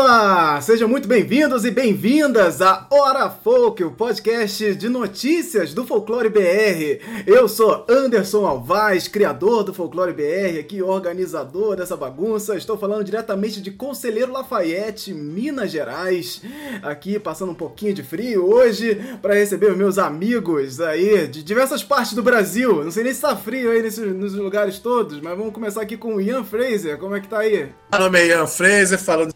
Olá! 0.00 0.60
Sejam 0.60 0.88
muito 0.88 1.08
bem-vindos 1.08 1.64
e 1.64 1.72
bem-vindas 1.72 2.62
a 2.62 2.86
Hora 2.88 3.28
Folk, 3.28 3.82
o 3.82 3.90
podcast 3.90 4.76
de 4.76 4.88
notícias 4.88 5.74
do 5.74 5.84
Folclore 5.84 6.28
BR. 6.28 7.02
Eu 7.26 7.48
sou 7.48 7.84
Anderson 7.88 8.46
Alvaz, 8.46 9.08
criador 9.08 9.64
do 9.64 9.74
Folclore 9.74 10.12
BR, 10.12 10.60
aqui 10.60 10.80
organizador 10.80 11.74
dessa 11.74 11.96
bagunça. 11.96 12.56
Estou 12.56 12.78
falando 12.78 13.02
diretamente 13.02 13.60
de 13.60 13.72
Conselheiro 13.72 14.30
Lafayette, 14.30 15.12
Minas 15.12 15.72
Gerais. 15.72 16.42
Aqui 16.80 17.18
passando 17.18 17.50
um 17.50 17.56
pouquinho 17.56 17.92
de 17.92 18.04
frio 18.04 18.48
hoje 18.48 19.00
para 19.20 19.34
receber 19.34 19.72
os 19.72 19.76
meus 19.76 19.98
amigos 19.98 20.80
aí 20.80 21.26
de 21.26 21.42
diversas 21.42 21.82
partes 21.82 22.12
do 22.12 22.22
Brasil. 22.22 22.84
Não 22.84 22.92
sei 22.92 23.02
nem 23.02 23.12
se 23.12 23.20
tá 23.20 23.34
frio 23.34 23.72
aí 23.72 23.82
nesses, 23.82 24.14
nos 24.14 24.32
lugares 24.32 24.78
todos, 24.78 25.20
mas 25.20 25.36
vamos 25.36 25.52
começar 25.52 25.82
aqui 25.82 25.96
com 25.96 26.14
o 26.14 26.20
Ian 26.20 26.44
Fraser. 26.44 26.98
Como 26.98 27.16
é 27.16 27.20
que 27.20 27.26
tá 27.26 27.40
aí? 27.40 27.72
Meu 27.90 28.00
nome 28.00 28.20
é 28.20 28.26
Ian 28.28 28.46
Fraser, 28.46 28.96
falando 28.96 29.34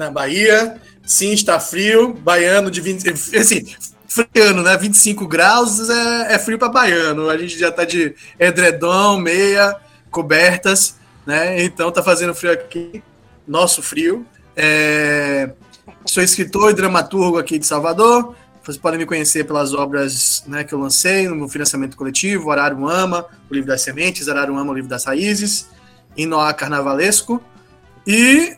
na 0.00 0.10
Bahia. 0.10 0.80
Sim, 1.04 1.32
está 1.32 1.60
frio. 1.60 2.14
Baiano 2.14 2.70
de 2.70 2.80
20. 2.80 3.08
Assim, 3.38 3.66
friano, 4.08 4.62
né? 4.62 4.76
25 4.76 5.28
graus 5.28 5.88
é, 5.88 6.34
é 6.34 6.38
frio 6.38 6.58
para 6.58 6.68
baiano. 6.68 7.28
A 7.28 7.36
gente 7.36 7.58
já 7.58 7.70
tá 7.70 7.84
de 7.84 8.14
edredom, 8.38 9.18
meia, 9.18 9.76
cobertas, 10.10 10.96
né? 11.26 11.62
Então 11.62 11.92
tá 11.92 12.02
fazendo 12.02 12.34
frio 12.34 12.52
aqui. 12.52 13.02
Nosso 13.46 13.82
frio. 13.82 14.26
É... 14.56 15.50
Sou 16.06 16.22
escritor 16.22 16.70
e 16.70 16.74
dramaturgo 16.74 17.38
aqui 17.38 17.58
de 17.58 17.66
Salvador. 17.66 18.34
Vocês 18.62 18.76
podem 18.76 18.98
me 18.98 19.06
conhecer 19.06 19.44
pelas 19.44 19.74
obras 19.74 20.44
né, 20.46 20.64
que 20.64 20.72
eu 20.72 20.78
lancei 20.78 21.26
no 21.26 21.48
financiamento 21.48 21.96
coletivo, 21.96 22.50
Horário 22.50 22.88
Ama, 22.88 23.26
o 23.50 23.54
livro 23.54 23.68
das 23.68 23.80
sementes, 23.80 24.28
Horário 24.28 24.56
Ama, 24.56 24.70
o 24.70 24.74
livro 24.74 24.88
das 24.88 25.04
raízes, 25.04 25.68
Inoá 26.16 26.52
Carnavalesco. 26.52 27.42
E 28.06 28.56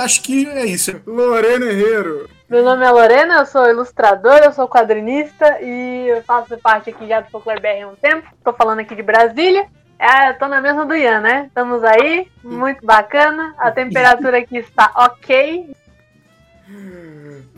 acho 0.00 0.22
que 0.22 0.46
é 0.46 0.66
isso. 0.66 1.00
Lorena 1.06 1.66
Herrero. 1.66 2.28
Meu 2.48 2.62
nome 2.62 2.84
é 2.84 2.90
Lorena, 2.90 3.38
eu 3.38 3.46
sou 3.46 3.68
ilustradora, 3.68 4.44
eu 4.44 4.52
sou 4.52 4.68
quadrinista 4.68 5.60
e 5.60 6.08
eu 6.08 6.22
faço 6.22 6.56
parte 6.58 6.90
aqui 6.90 7.08
já 7.08 7.20
do 7.20 7.30
Folclore 7.30 7.60
BR 7.60 7.82
há 7.82 7.88
um 7.88 7.96
tempo. 7.96 8.28
Estou 8.38 8.54
falando 8.54 8.78
aqui 8.78 8.94
de 8.94 9.02
Brasília. 9.02 9.66
É, 9.98 10.32
tô 10.34 10.46
na 10.46 10.60
mesma 10.60 10.84
do 10.84 10.94
Ian, 10.94 11.20
né? 11.20 11.46
Estamos 11.48 11.82
aí, 11.82 12.28
muito 12.44 12.84
bacana. 12.84 13.54
A 13.58 13.70
temperatura 13.70 14.38
aqui 14.38 14.58
está 14.58 14.92
ok. 14.94 15.74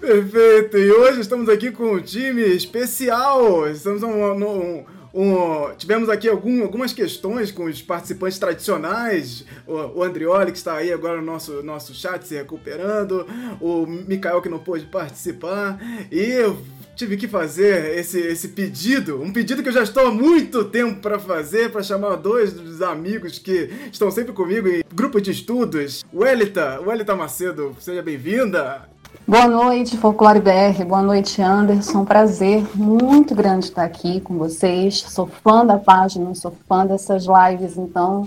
Perfeito! 0.00 0.78
E 0.78 0.92
hoje 0.92 1.20
estamos 1.20 1.48
aqui 1.48 1.70
com 1.70 1.94
um 1.94 2.00
time 2.00 2.42
especial. 2.42 3.68
Estamos 3.68 4.02
num, 4.02 4.34
num 4.38 4.86
um, 5.12 5.74
tivemos 5.76 6.08
aqui 6.08 6.28
algum, 6.28 6.62
algumas 6.62 6.92
questões 6.92 7.50
com 7.50 7.64
os 7.64 7.80
participantes 7.82 8.38
tradicionais. 8.38 9.44
O, 9.66 10.00
o 10.00 10.02
Andrioli, 10.02 10.52
que 10.52 10.58
está 10.58 10.74
aí 10.74 10.92
agora 10.92 11.16
no 11.16 11.26
nosso, 11.26 11.62
nosso 11.62 11.94
chat 11.94 12.26
se 12.26 12.34
recuperando. 12.34 13.26
O 13.60 13.86
Mikael, 13.86 14.42
que 14.42 14.48
não 14.48 14.58
pôde 14.58 14.86
participar. 14.86 15.78
E 16.10 16.20
eu 16.20 16.58
tive 16.98 17.16
que 17.16 17.28
fazer 17.28 17.96
esse, 17.96 18.18
esse 18.18 18.48
pedido, 18.48 19.22
um 19.22 19.32
pedido 19.32 19.62
que 19.62 19.68
eu 19.68 19.72
já 19.72 19.84
estou 19.84 20.08
há 20.08 20.10
muito 20.10 20.64
tempo 20.64 21.00
para 21.00 21.16
fazer, 21.16 21.70
para 21.70 21.80
chamar 21.80 22.16
dois 22.16 22.52
dos 22.52 22.82
amigos 22.82 23.38
que 23.38 23.70
estão 23.92 24.10
sempre 24.10 24.32
comigo 24.32 24.66
em 24.66 24.82
grupo 24.92 25.20
de 25.20 25.30
estudos. 25.30 26.04
Welita, 26.12 26.80
Welita 26.80 27.14
Macedo, 27.14 27.76
seja 27.78 28.02
bem-vinda. 28.02 28.88
Boa 29.28 29.46
noite, 29.46 29.94
Folclore 29.98 30.40
BR. 30.40 30.86
Boa 30.86 31.02
noite, 31.02 31.42
Anderson. 31.42 32.02
Prazer 32.02 32.66
muito 32.74 33.34
grande 33.34 33.66
estar 33.66 33.84
aqui 33.84 34.22
com 34.22 34.38
vocês. 34.38 35.00
Sou 35.02 35.26
fã 35.26 35.66
da 35.66 35.76
página, 35.76 36.34
sou 36.34 36.50
fã 36.66 36.86
dessas 36.86 37.26
lives, 37.26 37.76
então 37.76 38.26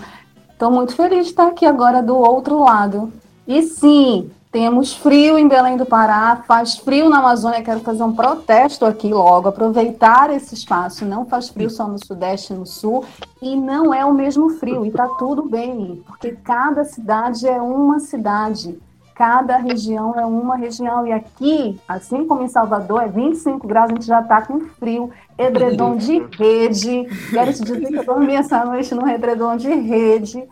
estou 0.52 0.70
muito 0.70 0.96
feliz 0.96 1.26
de 1.26 1.32
estar 1.32 1.48
aqui 1.48 1.66
agora 1.66 2.04
do 2.04 2.16
outro 2.16 2.60
lado. 2.60 3.12
E 3.48 3.64
sim, 3.64 4.30
temos 4.52 4.94
frio 4.94 5.40
em 5.40 5.48
Belém 5.48 5.76
do 5.76 5.88
Pará, 5.88 6.44
faz 6.48 6.78
frio 6.78 7.10
na 7.10 7.18
Amazônia. 7.18 7.64
Quero 7.64 7.80
fazer 7.80 8.04
um 8.04 8.14
protesto 8.14 8.86
aqui 8.86 9.12
logo, 9.12 9.50
aproveitar 9.50 10.30
esse 10.30 10.54
espaço. 10.54 11.04
Não 11.04 11.26
faz 11.26 11.50
frio 11.50 11.72
só 11.72 11.88
no 11.88 11.98
Sudeste 11.98 12.54
e 12.54 12.56
no 12.56 12.68
Sul, 12.68 13.04
e 13.42 13.56
não 13.56 13.92
é 13.92 14.06
o 14.06 14.14
mesmo 14.14 14.52
frio, 14.52 14.86
e 14.86 14.92
tá 14.92 15.08
tudo 15.18 15.50
bem, 15.50 16.04
porque 16.06 16.34
cada 16.44 16.84
cidade 16.86 17.48
é 17.48 17.60
uma 17.60 18.00
cidade. 18.00 18.78
Cada 19.22 19.58
região 19.58 20.20
é 20.20 20.26
uma 20.26 20.56
região. 20.56 21.06
E 21.06 21.12
aqui, 21.12 21.80
assim 21.88 22.26
como 22.26 22.42
em 22.42 22.48
Salvador, 22.48 23.04
é 23.04 23.08
25 23.08 23.68
graus, 23.68 23.92
a 23.92 23.94
gente 23.94 24.08
já 24.08 24.20
está 24.20 24.42
com 24.42 24.62
frio. 24.62 25.12
Edredom 25.38 25.96
de 25.96 26.26
rede. 26.36 27.06
Quero 27.30 27.54
te 27.54 27.62
dizer 27.62 27.86
que 27.86 27.98
eu 27.98 28.04
dormi 28.04 28.34
essa 28.34 28.66
noite 28.66 28.96
no 28.96 29.08
edredom 29.08 29.56
de 29.58 29.70
rede. 29.70 30.44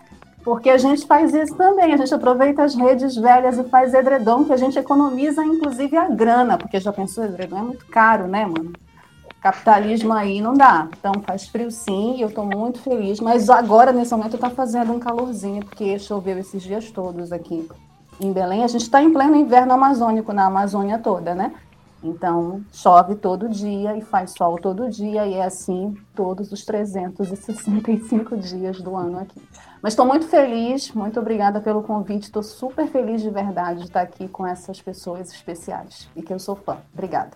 Porque 0.43 0.69
a 0.69 0.77
gente 0.77 1.07
faz 1.07 1.33
isso 1.33 1.55
também, 1.55 1.91
a 1.91 1.97
gente 1.97 2.13
aproveita 2.13 2.61
as 2.61 2.75
redes 2.75 3.15
velhas 3.15 3.57
e 3.57 3.63
faz 3.63 3.91
edredom, 3.91 4.45
que 4.45 4.53
a 4.53 4.57
gente 4.57 4.77
economiza 4.77 5.43
inclusive 5.43 5.97
a 5.97 6.07
grana, 6.07 6.55
porque 6.55 6.79
já 6.79 6.93
pensou, 6.93 7.25
edredom 7.25 7.57
é 7.57 7.63
muito 7.63 7.87
caro, 7.87 8.27
né, 8.27 8.45
mano? 8.45 8.71
Capitalismo 9.41 10.13
aí 10.13 10.41
não 10.41 10.53
dá. 10.53 10.87
Então 10.95 11.13
faz 11.25 11.47
frio 11.47 11.71
sim, 11.71 12.17
e 12.17 12.21
eu 12.21 12.29
estou 12.29 12.45
muito 12.45 12.79
feliz, 12.81 13.19
mas 13.19 13.49
agora, 13.49 13.91
nesse 13.91 14.11
momento, 14.11 14.35
está 14.35 14.51
fazendo 14.51 14.93
um 14.93 14.99
calorzinho, 14.99 15.65
porque 15.65 15.97
choveu 15.97 16.37
esses 16.37 16.61
dias 16.61 16.91
todos 16.91 17.31
aqui 17.31 17.67
em 18.19 18.31
Belém, 18.33 18.63
a 18.63 18.67
gente 18.67 18.81
está 18.81 19.01
em 19.01 19.11
pleno 19.11 19.35
inverno 19.35 19.73
amazônico 19.73 20.33
na 20.33 20.45
Amazônia 20.45 20.99
toda, 20.99 21.33
né? 21.33 21.53
Então, 22.01 22.63
chove 22.71 23.15
todo 23.15 23.49
dia 23.49 23.97
e 23.97 24.01
faz 24.01 24.31
sol 24.31 24.57
todo 24.57 24.89
dia, 24.89 25.25
e 25.25 25.33
é 25.33 25.43
assim 25.43 25.97
todos 26.15 26.51
os 26.51 26.63
365 26.63 28.37
dias 28.37 28.79
do 28.79 28.95
ano 28.95 29.19
aqui. 29.19 29.41
Mas 29.81 29.93
estou 29.93 30.05
muito 30.05 30.27
feliz, 30.27 30.91
muito 30.93 31.19
obrigada 31.19 31.59
pelo 31.59 31.83
convite, 31.83 32.23
estou 32.23 32.43
super 32.43 32.87
feliz 32.87 33.21
de 33.21 33.29
verdade 33.29 33.79
de 33.79 33.85
estar 33.87 34.01
aqui 34.01 34.27
com 34.27 34.47
essas 34.47 34.81
pessoas 34.81 35.31
especiais 35.31 36.09
e 36.15 36.21
que 36.21 36.33
eu 36.33 36.39
sou 36.39 36.55
fã. 36.55 36.77
Obrigada. 36.93 37.31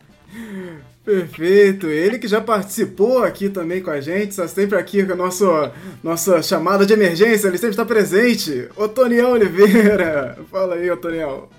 Perfeito, 1.04 1.88
ele 1.88 2.18
que 2.18 2.30
já 2.30 2.40
participou 2.40 3.24
aqui 3.24 3.50
também 3.50 3.84
com 3.84 3.92
a 3.92 4.00
gente, 4.00 4.30
está 4.30 4.48
sempre 4.48 4.78
aqui 4.78 5.06
com 5.06 5.12
a 5.12 5.16
nossa, 5.16 5.74
nossa 6.02 6.42
chamada 6.42 6.86
de 6.86 6.94
emergência, 6.94 7.48
ele 7.48 7.58
sempre 7.58 7.72
está 7.72 7.84
presente. 7.84 8.70
Otoniel 8.78 9.32
Oliveira, 9.32 10.38
fala 10.50 10.76
aí, 10.76 10.90
Otoniel. 10.90 11.50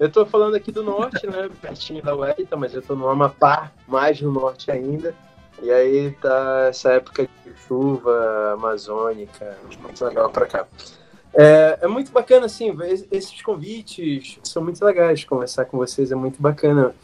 Eu 0.00 0.08
estou 0.08 0.26
falando 0.26 0.56
aqui 0.56 0.72
do 0.72 0.82
norte, 0.82 1.26
né, 1.28 1.48
pertinho 1.60 2.02
da 2.02 2.14
Wellington, 2.14 2.56
mas 2.56 2.74
eu 2.74 2.80
estou 2.80 2.96
no 2.96 3.08
Amapá, 3.08 3.70
mais 3.86 4.20
no 4.20 4.32
norte 4.32 4.70
ainda. 4.70 5.14
E 5.62 5.70
aí 5.70 6.10
tá 6.20 6.66
essa 6.70 6.92
época 6.92 7.28
de 7.44 7.52
chuva 7.68 8.54
amazônica, 8.54 9.56
muito 9.80 10.04
legal 10.04 10.28
para 10.30 10.46
cá. 10.46 10.66
É, 11.34 11.78
é, 11.82 11.86
muito 11.86 12.10
bacana, 12.10 12.46
assim, 12.46 12.76
esses 13.12 13.40
convites 13.42 14.38
são 14.42 14.64
muito 14.64 14.84
legais, 14.84 15.22
conversar 15.22 15.66
com 15.66 15.78
vocês 15.78 16.10
é 16.10 16.16
muito 16.16 16.42
bacana 16.42 16.94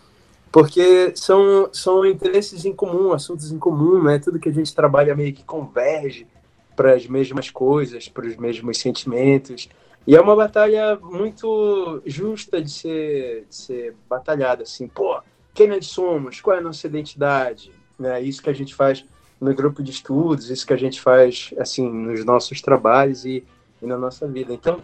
porque 0.50 1.12
são, 1.14 1.68
são 1.72 2.04
interesses 2.04 2.64
em 2.64 2.72
comum, 2.72 3.12
assuntos 3.12 3.52
em 3.52 3.58
comum, 3.58 4.02
né? 4.02 4.18
Tudo 4.18 4.38
que 4.38 4.48
a 4.48 4.52
gente 4.52 4.74
trabalha 4.74 5.14
meio 5.14 5.32
que 5.32 5.44
converge 5.44 6.26
para 6.74 6.94
as 6.94 7.06
mesmas 7.06 7.50
coisas, 7.50 8.08
para 8.08 8.26
os 8.26 8.36
mesmos 8.36 8.78
sentimentos. 8.78 9.68
E 10.06 10.14
é 10.14 10.20
uma 10.20 10.36
batalha 10.36 10.96
muito 11.02 12.00
justa 12.06 12.62
de 12.62 12.70
ser, 12.70 13.46
de 13.48 13.54
ser 13.54 13.96
batalhada, 14.08 14.62
assim, 14.62 14.86
pô, 14.86 15.20
quem 15.52 15.66
nós 15.66 15.86
somos, 15.86 16.40
qual 16.40 16.56
é 16.56 16.60
a 16.60 16.62
nossa 16.62 16.86
identidade, 16.86 17.72
né? 17.98 18.20
Isso 18.22 18.42
que 18.42 18.50
a 18.50 18.54
gente 18.54 18.74
faz 18.74 19.04
no 19.40 19.54
grupo 19.54 19.82
de 19.82 19.90
estudos, 19.90 20.50
isso 20.50 20.66
que 20.66 20.72
a 20.72 20.78
gente 20.78 21.00
faz, 21.00 21.52
assim, 21.58 21.90
nos 21.90 22.24
nossos 22.24 22.60
trabalhos 22.60 23.24
e, 23.24 23.44
e 23.82 23.86
na 23.86 23.98
nossa 23.98 24.26
vida. 24.26 24.52
Então, 24.52 24.80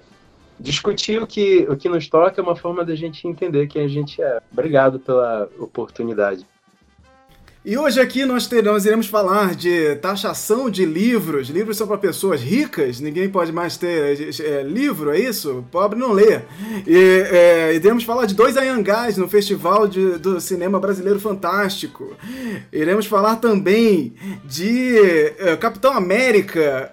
discutir 0.62 1.20
o 1.20 1.26
que, 1.26 1.66
o 1.68 1.76
que 1.76 1.88
nos 1.88 2.08
toca 2.08 2.40
é 2.40 2.42
uma 2.42 2.56
forma 2.56 2.84
da 2.84 2.94
gente 2.94 3.26
entender 3.26 3.66
quem 3.66 3.84
a 3.84 3.88
gente 3.88 4.22
é. 4.22 4.40
Obrigado 4.52 5.00
pela 5.00 5.48
oportunidade. 5.58 6.46
E 7.64 7.78
hoje 7.78 8.00
aqui 8.00 8.24
nós, 8.24 8.48
teremos, 8.48 8.84
iremos 8.84 9.06
falar 9.06 9.54
de 9.54 9.94
taxação 9.96 10.68
de 10.68 10.84
livros. 10.84 11.48
Livros 11.48 11.76
são 11.76 11.86
para 11.86 11.96
pessoas 11.96 12.40
ricas, 12.40 12.98
ninguém 12.98 13.30
pode 13.30 13.52
mais 13.52 13.76
ter 13.76 14.40
é, 14.40 14.62
livro, 14.64 15.12
é 15.12 15.20
isso? 15.20 15.64
Pobre 15.70 15.96
não 15.96 16.10
lê. 16.10 16.40
E 16.84 16.96
é, 17.30 17.74
iremos 17.74 18.02
falar 18.02 18.26
de 18.26 18.34
dois 18.34 18.56
Anhangás 18.56 19.16
no 19.16 19.28
Festival 19.28 19.86
de, 19.86 20.18
do 20.18 20.40
Cinema 20.40 20.80
Brasileiro 20.80 21.20
Fantástico. 21.20 22.16
Iremos 22.72 23.06
falar 23.06 23.36
também 23.36 24.12
de 24.44 24.98
é, 25.38 25.56
Capitão 25.56 25.92
América 25.92 26.90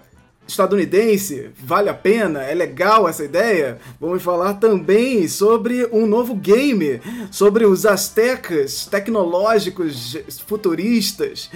estadunidense, 0.50 1.50
vale 1.58 1.88
a 1.88 1.94
pena? 1.94 2.42
É 2.42 2.54
legal 2.54 3.08
essa 3.08 3.24
ideia? 3.24 3.78
Vamos 4.00 4.22
falar 4.22 4.54
também 4.54 5.26
sobre 5.28 5.88
um 5.92 6.06
novo 6.06 6.34
game, 6.34 7.00
sobre 7.30 7.64
os 7.64 7.86
astecas 7.86 8.86
tecnológicos 8.86 10.16
futuristas 10.46 11.50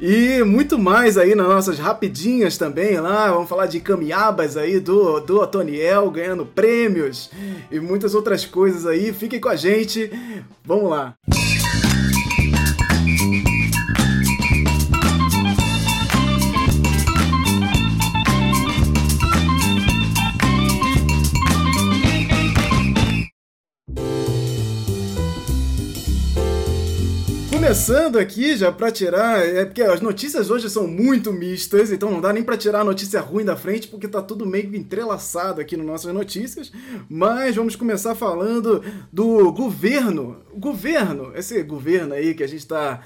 e 0.00 0.42
muito 0.44 0.78
mais 0.78 1.16
aí 1.16 1.34
nas 1.34 1.48
nossas 1.48 1.78
rapidinhas 1.78 2.58
também 2.58 2.98
lá. 2.98 3.30
Vamos 3.30 3.48
falar 3.48 3.66
de 3.66 3.80
caminhabas 3.80 4.56
aí 4.56 4.80
do, 4.80 5.20
do 5.20 5.40
Otoniel 5.40 6.10
ganhando 6.10 6.44
prêmios 6.44 7.30
e 7.70 7.78
muitas 7.80 8.14
outras 8.14 8.44
coisas 8.44 8.86
aí. 8.86 9.12
Fiquem 9.12 9.40
com 9.40 9.48
a 9.48 9.56
gente. 9.56 10.10
Vamos 10.64 10.90
lá. 10.90 11.14
Começando 27.70 28.18
aqui 28.18 28.56
já 28.56 28.72
para 28.72 28.90
tirar, 28.90 29.46
é 29.46 29.64
porque 29.64 29.80
as 29.80 30.00
notícias 30.00 30.50
hoje 30.50 30.68
são 30.68 30.88
muito 30.88 31.32
mistas, 31.32 31.92
então 31.92 32.10
não 32.10 32.20
dá 32.20 32.32
nem 32.32 32.42
para 32.42 32.56
tirar 32.56 32.80
a 32.80 32.84
notícia 32.84 33.20
ruim 33.20 33.44
da 33.44 33.56
frente, 33.56 33.86
porque 33.86 34.08
tá 34.08 34.20
tudo 34.20 34.44
meio 34.44 34.74
entrelaçado 34.74 35.60
aqui 35.60 35.76
nas 35.76 35.86
nossas 35.86 36.12
notícias. 36.12 36.72
Mas 37.08 37.54
vamos 37.54 37.76
começar 37.76 38.16
falando 38.16 38.82
do 39.12 39.52
governo, 39.52 40.38
governo, 40.52 41.30
esse 41.36 41.62
governo 41.62 42.12
aí 42.12 42.34
que 42.34 42.42
a 42.42 42.48
gente 42.48 42.66
tá 42.66 43.02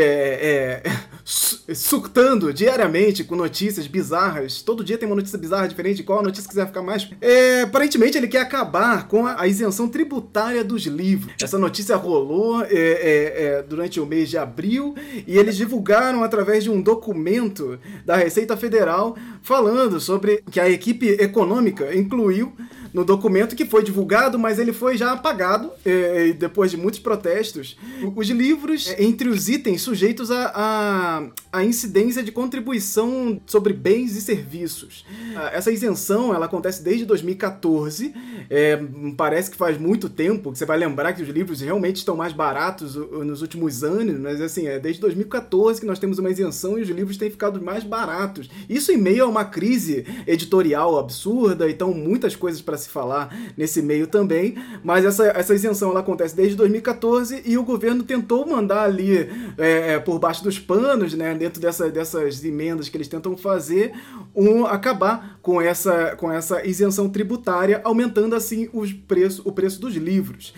é, 0.00 0.82
é, 0.84 1.74
surtando 1.74 2.52
diariamente 2.52 3.24
com 3.24 3.36
notícias 3.36 3.86
bizarras. 3.86 4.62
Todo 4.62 4.84
dia 4.84 4.96
tem 4.96 5.06
uma 5.06 5.16
notícia 5.16 5.38
bizarra 5.38 5.68
diferente. 5.68 6.02
Qual 6.02 6.20
a 6.20 6.22
notícia 6.22 6.48
quiser 6.48 6.66
ficar 6.66 6.82
mais. 6.82 7.08
É, 7.20 7.62
aparentemente 7.62 8.16
ele 8.16 8.28
quer 8.28 8.40
acabar 8.40 9.08
com 9.08 9.26
a, 9.26 9.42
a, 9.42 9.46
isenção 9.46 9.88
tributária 9.88 10.64
dos 10.64 10.86
livros. 10.86 11.34
Essa 11.42 11.58
notícia 11.58 11.96
rolou 11.96 12.62
é, 12.62 12.68
é, 12.68 13.44
é, 13.44 13.62
durante 13.62 14.00
o 14.00 14.06
mês 14.06 14.30
de 14.30 14.38
abril 14.38 14.94
e 15.26 15.36
eles 15.36 15.56
divulgaram 15.56 16.22
através 16.22 16.64
de 16.64 16.70
um 16.70 16.80
documento 16.80 17.78
da 18.04 18.16
Receita 18.16 18.56
Federal 18.56 19.16
falando 19.42 20.00
sobre 20.00 20.42
que 20.50 20.60
a 20.60 20.68
equipe 20.68 21.08
econômica 21.20 21.94
incluiu 21.94 22.52
no 22.92 23.04
documento 23.04 23.54
que 23.54 23.64
foi 23.64 23.82
divulgado, 23.82 24.38
mas 24.38 24.58
ele 24.58 24.72
foi 24.72 24.96
já 24.96 25.12
apagado 25.12 25.70
é, 25.84 26.32
depois 26.32 26.70
de 26.70 26.76
muitos 26.76 27.00
protestos. 27.00 27.76
Os 28.14 28.28
livros, 28.28 28.88
é, 28.88 29.02
entre 29.02 29.28
os 29.28 29.48
itens 29.48 29.82
sujeitos 29.82 30.30
a, 30.30 30.52
a, 30.54 31.58
a, 31.58 31.64
incidência 31.64 32.22
de 32.22 32.32
contribuição 32.32 33.40
sobre 33.46 33.72
bens 33.72 34.16
e 34.16 34.20
serviços. 34.20 35.04
Ah, 35.36 35.50
essa 35.52 35.70
isenção 35.70 36.34
ela 36.34 36.46
acontece 36.46 36.82
desde 36.82 37.04
2014. 37.04 38.14
É, 38.50 38.80
parece 39.16 39.50
que 39.50 39.56
faz 39.56 39.78
muito 39.78 40.08
tempo 40.08 40.52
que 40.52 40.58
você 40.58 40.64
vai 40.64 40.78
lembrar 40.78 41.12
que 41.12 41.22
os 41.22 41.28
livros 41.28 41.60
realmente 41.60 41.96
estão 41.96 42.16
mais 42.16 42.32
baratos 42.32 42.94
nos 42.94 43.42
últimos 43.42 43.84
anos, 43.84 44.18
mas 44.18 44.40
assim, 44.40 44.66
é 44.66 44.78
desde 44.78 45.00
2014 45.00 45.80
que 45.80 45.86
nós 45.86 45.98
temos 45.98 46.18
uma 46.18 46.30
isenção 46.30 46.78
e 46.78 46.82
os 46.82 46.88
livros 46.88 47.16
têm 47.16 47.30
ficado 47.30 47.60
mais 47.60 47.84
baratos. 47.84 48.48
Isso 48.68 48.90
em 48.92 48.96
meio 48.96 49.24
a 49.24 49.28
uma 49.28 49.44
crise 49.44 50.06
editorial 50.26 50.98
absurda, 50.98 51.70
então 51.70 51.92
muitas 51.92 52.34
coisas 52.34 52.60
para 52.62 52.77
se 52.78 52.88
falar 52.88 53.34
nesse 53.56 53.82
meio 53.82 54.06
também, 54.06 54.56
mas 54.82 55.04
essa, 55.04 55.26
essa 55.26 55.54
isenção 55.54 55.90
ela 55.90 56.00
acontece 56.00 56.34
desde 56.34 56.56
2014 56.56 57.42
e 57.44 57.58
o 57.58 57.62
governo 57.62 58.02
tentou 58.02 58.46
mandar 58.46 58.84
ali 58.84 59.18
é, 59.58 59.94
é, 59.94 59.98
por 59.98 60.18
baixo 60.18 60.42
dos 60.42 60.58
panos, 60.58 61.14
né, 61.14 61.34
dentro 61.34 61.60
dessa, 61.60 61.90
dessas 61.90 62.42
emendas 62.44 62.88
que 62.88 62.96
eles 62.96 63.08
tentam 63.08 63.36
fazer, 63.36 63.92
um, 64.34 64.64
acabar 64.64 65.38
com 65.42 65.60
essa, 65.60 66.16
com 66.16 66.32
essa 66.32 66.66
isenção 66.66 67.08
tributária, 67.08 67.80
aumentando 67.84 68.34
assim 68.34 68.68
os 68.72 68.92
preço, 68.92 69.42
o 69.44 69.52
preço 69.52 69.80
dos 69.80 69.94
livros. 69.94 70.54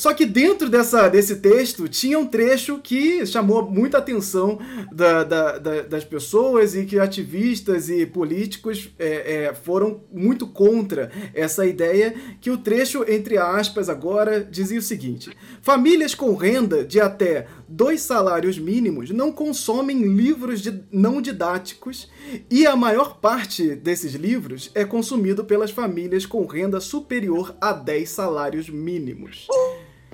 Só 0.00 0.14
que 0.14 0.24
dentro 0.24 0.70
dessa, 0.70 1.08
desse 1.10 1.36
texto 1.36 1.86
tinha 1.86 2.18
um 2.18 2.24
trecho 2.26 2.78
que 2.78 3.26
chamou 3.26 3.70
muita 3.70 3.98
atenção 3.98 4.58
da, 4.90 5.22
da, 5.22 5.58
da, 5.58 5.82
das 5.82 6.06
pessoas 6.06 6.74
e 6.74 6.86
que 6.86 6.98
ativistas 6.98 7.90
e 7.90 8.06
políticos 8.06 8.88
é, 8.98 9.44
é, 9.44 9.54
foram 9.54 10.00
muito 10.10 10.46
contra 10.46 11.12
essa 11.34 11.66
ideia, 11.66 12.14
que 12.40 12.50
o 12.50 12.56
trecho, 12.56 13.04
entre 13.06 13.36
aspas, 13.36 13.90
agora 13.90 14.42
dizia 14.42 14.78
o 14.78 14.82
seguinte: 14.82 15.36
famílias 15.60 16.14
com 16.14 16.34
renda 16.34 16.82
de 16.82 16.98
até 16.98 17.46
dois 17.68 18.00
salários 18.00 18.58
mínimos 18.58 19.10
não 19.10 19.30
consomem 19.30 20.02
livros 20.02 20.62
de, 20.62 20.82
não 20.90 21.20
didáticos 21.20 22.08
e 22.50 22.66
a 22.66 22.74
maior 22.74 23.18
parte 23.20 23.74
desses 23.74 24.14
livros 24.14 24.70
é 24.74 24.82
consumido 24.82 25.44
pelas 25.44 25.70
famílias 25.70 26.24
com 26.24 26.46
renda 26.46 26.80
superior 26.80 27.54
a 27.60 27.74
10 27.74 28.08
salários 28.08 28.70
mínimos. 28.70 29.46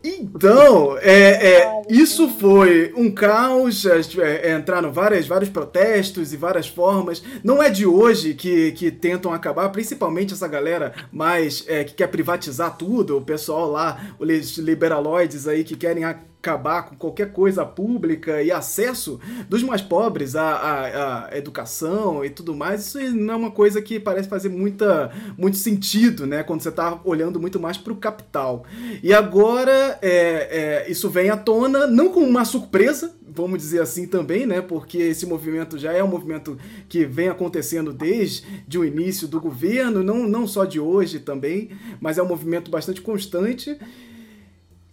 Então, 0.06 0.98
é, 0.98 1.62
é, 1.62 1.82
isso 1.90 2.28
foi 2.28 2.94
um 2.94 3.10
caos, 3.10 3.86
é, 3.86 4.02
é, 4.50 4.58
entraram 4.58 4.92
várias, 4.92 5.26
vários 5.26 5.50
protestos 5.50 6.34
e 6.34 6.38
várias 6.38 6.68
formas. 6.68 7.24
Não 7.42 7.64
é 7.64 7.70
de 7.70 7.86
hoje 7.86 8.34
que, 8.34 8.74
que 8.74 8.92
tentam 8.92 9.32
acabar, 9.32 9.70
principalmente 9.70 10.34
essa 10.34 10.48
galera 10.48 10.94
mais 11.10 11.64
é, 11.70 11.86
que 11.86 11.94
quer 11.94 12.08
privatizar 12.08 12.76
tudo, 12.76 13.18
o 13.18 13.22
pessoal 13.22 13.72
lá, 13.72 14.14
os 14.20 14.58
liberaloides 14.58 15.48
aí 15.48 15.64
que 15.64 15.78
querem 15.78 16.04
acabar 16.44 16.90
com 16.90 16.96
qualquer 16.98 17.32
coisa 17.32 17.66
pública 17.66 18.44
e 18.44 18.52
acesso 18.52 19.18
dos 19.48 19.64
mais 19.64 19.82
pobres 19.82 20.36
à, 20.36 20.44
à, 20.44 21.30
à, 21.30 21.38
educação 21.38 22.24
e 22.26 22.30
tudo 22.30 22.54
mais, 22.54 22.86
isso 22.86 23.00
não 23.16 23.34
é 23.34 23.38
uma 23.38 23.52
coisa 23.52 23.82
que 23.82 23.98
parece 23.98 24.28
fazer 24.28 24.50
muita, 24.50 25.10
muito 25.38 25.56
sentido, 25.56 26.28
né? 26.28 26.44
Quando 26.44 26.60
você 26.60 26.68
está 26.68 27.00
olhando 27.06 27.40
muito 27.40 27.62
mais 27.62 27.78
para 27.78 27.94
o 27.94 27.96
capital. 27.96 28.66
E 29.02 29.14
agora 29.14 29.98
é, 30.02 30.84
é, 30.84 30.92
isso 30.92 31.10
vem 31.10 31.30
à 31.30 31.38
tona, 31.38 31.88
não 31.88 32.10
com 32.10 32.20
uma 32.20 32.44
surpresa, 32.44 33.16
vamos 33.26 33.60
dizer 33.60 33.82
assim 33.82 34.06
também, 34.06 34.46
né? 34.46 34.60
Porque 34.60 34.98
esse 34.98 35.26
movimento 35.26 35.78
já 35.78 35.94
é 35.94 36.04
um 36.04 36.10
movimento 36.10 36.58
que 36.90 37.06
vem 37.06 37.30
acontecendo 37.30 37.94
desde 37.94 38.78
o 38.78 38.84
início 38.84 39.30
do 39.30 39.40
governo, 39.40 40.04
não, 40.04 40.28
não 40.28 40.46
só 40.46 40.66
de 40.66 40.78
hoje 40.78 41.22
também, 41.22 41.70
mas 42.02 42.18
é 42.18 42.24
um 42.24 42.28
movimento 42.28 42.70
bastante 42.70 43.00
constante. 43.00 43.78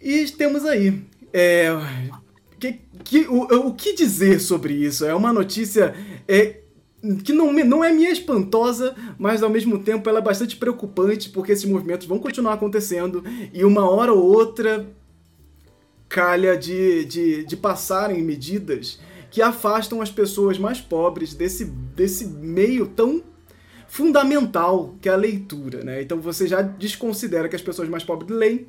E 0.00 0.24
temos 0.26 0.64
aí 0.64 1.02
é, 1.32 1.70
que, 2.58 2.80
que, 3.04 3.26
o, 3.28 3.68
o 3.68 3.74
que 3.74 3.94
dizer 3.94 4.40
sobre 4.40 4.74
isso? 4.74 5.04
É 5.04 5.14
uma 5.14 5.32
notícia 5.32 5.94
é, 6.28 6.60
que 7.24 7.32
não, 7.32 7.52
não 7.52 7.82
é 7.82 7.92
minha 7.92 8.10
espantosa, 8.10 8.94
mas 9.18 9.42
ao 9.42 9.50
mesmo 9.50 9.78
tempo 9.78 10.08
ela 10.08 10.18
é 10.18 10.22
bastante 10.22 10.56
preocupante, 10.56 11.30
porque 11.30 11.52
esses 11.52 11.64
movimentos 11.64 12.06
vão 12.06 12.18
continuar 12.18 12.54
acontecendo 12.54 13.24
e 13.52 13.64
uma 13.64 13.88
hora 13.88 14.12
ou 14.12 14.22
outra 14.22 14.86
calha 16.08 16.56
de, 16.56 17.04
de, 17.04 17.44
de 17.44 17.56
passarem 17.56 18.22
medidas 18.22 19.00
que 19.30 19.40
afastam 19.40 20.02
as 20.02 20.10
pessoas 20.10 20.58
mais 20.58 20.80
pobres 20.80 21.34
desse, 21.34 21.64
desse 21.64 22.26
meio 22.26 22.86
tão 22.86 23.22
fundamental 23.86 24.94
que 25.00 25.08
é 25.08 25.12
a 25.12 25.16
leitura, 25.16 25.84
né? 25.84 26.02
Então 26.02 26.20
você 26.20 26.46
já 26.46 26.62
desconsidera 26.62 27.48
que 27.48 27.56
as 27.56 27.62
pessoas 27.62 27.88
mais 27.88 28.04
pobres 28.04 28.30
leem, 28.30 28.66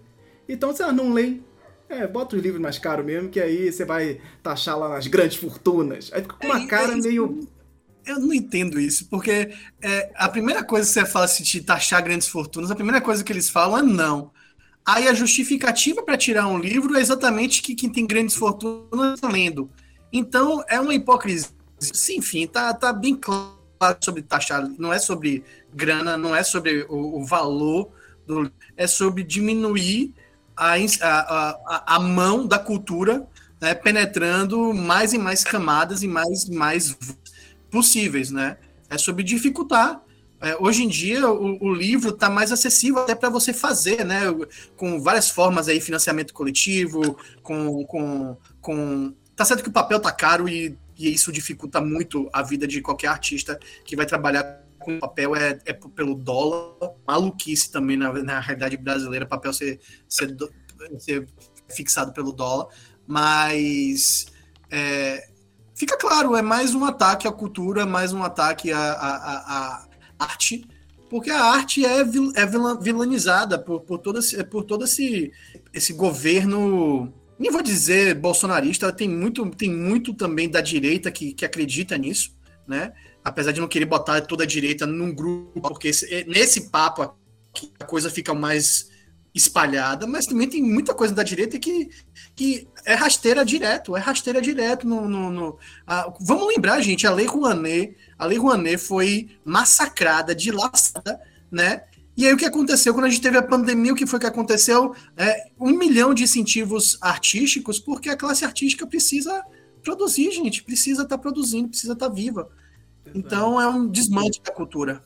então 0.48 0.74
se 0.74 0.82
elas 0.82 0.96
não 0.96 1.12
leem, 1.12 1.44
é, 1.92 2.08
bota 2.08 2.36
os 2.36 2.42
livros 2.42 2.62
mais 2.62 2.80
caros 2.80 3.06
mesmo, 3.06 3.30
que 3.30 3.40
aí 3.40 3.72
você 3.72 3.84
vai 3.84 4.20
taxar 4.42 4.78
lá 4.78 4.90
nas 4.90 5.08
grandes 5.08 5.38
fortunas. 5.38 6.10
Aí 6.14 6.22
fica 6.22 6.36
com 6.36 6.48
uma 6.48 6.62
é, 6.62 6.68
cara 6.68 6.94
é 6.94 6.96
meio. 6.96 7.48
Eu 8.06 8.20
não 8.20 8.34
entendo 8.34 8.80
isso, 8.80 9.08
porque 9.10 9.54
é, 9.82 10.12
a 10.16 10.28
primeira 10.28 10.64
coisa 10.64 10.88
que 10.88 10.94
você 10.94 11.06
fala 11.06 11.26
assim, 11.26 11.44
de 11.44 11.62
taxar 11.62 12.04
grandes 12.04 12.28
fortunas, 12.28 12.72
a 12.72 12.76
primeira 12.76 13.02
coisa 13.02 13.24
que 13.24 13.32
eles 13.32 13.50
falam 13.50 13.80
é 13.80 13.84
não. 13.84 14.32
Aí 14.86 15.08
a 15.08 15.14
justificativa 15.14 16.02
para 16.02 16.18
tirar 16.18 16.48
um 16.48 16.58
livro 16.58 16.96
é 16.96 17.02
exatamente 17.02 17.62
que 17.62 17.76
quem 17.76 17.90
tem 17.90 18.08
grandes 18.08 18.36
fortunas 18.36 19.16
está 19.16 19.30
lendo. 19.30 19.70
Então 20.12 20.64
é 20.68 20.80
uma 20.80 20.96
hipocrisia. 20.96 21.50
Sim, 21.80 22.18
enfim, 22.18 22.48
tá, 22.48 22.74
tá 22.74 22.92
bem 22.92 23.16
claro 23.16 23.56
sobre 24.02 24.24
taxar. 24.24 24.68
Não 24.80 24.92
é 24.92 24.98
sobre 24.98 25.44
grana, 25.74 26.18
não 26.18 26.36
é 26.36 26.44
sobre 26.44 26.86
o, 26.90 27.20
o 27.20 27.26
valor 27.26 27.92
do. 28.26 28.52
É 28.76 28.88
sobre 28.88 29.24
diminuir 29.24 30.14
a, 30.62 30.76
a, 31.66 31.96
a, 31.96 32.00
mão 32.00 32.46
da 32.46 32.60
cultura 32.60 33.28
né, 33.60 33.74
penetrando 33.74 34.72
mais 34.74 35.12
e 35.12 35.18
mais 35.18 35.44
camadas 35.44 36.04
e 36.04 36.08
mais, 36.08 36.48
mais 36.48 36.96
possíveis, 37.72 38.30
né? 38.30 38.58
É 38.90 38.98
sobre 38.98 39.24
dificultar. 39.24 40.02
É, 40.40 40.56
hoje 40.60 40.84
em 40.84 40.88
dia 40.88 41.28
o, 41.30 41.64
o 41.64 41.74
livro 41.74 42.10
está 42.10 42.30
mais 42.30 42.52
acessível 42.52 43.02
até 43.02 43.16
para 43.16 43.30
você 43.30 43.54
fazer, 43.54 44.06
né? 44.06 44.22
Com 44.76 45.02
várias 45.02 45.30
formas 45.32 45.68
aí, 45.68 45.82
financiamento 45.82 46.34
coletivo, 46.34 47.18
com, 47.42 47.84
com, 47.86 48.38
com... 48.60 49.14
Tá 49.36 49.44
certo 49.44 49.64
que 49.64 49.70
o 49.70 49.74
papel 49.74 50.00
tá 50.00 50.12
caro 50.12 50.48
e, 50.48 50.78
e 50.96 51.12
isso 51.12 51.32
dificulta 51.32 51.82
muito 51.82 52.30
a 52.32 52.44
vida 52.44 52.68
de 52.68 52.82
qualquer 52.82 53.08
artista 53.08 53.60
que 53.84 53.96
vai 53.96 54.06
trabalhar 54.06 54.62
com 54.84 55.00
papel 55.00 55.36
é, 55.36 55.60
é 55.66 55.74
pelo 55.74 56.16
dólar, 56.16 56.94
maluquice 57.08 57.72
também 57.72 57.98
na, 57.98 58.12
na 58.12 58.40
realidade 58.40 58.78
brasileira, 58.78 59.26
papel 59.26 59.54
ser, 59.54 59.80
ser, 60.08 60.36
ser 61.00 61.28
fixado 61.70 62.14
pelo 62.14 62.32
dólar, 62.32 62.68
mas 63.08 64.28
é, 64.70 65.28
fica 65.76 65.98
claro, 65.98 66.36
é 66.36 66.42
mais 66.42 66.76
um 66.76 66.84
ataque 66.86 67.28
à 67.28 67.32
cultura, 67.32 67.86
mais 67.86 68.14
um 68.14 68.24
ataque 68.24 68.72
à, 68.72 68.92
à, 68.92 69.46
à 69.48 69.88
arte, 70.20 70.68
porque 71.10 71.30
a 71.30 71.44
arte 71.44 71.86
é, 71.86 72.04
vil, 72.04 72.32
é 72.36 72.46
vilanizada 72.82 73.60
por, 73.60 73.82
por, 73.82 74.00
todo, 74.00 74.20
esse, 74.20 74.44
por 74.46 74.64
todo 74.64 74.86
esse, 74.86 75.32
esse 75.74 75.94
governo 75.94 77.14
nem 77.42 77.50
vou 77.50 77.64
dizer 77.64 78.14
bolsonarista, 78.14 78.94
tem 78.94 79.10
muito, 79.10 79.50
tem 79.50 79.72
muito 79.72 80.14
também 80.14 80.48
da 80.48 80.62
direita 80.62 81.10
que, 81.10 81.34
que 81.34 81.44
acredita 81.44 81.98
nisso, 81.98 82.38
né? 82.68 82.94
Apesar 83.24 83.52
de 83.52 83.62
não 83.62 83.68
querer 83.68 83.86
botar 83.86 84.22
toda 84.22 84.44
a 84.44 84.48
direita 84.48 84.86
num 84.86 85.14
grupo, 85.14 85.62
porque 85.62 85.90
esse, 85.90 86.26
nesse 86.26 86.70
papo 86.70 87.02
aqui 87.02 87.72
a 87.80 87.86
coisa 87.86 88.10
fica 88.10 88.34
mais 88.34 88.90
espalhada, 89.34 90.06
mas 90.06 90.26
também 90.26 90.48
tem 90.48 90.62
muita 90.62 90.94
coisa 90.94 91.14
da 91.14 91.24
direita 91.24 91.58
que, 91.58 91.90
que 92.36 92.68
é 92.86 92.94
rasteira 92.94 93.46
direto, 93.46 93.96
é 93.96 94.00
rasteira 94.00 94.42
direto 94.42 94.86
no, 94.86 95.08
no, 95.08 95.30
no 95.30 95.58
a, 95.88 96.14
vamos 96.20 96.48
lembrar, 96.48 96.82
gente, 96.82 97.08
a 97.08 97.14
Lei 97.14 97.26
Rouanet, 97.26 97.96
a 98.18 98.26
Lei 98.26 98.38
Rouanet 98.38 98.78
foi 98.78 99.30
massacrada, 99.46 100.36
dilaçada, 100.36 101.20
né? 101.50 101.84
E 102.16 102.28
aí 102.28 102.34
o 102.34 102.38
que 102.38 102.46
aconteceu? 102.46 102.94
Quando 102.94 103.06
a 103.06 103.10
gente 103.10 103.22
teve 103.22 103.38
a 103.38 103.42
pandemia, 103.42 103.94
o 103.94 103.96
que 103.96 104.06
foi 104.06 104.20
que 104.20 104.26
aconteceu? 104.26 104.94
É, 105.16 105.46
um 105.58 105.78
milhão 105.78 106.14
de 106.14 106.24
incentivos 106.24 106.98
artísticos, 107.02 107.80
porque 107.80 108.10
a 108.10 108.18
classe 108.18 108.44
artística 108.44 108.86
precisa 108.86 109.42
produzir, 109.82 110.30
gente, 110.32 110.62
precisa 110.62 111.04
estar 111.04 111.18
tá 111.18 111.22
produzindo, 111.22 111.70
precisa 111.70 111.94
estar 111.94 112.10
tá 112.10 112.14
viva. 112.14 112.50
Então 113.14 113.60
é 113.60 113.68
um 113.68 113.88
desmonte 113.88 114.42
da 114.42 114.52
cultura. 114.52 115.02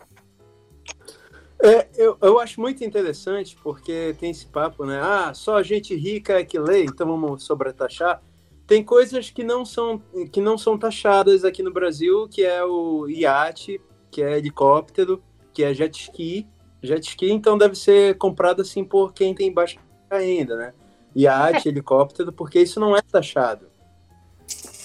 É, 1.62 1.88
eu, 1.96 2.18
eu 2.22 2.40
acho 2.40 2.60
muito 2.60 2.84
interessante 2.84 3.58
porque 3.64 4.16
tem 4.20 4.32
esse 4.32 4.46
papo, 4.46 4.86
né? 4.86 5.00
Ah, 5.02 5.34
só 5.34 5.62
gente 5.64 5.96
rica 5.96 6.40
é 6.40 6.44
que 6.44 6.60
lê, 6.60 6.84
então 6.84 7.08
vamos 7.08 7.44
sobretaxar. 7.44 8.22
Tem 8.68 8.84
coisas 8.84 9.30
que 9.30 9.44
não 9.44 9.64
são 9.64 10.02
que 10.32 10.42
não 10.42 10.58
são 10.58 10.78
taxadas 10.78 11.44
aqui 11.46 11.62
no 11.62 11.72
Brasil, 11.72 12.28
que 12.28 12.44
é 12.44 12.64
o 12.64 13.08
iate, 13.08 13.80
que 14.12 14.22
é 14.22 14.38
helicóptero, 14.38 15.22
que 15.54 15.64
é 15.64 15.74
jet 15.74 16.00
ski. 16.00 16.48
Jet 16.82 17.08
ski, 17.08 17.32
então, 17.32 17.58
deve 17.58 17.76
ser 17.76 18.18
comprado 18.18 18.62
assim 18.62 18.84
por 18.84 19.14
quem 19.14 19.34
tem 19.34 19.52
baixa 19.52 19.80
renda, 20.12 20.56
né? 20.56 20.74
Iate, 21.16 21.68
helicóptero, 21.70 22.32
porque 22.32 22.62
isso 22.62 22.80
não 22.80 22.96
é 22.96 23.02
taxado. 23.02 23.68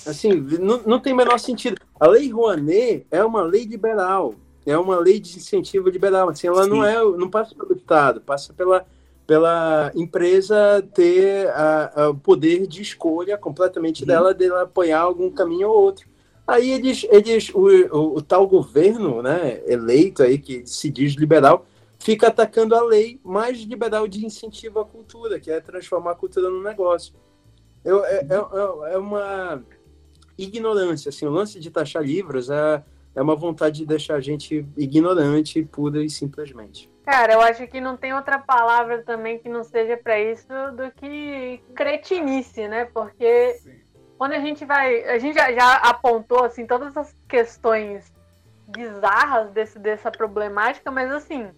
Assim, 0.07 0.33
não, 0.59 0.81
não 0.87 1.01
tem 1.01 1.13
o 1.13 1.17
menor 1.17 1.39
sentido. 1.39 1.77
A 1.99 2.07
lei 2.07 2.31
Rouanet 2.31 3.07
é 3.11 3.23
uma 3.25 3.43
lei 3.43 3.65
liberal, 3.65 4.35
é 4.65 4.77
uma 4.77 4.99
lei 4.99 5.21
de 5.21 5.37
incentivo 5.37 5.89
liberal. 5.89 6.29
Assim, 6.29 6.47
ela 6.47 6.67
não 6.67 6.85
é, 6.85 7.03
não 7.17 7.29
passa 7.29 7.55
pelo 7.55 7.75
Estado, 7.75 8.21
passa 8.21 8.53
pela, 8.53 8.87
pela 9.27 9.93
empresa 9.95 10.83
ter 10.95 11.49
o 12.09 12.15
poder 12.15 12.67
de 12.67 12.83
escolha 12.83 13.37
completamente 13.37 14.03
uhum. 14.03 14.07
dela, 14.07 14.35
dela 14.35 14.63
apoiar 14.63 15.01
algum 15.01 15.31
caminho 15.31 15.69
ou 15.69 15.83
outro. 15.83 16.09
Aí 16.47 16.71
eles, 16.71 17.07
eles 17.11 17.51
o, 17.51 17.69
o, 17.69 18.17
o, 18.17 18.23
tal 18.23 18.45
governo 18.49 19.23
né, 19.23 19.63
eleito 19.67 20.21
aí, 20.23 20.37
que 20.37 20.67
se 20.67 20.91
diz 20.91 21.15
liberal, 21.15 21.65
fica 21.97 22.27
atacando 22.27 22.75
a 22.75 22.83
lei 22.83 23.21
mais 23.23 23.59
liberal 23.61 24.09
de 24.09 24.27
incentivo 24.27 24.81
à 24.81 24.85
cultura, 24.85 25.39
que 25.39 25.49
é 25.49 25.61
transformar 25.61 26.11
a 26.11 26.17
cultura 26.17 26.51
num 26.51 26.63
negócio. 26.63 27.15
Eu, 27.85 28.05
é, 28.05 28.27
é, 28.29 28.95
é 28.95 28.99
uma 28.99 29.63
ignorância. 30.43 31.09
Assim, 31.09 31.27
o 31.27 31.31
lance 31.31 31.59
de 31.61 31.71
taxar 31.71 32.03
livros 32.03 32.51
é, 32.51 32.83
é 33.15 33.23
uma 33.23 33.37
vontade 33.37 33.79
de 33.79 33.87
deixar 33.87 34.15
a 34.15 34.21
gente 34.21 34.67
ignorante, 34.77 35.63
pura 35.63 36.03
e 36.03 36.11
simplesmente. 36.11 36.91
Cara, 37.05 37.33
eu 37.33 37.41
acho 37.41 37.67
que 37.67 37.81
não 37.81 37.97
tem 37.97 38.15
outra 38.15 38.39
palavra 38.39 39.03
também 39.03 39.39
que 39.39 39.49
não 39.49 39.65
seja 39.65 39.97
para 39.97 40.19
isso 40.21 40.47
do 40.77 40.91
que 40.93 41.61
cretinice, 41.75 42.69
né? 42.69 42.85
Porque 42.85 43.55
Sim. 43.55 43.81
quando 44.17 44.33
a 44.33 44.39
gente 44.39 44.65
vai. 44.65 45.03
A 45.09 45.19
gente 45.19 45.35
já, 45.35 45.53
já, 45.53 45.75
apontou 45.75 46.45
assim, 46.45 46.67
todas 46.67 46.97
as 46.97 47.15
questões 47.29 48.13
bizarras 48.69 49.51
desse, 49.51 49.79
dessa 49.79 50.11
problemática, 50.11 50.91
mas 50.91 51.11
assim, 51.11 51.49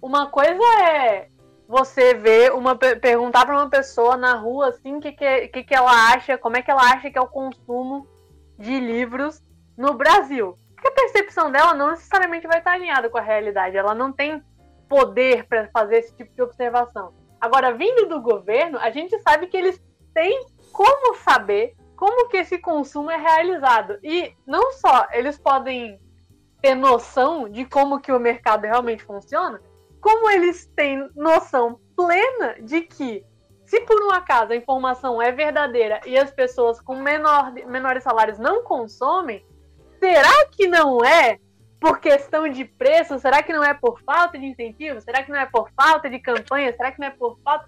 uma 0.00 0.26
coisa 0.26 0.62
é 0.88 1.28
você 1.66 2.14
ver 2.14 2.52
uma 2.52 2.76
perguntar 2.76 3.46
para 3.46 3.56
uma 3.56 3.68
pessoa 3.68 4.16
na 4.16 4.34
rua 4.34 4.68
assim 4.68 4.96
o 4.96 5.00
que, 5.00 5.12
que, 5.12 5.48
que, 5.48 5.64
que 5.64 5.74
ela 5.74 6.12
acha, 6.12 6.38
como 6.38 6.56
é 6.56 6.62
que 6.62 6.70
ela 6.70 6.82
acha 6.82 7.10
que 7.10 7.18
é 7.18 7.20
o 7.20 7.26
consumo 7.26 8.06
de 8.58 8.78
livros 8.78 9.42
no 9.76 9.94
Brasil. 9.94 10.58
Porque 10.74 10.88
a 10.88 10.92
percepção 10.92 11.50
dela 11.50 11.74
não 11.74 11.90
necessariamente 11.90 12.46
vai 12.46 12.58
estar 12.58 12.72
alinhada 12.72 13.08
com 13.08 13.18
a 13.18 13.22
realidade. 13.22 13.76
Ela 13.76 13.94
não 13.94 14.12
tem 14.12 14.42
poder 14.88 15.46
para 15.46 15.68
fazer 15.68 15.98
esse 15.98 16.14
tipo 16.14 16.34
de 16.34 16.42
observação. 16.42 17.14
Agora, 17.40 17.72
vindo 17.72 18.08
do 18.08 18.20
governo, 18.20 18.78
a 18.78 18.90
gente 18.90 19.18
sabe 19.20 19.46
que 19.46 19.56
eles 19.56 19.82
têm 20.12 20.46
como 20.72 21.14
saber 21.16 21.74
como 21.96 22.28
que 22.28 22.38
esse 22.38 22.58
consumo 22.58 23.10
é 23.10 23.16
realizado. 23.16 23.98
E 24.02 24.34
não 24.46 24.72
só 24.72 25.06
eles 25.12 25.38
podem 25.38 25.98
ter 26.60 26.74
noção 26.74 27.48
de 27.48 27.64
como 27.64 28.00
que 28.00 28.12
o 28.12 28.18
mercado 28.18 28.64
realmente 28.64 29.04
funciona, 29.04 29.60
como 30.00 30.30
eles 30.30 30.66
têm 30.74 31.08
noção 31.14 31.78
plena 31.96 32.56
de 32.60 32.82
que 32.82 33.24
se 33.74 33.80
por 33.80 34.00
um 34.04 34.10
acaso 34.12 34.52
a 34.52 34.56
informação 34.56 35.20
é 35.20 35.32
verdadeira 35.32 36.00
e 36.06 36.16
as 36.16 36.30
pessoas 36.30 36.80
com 36.80 36.94
menor, 36.94 37.52
menores 37.66 38.04
salários 38.04 38.38
não 38.38 38.62
consomem, 38.62 39.44
será 39.98 40.46
que 40.46 40.68
não 40.68 41.04
é 41.04 41.40
por 41.80 41.98
questão 41.98 42.48
de 42.48 42.64
preço? 42.64 43.18
Será 43.18 43.42
que 43.42 43.52
não 43.52 43.64
é 43.64 43.74
por 43.74 44.00
falta 44.02 44.38
de 44.38 44.46
incentivo? 44.46 45.00
Será 45.00 45.24
que 45.24 45.30
não 45.32 45.38
é 45.38 45.46
por 45.46 45.68
falta 45.72 46.08
de 46.08 46.20
campanha? 46.20 46.72
Será 46.72 46.92
que 46.92 47.00
não 47.00 47.08
é 47.08 47.10
por 47.10 47.36
falta. 47.42 47.66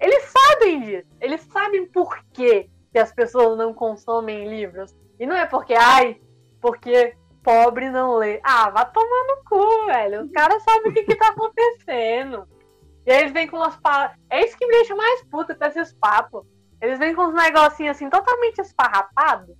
Eles 0.00 0.24
sabem 0.24 0.80
disso. 0.80 1.08
Eles 1.20 1.40
sabem 1.42 1.86
por 1.86 2.18
que 2.32 2.68
as 2.98 3.12
pessoas 3.12 3.56
não 3.56 3.72
consomem 3.72 4.48
livros. 4.48 4.96
E 5.18 5.26
não 5.26 5.36
é 5.36 5.46
porque, 5.46 5.74
ai, 5.74 6.20
porque 6.60 7.14
pobre 7.44 7.88
não 7.88 8.16
lê. 8.16 8.40
Ah, 8.42 8.68
vá 8.70 8.84
tomar 8.84 9.24
no 9.28 9.44
cu, 9.44 9.86
velho. 9.86 10.24
Os 10.24 10.32
caras 10.32 10.62
sabem 10.64 10.90
o 10.90 10.94
que, 10.94 11.04
que 11.04 11.14
tá 11.14 11.28
acontecendo. 11.28 12.48
E 13.06 13.12
aí 13.12 13.20
eles 13.20 13.32
vêm 13.32 13.46
com 13.46 13.56
umas 13.56 13.76
palavras. 13.76 14.18
É 14.28 14.44
isso 14.44 14.58
que 14.58 14.66
me 14.66 14.72
deixa 14.72 14.94
mais 14.96 15.22
puta 15.24 15.54
com 15.54 15.64
esses 15.64 15.92
papos. 15.94 16.44
Eles 16.80 16.98
vêm 16.98 17.14
com 17.14 17.26
uns 17.26 17.34
negocinhos 17.34 17.96
assim, 17.96 18.10
totalmente 18.10 18.58
esfarrapados. 18.58 19.54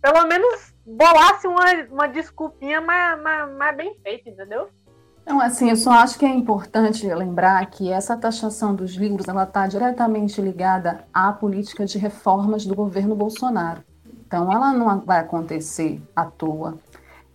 Pelo 0.00 0.26
menos 0.26 0.74
bolasse 0.84 1.46
uma, 1.46 1.64
uma 1.90 2.08
desculpinha 2.08 2.80
mais, 2.80 3.22
mais, 3.22 3.56
mais 3.56 3.76
bem 3.76 3.96
feita, 4.02 4.28
entendeu? 4.28 4.68
Não, 5.24 5.40
assim, 5.40 5.70
eu 5.70 5.76
só 5.76 5.92
acho 5.92 6.18
que 6.18 6.26
é 6.26 6.28
importante 6.28 7.06
lembrar 7.06 7.64
que 7.66 7.90
essa 7.90 8.16
taxação 8.16 8.74
dos 8.74 8.94
livros 8.96 9.28
ela 9.28 9.44
está 9.44 9.68
diretamente 9.68 10.40
ligada 10.42 11.04
à 11.14 11.32
política 11.32 11.86
de 11.86 11.96
reformas 11.96 12.66
do 12.66 12.74
governo 12.74 13.14
Bolsonaro. 13.14 13.84
Então, 14.26 14.52
ela 14.52 14.72
não 14.72 15.00
vai 15.00 15.20
acontecer 15.20 16.02
à 16.16 16.24
toa. 16.24 16.76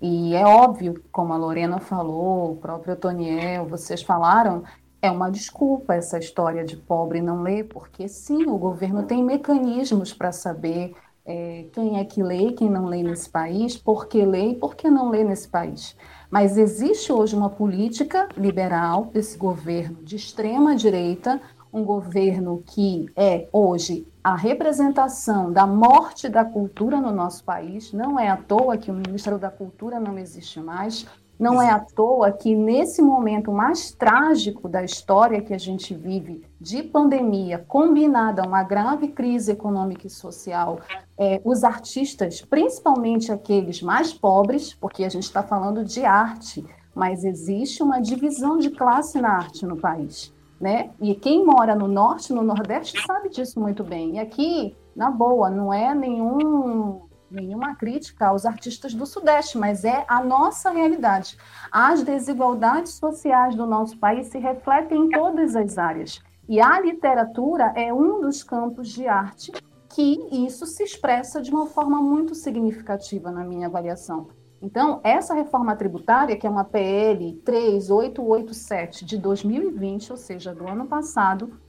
E 0.02 0.36
é 0.36 0.46
óbvio, 0.46 1.02
como 1.12 1.32
a 1.32 1.38
Lorena 1.38 1.80
falou, 1.80 2.52
o 2.52 2.58
próprio 2.58 2.96
Toniel, 2.98 3.66
vocês 3.66 4.04
falaram, 4.04 4.64
é 5.02 5.12
uma 5.12 5.30
desculpa 5.30 5.96
essa 5.96 6.18
história 6.18 6.64
de 6.64 6.76
pobre 6.76 7.22
não 7.22 7.42
ler, 7.42 7.66
porque 7.66 8.08
sim, 8.08 8.46
o 8.46 8.58
governo 8.58 9.04
tem 9.04 9.24
mecanismos 9.24 10.14
para 10.14 10.32
saber 10.32 10.96
é, 11.26 11.66
quem 11.74 12.00
é 12.00 12.06
que 12.06 12.24
lê, 12.24 12.54
quem 12.54 12.70
não 12.70 12.86
lê 12.86 13.04
nesse 13.04 13.30
país, 13.30 13.78
por 13.78 14.08
que 14.08 14.26
lê 14.26 14.52
e 14.52 14.56
por 14.56 14.76
que 14.76 14.90
não 14.90 15.10
lê 15.10 15.24
nesse 15.24 15.48
país. 15.48 15.96
Mas 16.32 16.58
existe 16.58 17.12
hoje 17.12 17.36
uma 17.36 17.50
política 17.50 18.28
liberal 18.38 19.06
desse 19.06 19.38
governo 19.38 20.04
de 20.04 20.16
extrema 20.16 20.76
direita, 20.76 21.40
um 21.72 21.84
governo 21.84 22.64
que 22.66 23.08
é 23.16 23.48
hoje 23.52 24.08
a 24.24 24.36
representação 24.36 25.52
da 25.52 25.68
morte 25.68 26.28
da 26.28 26.44
cultura 26.44 27.00
no 27.00 27.12
nosso 27.12 27.44
país. 27.44 27.94
Não 27.94 28.20
é 28.20 28.30
à 28.30 28.38
toa 28.38 28.78
que 28.78 28.90
o 28.90 28.94
Ministério 28.94 29.38
da 29.38 29.50
Cultura 29.50 30.00
não 30.00 30.18
existe 30.18 30.60
mais. 30.60 31.06
Não 31.40 31.62
é 31.62 31.70
à 31.70 31.80
toa 31.80 32.32
que, 32.32 32.56
nesse 32.56 33.02
momento 33.02 33.52
mais 33.52 33.92
trágico 33.92 34.68
da 34.68 34.84
história 34.84 35.42
que 35.42 35.54
a 35.54 35.58
gente 35.58 35.94
vive, 35.94 36.44
de 36.60 36.82
pandemia, 36.82 37.64
combinada 37.68 38.42
a 38.42 38.48
uma 38.48 38.64
grave 38.64 39.10
crise 39.10 39.52
econômica 39.52 40.08
e 40.08 40.10
social, 40.10 40.80
é, 41.18 41.40
os 41.46 41.64
artistas, 41.64 42.42
principalmente 42.42 43.32
aqueles 43.32 43.82
mais 43.84 44.12
pobres, 44.12 44.74
porque 44.74 45.04
a 45.04 45.10
gente 45.10 45.24
está 45.24 45.44
falando 45.44 45.86
de 45.86 46.04
arte, 46.04 46.66
mas 46.96 47.24
existe 47.24 47.84
uma 47.84 48.02
divisão 48.02 48.58
de 48.58 48.72
classe 48.72 49.22
na 49.22 49.30
arte 49.30 49.66
no 49.66 49.78
país. 49.78 50.34
Né? 50.60 50.90
E 51.00 51.14
quem 51.14 51.46
mora 51.46 51.76
no 51.76 51.88
norte, 51.88 52.34
no 52.34 52.42
nordeste, 52.42 53.00
sabe 53.06 53.30
disso 53.30 53.60
muito 53.60 53.84
bem. 53.84 54.16
E 54.16 54.20
aqui, 54.20 54.76
na 54.96 55.12
boa, 55.12 55.52
não 55.52 55.72
é 55.72 55.94
nenhum 55.94 57.02
nenhuma 57.30 57.76
crítica 57.76 58.28
aos 58.28 58.46
artistas 58.46 58.94
do 58.94 59.06
Sudeste, 59.06 59.58
mas 59.58 59.84
é 59.84 60.06
a 60.08 60.24
nossa 60.24 60.70
realidade. 60.72 61.38
As 61.72 62.04
desigualdades 62.04 62.94
sociais 62.94 63.56
do 63.56 63.66
nosso 63.66 63.98
país 63.98 64.28
se 64.28 64.38
refletem 64.40 65.06
em 65.06 65.10
todas 65.10 65.56
as 65.56 65.78
áreas. 65.78 66.22
E 66.48 66.62
a 66.62 66.80
literatura 66.80 67.74
é 67.76 67.94
um 67.94 68.22
dos 68.22 68.42
campos 68.44 68.90
de 68.90 69.08
arte 69.08 69.52
que 69.90 70.28
isso 70.32 70.66
se 70.66 70.84
expressa 70.84 71.42
de 71.42 71.52
uma 71.52 71.66
forma 71.66 72.02
muito 72.02 72.36
significativa 72.36 73.32
na 73.32 73.44
minha 73.44 73.68
avaliação. 73.68 74.28
Então, 74.62 75.00
essa 75.04 75.34
reforma 75.34 75.76
tributária, 75.76 76.36
que 76.36 76.48
é 76.48 76.50
uma 76.50 76.64
PL 76.64 77.34
3887 77.44 79.06
de 79.06 79.18
2020, 79.18 80.12
ou 80.12 80.18
seja, 80.18 80.54
do 80.54 80.68
ano 80.68 80.88
passado, 80.88 81.60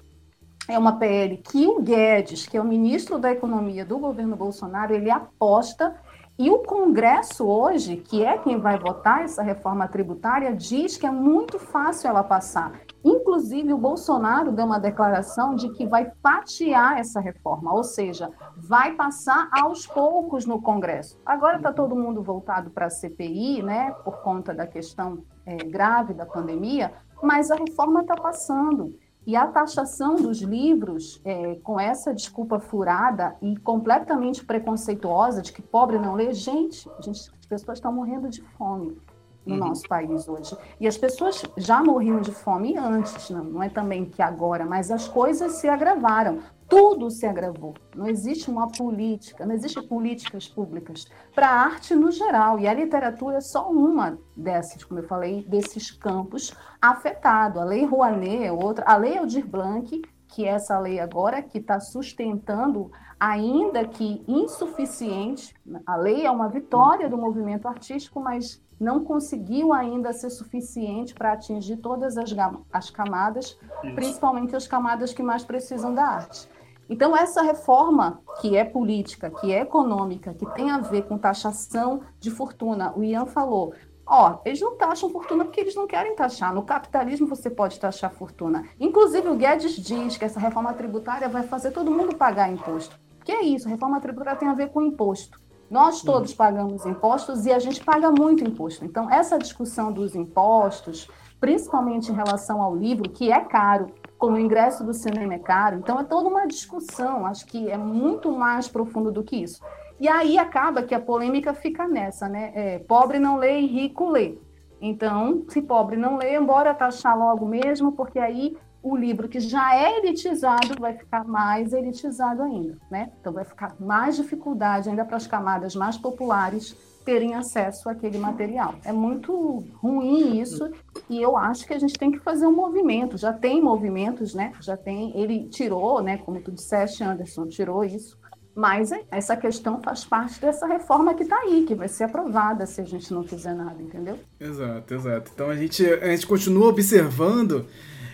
é 0.68 0.78
uma 0.78 0.98
PL 0.98 1.38
que 1.38 1.66
o 1.66 1.80
Guedes, 1.80 2.46
que 2.46 2.56
é 2.56 2.60
o 2.60 2.64
ministro 2.64 3.18
da 3.18 3.32
Economia 3.32 3.87
do 3.87 3.98
governo 3.98 4.37
Bolsonaro, 4.37 4.94
ele 4.94 5.10
aposta 5.10 5.96
e 6.38 6.50
o 6.50 6.58
Congresso 6.58 7.44
hoje, 7.44 7.96
que 7.96 8.25
é 8.25 8.38
quem 8.38 8.60
vai 8.60 8.78
votar 8.78 9.22
essa 9.25 9.42
reforma 9.42 9.88
tributária, 9.88 10.54
diz 10.54 10.96
que 10.96 11.04
é 11.04 11.10
muito 11.10 11.58
fácil 11.58 12.10
ela 12.10 12.22
passar. 12.22 12.80
Inclusive, 13.02 13.72
o 13.72 13.78
Bolsonaro 13.78 14.52
deu 14.52 14.64
uma 14.64 14.78
declaração 14.78 15.56
de 15.56 15.68
que 15.70 15.84
vai 15.84 16.12
fatiar 16.22 17.00
essa 17.00 17.18
reforma, 17.18 17.75
ou 17.75 17.82
seja, 17.82 18.30
vai 18.56 18.94
passar 18.94 19.48
aos 19.50 19.84
poucos 19.84 20.46
no 20.46 20.62
Congresso. 20.62 21.20
Agora 21.26 21.56
está 21.56 21.72
todo 21.72 21.96
mundo 21.96 22.22
voltado 22.22 22.70
para 22.70 22.87
a 22.87 22.90
CPI, 22.90 23.62
né, 23.62 23.90
por 24.04 24.18
conta 24.18 24.54
da 24.54 24.66
questão 24.66 25.25
é, 25.44 25.56
grave 25.56 26.14
da 26.14 26.25
pandemia, 26.25 26.92
mas 27.20 27.50
a 27.50 27.56
reforma 27.56 28.02
está 28.02 28.14
passando. 28.14 28.94
E 29.28 29.37
a 29.37 29.47
taxação 29.47 30.16
dos 30.16 30.40
livros, 30.40 31.20
é, 31.23 31.56
com 31.56 31.78
essa 31.78 32.14
desculpa 32.14 32.58
furada 32.58 33.37
e 33.42 33.58
completamente 33.58 34.42
preconceituosa 34.42 35.42
de 35.42 35.52
que 35.52 35.61
pobre 35.61 35.99
não 35.99 36.14
lê, 36.14 36.32
gente, 36.32 36.88
gente 36.99 37.30
as 37.38 37.47
pessoas 37.47 37.76
estão 37.76 37.92
morrendo 37.92 38.30
de 38.30 38.40
fome. 38.40 38.97
no 39.44 39.54
uhum. 39.54 39.68
nosso 39.68 39.87
país 39.87 40.26
hoje. 40.26 40.56
E 40.80 40.88
as 40.88 40.97
pessoas 40.97 41.42
já 41.58 41.82
morriam 41.82 42.23
de 42.23 42.32
fome 42.32 42.78
antes, 42.78 43.28
não, 43.28 43.44
não 43.44 43.62
é 43.62 43.68
também 43.68 44.06
que 44.06 44.23
agora, 44.23 44.64
mas 44.64 44.90
as 44.90 45.06
coisas 45.06 45.52
se 45.52 45.68
agravaram. 45.68 46.38
Tudo 46.68 47.10
se 47.10 47.25
agravou. 47.25 47.75
Não 47.96 48.06
existe 48.06 48.50
uma 48.50 48.68
política, 48.68 49.46
não 49.46 49.54
existe 49.54 49.80
políticas 49.82 50.46
públicas 50.46 51.06
para 51.34 51.48
a 51.48 51.60
arte 51.64 51.94
no 51.94 52.10
geral. 52.10 52.58
E 52.60 52.68
a 52.68 52.75
literatura 52.75 53.38
é 53.38 53.40
só 53.40 53.70
uma 53.70 54.18
dessas, 54.37 54.84
como 54.84 55.00
eu 55.00 55.04
falei, 55.08 55.42
desses 55.48 55.90
campos 55.90 56.54
afetado. 56.80 57.58
A 57.58 57.64
Lei 57.64 57.87
Rouanet 57.87 58.44
é 58.44 58.52
outra, 58.52 58.84
a 58.87 58.96
Lei 58.96 59.16
Aldir 59.16 59.46
Blanc, 59.46 60.02
que 60.28 60.44
é 60.44 60.48
essa 60.48 60.78
lei 60.78 61.00
agora 61.00 61.42
que 61.42 61.58
está 61.58 61.80
sustentando 61.80 62.90
ainda 63.18 63.87
que 63.87 64.22
insuficiente. 64.28 65.54
A 65.87 65.96
lei 65.96 66.26
é 66.26 66.30
uma 66.30 66.48
vitória 66.48 67.08
do 67.08 67.16
movimento 67.16 67.66
artístico, 67.66 68.20
mas 68.20 68.62
não 68.78 69.04
conseguiu 69.04 69.72
ainda 69.72 70.12
ser 70.12 70.30
suficiente 70.30 71.14
para 71.14 71.32
atingir 71.32 71.78
todas 71.78 72.16
as, 72.16 72.30
as 72.72 72.90
camadas, 72.90 73.58
Isso. 73.82 73.94
principalmente 73.94 74.54
as 74.54 74.68
camadas 74.68 75.12
que 75.12 75.22
mais 75.22 75.44
precisam 75.44 75.92
da 75.92 76.04
arte. 76.04 76.48
Então, 76.88 77.16
essa 77.16 77.42
reforma, 77.42 78.21
que 78.40 78.57
é 78.57 78.64
política, 78.64 79.30
que 79.30 79.52
é 79.52 79.61
econômica, 79.61 80.33
que 80.33 80.47
tem 80.54 80.71
a 80.71 80.78
ver 80.78 81.02
com 81.02 81.18
taxação 81.18 82.02
de 82.18 82.30
fortuna, 82.30 82.92
o 82.97 83.04
Ian 83.04 83.26
falou, 83.26 83.75
Ó, 84.11 84.38
eles 84.42 84.59
não 84.59 84.75
taxam 84.75 85.11
fortuna 85.11 85.45
porque 85.45 85.61
eles 85.61 85.75
não 85.75 85.87
querem 85.87 86.16
taxar. 86.16 86.54
No 86.54 86.62
capitalismo 86.62 87.26
você 87.26 87.50
pode 87.50 87.78
taxar 87.78 88.11
fortuna. 88.11 88.64
Inclusive 88.80 89.28
o 89.28 89.37
Guedes 89.37 89.76
diz 89.76 90.16
que 90.16 90.25
essa 90.25 90.40
reforma 90.40 90.73
tributária 90.73 91.28
vai 91.28 91.42
fazer 91.42 91.73
todo 91.73 91.90
mundo 91.90 92.16
pagar 92.16 92.50
imposto. 92.50 92.99
Que 93.23 93.33
é 93.33 93.42
isso, 93.42 93.68
a 93.68 93.71
reforma 93.71 94.00
tributária 94.00 94.38
tem 94.38 94.49
a 94.49 94.54
ver 94.54 94.71
com 94.71 94.80
imposto. 94.80 95.38
Nós 95.71 96.00
todos 96.00 96.33
pagamos 96.33 96.87
impostos 96.87 97.45
e 97.45 97.52
a 97.52 97.59
gente 97.59 97.85
paga 97.85 98.11
muito 98.11 98.42
imposto. 98.42 98.87
Então, 98.87 99.11
essa 99.11 99.38
discussão 99.38 99.92
dos 99.92 100.14
impostos, 100.14 101.11
principalmente 101.38 102.11
em 102.11 102.14
relação 102.14 102.62
ao 102.62 102.75
livro, 102.75 103.11
que 103.11 103.30
é 103.30 103.40
caro, 103.40 103.92
como 104.18 104.37
o 104.37 104.40
ingresso 104.40 104.84
do 104.84 104.92
cinema 104.92 105.34
é 105.34 105.38
caro, 105.38 105.76
então 105.76 105.98
é 105.98 106.04
toda 106.04 106.28
uma 106.28 106.46
discussão, 106.46 107.25
acho 107.25 107.46
que 107.46 107.70
é 107.70 107.78
muito 107.78 108.32
mais 108.32 108.68
profundo 108.68 109.12
do 109.12 109.22
que 109.22 109.37
isso. 109.37 109.62
E 110.00 110.08
aí 110.08 110.38
acaba 110.38 110.82
que 110.82 110.94
a 110.94 111.00
polêmica 111.00 111.54
fica 111.54 111.87
nessa, 111.87 112.28
né? 112.28 112.52
É, 112.54 112.78
pobre 112.80 113.18
não 113.18 113.37
lê 113.37 113.60
e 113.60 113.66
rico 113.66 114.08
lê. 114.08 114.38
Então, 114.80 115.44
se 115.48 115.60
pobre 115.60 115.96
não 115.96 116.16
lê, 116.16 116.37
embora 116.37 116.75
taxar 116.75 117.18
logo 117.18 117.46
mesmo, 117.46 117.92
porque 117.92 118.18
aí 118.18 118.56
o 118.82 118.96
livro 118.96 119.28
que 119.28 119.40
já 119.40 119.75
é 119.75 119.98
elitizado 119.98 120.80
vai 120.80 120.94
ficar 120.94 121.25
mais 121.25 121.72
elitizado 121.72 122.42
ainda, 122.42 122.78
né? 122.90 123.10
Então 123.20 123.32
vai 123.32 123.44
ficar 123.44 123.75
mais 123.80 124.16
dificuldade 124.16 124.88
ainda 124.88 125.04
para 125.04 125.16
as 125.16 125.26
camadas 125.26 125.75
mais 125.75 125.96
populares 125.96 126.76
terem 127.08 127.34
acesso 127.34 127.88
àquele 127.88 128.18
material. 128.18 128.74
É 128.84 128.92
muito 128.92 129.64
ruim 129.76 130.38
isso 130.38 130.70
e 131.08 131.22
eu 131.22 131.38
acho 131.38 131.66
que 131.66 131.72
a 131.72 131.78
gente 131.78 131.94
tem 131.94 132.12
que 132.12 132.18
fazer 132.18 132.46
um 132.46 132.52
movimento. 132.54 133.16
Já 133.16 133.32
tem 133.32 133.62
movimentos, 133.62 134.34
né? 134.34 134.52
Já 134.60 134.76
tem. 134.76 135.18
Ele 135.18 135.48
tirou, 135.48 136.02
né? 136.02 136.18
Como 136.18 136.38
tu 136.38 136.52
disseste, 136.52 137.02
Anderson, 137.02 137.46
tirou 137.46 137.82
isso. 137.82 138.18
Mas 138.54 138.90
essa 139.10 139.34
questão 139.34 139.80
faz 139.80 140.04
parte 140.04 140.38
dessa 140.38 140.66
reforma 140.66 141.14
que 141.14 141.22
está 141.22 141.38
aí, 141.38 141.64
que 141.66 141.74
vai 141.74 141.88
ser 141.88 142.04
aprovada 142.04 142.66
se 142.66 142.82
a 142.82 142.84
gente 142.84 143.10
não 143.10 143.22
fizer 143.22 143.54
nada, 143.54 143.80
entendeu? 143.80 144.18
Exato, 144.38 144.92
exato. 144.92 145.30
Então 145.32 145.48
a 145.48 145.56
gente, 145.56 145.86
a 145.86 146.10
gente 146.10 146.26
continua 146.26 146.68
observando 146.68 147.64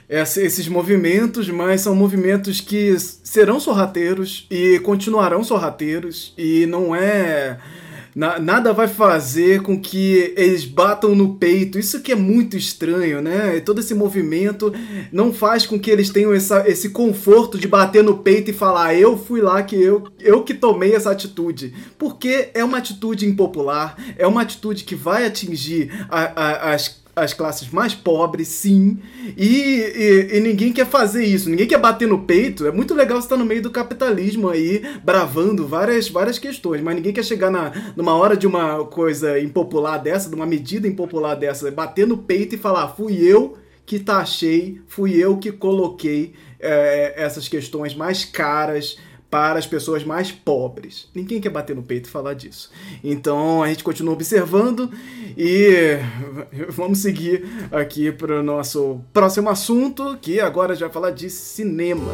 esses 0.09 0.69
movimentos, 0.69 1.51
mas 1.51 1.81
são 1.81 1.97
movimentos 1.97 2.61
que 2.61 2.97
serão 3.01 3.59
sorrateiros 3.59 4.47
e 4.49 4.79
continuarão 4.81 5.43
sorrateiros 5.43 6.33
e 6.39 6.65
não 6.67 6.95
é 6.95 7.59
na, 8.15 8.39
nada 8.39 8.73
vai 8.73 8.87
fazer 8.87 9.63
com 9.63 9.79
que 9.79 10.33
eles 10.37 10.65
batam 10.65 11.15
no 11.15 11.35
peito. 11.35 11.79
Isso 11.79 12.01
que 12.01 12.13
é 12.13 12.15
muito 12.15 12.57
estranho, 12.57 13.21
né? 13.21 13.61
Todo 13.61 13.81
esse 13.81 13.95
movimento 13.95 14.73
não 15.13 15.33
faz 15.33 15.67
com 15.67 15.79
que 15.79 15.91
eles 15.91 16.11
tenham 16.11 16.33
essa, 16.33 16.69
esse 16.69 16.91
conforto 16.91 17.59
de 17.59 17.67
bater 17.67 18.05
no 18.05 18.19
peito 18.19 18.51
e 18.51 18.55
falar: 18.55 18.95
eu 18.95 19.19
fui 19.19 19.41
lá 19.41 19.63
que 19.63 19.77
eu, 19.77 20.05
eu 20.21 20.43
que 20.43 20.55
tomei 20.55 20.95
essa 20.95 21.11
atitude. 21.11 21.75
Porque 21.99 22.51
é 22.55 22.63
uma 22.65 22.79
atitude 22.79 23.27
impopular, 23.27 23.97
é 24.17 24.27
uma 24.27 24.43
atitude 24.43 24.85
que 24.85 24.95
vai 24.95 25.27
atingir 25.27 25.91
a, 26.09 26.21
a, 26.21 26.75
as 26.75 27.04
as 27.17 27.33
classes 27.33 27.71
mais 27.71 27.95
pobres, 27.95 28.49
sim. 28.49 28.99
E, 29.37 29.47
e, 29.47 30.37
e, 30.37 30.41
ninguém 30.41 30.73
quer 30.73 30.87
fazer 30.87 31.25
isso, 31.25 31.49
ninguém 31.49 31.67
quer 31.67 31.79
bater 31.79 32.09
no 32.09 32.23
peito. 32.23 32.67
É 32.67 32.73
muito 32.73 32.95
legal 32.95 33.21
você 33.21 33.27
estar 33.27 33.37
no 33.37 33.45
meio 33.45 33.63
do 33.63 33.71
capitalismo 33.71 34.49
aí, 34.49 34.83
bravando 35.03 35.67
várias, 35.67 36.09
várias 36.09 36.39
questões, 36.39 36.81
mas 36.81 36.97
ninguém 36.97 37.13
quer 37.13 37.25
chegar 37.25 37.51
na, 37.51 37.73
numa 37.97 38.15
hora 38.15 38.37
de 38.37 38.47
uma 38.47 38.85
coisa 38.85 39.39
impopular 39.39 40.03
dessa, 40.03 40.29
de 40.29 40.35
uma 40.35 40.47
medida 40.47 40.89
impopular 40.89 41.37
dessa, 41.37 41.71
bater 41.71 42.07
no 42.07 42.19
peito 42.19 42.55
e 42.55 42.59
falar: 42.59 42.89
fui 42.89 43.23
eu 43.23 43.57
que 43.87 43.99
taxei, 43.99 44.81
fui 44.87 45.17
eu 45.17 45.37
que 45.37 45.53
coloquei 45.53 46.33
é, 46.59 47.15
essas 47.17 47.49
questões 47.49 47.95
mais 47.95 48.25
caras 48.25 48.97
para 49.35 49.59
as 49.59 49.67
pessoas 49.67 50.05
mais 50.05 50.31
pobres. 50.31 51.09
Ninguém 51.13 51.41
quer 51.41 51.49
bater 51.49 51.75
no 51.75 51.83
peito 51.83 52.07
e 52.07 52.09
falar 52.09 52.35
disso. 52.35 52.71
Então 53.03 53.65
a 53.65 53.67
gente 53.67 53.83
continua 53.83 54.15
observando 54.15 54.89
e 55.37 55.99
vamos 56.69 57.01
seguir 57.01 57.45
aqui 57.73 58.13
para 58.13 58.39
o 58.39 58.43
nosso 58.45 59.01
próximo 59.13 59.51
assunto, 59.51 60.17
que 60.23 60.39
agora 60.39 60.77
já 60.77 60.87
vai 60.87 60.95
falar 60.95 61.11
de 61.11 61.29
cinema. 61.29 62.13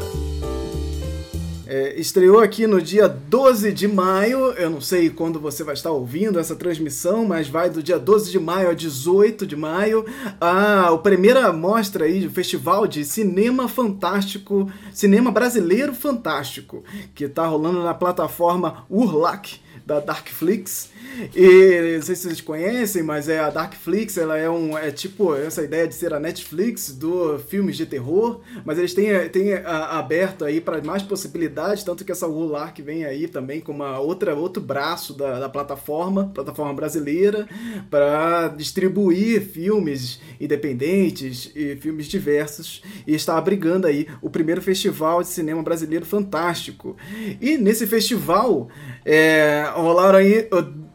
É, 1.73 1.95
estreou 2.01 2.41
aqui 2.41 2.67
no 2.67 2.83
dia 2.83 3.07
12 3.07 3.71
de 3.71 3.87
maio. 3.87 4.51
Eu 4.55 4.69
não 4.71 4.81
sei 4.81 5.09
quando 5.09 5.39
você 5.39 5.63
vai 5.63 5.75
estar 5.75 5.93
ouvindo 5.93 6.37
essa 6.37 6.57
transmissão, 6.57 7.25
mas 7.25 7.49
vai 7.49 7.71
do 7.71 7.81
dia 7.81 7.97
12 7.97 8.33
de 8.33 8.41
maio 8.41 8.71
a 8.71 8.75
18 8.75 9.47
de 9.47 9.55
maio 9.55 10.05
a, 10.41 10.89
a 10.89 10.99
primeira 10.99 11.53
mostra 11.53 12.07
aí 12.07 12.23
do 12.23 12.31
Festival 12.31 12.89
de 12.89 13.05
Cinema 13.05 13.69
Fantástico, 13.69 14.69
Cinema 14.93 15.31
Brasileiro 15.31 15.95
Fantástico, 15.95 16.83
que 17.15 17.23
está 17.23 17.47
rolando 17.47 17.85
na 17.85 17.95
plataforma 17.95 18.85
Urlac 18.91 19.61
da 19.87 20.01
Darkflix. 20.01 20.90
E 21.35 21.97
não 21.97 22.03
sei 22.03 22.15
se 22.17 22.23
vocês 22.23 22.41
conhecem, 22.41 23.03
mas 23.03 23.29
é 23.29 23.39
a 23.39 23.51
Darkflix, 23.51 24.17
ela 24.17 24.37
é 24.37 24.49
um 24.49 24.77
é 24.77 24.91
tipo 24.91 25.35
essa 25.35 25.63
ideia 25.63 25.87
de 25.87 25.95
ser 25.95 26.15
a 26.15 26.21
Netflix 26.21 26.93
do 26.93 27.39
filmes 27.39 27.77
de 27.77 27.87
terror, 27.87 28.41
mas 28.65 28.79
eles 28.79 28.95
têm, 28.95 29.29
têm 29.29 29.55
a, 29.55 29.99
aberto 29.99 30.45
aí 30.45 30.61
para 30.61 30.83
mais 30.83 31.03
possibilidades, 31.03 31.85
tanto 31.85 32.05
que 32.05 32.13
essa 32.13 32.27
Rular 32.27 32.75
vem 32.79 33.05
aí 33.05 33.29
também 33.29 33.61
com 33.61 33.73
uma 33.73 33.99
outra 33.99 34.35
outro 34.35 34.63
braço 34.63 35.13
da, 35.13 35.41
da 35.41 35.49
plataforma, 35.49 36.31
plataforma 36.35 36.73
brasileira, 36.73 37.47
para 37.91 38.49
distribuir 38.49 39.43
filmes 39.43 40.21
independentes 40.41 41.51
e 41.55 41.77
filmes 41.77 42.07
diversos 42.07 42.83
e 43.07 43.15
está 43.15 43.37
abrigando 43.37 43.87
aí 43.87 44.07
o 44.23 44.31
primeiro 44.31 44.63
festival 44.63 45.23
de 45.23 45.29
cinema 45.29 45.63
brasileiro 45.63 46.07
fantástico. 46.07 46.97
E 47.41 47.59
nesse 47.59 47.87
festival 47.87 48.69
é, 49.05 49.65
rolaram 49.75 50.19
aí 50.19 50.49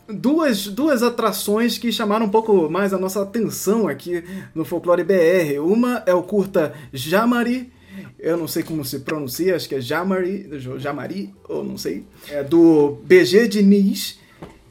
duas, 0.07 0.67
duas 0.67 1.03
atrações 1.03 1.77
que 1.77 1.91
chamaram 1.91 2.25
um 2.25 2.29
pouco 2.29 2.69
mais 2.69 2.93
a 2.93 2.97
nossa 2.97 3.21
atenção 3.21 3.87
aqui 3.87 4.23
no 4.53 4.65
Folclore 4.65 5.03
BR. 5.03 5.59
Uma 5.59 6.03
é 6.05 6.13
o 6.13 6.23
curta 6.23 6.73
Jamari, 6.93 7.71
eu 8.19 8.37
não 8.37 8.47
sei 8.47 8.63
como 8.63 8.83
se 8.83 8.99
pronuncia, 8.99 9.55
acho 9.55 9.69
que 9.69 9.75
é 9.75 9.81
Jamari, 9.81 10.49
Jamari, 10.77 11.33
ou 11.47 11.63
não 11.63 11.77
sei, 11.77 12.03
é 12.29 12.43
do 12.43 12.97
BG 13.03 13.47
Diniz. 13.47 14.19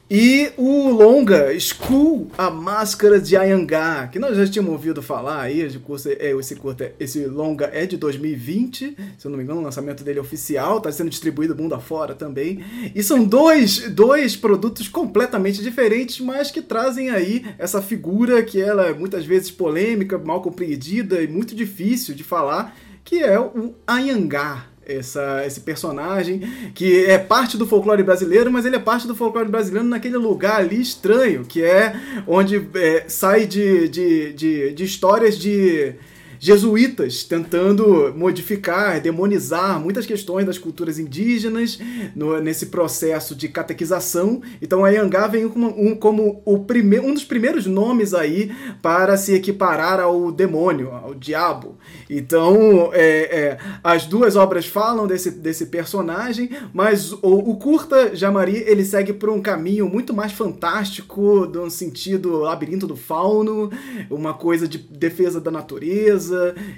E 0.09 0.51
o 0.55 0.89
longa 0.89 1.59
School, 1.59 2.29
a 2.37 2.51
Máscara 2.51 3.19
de 3.19 3.35
Ayangá, 3.35 4.07
que 4.07 4.19
nós 4.19 4.37
já 4.37 4.45
tínhamos 4.45 4.73
ouvido 4.73 5.01
falar 5.01 5.41
aí, 5.41 5.61
esse, 5.61 5.79
curso, 5.79 6.09
é, 6.09 6.29
esse, 6.29 6.55
curta, 6.55 6.93
esse 6.99 7.25
longa 7.25 7.71
é 7.73 7.87
de 7.87 7.97
2020, 7.97 8.95
se 9.17 9.25
eu 9.25 9.31
não 9.31 9.37
me 9.37 9.43
engano, 9.43 9.61
o 9.61 9.63
lançamento 9.63 10.03
dele 10.03 10.19
é 10.19 10.21
oficial, 10.21 10.77
está 10.77 10.91
sendo 10.91 11.09
distribuído 11.09 11.55
mundo 11.55 11.73
afora 11.73 12.13
também. 12.13 12.63
E 12.93 13.01
são 13.01 13.23
dois, 13.23 13.89
dois 13.93 14.35
produtos 14.35 14.87
completamente 14.87 15.63
diferentes, 15.63 16.19
mas 16.19 16.51
que 16.51 16.61
trazem 16.61 17.09
aí 17.09 17.43
essa 17.57 17.81
figura 17.81 18.43
que 18.43 18.61
ela 18.61 18.85
é 18.85 18.93
muitas 18.93 19.25
vezes 19.25 19.49
polêmica, 19.49 20.19
mal 20.19 20.39
compreendida 20.39 21.19
e 21.23 21.27
muito 21.27 21.55
difícil 21.55 22.13
de 22.13 22.23
falar, 22.23 22.77
que 23.03 23.23
é 23.23 23.39
o 23.39 23.73
Ayangá 23.87 24.67
essa, 24.85 25.43
esse 25.45 25.59
personagem 25.61 26.39
que 26.73 27.05
é 27.05 27.17
parte 27.17 27.57
do 27.57 27.67
folclore 27.67 28.03
brasileiro, 28.03 28.51
mas 28.51 28.65
ele 28.65 28.75
é 28.75 28.79
parte 28.79 29.07
do 29.07 29.15
folclore 29.15 29.49
brasileiro 29.49 29.87
naquele 29.87 30.17
lugar 30.17 30.59
ali 30.59 30.81
estranho, 30.81 31.43
que 31.43 31.63
é 31.63 31.95
onde 32.27 32.67
é, 32.75 33.05
sai 33.07 33.45
de, 33.45 33.87
de, 33.89 34.33
de, 34.33 34.73
de 34.73 34.83
histórias 34.83 35.37
de 35.37 35.95
jesuítas 36.39 37.23
tentando 37.23 38.13
modificar, 38.15 38.99
demonizar 39.01 39.79
muitas 39.79 40.05
questões 40.05 40.45
das 40.45 40.57
culturas 40.57 40.99
indígenas 40.99 41.79
no, 42.15 42.39
nesse 42.39 42.67
processo 42.67 43.35
de 43.35 43.47
catequização. 43.47 44.41
Então 44.61 44.83
a 44.83 44.89
Yangá 44.89 45.27
vem 45.27 45.47
como, 45.49 45.67
um, 45.67 45.95
como 45.95 46.41
o 46.45 46.59
prime, 46.59 46.99
um 46.99 47.13
dos 47.13 47.23
primeiros 47.23 47.65
nomes 47.65 48.13
aí 48.13 48.51
para 48.81 49.17
se 49.17 49.33
equiparar 49.33 49.99
ao 49.99 50.31
demônio, 50.31 50.91
ao 50.91 51.13
diabo. 51.13 51.77
Então 52.09 52.91
é, 52.93 53.07
é, 53.39 53.57
as 53.83 54.05
duas 54.05 54.35
obras 54.35 54.65
falam 54.65 55.07
desse, 55.07 55.31
desse 55.31 55.67
personagem, 55.67 56.49
mas 56.73 57.11
o, 57.11 57.17
o 57.21 57.55
curta 57.57 58.15
Jamari 58.15 58.63
ele 58.67 58.83
segue 58.83 59.13
por 59.13 59.29
um 59.29 59.41
caminho 59.41 59.87
muito 59.87 60.13
mais 60.13 60.31
fantástico, 60.31 61.45
no 61.45 61.69
sentido 61.69 62.37
labirinto 62.37 62.87
do 62.87 62.95
fauno, 62.95 63.71
uma 64.09 64.33
coisa 64.33 64.67
de 64.67 64.77
defesa 64.77 65.39
da 65.39 65.51
natureza 65.51 66.24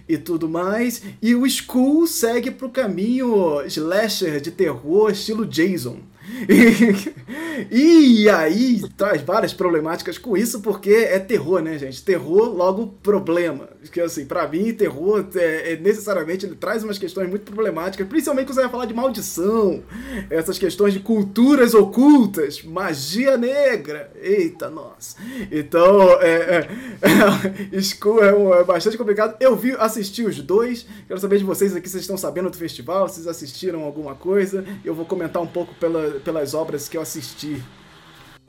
e 0.08 0.18
tudo 0.18 0.50
mais. 0.50 1.02
E 1.22 1.36
o 1.36 1.46
Skull 1.46 2.08
segue 2.08 2.52
pro 2.52 2.70
caminho 2.70 3.62
slasher 3.66 4.40
de 4.40 4.52
terror 4.52 5.12
estilo 5.12 5.46
Jason. 5.46 6.00
e 7.72 8.30
aí 8.30 8.82
traz 8.98 9.22
várias 9.22 9.54
problemáticas 9.54 10.18
com 10.18 10.36
isso, 10.36 10.62
porque 10.62 10.92
é 10.92 11.20
terror, 11.20 11.62
né, 11.62 11.78
gente? 11.78 12.04
Terror, 12.04 12.50
logo 12.54 12.88
problema. 13.02 13.70
Porque, 13.82 14.02
assim, 14.02 14.26
pra 14.26 14.48
mim, 14.48 14.74
terror 14.74 15.26
é, 15.36 15.74
é, 15.74 15.78
necessariamente 15.78 16.46
ele 16.46 16.56
traz 16.56 16.84
umas 16.84 16.98
questões 16.98 17.30
muito 17.30 17.50
problemáticas, 17.50 18.08
principalmente 18.08 18.48
quando 18.48 18.56
você 18.56 18.62
vai 18.62 18.70
falar 18.70 18.86
de 18.86 18.94
maldição, 18.94 19.84
essas 20.30 20.58
questões 20.58 20.94
de 20.94 21.00
culturas 21.00 21.74
ocultas, 21.74 22.62
magia 22.64 23.38
negra. 23.38 24.12
Eita, 24.22 24.70
nossa. 24.70 25.18
Então, 25.52 26.12
é, 26.22 26.28
é, 26.38 26.68
é, 27.80 28.60
é 28.60 28.64
bastante 28.64 28.98
complicado. 28.98 29.36
Eu 29.40 29.56
vi, 29.56 29.72
assisti 29.80 30.24
os 30.24 30.40
dois. 30.40 30.86
Quero 31.08 31.20
saber 31.20 31.38
de 31.38 31.46
vocês 31.46 31.76
aqui, 31.76 31.88
vocês 31.88 32.04
estão 32.04 32.18
sabendo 32.18 32.50
do 32.50 32.58
festival, 32.58 33.08
vocês 33.08 33.28
assistiram 33.28 33.84
alguma 33.84 34.16
coisa. 34.16 34.66
Eu 34.84 34.94
vou 34.94 35.06
comentar 35.06 35.42
um 35.42 35.48
pouco 35.48 35.74
pela, 35.76 36.17
pelas 36.24 36.54
obras 36.54 36.88
que 36.88 36.98
eu 36.98 37.02
assisti. 37.02 37.64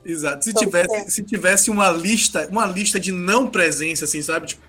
Exato. 0.03 0.45
Se 0.45 0.53
tivesse, 0.53 1.11
se 1.11 1.23
tivesse 1.23 1.69
uma 1.69 1.89
lista, 1.91 2.47
uma 2.49 2.65
lista 2.65 2.99
de 2.99 3.11
não 3.11 3.47
presença, 3.47 4.05
assim, 4.05 4.21
sabe? 4.21 4.47
Tipo, 4.47 4.61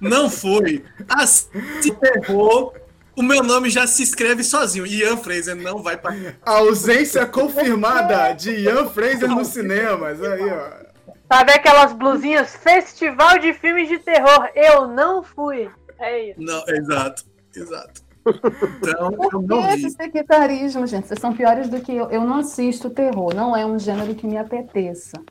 não 0.00 0.28
foi. 0.28 0.84
Ah, 1.08 1.26
se 1.26 1.48
errou, 2.16 2.74
o 3.16 3.22
meu 3.22 3.42
nome 3.42 3.70
já 3.70 3.86
se 3.86 4.02
escreve 4.02 4.42
sozinho. 4.42 4.86
Ian 4.86 5.16
Fraser 5.16 5.54
não 5.54 5.82
vai 5.82 5.96
para. 5.96 6.36
A 6.42 6.58
ausência 6.58 7.24
confirmada 7.26 8.32
de 8.32 8.50
Ian 8.50 8.88
Fraser 8.88 9.28
nos 9.28 9.48
cinemas. 9.48 10.22
Aí, 10.22 10.50
ó. 10.50 10.84
Sabe 11.32 11.52
aquelas 11.52 11.92
blusinhas 11.92 12.54
Festival 12.56 13.38
de 13.38 13.54
Filmes 13.54 13.88
de 13.88 13.98
Terror? 13.98 14.48
Eu 14.54 14.88
não 14.88 15.22
fui. 15.22 15.70
É 15.98 16.30
isso. 16.30 16.40
Não, 16.40 16.62
exato, 16.68 17.24
exato. 17.54 18.02
Então, 18.26 19.12
Por 19.12 19.46
que 19.46 19.54
esse 19.74 19.90
sectarismo, 19.90 20.86
gente? 20.86 21.06
Vocês 21.08 21.20
são 21.20 21.34
piores 21.34 21.68
do 21.68 21.80
que 21.80 21.92
eu. 21.92 22.10
Eu 22.10 22.24
não 22.24 22.38
assisto 22.38 22.90
terror, 22.90 23.34
não 23.34 23.56
é 23.56 23.64
um 23.66 23.78
gênero 23.78 24.14
que 24.14 24.26
me 24.26 24.36
apeteça. 24.36 25.22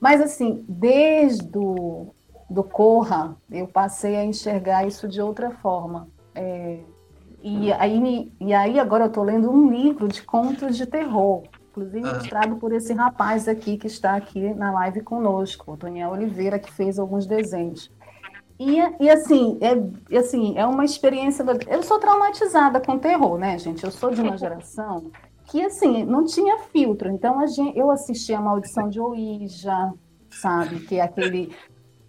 Mas, 0.00 0.20
assim, 0.20 0.64
desde 0.68 1.58
o 1.58 2.14
do 2.48 2.64
Corra, 2.64 3.36
eu 3.50 3.66
passei 3.66 4.16
a 4.16 4.24
enxergar 4.24 4.86
isso 4.86 5.06
de 5.06 5.20
outra 5.20 5.50
forma. 5.50 6.08
É, 6.34 6.78
e, 7.42 7.72
aí, 7.72 8.32
e 8.40 8.54
aí, 8.54 8.78
agora 8.78 9.04
eu 9.04 9.08
estou 9.08 9.22
lendo 9.22 9.50
um 9.50 9.70
livro 9.70 10.08
de 10.08 10.22
contos 10.22 10.76
de 10.76 10.86
terror, 10.86 11.42
inclusive 11.70 12.06
ah. 12.06 12.12
ilustrado 12.12 12.56
por 12.56 12.72
esse 12.72 12.92
rapaz 12.92 13.46
aqui 13.46 13.76
que 13.76 13.86
está 13.86 14.14
aqui 14.14 14.54
na 14.54 14.72
live 14.72 15.02
conosco, 15.02 15.72
o 15.72 15.76
Daniel 15.76 16.10
Oliveira, 16.10 16.58
que 16.58 16.72
fez 16.72 16.98
alguns 16.98 17.26
desenhos. 17.26 17.90
E, 18.58 18.78
e 19.00 19.08
assim, 19.08 19.56
é, 19.60 20.16
assim, 20.16 20.58
é 20.58 20.66
uma 20.66 20.84
experiência. 20.84 21.44
Eu 21.68 21.82
sou 21.82 21.98
traumatizada 22.00 22.80
com 22.80 22.98
terror, 22.98 23.38
né, 23.38 23.56
gente? 23.58 23.84
Eu 23.84 23.90
sou 23.90 24.10
de 24.10 24.20
uma 24.20 24.36
geração 24.38 25.10
que, 25.48 25.64
assim, 25.64 26.04
não 26.04 26.24
tinha 26.24 26.58
filtro. 26.72 27.08
Então, 27.10 27.38
a 27.38 27.46
gente, 27.46 27.78
eu 27.78 27.90
assisti 27.90 28.34
a 28.34 28.40
Maldição 28.40 28.88
de 28.88 29.00
Ouija, 29.00 29.92
sabe? 30.30 30.80
Que 30.80 30.96
é 30.96 31.02
aquele. 31.02 31.54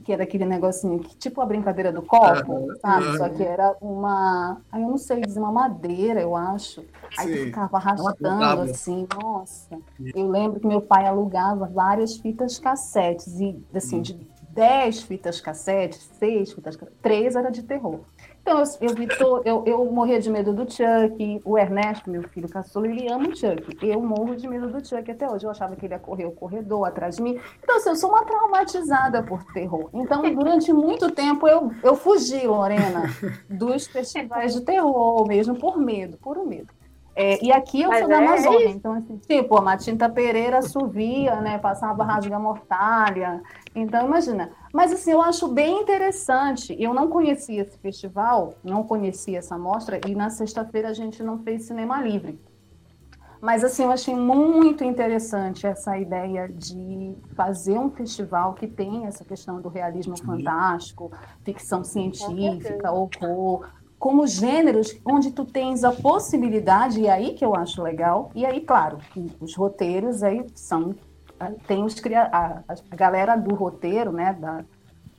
Que 0.03 0.13
era 0.13 0.23
aquele 0.23 0.45
negocinho, 0.45 0.99
que, 0.99 1.15
tipo 1.17 1.39
a 1.39 1.45
brincadeira 1.45 1.91
do 1.91 2.01
copo, 2.01 2.73
sabe? 2.81 3.15
Só 3.17 3.29
que 3.29 3.43
era 3.43 3.75
uma. 3.79 4.59
Aí 4.71 4.81
eu 4.81 4.89
não 4.89 4.97
sei 4.97 5.21
dizer, 5.21 5.39
uma 5.39 5.51
madeira, 5.51 6.19
eu 6.19 6.35
acho. 6.35 6.83
Aí 7.15 7.31
Sim. 7.31 7.45
ficava 7.45 7.77
arrastando, 7.77 8.61
assim, 8.61 9.07
nossa. 9.21 9.77
Eu 10.15 10.27
lembro 10.27 10.59
que 10.59 10.65
meu 10.65 10.81
pai 10.81 11.05
alugava 11.05 11.67
várias 11.67 12.17
fitas 12.17 12.57
cassetes, 12.57 13.39
e 13.39 13.63
assim, 13.75 14.01
de 14.01 14.13
10 14.59 15.03
fitas 15.03 15.39
cassete, 15.39 15.97
6 16.19 16.51
fitas 16.51 16.75
cassete, 16.75 16.97
3 17.01 17.35
era 17.37 17.49
de 17.49 17.63
terror. 17.63 18.01
Então, 18.41 18.61
eu, 18.81 18.93
eu, 18.97 19.41
eu, 19.45 19.63
eu, 19.65 19.85
morria 19.85 20.19
de 20.19 20.29
medo 20.29 20.51
do 20.51 20.69
Chuck, 20.69 21.41
o 21.45 21.57
Ernesto, 21.57 22.09
meu 22.09 22.23
filho 22.23 22.49
caçula, 22.49 22.85
ele 22.85 23.09
ama 23.09 23.29
o 23.29 23.35
Chuck. 23.35 23.77
Eu 23.81 24.01
morro 24.01 24.35
de 24.35 24.49
medo 24.49 24.67
do 24.67 24.85
Chuck 24.85 25.09
até 25.09 25.29
hoje. 25.29 25.45
Eu 25.45 25.51
achava 25.51 25.77
que 25.77 25.85
ele 25.85 25.93
ia 25.93 25.99
correr 25.99 26.25
o 26.25 26.31
corredor 26.31 26.85
atrás 26.85 27.15
de 27.15 27.21
mim. 27.21 27.39
Então, 27.63 27.77
assim, 27.77 27.89
eu 27.89 27.95
sou 27.95 28.09
uma 28.09 28.25
traumatizada 28.25 29.23
por 29.23 29.41
terror. 29.53 29.89
Então, 29.93 30.23
durante 30.35 30.73
muito 30.73 31.09
tempo, 31.09 31.47
eu, 31.47 31.71
eu 31.81 31.95
fugi, 31.95 32.45
Lorena, 32.45 33.03
dos 33.49 33.87
festivais 33.87 34.53
de 34.53 34.61
terror, 34.61 35.25
mesmo 35.25 35.55
por 35.55 35.77
medo, 35.77 36.17
puro 36.17 36.45
medo. 36.45 36.67
É, 37.21 37.43
e 37.43 37.51
aqui 37.51 37.81
eu 37.81 37.89
Mas 37.89 37.99
sou 37.99 38.07
da 38.07 38.15
é 38.15 38.25
Amazônia, 38.25 38.65
isso. 38.67 38.77
então, 38.77 38.93
assim, 38.93 39.17
tipo, 39.17 39.57
a 39.57 39.61
Matinta 39.61 40.07
Pereira 40.07 40.61
subia, 40.61 41.41
né, 41.41 41.57
passava 41.57 42.05
rasga 42.05 42.39
mortalha. 42.39 43.41
Então, 43.75 44.05
imagina. 44.05 44.51
Mas, 44.73 44.91
assim, 44.91 45.11
eu 45.11 45.21
acho 45.21 45.47
bem 45.47 45.81
interessante. 45.81 46.75
Eu 46.79 46.93
não 46.93 47.07
conhecia 47.07 47.61
esse 47.61 47.77
festival, 47.77 48.55
não 48.63 48.83
conhecia 48.83 49.39
essa 49.39 49.57
mostra, 49.57 49.99
e 50.07 50.15
na 50.15 50.29
sexta-feira 50.29 50.89
a 50.89 50.93
gente 50.93 51.23
não 51.23 51.39
fez 51.39 51.63
cinema 51.63 52.01
livre. 52.01 52.39
Mas, 53.41 53.63
assim, 53.63 53.83
eu 53.83 53.91
achei 53.91 54.15
muito 54.15 54.83
interessante 54.83 55.65
essa 55.65 55.97
ideia 55.97 56.49
de 56.49 57.15
fazer 57.35 57.79
um 57.79 57.89
festival 57.89 58.53
que 58.53 58.67
tem 58.67 59.05
essa 59.05 59.23
questão 59.23 59.61
do 59.61 59.69
realismo 59.69 60.17
fantástico, 60.17 61.09
ficção 61.45 61.83
científica, 61.83 62.91
horror, 62.91 63.65
como 63.97 64.25
gêneros 64.27 64.97
onde 65.05 65.31
tu 65.31 65.45
tens 65.45 65.83
a 65.83 65.91
possibilidade, 65.91 67.01
e 67.01 67.09
aí 67.09 67.33
que 67.33 67.43
eu 67.43 67.55
acho 67.55 67.81
legal, 67.81 68.31
e 68.33 68.45
aí, 68.45 68.61
claro, 68.61 68.97
os 69.39 69.55
roteiros 69.55 70.23
aí 70.23 70.45
são. 70.55 70.95
Tem 71.67 71.83
os, 71.83 71.95
a, 72.31 72.63
a 72.67 72.95
galera 72.95 73.35
do 73.35 73.55
roteiro, 73.55 74.11
né, 74.11 74.33
da, 74.33 74.63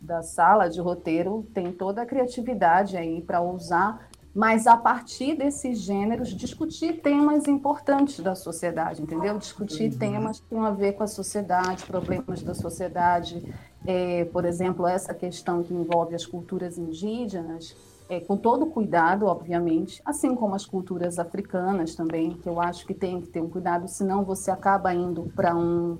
da 0.00 0.22
sala 0.22 0.68
de 0.68 0.80
roteiro, 0.80 1.46
tem 1.54 1.72
toda 1.72 2.02
a 2.02 2.06
criatividade 2.06 2.96
aí 2.96 3.20
para 3.20 3.40
usar, 3.40 4.08
mas 4.34 4.66
a 4.66 4.76
partir 4.76 5.34
desses 5.34 5.78
gêneros, 5.78 6.28
discutir 6.28 7.00
temas 7.00 7.48
importantes 7.48 8.20
da 8.20 8.34
sociedade, 8.34 9.02
entendeu? 9.02 9.36
Discutir 9.36 9.92
uhum. 9.92 9.98
temas 9.98 10.40
que 10.40 10.46
têm 10.46 10.60
a 10.60 10.70
ver 10.70 10.92
com 10.92 11.02
a 11.02 11.08
sociedade, 11.08 11.84
problemas 11.84 12.42
da 12.42 12.54
sociedade, 12.54 13.42
é, 13.84 14.24
por 14.26 14.44
exemplo, 14.44 14.86
essa 14.86 15.12
questão 15.12 15.62
que 15.62 15.74
envolve 15.74 16.14
as 16.14 16.24
culturas 16.24 16.78
indígenas 16.78 17.74
é, 18.10 18.18
com 18.18 18.36
todo 18.36 18.66
cuidado, 18.66 19.26
obviamente, 19.26 20.02
assim 20.04 20.34
como 20.34 20.54
as 20.54 20.66
culturas 20.66 21.18
africanas 21.18 21.94
também, 21.94 22.32
que 22.32 22.48
eu 22.48 22.60
acho 22.60 22.84
que 22.84 22.92
tem 22.92 23.20
que 23.20 23.28
ter 23.28 23.40
um 23.40 23.48
cuidado, 23.48 23.86
senão 23.86 24.24
você 24.24 24.50
acaba 24.50 24.92
indo 24.92 25.30
para 25.34 25.56
um, 25.56 25.96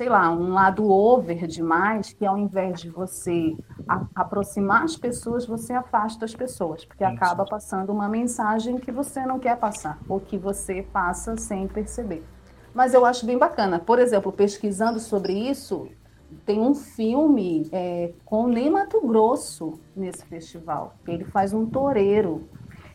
sei 0.00 0.08
lá, 0.08 0.30
um 0.30 0.54
lado 0.54 0.88
over 0.90 1.46
demais, 1.46 2.14
que 2.14 2.24
ao 2.24 2.38
invés 2.38 2.80
de 2.80 2.88
você 2.88 3.54
a, 3.86 4.06
aproximar 4.14 4.82
as 4.82 4.96
pessoas, 4.96 5.44
você 5.44 5.74
afasta 5.74 6.24
as 6.24 6.34
pessoas, 6.34 6.86
porque 6.86 7.04
Isso. 7.04 7.12
acaba 7.12 7.44
passando 7.44 7.92
uma 7.92 8.08
mensagem 8.08 8.78
que 8.78 8.90
você 8.90 9.26
não 9.26 9.38
quer 9.38 9.58
passar, 9.58 9.98
ou 10.08 10.18
que 10.18 10.38
você 10.38 10.82
passa 10.90 11.36
sem 11.36 11.68
perceber. 11.68 12.24
Mas 12.72 12.94
eu 12.94 13.04
acho 13.04 13.26
bem 13.26 13.36
bacana. 13.36 13.78
Por 13.78 13.98
exemplo, 13.98 14.32
pesquisando 14.32 14.98
sobre 14.98 15.34
isso, 15.34 15.86
tem 16.46 16.58
um 16.58 16.74
filme 16.74 17.68
é, 17.70 18.14
com 18.24 18.46
Ney 18.46 18.70
Mato 18.70 19.06
Grosso 19.06 19.78
nesse 19.94 20.24
festival. 20.24 20.94
Ele 21.06 21.26
faz 21.26 21.52
um 21.52 21.66
toureiro 21.66 22.48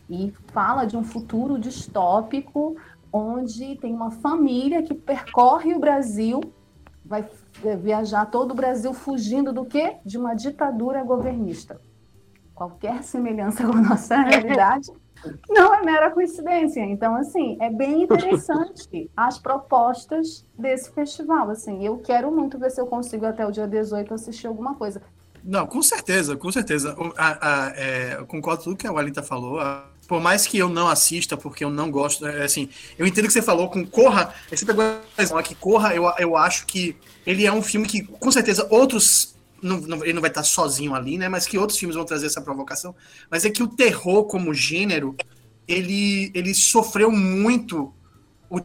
e 0.09 0.33
fala 0.47 0.85
de 0.85 0.97
um 0.97 1.03
futuro 1.03 1.59
distópico 1.59 2.75
onde 3.13 3.75
tem 3.75 3.93
uma 3.93 4.09
família 4.09 4.81
que 4.81 4.95
percorre 4.95 5.75
o 5.75 5.79
Brasil, 5.79 6.41
vai 7.05 7.25
viajar 7.81 8.25
todo 8.25 8.51
o 8.51 8.55
Brasil 8.55 8.93
fugindo 8.93 9.53
do 9.53 9.65
quê? 9.65 9.97
De 10.03 10.17
uma 10.17 10.33
ditadura 10.33 11.03
governista. 11.03 11.79
Qualquer 12.53 13.03
semelhança 13.03 13.65
com 13.65 13.77
a 13.77 13.81
nossa 13.81 14.17
realidade 14.21 14.91
não 15.49 15.73
é 15.73 15.83
mera 15.83 16.11
coincidência. 16.11 16.81
Então, 16.81 17.15
assim, 17.15 17.57
é 17.59 17.69
bem 17.69 18.03
interessante 18.03 19.09
as 19.15 19.37
propostas 19.37 20.45
desse 20.57 20.91
festival. 20.91 21.49
Assim, 21.49 21.85
eu 21.85 21.97
quero 21.99 22.31
muito 22.31 22.57
ver 22.57 22.71
se 22.71 22.79
eu 22.79 22.87
consigo 22.87 23.25
até 23.25 23.45
o 23.45 23.51
dia 23.51 23.67
18 23.67 24.13
assistir 24.13 24.47
alguma 24.47 24.75
coisa. 24.75 25.01
Não, 25.43 25.67
com 25.67 25.81
certeza, 25.81 26.35
com 26.35 26.51
certeza. 26.51 26.95
A, 27.17 27.67
a, 27.67 27.69
é, 27.75 28.17
eu 28.17 28.25
concordo 28.25 28.59
com 28.59 28.63
tudo 28.71 28.77
que 28.77 28.87
a 28.87 28.91
Walita 28.91 29.21
falou. 29.21 29.59
A, 29.59 29.87
por 30.07 30.21
mais 30.21 30.45
que 30.45 30.57
eu 30.57 30.69
não 30.69 30.87
assista, 30.87 31.35
porque 31.35 31.63
eu 31.63 31.69
não 31.69 31.89
gosto, 31.89 32.25
é, 32.25 32.43
assim, 32.43 32.69
eu 32.97 33.05
entendo 33.07 33.27
que 33.27 33.33
você 33.33 33.41
falou 33.41 33.69
com 33.69 33.85
Corra, 33.85 34.33
você 34.49 34.65
pegou 34.65 34.83
a 34.83 35.43
que 35.43 35.55
Corra, 35.55 35.95
eu, 35.95 36.05
eu 36.19 36.37
acho 36.37 36.65
que 36.65 36.95
ele 37.25 37.45
é 37.45 37.51
um 37.51 37.61
filme 37.61 37.87
que, 37.87 38.03
com 38.03 38.31
certeza, 38.31 38.67
outros 38.69 39.35
não, 39.61 39.77
não, 39.81 40.03
ele 40.03 40.13
não 40.13 40.21
vai 40.21 40.29
estar 40.29 40.43
sozinho 40.43 40.93
ali, 40.93 41.17
né? 41.17 41.27
Mas 41.27 41.47
que 41.47 41.57
outros 41.57 41.79
filmes 41.79 41.95
vão 41.95 42.05
trazer 42.05 42.27
essa 42.27 42.41
provocação. 42.41 42.95
Mas 43.31 43.45
é 43.45 43.49
que 43.49 43.63
o 43.63 43.67
terror 43.67 44.25
como 44.25 44.53
gênero, 44.53 45.15
ele, 45.67 46.31
ele 46.35 46.53
sofreu 46.53 47.11
muito 47.11 47.91
o, 48.49 48.61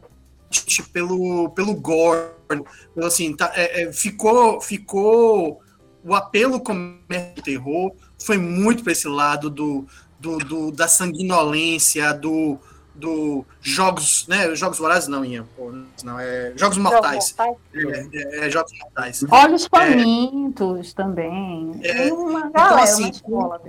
pelo, 0.93 1.49
pelo 1.49 1.73
gore. 1.73 2.29
Pelo, 2.47 2.65
assim, 3.03 3.35
tá, 3.35 3.51
é, 3.55 3.83
é, 3.83 3.93
ficou, 3.93 4.61
ficou 4.61 5.59
o 6.03 6.13
apelo 6.13 6.59
como 6.59 6.99
terror 7.43 7.93
foi 8.19 8.37
muito 8.37 8.83
para 8.83 8.91
esse 8.91 9.07
lado 9.07 9.49
do, 9.49 9.85
do, 10.21 10.37
do, 10.37 10.71
da 10.71 10.87
sanguinolência, 10.87 12.13
do, 12.13 12.59
do 12.93 13.43
jogos, 13.59 14.27
né? 14.27 14.55
Jogos 14.55 14.77
vorazes 14.77 15.09
não, 15.09 15.25
Ian. 15.25 15.45
Pô, 15.57 15.73
não, 16.03 16.19
é 16.19 16.53
jogos 16.55 16.77
mortais. 16.77 17.35
É, 17.73 18.07
é, 18.13 18.45
é, 18.45 18.49
jogos 18.49 18.71
mortais. 18.79 19.23
Olhos 19.29 19.65
famintos 19.65 20.93
também. 20.93 21.79
É, 21.83 22.13
uma 22.13 22.39
então, 22.39 22.51
galera, 22.51 22.83
então, 22.83 23.07
assim, 23.07 23.21
uma 23.25 23.61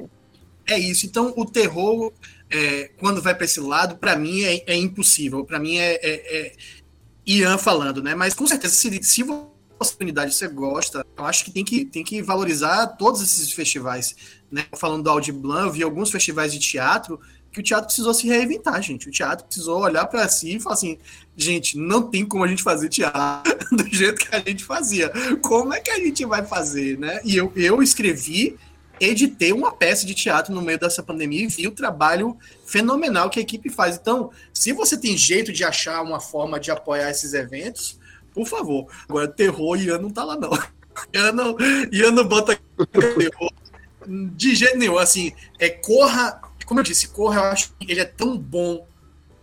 É 0.69 0.79
isso. 0.79 1.07
Então, 1.07 1.33
o 1.37 1.47
terror, 1.47 2.13
é, 2.51 2.91
quando 2.99 3.23
vai 3.23 3.35
para 3.35 3.47
esse 3.47 3.61
lado, 3.61 3.97
para 3.97 4.15
mim 4.15 4.43
é, 4.43 4.63
é 4.67 4.77
impossível. 4.77 5.45
Para 5.45 5.59
mim 5.59 5.79
é, 5.79 5.99
é, 6.03 6.53
Ian 7.27 7.57
falando, 7.57 8.03
né? 8.03 8.15
Mas 8.15 8.35
com 8.35 8.47
certeza, 8.47 8.75
se, 8.75 9.03
se 9.03 9.23
oportunidade 9.83 10.35
você 10.35 10.47
gosta, 10.47 11.05
eu 11.17 11.25
acho 11.25 11.45
que 11.45 11.51
tem 11.51 11.65
que, 11.65 11.85
tem 11.85 12.05
que 12.05 12.23
valorizar 12.23 12.87
todos 12.87 13.21
esses 13.21 13.51
festivais. 13.53 14.15
Né? 14.53 14.67
Falando 14.77 15.05
do 15.05 15.11
Audi 15.11 15.33
Blanc, 15.33 15.67
eu 15.67 15.73
vi 15.73 15.83
alguns 15.83 16.11
festivais 16.11 16.53
de 16.53 16.59
teatro 16.59 17.19
que 17.51 17.61
o 17.61 17.63
teatro 17.63 17.87
precisou 17.87 18.13
se 18.13 18.27
reinventar, 18.27 18.81
gente. 18.83 19.09
O 19.09 19.11
teatro 19.11 19.47
precisou 19.47 19.81
olhar 19.81 20.07
para 20.07 20.29
si 20.29 20.57
e 20.57 20.61
falar 20.61 20.75
assim: 20.75 20.99
gente, 21.35 21.79
não 21.79 22.03
tem 22.03 22.25
como 22.25 22.45
a 22.45 22.49
gente 22.49 22.63
fazer 22.63 22.91
teatro 22.91 23.59
do 23.75 23.87
jeito 23.89 24.27
que 24.27 24.37
a 24.37 24.41
gente 24.41 24.63
fazia. 24.63 25.11
Como 25.41 25.73
é 25.73 25.81
que 25.81 25.91
a 25.91 25.99
gente 25.99 26.25
vai 26.27 26.45
fazer, 26.45 26.99
né? 26.99 27.21
E 27.25 27.35
eu, 27.35 27.51
eu 27.57 27.83
escrevi, 27.83 28.59
editei 29.01 29.55
uma 29.55 29.73
peça 29.73 30.05
de 30.05 30.15
teatro 30.15 30.55
no 30.55 30.61
meio 30.61 30.79
dessa 30.79 31.03
pandemia 31.03 31.45
e 31.45 31.47
vi 31.47 31.67
o 31.67 31.73
trabalho 31.73 32.37
fenomenal 32.67 33.31
que 33.31 33.39
a 33.39 33.43
equipe 33.43 33.71
faz. 33.71 33.97
Então, 33.97 34.31
se 34.53 34.73
você 34.73 34.99
tem 34.99 35.17
jeito 35.17 35.51
de 35.51 35.65
achar 35.65 36.03
uma 36.03 36.21
forma 36.21 36.61
de 36.61 36.71
apoiar 36.71 37.11
esses 37.11 37.33
eventos, 37.33 37.99
por 38.35 38.47
favor. 38.47 38.87
Agora, 39.09 39.29
terror, 39.29 39.81
Ian 39.81 39.99
não 39.99 40.11
tá 40.11 40.25
lá, 40.25 40.37
não. 40.37 40.51
Ian 41.15 41.33
não, 41.33 41.57
Ian 41.91 42.11
não 42.11 42.25
bota 42.25 42.59
terror 42.93 43.53
de 44.07 44.55
jeito 44.55 44.79
nenhum. 44.79 44.99
Assim, 44.99 45.33
é 45.59 45.69
Corra, 45.69 46.41
como 46.65 46.81
eu 46.81 46.85
disse, 46.85 47.09
Corra, 47.09 47.41
eu 47.41 47.45
acho 47.45 47.73
que 47.79 47.91
ele 47.91 48.01
é 48.01 48.05
tão 48.05 48.37
bom 48.37 48.87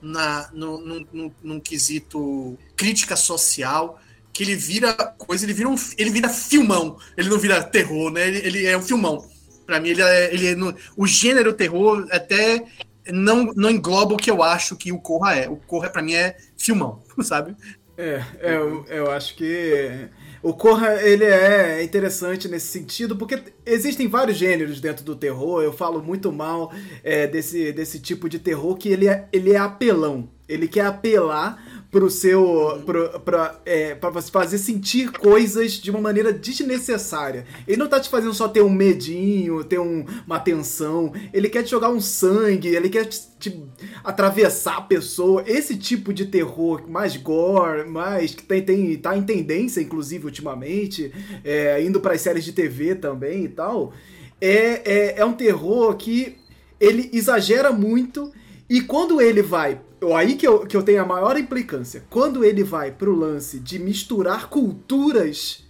na, 0.02 0.50
no, 0.54 0.80
no, 0.80 1.08
no, 1.12 1.36
num 1.43 1.60
quesito 1.60 2.58
crítica 2.76 3.15
social 3.15 4.00
que 4.32 4.43
ele 4.43 4.56
vira 4.56 4.93
coisa, 4.93 5.45
ele 5.45 5.54
vira 5.54 5.67
um, 5.67 5.76
ele 5.98 6.10
vira 6.10 6.30
filmão. 6.30 6.98
Ele 7.17 7.30
não 7.30 7.38
vira 7.38 7.62
terror, 7.62 8.12
né? 8.12 8.28
Ele, 8.28 8.38
ele 8.38 8.65
é 8.65 8.78
um 8.78 8.82
filmão. 8.82 9.28
Para 9.65 9.80
mim, 9.80 9.89
ele 9.89 10.02
é, 10.02 10.34
ele 10.34 10.48
é 10.48 10.56
no, 10.56 10.74
o 10.95 11.06
gênero 11.06 11.54
terror 11.54 12.08
até 12.12 12.63
não, 13.12 13.45
não 13.56 13.69
engloba 13.69 14.13
o 14.13 14.17
que 14.17 14.32
eu 14.32 14.41
acho 14.41 14.76
que 14.76 14.91
o 14.91 15.00
Corra 15.00 15.36
é. 15.36 15.50
O 15.50 15.58
Corra, 15.58 15.89
para 15.89 16.02
mim, 16.02 16.13
é 16.13 16.38
filmão, 16.58 17.04
sabe? 17.22 17.56
É, 17.98 18.24
é 18.39 18.56
eu, 18.56 18.86
eu 18.86 19.12
acho 19.12 19.36
que 19.36 20.08
o 20.41 20.54
Corra 20.54 21.02
ele 21.02 21.25
é 21.25 21.84
interessante 21.84 22.47
nesse 22.47 22.67
sentido, 22.67 23.15
porque 23.15 23.41
existem 23.65 24.08
vários 24.08 24.38
gêneros 24.38 24.80
dentro 24.80 25.04
do 25.04 25.15
terror. 25.15 25.62
Eu 25.62 25.73
falo 25.73 26.02
muito 26.02 26.32
mal 26.32 26.71
é, 27.04 27.28
desse, 27.28 27.71
desse 27.73 27.99
tipo 27.99 28.30
de 28.30 28.39
terror 28.39 28.75
que 28.75 28.89
ele 28.89 29.08
é, 29.08 29.28
ele 29.34 29.52
é 29.52 29.58
apelão. 29.58 30.30
Ele 30.47 30.67
quer 30.67 30.86
apelar 30.86 31.78
pro 31.91 32.10
seu. 32.10 32.82
Pro, 32.86 33.19
pra, 33.21 33.60
é, 33.65 33.95
pra 33.95 34.10
você 34.10 34.32
fazer 34.32 34.58
sentir 34.58 35.12
coisas 35.12 35.73
de 35.73 35.89
uma 35.89 35.99
maneira 35.99 36.32
desnecessária. 36.32 37.45
Ele 37.67 37.78
não 37.78 37.88
tá 37.88 37.99
te 37.99 38.10
fazendo 38.10 38.34
só 38.34 38.47
ter 38.47 38.62
um 38.62 38.69
medinho, 38.69 39.63
ter 39.63 39.80
um, 39.80 40.06
uma 40.25 40.39
tensão. 40.39 41.12
Ele 41.34 41.49
quer 41.49 41.63
te 41.63 41.71
jogar 41.71 41.89
um 41.89 41.99
sangue, 41.99 42.67
ele 42.67 42.89
quer 42.89 43.06
te, 43.06 43.21
te 43.39 43.63
atravessar 44.04 44.78
a 44.78 44.82
pessoa. 44.82 45.43
Esse 45.47 45.75
tipo 45.78 46.13
de 46.13 46.25
terror 46.25 46.84
mais 46.88 47.17
gore, 47.17 47.89
mais. 47.89 48.36
que 48.36 48.43
tem, 48.43 48.62
tem, 48.62 48.95
tá 48.97 49.17
em 49.17 49.23
tendência, 49.23 49.82
inclusive, 49.82 50.25
ultimamente, 50.25 51.12
é, 51.43 51.82
indo 51.82 51.99
para 51.99 52.13
as 52.13 52.21
séries 52.21 52.45
de 52.45 52.52
TV 52.52 52.95
também 52.95 53.45
e 53.45 53.49
tal. 53.49 53.93
É, 54.39 54.82
é, 54.86 55.19
é 55.19 55.25
um 55.25 55.34
terror 55.34 55.95
que 55.95 56.38
ele 56.80 57.10
exagera 57.12 57.71
muito. 57.71 58.32
E 58.69 58.82
quando 58.82 59.19
ele 59.19 59.41
vai 59.41 59.82
aí 60.15 60.35
que 60.35 60.47
eu, 60.47 60.65
que 60.65 60.75
eu 60.75 60.83
tenho 60.83 61.01
a 61.01 61.05
maior 61.05 61.38
implicância. 61.38 62.03
Quando 62.09 62.43
ele 62.43 62.63
vai 62.63 62.91
pro 62.91 63.13
lance 63.13 63.59
de 63.59 63.77
misturar 63.77 64.49
culturas 64.49 65.65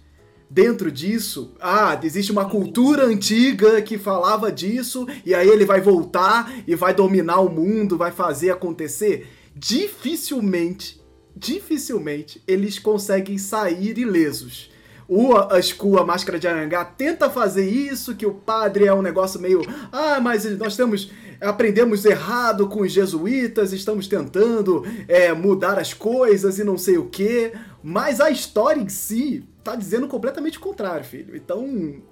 dentro 0.48 0.90
disso, 0.90 1.54
ah, 1.60 1.98
existe 2.02 2.32
uma 2.32 2.48
cultura 2.48 3.04
antiga 3.04 3.80
que 3.82 3.96
falava 3.98 4.50
disso, 4.50 5.06
e 5.24 5.34
aí 5.34 5.48
ele 5.48 5.64
vai 5.64 5.80
voltar 5.80 6.52
e 6.66 6.74
vai 6.74 6.92
dominar 6.92 7.40
o 7.40 7.48
mundo, 7.48 7.96
vai 7.96 8.10
fazer 8.10 8.50
acontecer. 8.50 9.28
Dificilmente, 9.54 11.00
dificilmente 11.36 12.42
eles 12.46 12.78
conseguem 12.78 13.38
sair 13.38 13.98
ilesos. 13.98 14.70
O 15.08 15.34
Ascu, 15.34 15.98
a 15.98 16.06
Máscara 16.06 16.38
de 16.38 16.46
Arangá, 16.46 16.84
tenta 16.84 17.28
fazer 17.28 17.68
isso, 17.68 18.14
que 18.14 18.24
o 18.24 18.32
padre 18.32 18.86
é 18.86 18.94
um 18.94 19.02
negócio 19.02 19.40
meio. 19.40 19.60
Ah, 19.90 20.20
mas 20.20 20.44
nós 20.56 20.76
temos 20.76 21.10
aprendemos 21.40 22.04
errado 22.04 22.68
com 22.68 22.82
os 22.82 22.92
jesuítas, 22.92 23.72
estamos 23.72 24.06
tentando 24.06 24.84
é, 25.08 25.32
mudar 25.32 25.78
as 25.78 25.94
coisas 25.94 26.58
e 26.58 26.64
não 26.64 26.76
sei 26.76 26.98
o 26.98 27.06
que. 27.06 27.52
Mas 27.82 28.20
a 28.20 28.30
história 28.30 28.80
em 28.80 28.88
si 28.88 29.44
tá 29.64 29.74
dizendo 29.74 30.06
completamente 30.06 30.58
o 30.58 30.60
contrário, 30.60 31.04
filho. 31.04 31.36
Então, 31.36 32.02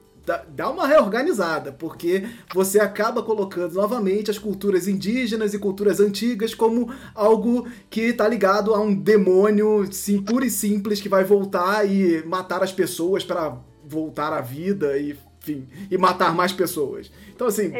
dá 0.49 0.71
uma 0.71 0.87
reorganizada, 0.87 1.73
porque 1.73 2.27
você 2.55 2.79
acaba 2.79 3.23
colocando 3.23 3.75
novamente 3.75 4.31
as 4.31 4.39
culturas 4.39 4.87
indígenas 4.87 5.55
e 5.55 5.59
culturas 5.59 6.01
antigas 6.01 6.55
como 6.55 6.93
algo 7.15 7.67
que 7.89 8.03
está 8.03 8.29
ligado 8.29 8.75
a 8.75 8.81
um 8.81 8.95
demônio 8.95 9.91
sim, 9.91 10.21
puro 10.21 10.45
e 10.45 10.51
simples 10.51 11.01
que 11.01 11.09
vai 11.09 11.25
voltar 11.25 11.89
e 11.89 12.23
matar 12.27 12.63
as 12.63 12.73
pessoas 12.73 13.25
para 13.25 13.59
voltar 13.87 14.33
à 14.33 14.41
vida 14.41 14.99
e, 14.99 15.17
enfim, 15.41 15.67
e 15.91 15.97
matar 15.97 16.35
mais 16.35 16.53
pessoas. 16.53 17.11
Então, 17.35 17.47
assim, 17.47 17.73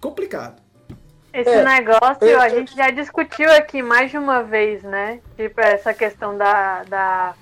complicado. 0.00 0.65
Esse 1.36 1.50
é, 1.50 1.62
negócio 1.62 2.26
é, 2.26 2.34
a 2.34 2.48
gente 2.48 2.74
já 2.74 2.90
discutiu 2.90 3.52
aqui 3.52 3.82
mais 3.82 4.10
de 4.10 4.16
uma 4.16 4.42
vez, 4.42 4.82
né? 4.82 5.20
Tipo, 5.36 5.60
essa 5.60 5.92
questão 5.92 6.34
da, 6.34 6.82
da 6.84 7.34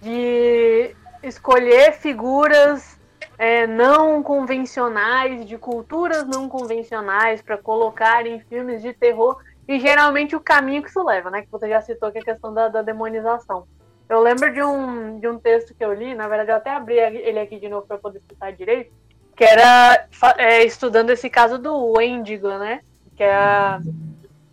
de 0.00 0.94
escolher 1.20 1.94
figuras 1.94 2.96
é, 3.36 3.66
não 3.66 4.22
convencionais, 4.22 5.44
de 5.46 5.58
culturas 5.58 6.24
não 6.28 6.48
convencionais, 6.48 7.42
para 7.42 7.58
colocar 7.58 8.24
em 8.24 8.38
filmes 8.38 8.80
de 8.80 8.92
terror, 8.92 9.42
e 9.66 9.80
geralmente 9.80 10.36
o 10.36 10.40
caminho 10.40 10.84
que 10.84 10.88
isso 10.88 11.02
leva, 11.02 11.28
né? 11.28 11.42
Que 11.42 11.50
você 11.50 11.68
já 11.68 11.80
citou 11.80 12.12
que 12.12 12.18
é 12.18 12.20
a 12.20 12.24
questão 12.24 12.54
da, 12.54 12.68
da 12.68 12.82
demonização. 12.82 13.66
Eu 14.08 14.20
lembro 14.20 14.52
de 14.52 14.62
um, 14.62 15.18
de 15.18 15.26
um 15.26 15.40
texto 15.40 15.74
que 15.74 15.84
eu 15.84 15.92
li, 15.92 16.14
na 16.14 16.28
verdade 16.28 16.52
eu 16.52 16.56
até 16.56 16.70
abri 16.70 16.98
ele 16.98 17.40
aqui 17.40 17.58
de 17.58 17.68
novo 17.68 17.84
para 17.84 17.98
poder 17.98 18.20
citar 18.28 18.52
direito, 18.52 18.92
que 19.34 19.42
era 19.42 20.06
é, 20.36 20.62
estudando 20.62 21.10
esse 21.10 21.28
caso 21.28 21.58
do 21.58 21.94
Wendigo, 21.96 22.46
né? 22.46 22.80
Que 23.16 23.22
é, 23.22 23.78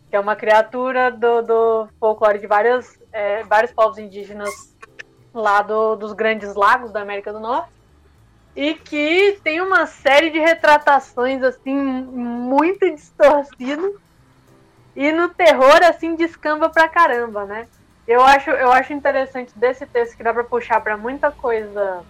que 0.10 0.16
é 0.16 0.20
uma 0.20 0.36
criatura 0.36 1.12
do, 1.12 1.42
do 1.42 1.88
folclore 2.00 2.40
de 2.40 2.48
várias, 2.48 3.00
é, 3.12 3.44
vários 3.44 3.72
povos 3.72 3.98
indígenas 3.98 4.76
lá 5.34 5.62
do, 5.62 5.96
dos 5.96 6.14
grandes 6.14 6.56
lagos 6.56 6.92
da 6.92 7.02
América 7.02 7.32
do 7.32 7.40
Norte 7.40 7.72
e 8.56 8.74
que 8.74 9.40
tem 9.44 9.62
uma 9.62 9.86
série 9.86 10.30
de 10.30 10.40
retratações 10.40 11.42
assim 11.42 11.76
muito 11.76 12.90
distorcidas 12.94 13.94
e 14.96 15.12
no 15.12 15.30
terror 15.30 15.80
assim 15.84 16.16
descamba 16.16 16.70
pra 16.70 16.90
caramba, 16.90 17.46
né? 17.46 17.68
Eu 18.08 18.22
acho, 18.22 18.50
eu 18.50 18.72
acho 18.72 18.92
interessante 18.92 19.58
desse 19.58 19.86
texto 19.86 20.18
que 20.18 20.24
dá 20.24 20.34
pra 20.34 20.44
puxar 20.44 20.82
para 20.82 20.98
muita 20.98 21.32
coisa 21.32 22.04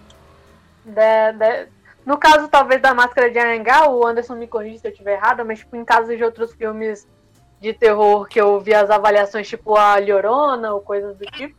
de, 0.84 1.32
de, 1.32 1.68
no 2.04 2.18
caso, 2.18 2.48
talvez, 2.48 2.80
da 2.80 2.94
Máscara 2.94 3.30
de 3.30 3.38
Anhangá, 3.38 3.88
o 3.88 4.06
Anderson 4.06 4.34
me 4.34 4.48
corrija 4.48 4.78
se 4.78 4.86
eu 4.86 4.90
estiver 4.90 5.14
errada, 5.14 5.44
mas 5.44 5.60
tipo, 5.60 5.76
em 5.76 5.84
casos 5.84 6.16
de 6.16 6.24
outros 6.24 6.52
filmes 6.52 7.08
de 7.60 7.72
terror 7.72 8.26
que 8.26 8.40
eu 8.40 8.58
vi 8.58 8.74
as 8.74 8.90
avaliações, 8.90 9.48
tipo 9.48 9.76
a 9.76 9.96
Llorona 9.98 10.74
ou 10.74 10.80
coisas 10.80 11.16
do 11.16 11.24
tipo, 11.26 11.56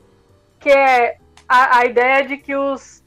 que 0.60 0.70
é 0.70 1.18
a, 1.48 1.80
a 1.80 1.86
ideia 1.86 2.26
de 2.28 2.36
que 2.38 2.56
os, 2.56 3.02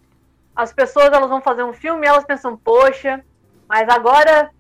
as 0.55 0.72
pessoas 0.72 1.12
elas 1.12 1.29
vão 1.29 1.42
fazer 1.42 1.62
um 1.62 1.75
filme 1.75 2.07
e 2.07 2.09
elas 2.09 2.25
pensam, 2.25 2.57
poxa, 2.57 3.22
mas 3.68 3.87
agora 3.88 4.51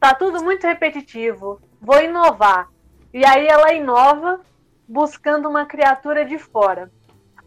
tá 0.00 0.12
tudo 0.12 0.42
muito 0.42 0.66
repetitivo, 0.66 1.60
vou 1.80 2.02
inovar. 2.02 2.68
E 3.14 3.24
aí 3.24 3.46
ela 3.46 3.72
inova 3.72 4.40
buscando 4.88 5.48
uma 5.48 5.64
criatura 5.64 6.24
de 6.24 6.38
fora. 6.38 6.90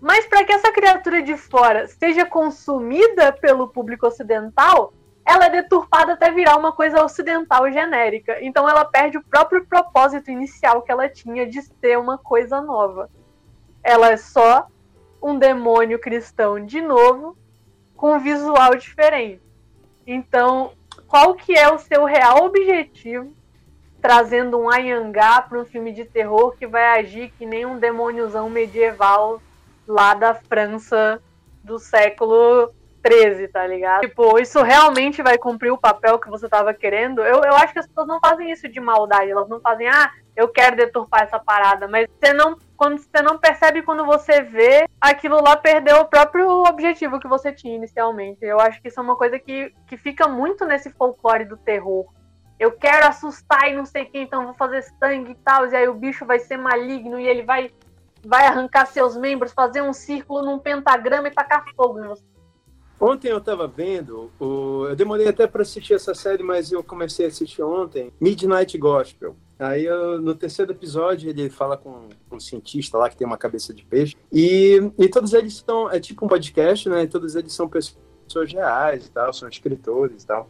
Mas 0.02 0.26
para 0.26 0.44
que 0.44 0.52
essa 0.52 0.72
criatura 0.72 1.22
de 1.22 1.36
fora 1.36 1.88
seja 1.88 2.26
consumida 2.26 3.34
pelo 3.34 3.68
público 3.68 4.08
ocidental, 4.08 4.94
ela 5.26 5.46
é 5.46 5.50
deturpada 5.50 6.14
até 6.14 6.32
virar 6.32 6.58
uma 6.58 6.72
coisa 6.72 7.04
ocidental 7.04 7.72
genérica. 7.72 8.38
Então 8.42 8.68
ela 8.68 8.86
perde 8.86 9.18
o 9.18 9.24
próprio 9.24 9.66
propósito 9.66 10.32
inicial 10.32 10.82
que 10.82 10.92
ela 10.92 11.10
tinha 11.10 11.46
de 11.46 11.62
ser 11.62 12.00
uma 12.00 12.18
coisa 12.18 12.62
nova. 12.62 13.10
Ela 13.84 14.12
é 14.12 14.18
só 14.18 14.68
um 15.22 15.38
demônio 15.38 16.00
cristão 16.00 16.66
de 16.66 16.82
novo, 16.82 17.38
com 17.96 18.14
um 18.14 18.20
visual 18.20 18.76
diferente. 18.76 19.42
Então, 20.08 20.72
qual 21.08 21.36
que 21.36 21.54
é 21.54 21.70
o 21.72 21.78
seu 21.78 22.06
real 22.06 22.46
objetivo 22.46 23.34
trazendo 24.02 24.58
um 24.58 24.70
Ayangá 24.70 25.42
para 25.42 25.60
um 25.60 25.66
filme 25.66 25.92
de 25.92 26.06
terror 26.06 26.56
que 26.58 26.66
vai 26.66 27.00
agir 27.00 27.34
que 27.38 27.46
nem 27.46 27.66
um 27.66 27.78
demôniozão 27.78 28.50
medieval 28.50 29.42
lá 29.90 30.14
da 30.14 30.36
França 30.36 31.22
do 31.64 31.80
século 31.80 32.72
13, 33.02 33.48
tá 33.48 33.66
ligado? 33.66 34.02
Tipo, 34.02 34.38
isso 34.40 34.62
realmente 34.62 35.22
vai 35.22 35.38
cumprir 35.38 35.72
o 35.72 35.78
papel 35.78 36.20
que 36.20 36.30
você 36.30 36.48
tava 36.48 36.74
querendo? 36.74 37.22
Eu, 37.22 37.42
eu 37.44 37.56
acho 37.56 37.74
que 37.74 37.80
as 37.80 37.88
pessoas 37.88 38.08
não 38.08 38.20
fazem 38.20 38.52
isso 38.52 38.70
de 38.70 38.80
maldade, 38.80 39.32
elas 39.32 39.50
não 39.50 39.60
fazem, 39.60 39.88
ah, 39.88 40.12
eu 40.36 40.48
quero 40.48 40.76
deturpar 40.76 41.24
essa 41.24 41.40
parada, 41.40 41.88
mas 41.88 42.08
você 42.08 42.34
não, 42.34 42.58
quando 42.78 42.98
você 42.98 43.22
não 43.22 43.38
percebe 43.38 43.82
quando 43.82 44.06
você 44.06 44.42
vê, 44.42 44.88
aquilo 45.02 45.42
lá 45.42 45.58
perdeu 45.58 45.98
o 45.98 46.06
próprio 46.06 46.48
objetivo 46.66 47.20
que 47.20 47.28
você 47.28 47.52
tinha 47.52 47.76
inicialmente. 47.76 48.40
Eu 48.42 48.60
acho 48.60 48.82
que 48.82 48.90
isso 48.90 49.00
é 49.00 49.04
uma 49.04 49.16
coisa 49.16 49.40
que, 49.40 49.74
que 49.88 49.98
fica 49.98 50.28
muito 50.28 50.66
nesse 50.66 50.90
folclore 50.92 51.46
do 51.46 51.58
terror. 51.58 52.06
Eu 52.60 52.74
quero 52.74 53.08
assustar 53.08 53.70
e 53.70 53.76
não 53.76 53.86
sei 53.86 54.06
quem, 54.06 54.24
então 54.24 54.46
vou 54.46 54.54
fazer 54.54 54.82
sangue 54.82 55.32
e 55.32 55.36
tal, 55.36 55.66
e 55.68 55.76
aí 55.76 55.88
o 55.88 55.94
bicho 55.94 56.26
vai 56.26 56.40
ser 56.40 56.58
maligno 56.58 57.18
e 57.20 57.26
ele 57.26 57.44
vai 57.44 57.72
vai 58.24 58.46
arrancar 58.46 58.86
seus 58.86 59.16
membros, 59.16 59.52
fazer 59.52 59.82
um 59.82 59.94
círculo 59.94 60.44
num 60.44 60.60
pentagrama 60.60 61.28
e 61.28 61.32
tacar 61.32 61.66
fogo 61.76 62.02
você. 62.02 62.24
Ontem 63.00 63.30
eu 63.30 63.38
estava 63.38 63.66
vendo, 63.66 64.30
o... 64.38 64.88
eu 64.90 64.96
demorei 64.96 65.28
até 65.28 65.48
para 65.48 65.62
assistir 65.62 65.94
essa 65.94 66.14
série, 66.14 66.44
mas 66.44 66.70
eu 66.70 66.84
comecei 66.84 67.26
a 67.26 67.30
assistir 67.30 67.64
ontem, 67.64 68.12
Midnight 68.20 68.78
Gospel. 68.78 69.38
Aí 69.58 69.86
eu, 69.86 70.22
no 70.22 70.36
terceiro 70.36 70.72
episódio 70.72 71.30
ele 71.30 71.50
fala 71.50 71.78
com 71.78 72.10
um 72.32 72.40
cientista 72.40 72.98
lá 72.98 73.10
que 73.10 73.16
tem 73.16 73.28
uma 73.28 73.38
cabeça 73.38 73.74
de 73.74 73.86
peixe 73.86 74.16
e, 74.32 74.82
e 74.98 75.08
todos 75.10 75.34
eles 75.34 75.64
são, 75.66 75.90
é 75.90 76.00
tipo 76.00 76.26
um 76.26 76.28
podcast, 76.28 76.88
né? 76.90 77.04
E 77.04 77.08
todos 77.08 77.36
eles 77.36 77.54
são 77.54 77.70
pessoas 77.70 78.52
reais 78.52 79.06
e 79.06 79.12
tal, 79.12 79.34
são 79.34 79.48
escritores 79.48 80.24
e 80.24 80.28
tal. 80.28 80.50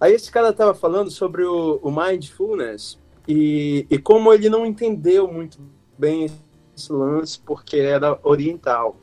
Aí 0.00 0.12
esse 0.12 0.30
cara 0.30 0.50
estava 0.50 0.74
falando 0.74 1.10
sobre 1.10 1.44
o, 1.44 1.78
o 1.82 1.90
mindfulness 1.90 2.98
e, 3.26 3.86
e 3.90 3.98
como 3.98 4.32
ele 4.32 4.48
não 4.48 4.64
entendeu 4.64 5.30
muito 5.30 5.58
bem 5.98 6.30
esse 6.76 6.92
lance 6.92 7.40
porque 7.40 7.76
era 7.76 8.18
oriental 8.22 8.96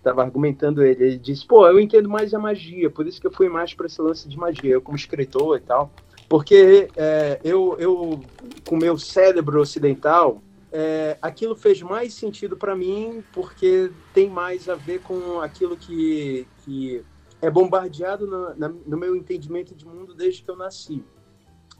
estava 0.00 0.22
argumentando 0.22 0.82
ele. 0.82 1.04
Ele 1.04 1.18
disse: 1.18 1.46
pô, 1.46 1.66
eu 1.66 1.78
entendo 1.78 2.08
mais 2.08 2.34
a 2.34 2.38
magia, 2.38 2.90
por 2.90 3.06
isso 3.06 3.20
que 3.20 3.26
eu 3.26 3.32
fui 3.32 3.48
mais 3.48 3.72
para 3.72 3.86
esse 3.86 4.00
lance 4.00 4.28
de 4.28 4.36
magia, 4.36 4.72
eu 4.72 4.82
como 4.82 4.96
escritor 4.96 5.58
e 5.58 5.60
tal. 5.60 5.92
Porque 6.28 6.88
é, 6.96 7.40
eu, 7.44 7.76
eu, 7.78 8.20
com 8.66 8.76
meu 8.76 8.96
cérebro 8.96 9.60
ocidental, 9.60 10.40
é, 10.72 11.18
aquilo 11.20 11.56
fez 11.56 11.82
mais 11.82 12.14
sentido 12.14 12.56
para 12.56 12.76
mim, 12.76 13.22
porque 13.32 13.90
tem 14.14 14.30
mais 14.30 14.68
a 14.68 14.76
ver 14.76 15.00
com 15.00 15.40
aquilo 15.40 15.76
que, 15.76 16.46
que 16.64 17.04
é 17.42 17.50
bombardeado 17.50 18.26
no, 18.26 18.54
na, 18.54 18.68
no 18.68 18.96
meu 18.96 19.16
entendimento 19.16 19.74
de 19.74 19.84
mundo 19.84 20.14
desde 20.14 20.42
que 20.42 20.50
eu 20.50 20.56
nasci. 20.56 21.04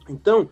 Então, 0.09 0.49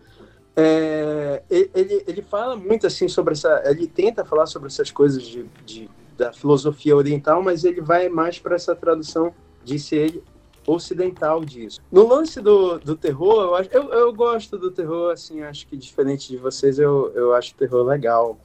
é, 0.56 1.42
ele, 1.50 2.04
ele 2.06 2.22
fala 2.22 2.56
muito 2.56 2.86
assim 2.86 3.08
sobre 3.08 3.32
essa. 3.32 3.62
Ele 3.66 3.86
tenta 3.86 4.24
falar 4.24 4.46
sobre 4.46 4.68
essas 4.68 4.90
coisas 4.90 5.22
de, 5.22 5.44
de 5.64 5.88
da 6.16 6.32
filosofia 6.32 6.94
oriental, 6.94 7.42
mas 7.42 7.64
ele 7.64 7.80
vai 7.80 8.10
mais 8.10 8.38
para 8.38 8.54
essa 8.54 8.76
tradução, 8.76 9.32
disse 9.64 9.96
ele, 9.96 10.22
ocidental 10.66 11.42
disso. 11.42 11.80
No 11.90 12.06
lance 12.06 12.42
do, 12.42 12.78
do 12.78 12.94
terror, 12.94 13.58
eu, 13.72 13.82
eu, 13.82 13.92
eu 13.92 14.12
gosto 14.12 14.58
do 14.58 14.70
terror, 14.70 15.12
assim, 15.12 15.42
acho 15.42 15.66
que 15.66 15.78
diferente 15.78 16.28
de 16.28 16.36
vocês, 16.36 16.78
eu, 16.78 17.10
eu 17.14 17.34
acho 17.34 17.54
o 17.54 17.56
terror 17.56 17.82
legal. 17.84 18.38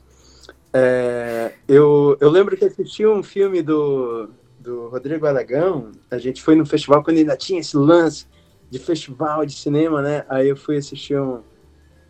É, 0.74 1.54
eu, 1.68 2.18
eu 2.22 2.30
lembro 2.30 2.56
que 2.56 2.64
assisti 2.64 3.06
um 3.06 3.22
filme 3.22 3.62
do, 3.62 4.30
do 4.58 4.88
Rodrigo 4.88 5.26
Aragão, 5.26 5.92
a 6.10 6.18
gente 6.18 6.42
foi 6.42 6.56
no 6.56 6.66
festival 6.66 7.04
quando 7.04 7.18
ainda 7.18 7.36
tinha 7.36 7.60
esse 7.60 7.76
lance 7.76 8.26
de 8.70 8.80
festival 8.80 9.46
de 9.46 9.54
cinema, 9.54 10.02
né? 10.02 10.26
Aí 10.30 10.48
eu 10.48 10.56
fui 10.56 10.78
assistir 10.78 11.20
um, 11.20 11.42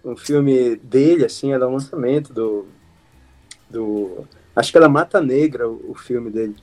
um 0.06 0.16
filme 0.16 0.76
dele, 0.78 1.26
assim, 1.26 1.52
era 1.52 1.68
um 1.68 1.74
lançamento 1.74 2.32
do, 2.32 2.66
do 3.70 4.26
Acho 4.56 4.72
que 4.72 4.78
era 4.78 4.88
Mata 4.88 5.20
Negra, 5.20 5.68
o, 5.68 5.92
o 5.92 5.96
filme 5.96 6.30
dele. 6.30 6.56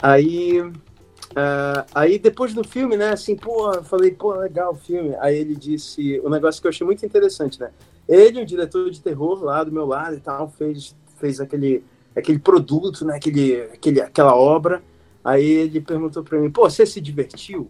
Aí, 0.00 0.60
uh, 0.60 1.84
aí 1.92 2.18
depois 2.18 2.54
do 2.54 2.62
filme, 2.62 2.96
né, 2.96 3.10
assim, 3.10 3.34
pô, 3.34 3.72
eu 3.72 3.82
falei, 3.82 4.12
pô, 4.12 4.34
legal 4.34 4.72
o 4.72 4.76
filme. 4.76 5.16
Aí 5.18 5.36
ele 5.36 5.56
disse, 5.56 6.20
o 6.20 6.28
um 6.28 6.30
negócio 6.30 6.60
que 6.60 6.68
eu 6.68 6.70
achei 6.70 6.86
muito 6.86 7.04
interessante, 7.04 7.58
né? 7.58 7.70
Ele, 8.08 8.42
o 8.42 8.46
diretor 8.46 8.88
de 8.90 9.00
terror 9.00 9.42
lá 9.42 9.64
do 9.64 9.72
meu 9.72 9.86
lado 9.86 10.14
e 10.14 10.20
tal, 10.20 10.48
fez, 10.50 10.94
fez 11.18 11.40
aquele, 11.40 11.82
aquele 12.14 12.38
produto, 12.38 13.04
né, 13.04 13.16
aquele, 13.16 13.62
aquele, 13.62 14.00
aquela 14.00 14.36
obra. 14.36 14.82
Aí 15.24 15.44
ele 15.44 15.80
perguntou 15.80 16.22
para 16.22 16.38
mim, 16.38 16.50
pô, 16.50 16.68
você 16.68 16.86
se 16.86 17.00
divertiu? 17.00 17.68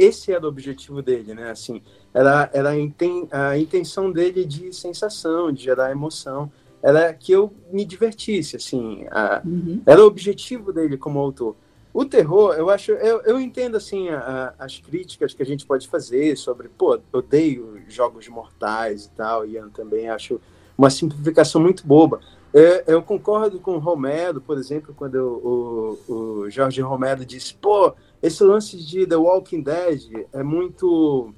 Esse 0.00 0.32
era 0.32 0.44
o 0.44 0.48
objetivo 0.48 1.02
dele, 1.02 1.34
né? 1.34 1.50
Assim, 1.50 1.82
era, 2.14 2.50
era 2.52 2.70
a, 2.70 2.78
inten, 2.78 3.28
a 3.30 3.58
intenção 3.58 4.10
dele 4.10 4.44
de 4.44 4.72
sensação, 4.72 5.52
de 5.52 5.62
gerar 5.62 5.90
emoção 5.90 6.50
era 6.82 7.12
que 7.12 7.32
eu 7.32 7.52
me 7.70 7.84
divertisse, 7.84 8.56
assim, 8.56 9.06
a, 9.10 9.42
uhum. 9.44 9.82
era 9.84 10.02
o 10.02 10.06
objetivo 10.06 10.72
dele 10.72 10.96
como 10.96 11.18
autor. 11.18 11.54
O 11.92 12.04
terror, 12.04 12.54
eu 12.54 12.70
acho, 12.70 12.92
eu, 12.92 13.20
eu 13.22 13.40
entendo, 13.40 13.76
assim, 13.76 14.08
a, 14.08 14.54
as 14.58 14.78
críticas 14.78 15.34
que 15.34 15.42
a 15.42 15.46
gente 15.46 15.66
pode 15.66 15.88
fazer 15.88 16.36
sobre, 16.36 16.68
pô, 16.68 16.98
odeio 17.12 17.80
jogos 17.88 18.28
mortais 18.28 19.06
e 19.06 19.10
tal, 19.10 19.44
Ian 19.44 19.68
também 19.68 20.08
acho 20.08 20.40
uma 20.78 20.88
simplificação 20.88 21.60
muito 21.60 21.86
boba. 21.86 22.20
Eu, 22.52 22.82
eu 22.86 23.02
concordo 23.02 23.60
com 23.60 23.72
o 23.72 23.78
Romero, 23.78 24.40
por 24.40 24.56
exemplo, 24.56 24.94
quando 24.96 25.16
eu, 25.16 25.98
o, 26.08 26.12
o 26.12 26.50
Jorge 26.50 26.80
Romero 26.80 27.24
disse, 27.26 27.54
pô, 27.54 27.92
esse 28.22 28.44
lance 28.44 28.76
de 28.76 29.06
The 29.06 29.16
Walking 29.16 29.62
Dead 29.62 30.26
é 30.32 30.42
muito, 30.42 31.32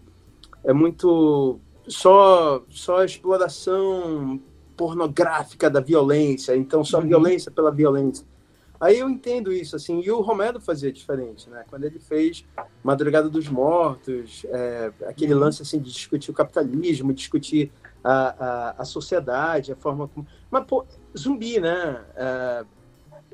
é 0.64 0.72
muito 0.72 1.60
só, 1.86 2.62
só 2.68 3.04
exploração 3.04 4.40
pornográfica 4.76 5.70
da 5.70 5.80
violência, 5.80 6.56
então 6.56 6.82
só 6.84 6.98
uhum. 6.98 7.06
violência 7.06 7.50
pela 7.50 7.70
violência. 7.70 8.26
Aí 8.80 8.98
eu 8.98 9.08
entendo 9.08 9.52
isso, 9.52 9.76
assim, 9.76 10.00
e 10.00 10.10
o 10.10 10.20
Romero 10.20 10.60
fazia 10.60 10.90
diferente, 10.90 11.48
né? 11.48 11.64
Quando 11.70 11.84
ele 11.84 12.00
fez 12.00 12.44
Madrugada 12.82 13.28
dos 13.28 13.48
Mortos, 13.48 14.44
é, 14.48 14.92
aquele 15.06 15.34
uhum. 15.34 15.40
lance, 15.40 15.62
assim, 15.62 15.78
de 15.78 15.92
discutir 15.92 16.32
o 16.32 16.34
capitalismo, 16.34 17.12
discutir 17.12 17.70
a, 18.02 18.70
a, 18.72 18.82
a 18.82 18.84
sociedade, 18.84 19.70
a 19.70 19.76
forma 19.76 20.08
como... 20.08 20.26
Mas, 20.50 20.64
pô, 20.64 20.84
zumbi, 21.16 21.60
né? 21.60 22.04
É, 22.16 22.64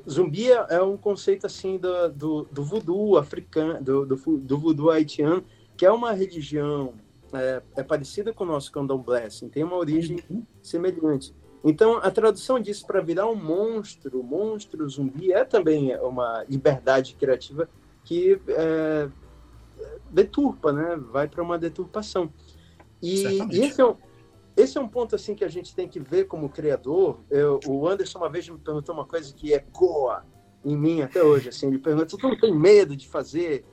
zumbi 0.09 0.51
é, 0.51 0.65
é 0.69 0.81
um 0.81 0.97
conceito, 0.97 1.45
assim, 1.45 1.77
do, 1.77 2.09
do, 2.09 2.47
do 2.51 2.63
voodoo 2.63 3.17
africano, 3.17 3.81
do, 3.81 4.05
do, 4.05 4.15
do 4.15 4.57
voodoo 4.57 4.89
haitiano, 4.89 5.43
que 5.77 5.85
é 5.85 5.91
uma 5.91 6.11
religião 6.11 6.93
é, 7.33 7.61
é 7.77 7.83
parecida 7.83 8.33
com 8.33 8.43
o 8.43 8.47
nosso 8.47 8.71
candomblé, 8.71 9.25
assim, 9.25 9.47
tem 9.47 9.63
uma 9.63 9.75
origem 9.75 10.19
uhum. 10.29 10.43
semelhante. 10.61 11.33
Então, 11.63 11.97
a 11.97 12.09
tradução 12.09 12.59
disso 12.59 12.87
para 12.87 13.01
virar 13.01 13.27
um 13.29 13.35
monstro, 13.35 14.23
monstro 14.23 14.87
zumbi, 14.87 15.31
é 15.31 15.43
também 15.43 15.95
uma 15.97 16.45
liberdade 16.47 17.15
criativa 17.15 17.69
que 18.03 18.39
é, 18.47 19.09
deturpa, 20.09 20.71
né? 20.71 20.95
Vai 21.11 21.27
para 21.27 21.43
uma 21.43 21.59
deturpação. 21.59 22.31
E, 23.01 23.23
e, 23.51 23.65
esse, 23.65 23.81
é 23.81 23.85
um, 23.85 23.95
esse 24.61 24.77
é 24.77 24.81
um 24.81 24.87
ponto 24.87 25.15
assim 25.15 25.35
que 25.35 25.43
a 25.43 25.47
gente 25.47 25.73
tem 25.73 25.87
que 25.87 25.99
ver 25.99 26.25
como 26.25 26.49
criador. 26.49 27.19
Eu, 27.29 27.59
o 27.67 27.87
Anderson 27.87 28.19
uma 28.19 28.29
vez 28.29 28.47
me 28.49 28.57
perguntou 28.57 28.93
uma 28.93 29.05
coisa 29.05 29.33
que 29.33 29.53
ecoa 29.53 30.25
em 30.63 30.75
mim 30.75 31.01
até 31.01 31.23
hoje. 31.23 31.49
Assim, 31.49 31.67
ele 31.67 31.79
perguntou: 31.79 32.19
"Tu 32.19 32.27
não 32.27 32.37
tem 32.37 32.53
medo 32.53 32.95
de 32.95 33.07
fazer 33.07 33.65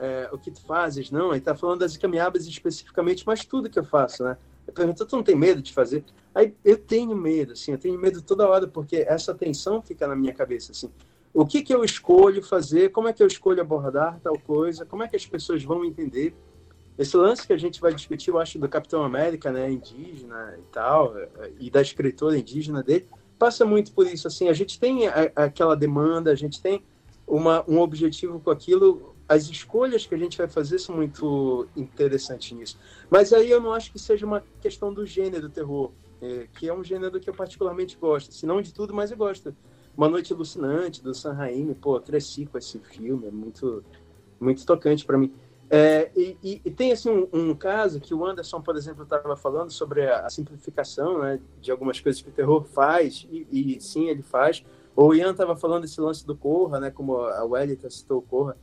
é, 0.00 0.30
o 0.32 0.38
que 0.38 0.50
tu 0.50 0.62
fazes, 0.62 1.10
não. 1.10 1.32
Ele 1.32 1.42
tá 1.42 1.54
falando 1.54 1.80
das 1.80 1.96
caminhadas 1.96 2.46
especificamente, 2.46 3.24
mas 3.26 3.44
tudo 3.44 3.68
que 3.68 3.78
eu 3.78 3.84
faço, 3.84 4.24
né? 4.24 4.36
Eu 4.66 4.72
pergunto, 4.72 5.04
tu 5.04 5.16
não 5.16 5.22
tem 5.22 5.36
medo 5.36 5.60
de 5.60 5.72
fazer? 5.72 6.04
Aí 6.34 6.54
eu 6.64 6.78
tenho 6.78 7.14
medo, 7.14 7.52
assim, 7.52 7.72
eu 7.72 7.78
tenho 7.78 7.98
medo 7.98 8.22
toda 8.22 8.48
hora, 8.48 8.66
porque 8.66 9.04
essa 9.06 9.34
tensão 9.34 9.82
fica 9.82 10.06
na 10.06 10.16
minha 10.16 10.32
cabeça, 10.32 10.72
assim. 10.72 10.90
O 11.34 11.46
que 11.46 11.62
que 11.62 11.72
eu 11.72 11.84
escolho 11.84 12.42
fazer? 12.42 12.90
Como 12.90 13.08
é 13.08 13.12
que 13.12 13.22
eu 13.22 13.26
escolho 13.26 13.60
abordar 13.60 14.18
tal 14.20 14.38
coisa? 14.38 14.86
Como 14.86 15.02
é 15.02 15.08
que 15.08 15.16
as 15.16 15.26
pessoas 15.26 15.62
vão 15.62 15.84
entender? 15.84 16.34
Esse 17.00 17.16
lance 17.16 17.46
que 17.46 17.52
a 17.54 17.56
gente 17.56 17.80
vai 17.80 17.94
discutir, 17.94 18.28
eu 18.28 18.38
acho, 18.38 18.58
do 18.58 18.68
Capitão 18.68 19.02
América, 19.02 19.50
né, 19.50 19.72
indígena 19.72 20.54
e 20.58 20.62
tal, 20.70 21.14
e 21.58 21.70
da 21.70 21.80
escritora 21.80 22.36
indígena 22.36 22.82
dele, 22.82 23.08
passa 23.38 23.64
muito 23.64 23.90
por 23.92 24.06
isso, 24.06 24.28
assim, 24.28 24.50
a 24.50 24.52
gente 24.52 24.78
tem 24.78 25.08
a, 25.08 25.32
aquela 25.34 25.74
demanda, 25.74 26.30
a 26.30 26.34
gente 26.34 26.60
tem 26.60 26.84
uma, 27.26 27.64
um 27.66 27.78
objetivo 27.78 28.38
com 28.38 28.50
aquilo, 28.50 29.16
as 29.26 29.48
escolhas 29.48 30.04
que 30.04 30.14
a 30.14 30.18
gente 30.18 30.36
vai 30.36 30.46
fazer 30.46 30.78
são 30.78 30.94
muito 30.94 31.66
interessantes 31.74 32.52
nisso. 32.52 32.78
Mas 33.08 33.32
aí 33.32 33.50
eu 33.50 33.62
não 33.62 33.72
acho 33.72 33.90
que 33.90 33.98
seja 33.98 34.26
uma 34.26 34.44
questão 34.60 34.92
do 34.92 35.06
gênero 35.06 35.48
terror, 35.48 35.92
é, 36.20 36.48
que 36.52 36.68
é 36.68 36.74
um 36.74 36.84
gênero 36.84 37.18
que 37.18 37.30
eu 37.30 37.34
particularmente 37.34 37.96
gosto. 37.98 38.34
Se 38.34 38.44
não 38.44 38.60
de 38.60 38.74
tudo, 38.74 38.92
mas 38.92 39.10
eu 39.10 39.16
gosto. 39.16 39.56
Uma 39.96 40.06
Noite 40.06 40.34
Alucinante, 40.34 41.02
do 41.02 41.14
San 41.14 41.32
Raimi, 41.32 41.74
pô, 41.74 41.98
cresci 41.98 42.44
com 42.44 42.58
esse 42.58 42.78
filme, 42.78 43.26
é 43.26 43.30
muito, 43.30 43.82
muito 44.38 44.66
tocante 44.66 45.06
para 45.06 45.16
mim. 45.16 45.32
É, 45.72 46.10
e, 46.16 46.60
e, 46.64 46.70
tem 46.70 46.90
assim 46.90 47.08
um, 47.08 47.28
um, 47.32 47.54
caso 47.54 48.00
que 48.00 48.12
o 48.12 48.26
Anderson, 48.26 48.60
por 48.60 48.76
exemplo, 48.76 49.04
estava 49.04 49.36
falando 49.36 49.70
sobre 49.70 50.04
a, 50.04 50.26
a, 50.26 50.30
simplificação 50.30 51.20
né, 51.20 51.40
de 51.60 51.70
algumas 51.70 52.00
coisas 52.00 52.20
que 52.20 52.28
o 52.28 52.32
terror 52.32 52.64
faz, 52.64 53.24
e, 53.30 53.76
e 53.76 53.80
sim, 53.80 54.08
ele 54.08 54.22
faz. 54.22 54.64
O 54.96 55.14
Ian 55.14 55.30
estava 55.30 55.54
falando 55.54 55.82
desse 55.82 56.00
lance 56.00 56.26
do 56.26 56.34
Corra, 56.34 56.80
né, 56.80 56.90
como 56.90 57.18
a 57.18 57.44
Welita 57.44 57.88
citou 57.88 58.18
o 58.18 58.22
Corra 58.22 58.56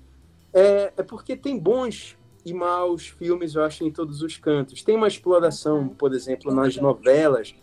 é, 0.54 0.94
é 0.98 1.04
porque 1.04 1.36
tem 1.36 1.58
bons 1.58 2.18
e 2.46 2.54
maus 2.54 3.08
filmes, 3.08 3.56
eu 3.56 3.64
acho, 3.64 3.84
em 3.84 3.92
todos 3.92 4.22
os 4.22 4.38
cantos. 4.38 4.82
Tem 4.82 4.96
uma 4.96 5.08
exploração, 5.08 5.90
por 5.90 6.14
exemplo, 6.14 6.54
nas 6.54 6.78
novelas, 6.78 7.54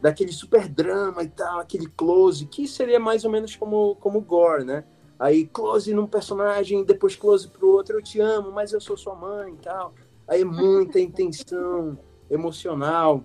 daquele 0.00 0.32
super 0.32 0.68
drama 0.68 1.22
e 1.22 1.28
tal, 1.28 1.58
aquele 1.60 1.86
close, 1.88 2.46
que 2.46 2.68
seria 2.68 3.00
mais 3.00 3.24
ou 3.24 3.30
menos 3.30 3.56
como, 3.56 3.96
como 3.96 4.20
gore, 4.20 4.64
né? 4.64 4.84
Aí 5.18 5.46
close 5.46 5.92
num 5.92 6.06
personagem, 6.06 6.84
depois 6.84 7.16
close 7.16 7.48
pro 7.48 7.68
outro, 7.68 7.96
eu 7.96 8.02
te 8.02 8.20
amo, 8.20 8.52
mas 8.52 8.72
eu 8.72 8.80
sou 8.80 8.96
sua 8.96 9.14
mãe 9.14 9.52
e 9.52 9.56
tal. 9.56 9.92
Aí 10.26 10.42
é 10.42 10.44
muita 10.44 11.00
intenção 11.00 11.98
emocional. 12.30 13.24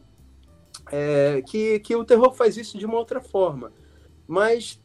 É, 0.92 1.42
que, 1.44 1.80
que 1.80 1.96
o 1.96 2.04
terror 2.04 2.34
faz 2.34 2.58
isso 2.58 2.78
de 2.78 2.86
uma 2.86 2.98
outra 2.98 3.22
forma. 3.22 3.72
Mas 4.28 4.83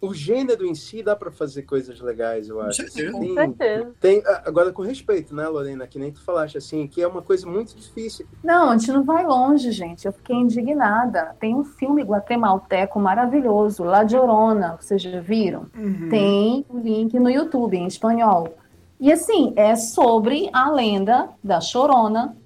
o 0.00 0.14
gênero 0.14 0.64
em 0.66 0.74
si 0.74 1.02
dá 1.02 1.16
para 1.16 1.30
fazer 1.30 1.62
coisas 1.62 2.00
legais, 2.00 2.48
eu 2.48 2.60
acho. 2.60 2.82
Com 3.12 3.34
certeza. 3.34 3.92
Tem, 4.00 4.22
agora, 4.44 4.72
com 4.72 4.82
respeito, 4.82 5.34
né, 5.34 5.46
Lorena? 5.48 5.86
Que 5.86 5.98
nem 5.98 6.12
tu 6.12 6.22
falaste, 6.22 6.56
assim, 6.56 6.86
que 6.86 7.02
é 7.02 7.06
uma 7.06 7.22
coisa 7.22 7.46
muito 7.46 7.74
difícil. 7.74 8.26
Não, 8.42 8.70
a 8.70 8.76
gente 8.76 8.92
não 8.92 9.04
vai 9.04 9.26
longe, 9.26 9.72
gente. 9.72 10.06
Eu 10.06 10.12
fiquei 10.12 10.36
indignada. 10.36 11.34
Tem 11.40 11.54
um 11.54 11.64
filme 11.64 12.02
guatemalteco 12.02 13.00
maravilhoso, 13.00 13.82
La 13.82 14.02
Llorona, 14.02 14.76
vocês 14.80 15.02
já 15.02 15.20
viram? 15.20 15.66
Uhum. 15.76 16.08
Tem 16.08 16.64
o 16.68 16.78
link 16.78 17.18
no 17.18 17.28
YouTube, 17.28 17.76
em 17.76 17.86
espanhol. 17.86 18.56
E 19.00 19.12
assim, 19.12 19.52
é 19.56 19.76
sobre 19.76 20.48
a 20.52 20.70
lenda 20.70 21.28
da 21.42 21.60
Chorona 21.60 22.36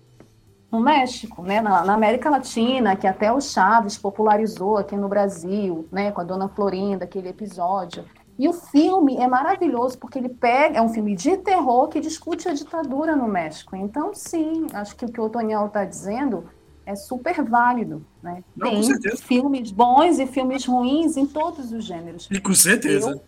no 0.72 0.80
México, 0.80 1.42
né, 1.42 1.60
na, 1.60 1.84
na, 1.84 1.92
América 1.92 2.30
Latina, 2.30 2.96
que 2.96 3.06
até 3.06 3.30
o 3.30 3.42
Chaves 3.42 3.98
popularizou 3.98 4.78
aqui 4.78 4.96
no 4.96 5.06
Brasil, 5.06 5.86
né, 5.92 6.10
com 6.10 6.22
a 6.22 6.24
Dona 6.24 6.48
Florinda, 6.48 7.04
aquele 7.04 7.28
episódio. 7.28 8.06
E 8.38 8.48
o 8.48 8.54
filme 8.54 9.18
é 9.18 9.28
maravilhoso 9.28 9.98
porque 9.98 10.18
ele 10.18 10.30
pega, 10.30 10.78
é 10.78 10.82
um 10.82 10.88
filme 10.88 11.14
de 11.14 11.36
terror 11.36 11.88
que 11.88 12.00
discute 12.00 12.48
a 12.48 12.54
ditadura 12.54 13.14
no 13.14 13.28
México. 13.28 13.76
Então, 13.76 14.14
sim, 14.14 14.66
acho 14.72 14.96
que 14.96 15.04
o 15.04 15.12
que 15.12 15.20
o 15.20 15.28
Toniel 15.28 15.66
está 15.66 15.84
dizendo 15.84 16.46
é 16.86 16.94
super 16.94 17.44
válido, 17.44 18.04
né? 18.22 18.42
Não, 18.56 18.70
Tem 18.70 18.76
com 18.78 18.82
certeza. 18.82 19.22
filmes 19.22 19.70
bons 19.70 20.18
e 20.18 20.26
filmes 20.26 20.64
ruins 20.64 21.18
em 21.18 21.26
todos 21.26 21.70
os 21.70 21.84
gêneros. 21.84 22.28
E 22.30 22.40
com 22.40 22.54
certeza. 22.54 23.10
Eu, 23.10 23.20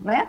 né? 0.00 0.28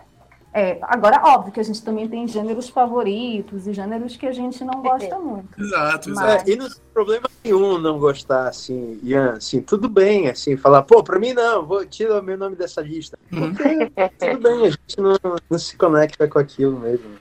É, 0.53 0.79
agora, 0.81 1.21
óbvio 1.23 1.53
que 1.53 1.59
a 1.61 1.63
gente 1.63 1.81
também 1.81 2.09
tem 2.09 2.27
gêneros 2.27 2.67
favoritos 2.67 3.67
e 3.67 3.73
gêneros 3.73 4.17
que 4.17 4.25
a 4.27 4.33
gente 4.33 4.63
não 4.65 4.81
gosta 4.81 5.17
muito. 5.17 5.47
Exato, 5.57 6.09
exato. 6.09 6.27
Mas- 6.27 6.47
É, 6.47 6.51
e 6.51 6.55
não 6.57 6.67
tem 6.67 6.77
problema 6.93 7.29
nenhum 7.43 7.77
não 7.77 7.97
gostar, 7.97 8.49
assim, 8.49 8.99
Ian, 9.01 9.33
assim, 9.37 9.61
tudo 9.61 9.87
bem, 9.87 10.27
assim, 10.27 10.57
falar, 10.57 10.81
pô, 10.83 11.01
pra 11.01 11.17
mim 11.17 11.33
não, 11.33 11.65
vou 11.65 11.85
tirar 11.85 12.19
o 12.19 12.23
meu 12.23 12.37
nome 12.37 12.57
dessa 12.57 12.81
lista. 12.81 13.17
Uhum. 13.31 13.53
Porque 13.53 13.89
tudo 14.19 14.39
bem, 14.41 14.67
a 14.67 14.69
gente 14.71 14.97
não, 14.99 15.17
não 15.49 15.57
se 15.57 15.77
conecta 15.77 16.27
com 16.27 16.39
aquilo 16.39 16.77
mesmo. 16.79 17.11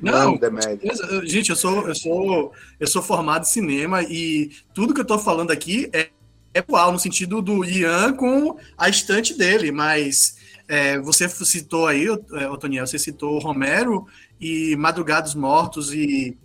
Não, 0.00 0.36
Não, 0.36 1.24
Gente, 1.24 1.50
eu 1.50 1.56
sou, 1.56 1.88
eu 1.88 1.94
sou, 1.94 2.52
eu 2.78 2.86
sou 2.86 3.02
formado 3.02 3.42
em 3.42 3.46
cinema 3.46 4.02
e 4.02 4.50
tudo 4.74 4.92
que 4.94 5.00
eu 5.00 5.06
tô 5.06 5.18
falando 5.18 5.50
aqui 5.50 5.88
é, 5.92 6.10
é 6.54 6.58
atual, 6.60 6.92
no 6.92 6.98
sentido 6.98 7.40
do 7.42 7.64
Ian 7.64 8.12
com 8.12 8.56
a 8.76 8.88
estante 8.88 9.36
dele, 9.36 9.72
mas 9.72 10.36
é, 10.68 10.98
você 10.98 11.28
citou 11.28 11.86
aí, 11.86 12.06
é, 12.06 12.48
Otoniel, 12.48 12.86
você 12.86 12.98
citou 12.98 13.38
Romero 13.38 14.06
e 14.40 14.74
Madrugados 14.76 15.34
Mortos 15.34 15.92
e. 15.92 16.36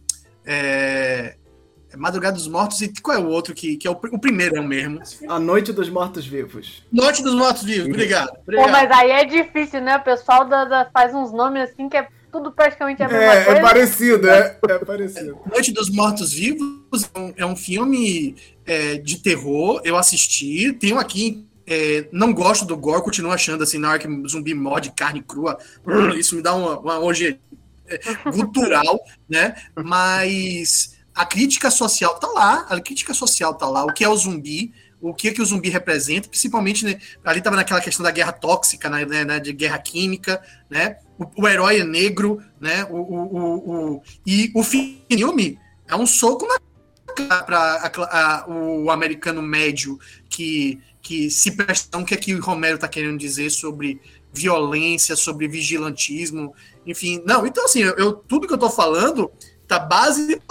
É, 0.46 1.36
Madrugados 1.98 2.48
Mortos 2.48 2.82
e 2.82 2.88
qual 3.02 3.18
é 3.18 3.20
o 3.20 3.28
outro 3.28 3.54
que, 3.54 3.76
que 3.76 3.86
é 3.86 3.92
o, 3.92 3.94
o 3.94 4.18
primeiro 4.20 4.56
é 4.56 4.62
o 4.62 4.68
mesmo? 4.68 5.00
A 5.28 5.38
Noite 5.40 5.74
dos 5.74 5.90
Mortos-Vivos. 5.90 6.86
Noite 6.92 7.22
dos 7.22 7.36
Mortos 7.36 7.64
Vivos, 7.64 7.90
obrigado. 7.90 8.30
Pô, 8.30 8.40
obrigado. 8.44 8.72
mas 8.72 8.92
aí 8.92 9.12
é 9.12 9.26
difícil, 9.26 9.82
né? 9.82 9.98
O 9.98 10.04
pessoal 10.04 10.46
da, 10.46 10.64
da- 10.64 10.90
faz 10.94 11.14
uns 11.14 11.34
nomes 11.34 11.70
assim 11.70 11.90
que 11.90 11.98
é 11.98 12.08
tudo 12.32 12.50
praticamente 12.50 13.04
a 13.04 13.10
mesma 13.10 13.24
É, 13.34 13.44
coisa. 13.44 13.60
é 13.60 13.62
parecido, 13.62 14.30
é, 14.30 14.58
é 14.70 14.80
parecido. 14.80 15.38
Noite 15.52 15.74
dos 15.74 15.90
Mortos 15.90 16.32
Vivos 16.32 17.10
é 17.14 17.20
um, 17.20 17.34
é 17.36 17.46
um 17.46 17.58
filme 17.58 18.36
é, 18.66 18.96
de 18.96 19.18
terror. 19.20 19.82
Eu 19.84 19.98
assisti. 19.98 20.72
Tenho 20.72 20.98
aqui. 20.98 21.46
É, 21.68 22.08
não 22.12 22.34
gosto 22.34 22.66
do 22.66 22.76
gore, 22.78 23.04
continuo 23.04 23.32
achando 23.32 23.64
assim, 23.64 23.78
na 23.78 23.90
hora 23.90 24.00
que 24.00 24.08
zumbi 24.28 24.54
morde 24.54 24.92
carne 24.92 25.22
crua, 25.22 25.58
isso 26.18 26.36
me 26.36 26.42
dá 26.42 26.54
uma, 26.54 26.80
uma 26.80 27.00
hoje 27.00 27.40
é, 27.88 28.00
gutural, 28.32 29.00
né? 29.30 29.56
Mas 29.76 30.98
a 31.14 31.26
crítica 31.26 31.70
social 31.70 32.18
tá 32.20 32.28
lá, 32.28 32.66
a 32.70 32.80
crítica 32.80 33.14
social 33.14 33.54
tá 33.54 33.68
lá, 33.68 33.84
o 33.84 33.94
que 33.94 34.04
é 34.04 34.10
o 34.10 34.16
zumbi, 34.16 34.74
o 35.02 35.14
que, 35.14 35.32
que 35.32 35.42
o 35.42 35.46
zumbi 35.46 35.70
representa, 35.70 36.30
principalmente 36.30 36.86
né, 36.86 37.00
ali 37.26 37.42
tava 37.42 37.56
naquela 37.56 37.82
questão 37.82 38.04
da 38.04 38.12
guerra 38.12 38.32
tóxica, 38.32 38.90
né, 38.90 39.04
né, 39.06 39.26
né, 39.26 39.40
de 39.40 39.52
guerra 39.52 39.80
química, 39.80 40.42
né? 40.70 40.98
O, 41.18 41.44
o 41.44 41.48
herói 41.48 41.80
é 41.80 41.84
negro, 41.84 42.42
né? 42.60 42.86
O, 42.90 42.98
o, 42.98 43.96
o- 43.96 44.02
e 44.26 44.52
o 44.56 44.64
filme 44.64 45.60
é 45.88 45.96
um 45.96 46.06
soco 46.06 46.48
na 46.48 46.60
para 47.38 48.46
o 48.48 48.90
americano 48.90 49.42
médio 49.42 50.00
que, 50.30 50.80
que 51.12 51.30
se 51.30 51.52
presta 51.52 51.90
atenção, 51.90 52.04
o 52.04 52.06
que 52.06 52.14
é 52.14 52.18
que 52.18 52.34
o 52.34 52.42
Romero 52.42 52.76
está 52.76 52.88
querendo 52.88 53.18
dizer 53.18 53.50
sobre 53.50 54.00
violência, 54.34 55.14
sobre 55.14 55.46
vigilantismo, 55.46 56.56
enfim. 56.88 57.22
Não, 57.26 57.46
então 57.46 57.66
assim, 57.66 57.82
eu, 57.82 58.14
tudo 58.14 58.48
que 58.48 58.54
eu 58.54 58.58
tô 58.58 58.70
falando 58.70 59.30
tá 59.68 59.78
base 59.78 60.42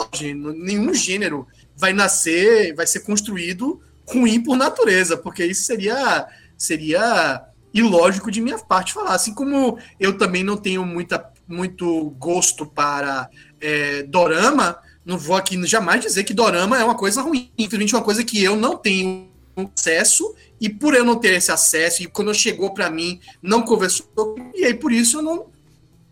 nenhum 0.55 0.93
gênero 0.93 1.47
vai 1.75 1.95
nascer, 1.95 2.75
vai 2.75 2.87
ser 2.87 3.01
construído 3.01 3.81
ruim 4.07 4.43
por 4.43 4.55
natureza, 4.55 5.17
porque 5.17 5.47
isso 5.47 5.63
seria 5.63 6.29
seria 6.59 7.43
ilógico 7.73 8.31
de 8.31 8.43
minha 8.43 8.59
parte 8.59 8.93
falar, 8.93 9.15
assim 9.15 9.33
como 9.33 9.79
eu 9.99 10.19
também 10.19 10.45
não 10.45 10.59
tenho 10.59 10.85
muita, 10.85 11.33
muito 11.49 12.11
gosto 12.19 12.67
para 12.67 13.31
é, 13.59 14.03
dorama, 14.03 14.77
não 15.07 15.17
vou 15.17 15.37
aqui 15.37 15.67
jamais 15.67 16.03
dizer 16.03 16.25
que 16.25 16.35
dorama 16.35 16.79
é 16.79 16.85
uma 16.85 16.97
coisa 16.97 17.23
ruim, 17.23 17.51
infelizmente 17.57 17.95
uma 17.95 18.05
coisa 18.05 18.23
que 18.23 18.43
eu 18.45 18.57
não 18.57 18.77
tenho 18.77 19.30
acesso 19.57 20.35
e 20.61 20.69
por 20.69 20.95
eu 20.95 21.05
não 21.05 21.17
ter 21.17 21.35
esse 21.35 21.51
acesso 21.53 22.03
e 22.03 22.07
quando 22.07 22.35
chegou 22.35 22.73
para 22.73 22.91
mim 22.91 23.21
não 23.43 23.63
conversou 23.63 24.07
e 24.55 24.65
aí 24.65 24.75
por 24.75 24.93
isso 24.93 25.19
eu 25.19 25.23
não 25.23 25.47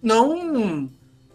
não 0.02 0.90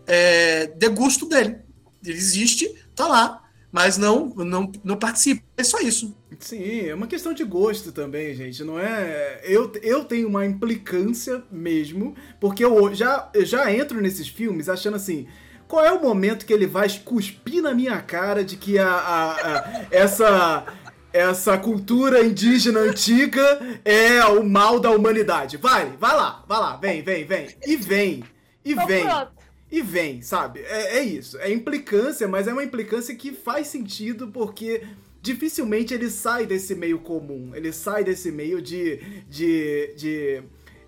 é, 0.08 0.68
degusto 0.68 1.28
dele. 1.28 1.58
Ele 2.06 2.18
existe, 2.18 2.74
tá 2.95 3.08
lá, 3.08 3.43
mas 3.72 3.97
não 3.97 4.34
não 4.36 4.72
não 4.84 4.97
participo. 4.97 5.43
É 5.58 5.64
só 5.64 5.80
isso. 5.80 6.16
Sim, 6.39 6.88
é 6.88 6.95
uma 6.95 7.08
questão 7.08 7.34
de 7.34 7.43
gosto 7.43 7.91
também, 7.91 8.34
gente. 8.34 8.64
Não 8.64 8.80
é. 8.80 9.39
Eu, 9.43 9.72
eu 9.82 10.04
tenho 10.04 10.28
uma 10.28 10.45
implicância 10.45 11.43
mesmo, 11.51 12.16
porque 12.39 12.66
eu 12.66 12.93
já, 12.93 13.30
eu 13.34 13.45
já 13.45 13.72
entro 13.72 14.01
nesses 14.01 14.28
filmes 14.28 14.68
achando 14.68 14.95
assim. 14.95 15.28
Qual 15.68 15.84
é 15.86 15.91
o 15.91 16.01
momento 16.01 16.45
que 16.45 16.54
ele 16.54 16.68
vai 16.68 16.88
cuspir 16.99 17.62
na 17.62 17.74
minha 17.74 17.99
cara 18.01 18.43
de 18.43 18.58
que 18.58 18.78
a, 18.78 18.88
a- 18.89 19.58
a- 19.60 19.86
essa 19.91 20.66
essa 21.14 21.57
cultura 21.57 22.26
indígena 22.26 22.80
antiga 22.82 23.80
é 23.86 24.24
o 24.26 24.43
mal 24.43 24.80
da 24.80 24.89
humanidade? 24.91 25.57
Vai, 25.57 25.91
vai 25.97 26.16
lá, 26.16 26.43
vai 26.47 26.59
lá, 26.59 26.76
vem, 26.76 27.01
vem, 27.01 27.24
vem. 27.24 27.47
E 27.66 27.76
vem, 27.78 28.24
e 28.66 28.72
Então 28.74 28.88
vem. 28.88 29.03
pronto. 29.05 29.32
E 29.72 29.82
vem, 29.82 30.22
sabe? 30.22 30.59
É, 30.61 30.97
é 30.99 31.03
isso. 31.03 31.38
É 31.39 31.51
implicância, 31.51 32.28
mas 32.28 32.47
é 32.47 32.53
uma 32.53 32.64
implicância 32.64 33.16
que 33.16 33.32
faz 33.32 33.68
sentido 33.68 34.28
porque 34.28 34.84
dificilmente 35.20 35.93
ele 35.95 36.09
sai 36.11 36.45
desse 36.45 36.76
meio 36.76 36.99
comum. 36.99 37.51
Ele 37.55 37.72
sai 37.74 38.03
desse 38.03 38.32
meio 38.32 38.61
de. 38.61 38.97
de. 39.28 39.93
de. 39.95 40.43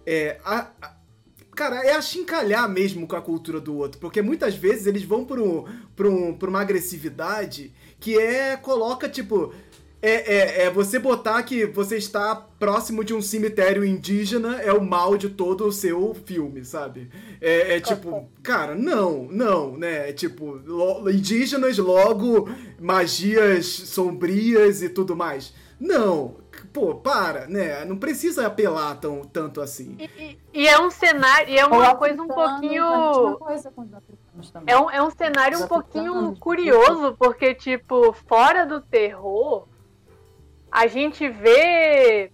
É, 0.05 0.37
a- 0.45 0.69
a- 0.81 0.93
cara, 1.55 1.83
é 1.83 1.95
achincalhar 1.95 2.69
mesmo 2.69 3.07
com 3.07 3.15
a 3.15 3.21
cultura 3.23 3.59
do 3.59 3.75
outro. 3.75 3.99
Porque 3.99 4.21
muitas 4.21 4.53
vezes 4.55 4.85
eles 4.85 5.01
vão 5.03 5.25
por, 5.25 5.39
um, 5.39 5.65
um, 6.05 6.33
por 6.33 6.47
uma 6.49 6.61
agressividade 6.61 7.73
que 7.99 8.19
é. 8.19 8.55
coloca, 8.55 9.09
tipo. 9.09 9.51
É, 10.07 10.35
é, 10.35 10.61
é 10.65 10.69
você 10.69 10.99
botar 10.99 11.41
que 11.41 11.65
você 11.65 11.97
está 11.97 12.35
próximo 12.35 13.03
de 13.03 13.13
um 13.13 13.21
cemitério 13.21 13.83
indígena 13.83 14.61
é 14.61 14.71
o 14.71 14.83
mal 14.83 15.17
de 15.17 15.29
todo 15.29 15.65
o 15.65 15.71
seu 15.71 16.13
filme, 16.13 16.63
sabe? 16.63 17.09
É, 17.41 17.75
é 17.77 17.79
tipo, 17.79 18.29
cara, 18.43 18.75
não, 18.75 19.23
não, 19.31 19.75
né? 19.75 20.09
É 20.09 20.13
tipo, 20.13 20.59
lo- 20.63 21.09
indígenas, 21.09 21.77
logo 21.79 22.47
magias 22.79 23.65
sombrias 23.65 24.81
e 24.83 24.89
tudo 24.89 25.15
mais. 25.15 25.53
Não, 25.79 26.35
pô, 26.71 26.95
para, 26.95 27.47
né? 27.47 27.83
Não 27.83 27.97
precisa 27.97 28.45
apelar 28.47 28.95
tão, 28.99 29.21
tanto 29.23 29.59
assim. 29.59 29.97
E, 29.99 30.03
e- 30.23 30.37
e 30.61 30.67
é 30.67 30.79
um 30.79 30.89
cenário, 30.91 31.49
e 31.51 31.57
é 31.57 31.65
uma 31.65 31.95
coisa 31.95 32.21
um 32.21 32.27
mesma 32.27 32.59
pouquinho. 32.59 33.37
coisa. 33.39 33.73
É 34.67 34.77
um, 34.77 34.89
é 34.91 35.01
um 35.03 35.09
cenário 35.11 35.63
um 35.63 35.67
pouquinho 35.67 36.35
curioso, 36.37 37.15
porque, 37.17 37.53
tipo, 37.55 38.13
fora 38.27 38.65
do 38.65 38.79
terror, 38.81 39.67
a 40.75 40.87
gente 40.87 41.29
vê 41.29 42.29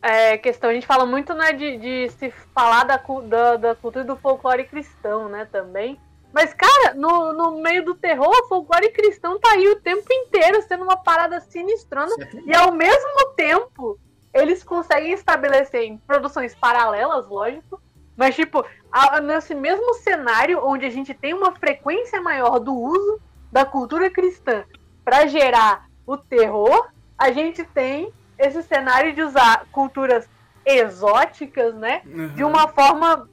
é, 0.00 0.38
questão, 0.38 0.70
a 0.70 0.72
gente 0.72 0.86
fala 0.86 1.04
muito 1.04 1.34
né, 1.34 1.52
de, 1.52 1.76
de 1.76 2.08
se 2.12 2.30
falar 2.54 2.84
da, 2.84 2.96
da, 3.28 3.56
da 3.56 3.74
cultura 3.74 4.02
do 4.02 4.16
folclore 4.16 4.64
cristão, 4.64 5.28
né, 5.28 5.46
também. 5.52 6.00
Mas, 6.32 6.54
cara, 6.54 6.94
no, 6.94 7.34
no 7.34 7.60
meio 7.60 7.84
do 7.84 7.94
terror, 7.94 8.30
o 8.30 8.48
folclore 8.48 8.88
cristão 8.92 9.38
tá 9.38 9.50
aí 9.50 9.68
o 9.68 9.78
tempo 9.80 10.10
inteiro 10.10 10.62
sendo 10.62 10.84
uma 10.84 10.96
parada 10.96 11.38
sinistrona. 11.40 12.14
E 12.46 12.56
ao 12.56 12.72
mesmo 12.72 13.34
tempo, 13.36 13.98
eles 14.32 14.64
conseguem 14.64 15.12
estabelecer 15.12 15.82
em 15.82 15.98
produções 15.98 16.54
paralelas, 16.54 17.28
lógico, 17.28 17.78
mas 18.16 18.34
tipo, 18.34 18.64
a- 18.90 19.20
nesse 19.20 19.54
mesmo 19.54 19.92
cenário 19.96 20.64
onde 20.64 20.86
a 20.86 20.90
gente 20.90 21.12
tem 21.12 21.34
uma 21.34 21.52
frequência 21.52 22.22
maior 22.22 22.58
do 22.58 22.74
uso, 22.74 23.20
da 23.52 23.66
cultura 23.66 24.08
cristã 24.08 24.64
para 25.04 25.26
gerar 25.26 25.86
o 26.06 26.16
terror, 26.16 26.88
a 27.22 27.30
gente 27.30 27.62
tem 27.62 28.12
esse 28.36 28.64
cenário 28.64 29.14
de 29.14 29.22
usar 29.22 29.64
culturas 29.70 30.28
exóticas, 30.66 31.72
né? 31.72 32.02
Uhum. 32.04 32.34
De 32.34 32.42
uma 32.42 32.66
forma 32.66 33.28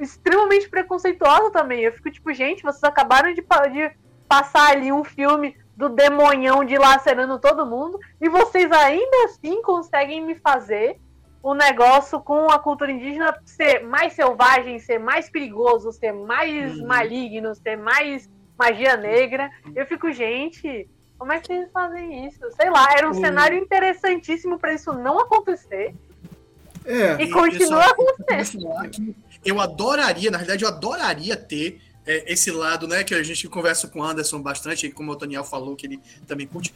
extremamente 0.00 0.68
preconceituosa 0.68 1.52
também. 1.52 1.82
Eu 1.82 1.92
fico 1.92 2.10
tipo, 2.10 2.34
gente, 2.34 2.64
vocês 2.64 2.82
acabaram 2.82 3.32
de, 3.32 3.40
de 3.40 3.96
passar 4.26 4.72
ali 4.72 4.90
um 4.90 5.04
filme 5.04 5.56
do 5.76 5.88
demonhão 5.88 6.64
dilacerando 6.64 7.38
todo 7.38 7.64
mundo 7.64 7.96
e 8.20 8.28
vocês 8.28 8.70
ainda 8.72 9.24
assim 9.26 9.62
conseguem 9.62 10.20
me 10.20 10.34
fazer 10.34 10.98
o 11.40 11.52
um 11.52 11.54
negócio 11.54 12.20
com 12.20 12.50
a 12.50 12.58
cultura 12.58 12.90
indígena 12.90 13.36
ser 13.44 13.84
mais 13.84 14.14
selvagem, 14.14 14.80
ser 14.80 14.98
mais 14.98 15.30
perigoso, 15.30 15.92
ser 15.92 16.12
mais 16.12 16.76
uhum. 16.76 16.88
maligno, 16.88 17.54
ser 17.54 17.76
mais 17.76 18.28
magia 18.58 18.96
negra. 18.96 19.48
Eu 19.76 19.86
fico, 19.86 20.10
gente, 20.10 20.88
como 21.22 21.32
é 21.32 21.38
que 21.38 21.46
vocês 21.46 21.70
fazem 21.72 22.26
isso? 22.26 22.40
Sei 22.60 22.68
lá, 22.68 22.94
era 22.96 23.06
um 23.08 23.14
uhum. 23.14 23.20
cenário 23.20 23.56
interessantíssimo 23.56 24.58
para 24.58 24.74
isso 24.74 24.92
não 24.92 25.20
acontecer. 25.20 25.94
É, 26.84 27.22
e 27.22 27.30
continua 27.30 27.84
acontecendo. 27.84 28.68
Eu 29.44 29.60
adoraria, 29.60 30.32
na 30.32 30.38
realidade, 30.38 30.64
eu 30.64 30.68
adoraria 30.68 31.36
ter 31.36 31.80
é, 32.04 32.32
esse 32.32 32.50
lado, 32.50 32.88
né, 32.88 33.04
que 33.04 33.14
a 33.14 33.22
gente 33.22 33.46
conversa 33.46 33.86
com 33.86 34.00
o 34.00 34.02
Anderson 34.02 34.42
bastante, 34.42 34.90
como 34.90 35.12
o 35.12 35.14
Daniel 35.14 35.44
falou, 35.44 35.76
que 35.76 35.86
ele 35.86 36.00
também 36.26 36.44
curte. 36.44 36.74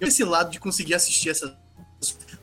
Esse 0.00 0.24
lado 0.24 0.50
de 0.50 0.58
conseguir 0.58 0.94
assistir 0.94 1.28
essas. 1.28 1.54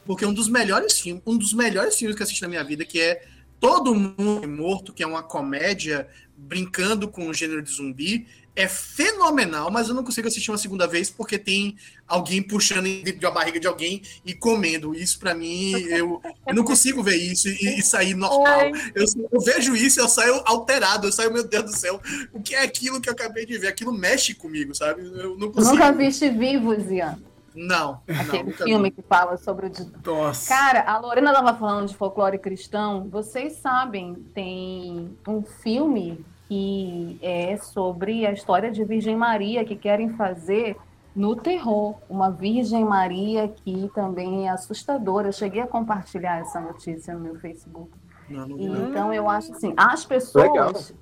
Porque 0.05 0.23
um 0.23 0.33
dos 0.33 0.47
melhores 0.47 0.99
filmes, 0.99 1.23
um 1.25 1.35
dos 1.35 1.53
melhores 1.53 1.97
filmes 1.97 2.15
que 2.15 2.21
eu 2.21 2.25
assisti 2.25 2.43
na 2.43 2.49
minha 2.49 2.63
vida, 2.63 2.85
que 2.85 3.01
é 3.01 3.25
Todo 3.59 3.95
Mundo 3.95 4.47
Morto, 4.47 4.93
que 4.93 5.01
é 5.01 5.07
uma 5.07 5.23
comédia 5.23 6.07
brincando 6.37 7.07
com 7.07 7.27
o 7.27 7.33
gênero 7.33 7.63
de 7.63 7.71
zumbi, 7.71 8.27
é 8.55 8.67
fenomenal, 8.67 9.71
mas 9.71 9.87
eu 9.87 9.95
não 9.95 10.03
consigo 10.03 10.27
assistir 10.27 10.51
uma 10.51 10.57
segunda 10.57 10.85
vez 10.85 11.09
porque 11.09 11.37
tem 11.37 11.77
alguém 12.05 12.41
puxando 12.43 12.83
dentro 12.83 13.19
de 13.19 13.25
uma 13.25 13.31
barriga 13.31 13.59
de 13.59 13.67
alguém 13.67 14.01
e 14.25 14.33
comendo. 14.33 14.93
Isso 14.93 15.17
para 15.19 15.33
mim, 15.33 15.71
eu, 15.89 16.21
eu, 16.45 16.53
não 16.53 16.63
consigo 16.63 17.01
ver 17.01 17.15
isso 17.15 17.47
e, 17.47 17.79
e 17.79 17.81
sair 17.81 18.13
normal. 18.13 18.61
Eu, 18.93 19.05
eu, 19.31 19.41
vejo 19.41 19.75
isso 19.75 19.99
eu 19.99 20.09
saio 20.09 20.41
alterado, 20.45 21.07
eu 21.07 21.11
saio, 21.11 21.31
meu 21.31 21.47
Deus 21.47 21.63
do 21.63 21.77
céu, 21.77 22.01
o 22.33 22.41
que 22.41 22.53
é 22.53 22.63
aquilo 22.63 22.99
que 22.99 23.07
eu 23.07 23.13
acabei 23.13 23.45
de 23.45 23.57
ver? 23.57 23.67
Aquilo 23.67 23.93
mexe 23.93 24.33
comigo, 24.33 24.75
sabe? 24.75 25.01
Eu 25.01 25.37
não 25.37 25.51
consigo. 25.51 25.75
Nunca 25.75 25.91
viste 25.93 26.29
Vivos, 26.29 26.91
Ian? 26.91 27.17
Não. 27.55 28.01
Aquele 28.07 28.51
não, 28.51 28.53
filme 28.53 28.89
vi. 28.89 28.95
que 28.95 29.01
fala 29.01 29.37
sobre 29.37 29.67
o. 29.67 29.71
Nossa. 30.05 30.47
Cara, 30.47 30.83
a 30.83 30.97
Lorena 30.99 31.31
estava 31.31 31.57
falando 31.57 31.87
de 31.87 31.95
folclore 31.95 32.37
cristão. 32.37 33.09
Vocês 33.09 33.53
sabem, 33.53 34.15
tem 34.33 35.17
um 35.27 35.41
filme 35.43 36.25
que 36.51 37.17
é 37.21 37.55
sobre 37.55 38.25
a 38.25 38.33
história 38.33 38.69
de 38.69 38.83
Virgem 38.83 39.15
Maria 39.15 39.63
que 39.63 39.73
querem 39.73 40.09
fazer 40.09 40.75
no 41.15 41.33
terror, 41.33 41.95
uma 42.09 42.29
Virgem 42.29 42.83
Maria 42.83 43.47
que 43.47 43.89
também 43.95 44.47
é 44.47 44.49
assustadora. 44.49 45.29
Eu 45.29 45.31
cheguei 45.31 45.61
a 45.61 45.67
compartilhar 45.67 46.39
essa 46.39 46.59
notícia 46.59 47.13
no 47.13 47.21
meu 47.21 47.35
Facebook. 47.39 47.89
Não, 48.29 48.45
não 48.49 48.89
então 48.89 49.13
eu 49.13 49.29
acho 49.29 49.53
assim, 49.53 49.73
as 49.77 50.03
pessoas 50.03 50.93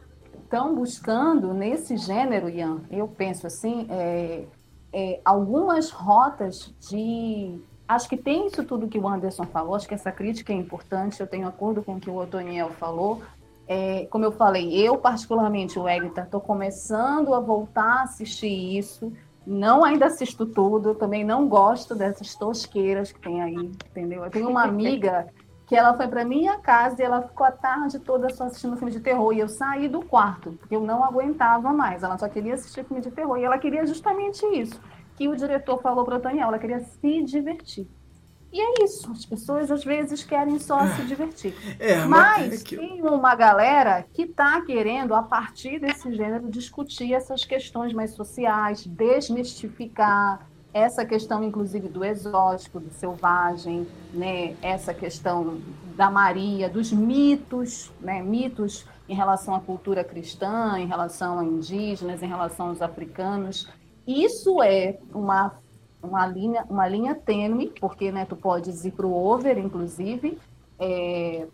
estão 0.43 0.75
buscando 0.75 1.51
nesse 1.51 1.97
gênero, 1.97 2.47
Ian, 2.47 2.81
eu 2.91 3.07
penso 3.07 3.47
assim, 3.47 3.87
é, 3.89 4.43
é, 4.93 5.19
algumas 5.25 5.89
rotas 5.89 6.71
de 6.79 7.59
acho 7.87 8.07
que 8.07 8.17
tem 8.17 8.45
isso 8.45 8.63
tudo 8.63 8.87
que 8.87 8.99
o 8.99 9.07
Anderson 9.07 9.45
falou, 9.45 9.73
acho 9.73 9.87
que 9.87 9.95
essa 9.95 10.11
crítica 10.11 10.53
é 10.53 10.55
importante, 10.55 11.19
eu 11.19 11.25
tenho 11.25 11.47
acordo 11.47 11.81
com 11.81 11.95
o 11.95 11.99
que 11.99 12.09
o 12.09 12.17
Otoniel 12.17 12.69
falou, 12.69 13.23
é, 13.71 14.07
como 14.07 14.25
eu 14.25 14.31
falei, 14.31 14.73
eu 14.73 14.97
particularmente, 14.97 15.77
o 15.77 15.87
Egta, 15.87 16.21
estou 16.21 16.41
começando 16.41 17.35
a 17.35 17.39
voltar 17.39 17.99
a 17.99 18.01
assistir 18.01 18.47
isso. 18.49 19.13
Não 19.45 19.85
ainda 19.85 20.07
assisto 20.07 20.43
tudo, 20.43 20.95
também 20.95 21.23
não 21.23 21.47
gosto 21.47 21.93
dessas 21.93 22.33
tosqueiras 22.33 23.11
que 23.11 23.19
tem 23.19 23.43
aí, 23.43 23.53
entendeu? 23.53 24.25
Eu 24.25 24.31
tenho 24.31 24.49
uma 24.49 24.63
amiga 24.63 25.27
que 25.67 25.75
ela 25.75 25.95
foi 25.95 26.07
para 26.07 26.25
minha 26.25 26.57
casa 26.57 26.99
e 26.99 27.05
ela 27.05 27.21
ficou 27.21 27.45
a 27.45 27.51
tarde 27.51 27.99
toda 27.99 28.27
só 28.31 28.45
assistindo 28.45 28.75
filme 28.75 28.91
de 28.91 29.01
terror. 29.01 29.31
E 29.33 29.39
eu 29.39 29.47
saí 29.47 29.87
do 29.87 30.03
quarto, 30.03 30.53
porque 30.53 30.75
eu 30.75 30.81
não 30.81 31.03
aguentava 31.03 31.71
mais. 31.71 32.01
Ela 32.01 32.17
só 32.17 32.27
queria 32.27 32.55
assistir 32.55 32.83
filme 32.83 33.03
de 33.03 33.11
terror. 33.11 33.37
E 33.37 33.43
ela 33.43 33.59
queria 33.59 33.85
justamente 33.85 34.43
isso, 34.47 34.81
que 35.15 35.27
o 35.27 35.35
diretor 35.35 35.79
falou 35.79 36.03
para 36.03 36.15
o 36.15 36.19
Daniel, 36.19 36.47
ela 36.47 36.57
queria 36.57 36.79
se 36.79 37.21
divertir. 37.21 37.87
E 38.51 38.59
é 38.59 38.83
isso, 38.83 39.11
as 39.11 39.25
pessoas 39.25 39.69
às 39.69 39.83
vezes 39.83 40.23
querem 40.23 40.57
só 40.57 40.87
se 40.87 41.03
divertir. 41.03 41.53
É, 41.79 42.03
mas 42.05 42.61
é 42.61 42.65
que... 42.65 42.77
tem 42.77 43.01
uma 43.03 43.35
galera 43.35 44.05
que 44.13 44.23
está 44.23 44.59
querendo, 44.61 45.13
a 45.13 45.21
partir 45.21 45.79
desse 45.79 46.11
gênero, 46.13 46.49
discutir 46.49 47.13
essas 47.13 47.45
questões 47.45 47.93
mais 47.93 48.11
sociais, 48.11 48.85
desmistificar 48.85 50.47
essa 50.73 51.05
questão, 51.05 51.43
inclusive, 51.43 51.87
do 51.87 52.03
exótico, 52.03 52.79
do 52.79 52.91
selvagem, 52.91 53.87
né? 54.13 54.55
essa 54.61 54.93
questão 54.93 55.59
da 55.95 56.09
Maria, 56.09 56.69
dos 56.69 56.91
mitos, 56.91 57.91
né? 57.99 58.21
mitos 58.21 58.85
em 59.07 59.15
relação 59.15 59.55
à 59.55 59.59
cultura 59.59 60.03
cristã, 60.03 60.77
em 60.77 60.85
relação 60.85 61.39
a 61.39 61.43
indígenas, 61.43 62.21
em 62.21 62.27
relação 62.27 62.69
aos 62.69 62.81
africanos. 62.81 63.67
Isso 64.07 64.61
é 64.61 64.97
uma 65.13 65.55
uma 66.01 66.25
linha, 66.25 66.65
uma 66.69 66.87
linha 66.87 67.15
tênue, 67.15 67.73
porque 67.79 68.11
né, 68.11 68.25
tu 68.25 68.35
podes 68.35 68.85
ir 68.85 68.91
para 68.91 69.05
o 69.05 69.13
over, 69.13 69.57
inclusive, 69.57 70.37
é, 70.79 71.47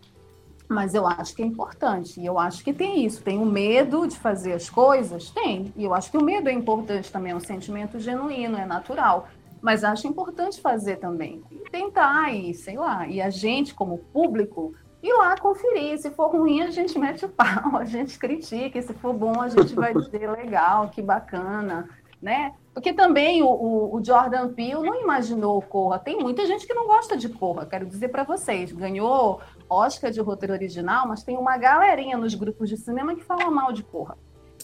mas 0.67 0.93
eu 0.93 1.05
acho 1.05 1.35
que 1.35 1.41
é 1.41 1.45
importante. 1.45 2.19
E 2.19 2.25
eu 2.25 2.39
acho 2.39 2.63
que 2.63 2.73
tem 2.73 3.05
isso. 3.05 3.23
Tem 3.23 3.37
o 3.37 3.45
medo 3.45 4.07
de 4.07 4.17
fazer 4.17 4.53
as 4.53 4.69
coisas? 4.69 5.29
Tem. 5.29 5.73
E 5.75 5.83
eu 5.83 5.93
acho 5.93 6.11
que 6.11 6.17
o 6.17 6.23
medo 6.23 6.49
é 6.49 6.53
importante 6.53 7.11
também, 7.11 7.31
é 7.31 7.35
um 7.35 7.39
sentimento 7.39 7.99
genuíno, 7.99 8.57
é 8.57 8.65
natural. 8.65 9.27
Mas 9.61 9.83
acho 9.83 10.07
importante 10.07 10.61
fazer 10.61 10.97
também. 10.97 11.43
E 11.51 11.69
tentar, 11.69 12.33
e 12.33 12.53
sei 12.53 12.77
lá. 12.77 13.07
E 13.07 13.21
a 13.21 13.29
gente, 13.29 13.73
como 13.73 13.97
público, 13.97 14.73
ir 15.01 15.13
lá 15.13 15.37
conferir. 15.37 15.97
Se 15.99 16.09
for 16.11 16.27
ruim, 16.27 16.61
a 16.61 16.71
gente 16.71 16.97
mete 16.97 17.25
o 17.25 17.29
pau, 17.29 17.77
a 17.77 17.85
gente 17.85 18.17
critica. 18.17 18.77
E 18.77 18.81
se 18.81 18.93
for 18.93 19.13
bom, 19.13 19.41
a 19.41 19.49
gente 19.49 19.73
vai 19.73 19.93
dizer 19.93 20.29
legal, 20.31 20.89
que 20.89 21.01
bacana, 21.01 21.87
né? 22.21 22.53
Porque 22.75 22.91
também 22.91 23.41
o, 23.41 23.47
o, 23.47 23.95
o, 23.95 24.03
Jordan 24.03 24.53
Peele 24.53 24.83
não 24.83 25.01
imaginou 25.01 25.61
Corra. 25.61 25.97
Tem 25.97 26.19
muita 26.19 26.45
gente 26.45 26.67
que 26.67 26.73
não 26.73 26.85
gosta 26.85 27.15
de 27.15 27.29
Corra, 27.29 27.65
quero 27.65 27.85
dizer 27.85 28.09
para 28.09 28.25
vocês. 28.25 28.69
Ganhou 28.73 29.39
Oscar 29.69 30.11
de 30.11 30.19
roteiro 30.19 30.53
original, 30.53 31.07
mas 31.07 31.23
tem 31.23 31.37
uma 31.37 31.57
galerinha 31.57 32.17
nos 32.17 32.35
grupos 32.35 32.67
de 32.67 32.75
cinema 32.75 33.15
que 33.15 33.23
fala 33.23 33.49
mal 33.49 33.71
de 33.71 33.81
Corra. 33.81 34.17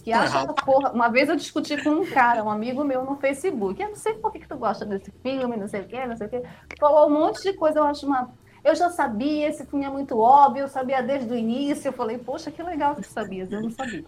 Que 0.03 0.11
tá 0.11 0.23
acha 0.23 0.53
que 0.53 0.61
Corra. 0.61 0.91
Uma 0.91 1.07
vez 1.07 1.29
eu 1.29 1.37
discuti 1.37 1.81
com 1.81 1.89
um 1.89 2.05
cara, 2.05 2.43
um 2.43 2.49
amigo 2.49 2.83
meu 2.83 3.05
no 3.05 3.15
Facebook. 3.15 3.81
Eu 3.81 3.87
não 3.87 3.95
sei 3.95 4.15
por 4.15 4.29
que, 4.29 4.39
que 4.39 4.47
tu 4.47 4.57
gosta 4.57 4.85
desse 4.85 5.09
filme, 5.23 5.55
não 5.55 5.69
sei 5.69 5.79
o 5.79 5.87
quê, 5.87 6.05
não 6.05 6.17
sei 6.17 6.27
o 6.27 6.29
quê. 6.29 6.43
Falou 6.77 7.07
um 7.07 7.13
monte 7.17 7.41
de 7.41 7.53
coisa, 7.53 7.79
eu 7.79 7.83
acho 7.83 8.05
uma. 8.05 8.29
Eu 8.61 8.75
já 8.75 8.89
sabia, 8.89 9.47
esse 9.47 9.65
filme 9.65 9.85
é 9.85 9.89
muito 9.89 10.19
óbvio, 10.19 10.63
eu 10.63 10.67
sabia 10.67 11.01
desde 11.01 11.31
o 11.33 11.37
início. 11.37 11.87
Eu 11.87 11.93
falei, 11.93 12.17
poxa, 12.17 12.51
que 12.51 12.61
legal 12.61 12.93
que 12.93 13.03
tu 13.03 13.07
sabias, 13.07 13.49
eu 13.49 13.61
não 13.61 13.71
sabia. 13.71 14.03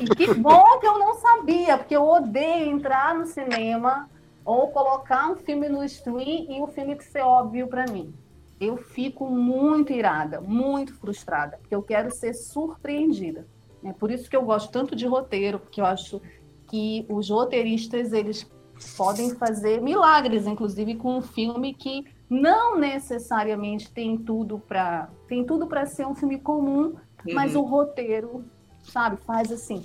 E 0.00 0.14
que 0.14 0.34
bom 0.34 0.78
que 0.78 0.86
eu 0.86 0.98
não 0.98 1.14
sabia, 1.14 1.78
porque 1.78 1.96
eu 1.96 2.06
odeio 2.06 2.70
entrar 2.70 3.14
no 3.14 3.26
cinema 3.26 4.08
ou 4.44 4.68
colocar 4.68 5.30
um 5.30 5.36
filme 5.36 5.68
no 5.68 5.84
stream 5.84 6.46
e 6.48 6.60
o 6.60 6.66
filme 6.66 6.96
que 6.96 7.04
ser 7.04 7.22
óbvio 7.22 7.68
para 7.68 7.86
mim. 7.86 8.12
Eu 8.60 8.76
fico 8.76 9.30
muito 9.30 9.92
irada, 9.92 10.40
muito 10.40 10.94
frustrada, 10.94 11.56
porque 11.58 11.74
eu 11.74 11.82
quero 11.82 12.10
ser 12.10 12.34
surpreendida. 12.34 13.46
É 13.84 13.92
por 13.92 14.10
isso 14.10 14.28
que 14.28 14.36
eu 14.36 14.42
gosto 14.42 14.70
tanto 14.70 14.94
de 14.94 15.06
roteiro, 15.06 15.58
porque 15.58 15.80
eu 15.80 15.86
acho 15.86 16.20
que 16.68 17.06
os 17.08 17.30
roteiristas 17.30 18.12
eles 18.12 18.50
podem 18.96 19.34
fazer 19.34 19.80
milagres, 19.80 20.46
inclusive 20.46 20.94
com 20.94 21.18
um 21.18 21.22
filme 21.22 21.74
que 21.74 22.04
não 22.28 22.78
necessariamente 22.78 23.90
tem 23.90 24.16
tudo 24.16 24.58
para 24.58 25.10
tem 25.26 25.44
tudo 25.44 25.66
para 25.66 25.84
ser 25.86 26.06
um 26.06 26.14
filme 26.14 26.38
comum, 26.38 26.94
uhum. 27.26 27.34
mas 27.34 27.56
o 27.56 27.62
roteiro 27.62 28.44
sabe, 28.82 29.18
faz 29.26 29.52
assim, 29.52 29.82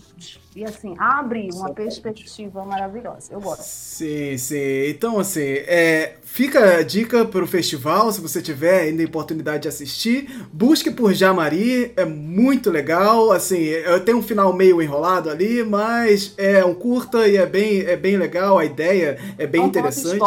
e 0.55 0.63
assim, 0.63 0.95
abre 0.97 1.49
uma 1.53 1.73
perspectiva 1.73 2.63
maravilhosa. 2.65 3.31
Eu 3.31 3.39
gosto. 3.39 3.63
Sim, 3.63 4.37
sim. 4.37 4.87
Então, 4.87 5.19
assim, 5.19 5.41
é, 5.41 6.15
fica 6.23 6.77
a 6.77 6.83
dica 6.83 7.23
para 7.25 7.43
o 7.43 7.47
festival, 7.47 8.11
se 8.11 8.21
você 8.21 8.41
tiver 8.41 8.81
ainda 8.81 9.03
a 9.03 9.05
oportunidade 9.05 9.63
de 9.63 9.67
assistir, 9.67 10.47
busque 10.51 10.89
por 10.89 11.13
Jamari, 11.13 11.93
é 11.95 12.05
muito 12.05 12.71
legal, 12.71 13.31
assim, 13.31 13.57
eu 13.57 13.99
tenho 13.99 14.17
um 14.17 14.23
final 14.23 14.53
meio 14.53 14.81
enrolado 14.81 15.29
ali, 15.29 15.63
mas 15.63 16.33
é 16.37 16.63
um 16.63 16.73
curta 16.73 17.27
e 17.27 17.37
é 17.37 17.45
bem, 17.45 17.81
é 17.81 17.95
bem 17.95 18.17
legal, 18.17 18.57
a 18.57 18.65
ideia 18.65 19.19
é 19.37 19.45
bem 19.45 19.61
Não 19.61 19.67
interessante. 19.67 20.19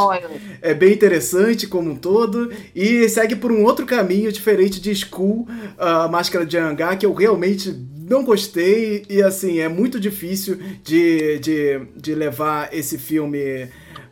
É 0.63 0.75
bem 0.75 0.93
interessante 0.93 1.67
como 1.67 1.91
um 1.91 1.97
todo, 1.97 2.53
e 2.75 3.09
segue 3.09 3.35
por 3.35 3.51
um 3.51 3.65
outro 3.65 3.87
caminho 3.87 4.31
diferente 4.31 4.81
de 4.81 4.95
School, 4.95 5.49
a 5.77 6.07
Máscara 6.09 6.47
de 6.47 6.57
Angá, 6.57 6.95
que 6.97 7.07
eu 7.07 7.13
realmente 7.13 7.89
não 8.09 8.25
gostei 8.25 9.05
e 9.09 9.23
assim, 9.23 9.59
é 9.59 9.69
muito 9.69 10.01
difícil 10.01 10.59
de, 10.83 11.39
de, 11.39 11.81
de 11.97 12.15
levar 12.15 12.73
esse 12.73 12.99
filme 12.99 13.69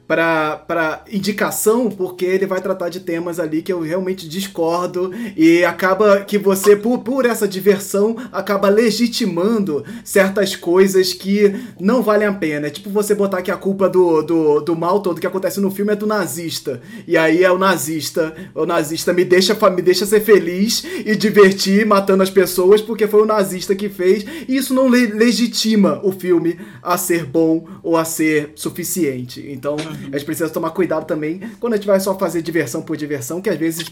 para 0.06 1.02
indicação, 1.10 1.90
porque 1.90 2.24
ele 2.24 2.46
vai 2.46 2.60
tratar 2.60 2.88
de 2.88 3.00
temas 3.00 3.40
ali 3.40 3.60
que 3.60 3.72
eu 3.72 3.80
realmente 3.80 4.28
discordo 4.28 5.10
e 5.36 5.64
acaba 5.64 6.20
que 6.20 6.38
você, 6.38 6.76
por, 6.76 7.00
por 7.00 7.26
essa 7.26 7.48
diversão, 7.48 8.16
acaba 8.30 8.68
legitimando 8.68 9.84
certas 10.04 10.54
coisas 10.54 11.12
que 11.12 11.54
não 11.80 12.02
valem 12.02 12.28
a 12.28 12.32
pena. 12.32 12.68
É 12.68 12.70
tipo 12.70 12.88
você 12.88 13.14
botar 13.14 13.42
que 13.42 13.50
a 13.50 13.56
culpa 13.56 13.88
do, 13.88 14.22
do, 14.22 14.60
do 14.60 14.76
mal 14.76 15.00
todo 15.00 15.20
que 15.20 15.26
acontece 15.26 15.60
no 15.60 15.70
filme 15.70 15.92
é 15.92 15.96
do 15.96 16.06
nazista. 16.06 16.80
E 17.06 17.16
aí 17.16 17.42
é 17.42 17.50
o 17.50 17.58
nazista, 17.58 18.34
o 18.54 18.64
nazista 18.64 19.12
me 19.12 19.24
deixa, 19.24 19.56
me 19.70 19.82
deixa 19.82 20.06
ser 20.06 20.20
feliz 20.20 20.84
e 21.04 21.16
divertir 21.16 21.84
matando 21.84 22.22
as 22.22 22.30
pessoas 22.30 22.80
porque 22.80 23.08
foi 23.08 23.22
o 23.22 23.26
nazista 23.26 23.74
que 23.74 23.88
fez. 23.88 24.24
E 24.46 24.56
isso 24.56 24.72
não 24.72 24.88
le 24.88 25.06
legitima 25.06 26.00
o 26.04 26.12
filme 26.12 26.58
a 26.80 26.96
ser 26.96 27.24
bom 27.24 27.66
ou 27.82 27.96
a 27.96 28.04
ser 28.04 28.52
suficiente. 28.54 29.44
Então, 29.48 29.76
a 30.12 30.16
gente 30.18 30.24
precisa 30.24 30.48
tomar 30.48 30.70
cuidado 30.70 31.06
também 31.06 31.40
quando 31.60 31.74
a 31.74 31.76
gente 31.76 31.86
vai 31.86 32.00
só 32.00 32.16
fazer 32.18 32.42
diversão 32.42 32.82
por 32.82 32.96
diversão, 32.96 33.40
que 33.40 33.50
às 33.50 33.56
vezes 33.56 33.84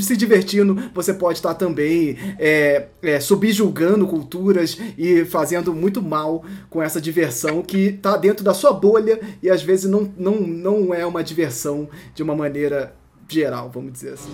se 0.00 0.16
divertindo 0.16 0.76
você 0.94 1.14
pode 1.14 1.38
estar 1.38 1.54
também 1.54 2.16
é, 2.38 2.86
é, 3.02 3.20
subjulgando 3.20 4.06
culturas 4.06 4.78
e 4.96 5.24
fazendo 5.24 5.74
muito 5.74 6.02
mal 6.02 6.44
com 6.68 6.82
essa 6.82 7.00
diversão 7.00 7.62
que 7.62 7.88
está 7.88 8.16
dentro 8.16 8.44
da 8.44 8.54
sua 8.54 8.72
bolha 8.72 9.20
e 9.42 9.48
às 9.48 9.62
vezes 9.62 9.88
não, 9.88 10.12
não, 10.16 10.40
não 10.40 10.94
é 10.94 11.06
uma 11.06 11.22
diversão 11.22 11.88
de 12.14 12.22
uma 12.22 12.34
maneira 12.34 12.94
geral, 13.28 13.70
vamos 13.72 13.92
dizer 13.92 14.14
assim. 14.14 14.30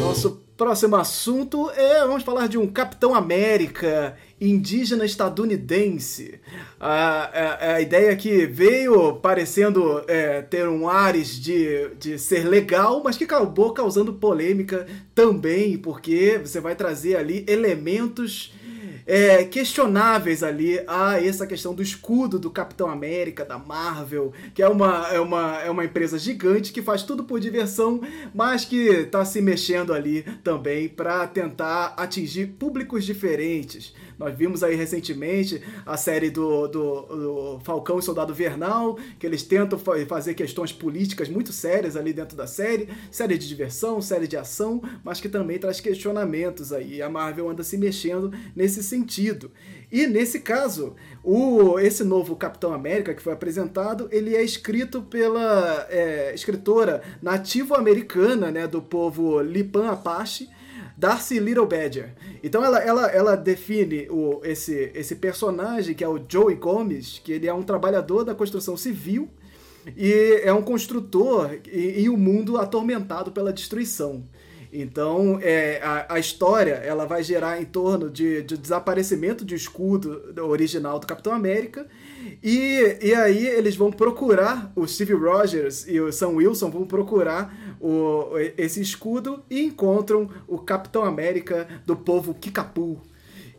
Nosso 0.00 0.42
próximo 0.56 0.96
assunto 0.96 1.70
é 1.72 2.00
vamos 2.06 2.22
falar 2.22 2.46
de 2.46 2.56
um 2.56 2.66
Capitão 2.66 3.14
América 3.14 4.16
indígena 4.40 5.04
estadunidense. 5.04 6.40
A, 6.78 7.24
a, 7.24 7.74
a 7.74 7.80
ideia 7.80 8.14
que 8.16 8.46
veio 8.46 9.14
parecendo 9.14 10.04
é, 10.06 10.42
ter 10.42 10.68
um 10.68 10.88
ares 10.88 11.40
de, 11.40 11.88
de 11.98 12.18
ser 12.18 12.46
legal, 12.46 13.02
mas 13.02 13.16
que 13.16 13.24
acabou 13.24 13.72
causando 13.72 14.12
polêmica 14.12 14.86
também, 15.14 15.78
porque 15.78 16.40
você 16.44 16.60
vai 16.60 16.74
trazer 16.74 17.16
ali 17.16 17.44
elementos 17.48 18.52
é, 19.06 19.44
questionáveis 19.44 20.42
ali 20.42 20.80
a 20.86 21.22
essa 21.22 21.46
questão 21.46 21.72
do 21.72 21.82
escudo 21.82 22.38
do 22.38 22.50
Capitão 22.50 22.90
América, 22.90 23.44
da 23.44 23.56
Marvel, 23.56 24.32
que 24.52 24.62
é 24.62 24.68
uma, 24.68 25.08
é 25.08 25.20
uma, 25.20 25.60
é 25.62 25.70
uma 25.70 25.84
empresa 25.84 26.18
gigante 26.18 26.72
que 26.72 26.82
faz 26.82 27.04
tudo 27.04 27.22
por 27.22 27.38
diversão, 27.38 28.00
mas 28.34 28.64
que 28.64 28.76
está 28.88 29.24
se 29.24 29.40
mexendo 29.40 29.92
ali 29.92 30.24
também 30.42 30.88
para 30.88 31.26
tentar 31.28 31.94
atingir 31.96 32.48
públicos 32.58 33.04
diferentes. 33.04 33.94
Nós 34.18 34.36
vimos 34.36 34.62
aí 34.62 34.74
recentemente 34.74 35.62
a 35.84 35.96
série 35.96 36.30
do, 36.30 36.66
do, 36.68 37.00
do 37.02 37.60
Falcão 37.64 37.98
e 37.98 38.02
Soldado 38.02 38.32
Vernal, 38.32 38.98
que 39.18 39.26
eles 39.26 39.42
tentam 39.42 39.78
fazer 39.78 40.34
questões 40.34 40.72
políticas 40.72 41.28
muito 41.28 41.52
sérias 41.52 41.96
ali 41.96 42.12
dentro 42.12 42.36
da 42.36 42.46
série, 42.46 42.88
série 43.10 43.36
de 43.36 43.46
diversão, 43.46 44.00
série 44.00 44.26
de 44.26 44.36
ação, 44.36 44.82
mas 45.04 45.20
que 45.20 45.28
também 45.28 45.58
traz 45.58 45.80
questionamentos 45.80 46.72
aí. 46.72 47.02
A 47.02 47.10
Marvel 47.10 47.50
anda 47.50 47.62
se 47.62 47.76
mexendo 47.76 48.32
nesse 48.54 48.82
sentido. 48.82 49.50
E 49.90 50.06
nesse 50.06 50.40
caso, 50.40 50.96
o, 51.22 51.78
esse 51.78 52.02
novo 52.02 52.34
Capitão 52.34 52.72
América 52.72 53.14
que 53.14 53.22
foi 53.22 53.32
apresentado, 53.32 54.08
ele 54.10 54.34
é 54.34 54.42
escrito 54.42 55.02
pela 55.02 55.86
é, 55.90 56.34
escritora 56.34 57.02
nativo-americana 57.22 58.50
né, 58.50 58.66
do 58.66 58.82
povo 58.82 59.40
Lipan 59.40 59.88
Apache, 59.90 60.48
Darcy 60.96 61.38
Little 61.38 61.66
Badger. 61.66 62.14
Então 62.42 62.64
ela, 62.64 62.78
ela, 62.78 63.06
ela 63.08 63.36
define 63.36 64.08
o, 64.08 64.40
esse, 64.42 64.90
esse 64.94 65.16
personagem 65.16 65.94
que 65.94 66.02
é 66.02 66.08
o 66.08 66.20
Joey 66.26 66.56
Gomes, 66.56 67.20
que 67.22 67.32
ele 67.32 67.46
é 67.46 67.52
um 67.52 67.62
trabalhador 67.62 68.24
da 68.24 68.34
construção 68.34 68.76
civil 68.76 69.28
e 69.96 70.40
é 70.42 70.52
um 70.52 70.62
construtor 70.62 71.50
em 71.70 72.08
um 72.08 72.16
mundo 72.16 72.56
atormentado 72.56 73.30
pela 73.30 73.52
destruição. 73.52 74.24
Então, 74.72 75.38
é, 75.42 75.80
a, 75.82 76.14
a, 76.14 76.18
história 76.18 76.74
ela 76.74 77.06
vai 77.06 77.22
gerar 77.22 77.60
em 77.60 77.64
torno 77.64 78.10
de, 78.10 78.42
de 78.42 78.56
desaparecimento 78.56 79.44
de 79.44 79.54
escudo 79.54 80.34
original 80.42 80.98
do 80.98 81.06
Capitão 81.06 81.32
América. 81.32 81.86
E, 82.42 82.98
e 83.02 83.14
aí 83.14 83.46
eles 83.46 83.76
vão 83.76 83.90
procurar, 83.90 84.72
o 84.74 84.86
Steve 84.86 85.14
Rogers 85.14 85.86
e 85.88 86.00
o 86.00 86.12
Sam 86.12 86.28
Wilson 86.28 86.70
vão 86.70 86.86
procurar 86.86 87.76
o, 87.80 88.30
esse 88.56 88.80
escudo 88.80 89.42
e 89.50 89.62
encontram 89.62 90.28
o 90.46 90.58
Capitão 90.58 91.04
América 91.04 91.66
do 91.84 91.96
povo 91.96 92.34
Kikapu. 92.34 93.00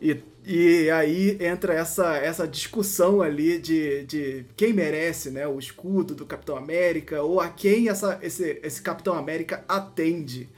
E, 0.00 0.16
e 0.46 0.90
aí 0.90 1.36
entra 1.40 1.74
essa, 1.74 2.16
essa 2.16 2.46
discussão 2.46 3.20
ali 3.20 3.58
de, 3.58 4.04
de 4.04 4.44
quem 4.56 4.72
merece 4.72 5.30
né, 5.30 5.46
o 5.46 5.58
escudo 5.58 6.14
do 6.14 6.24
Capitão 6.24 6.56
América 6.56 7.22
ou 7.22 7.40
a 7.40 7.48
quem 7.48 7.88
essa, 7.88 8.18
esse, 8.22 8.60
esse 8.62 8.80
Capitão 8.80 9.14
América 9.14 9.64
atende. 9.68 10.48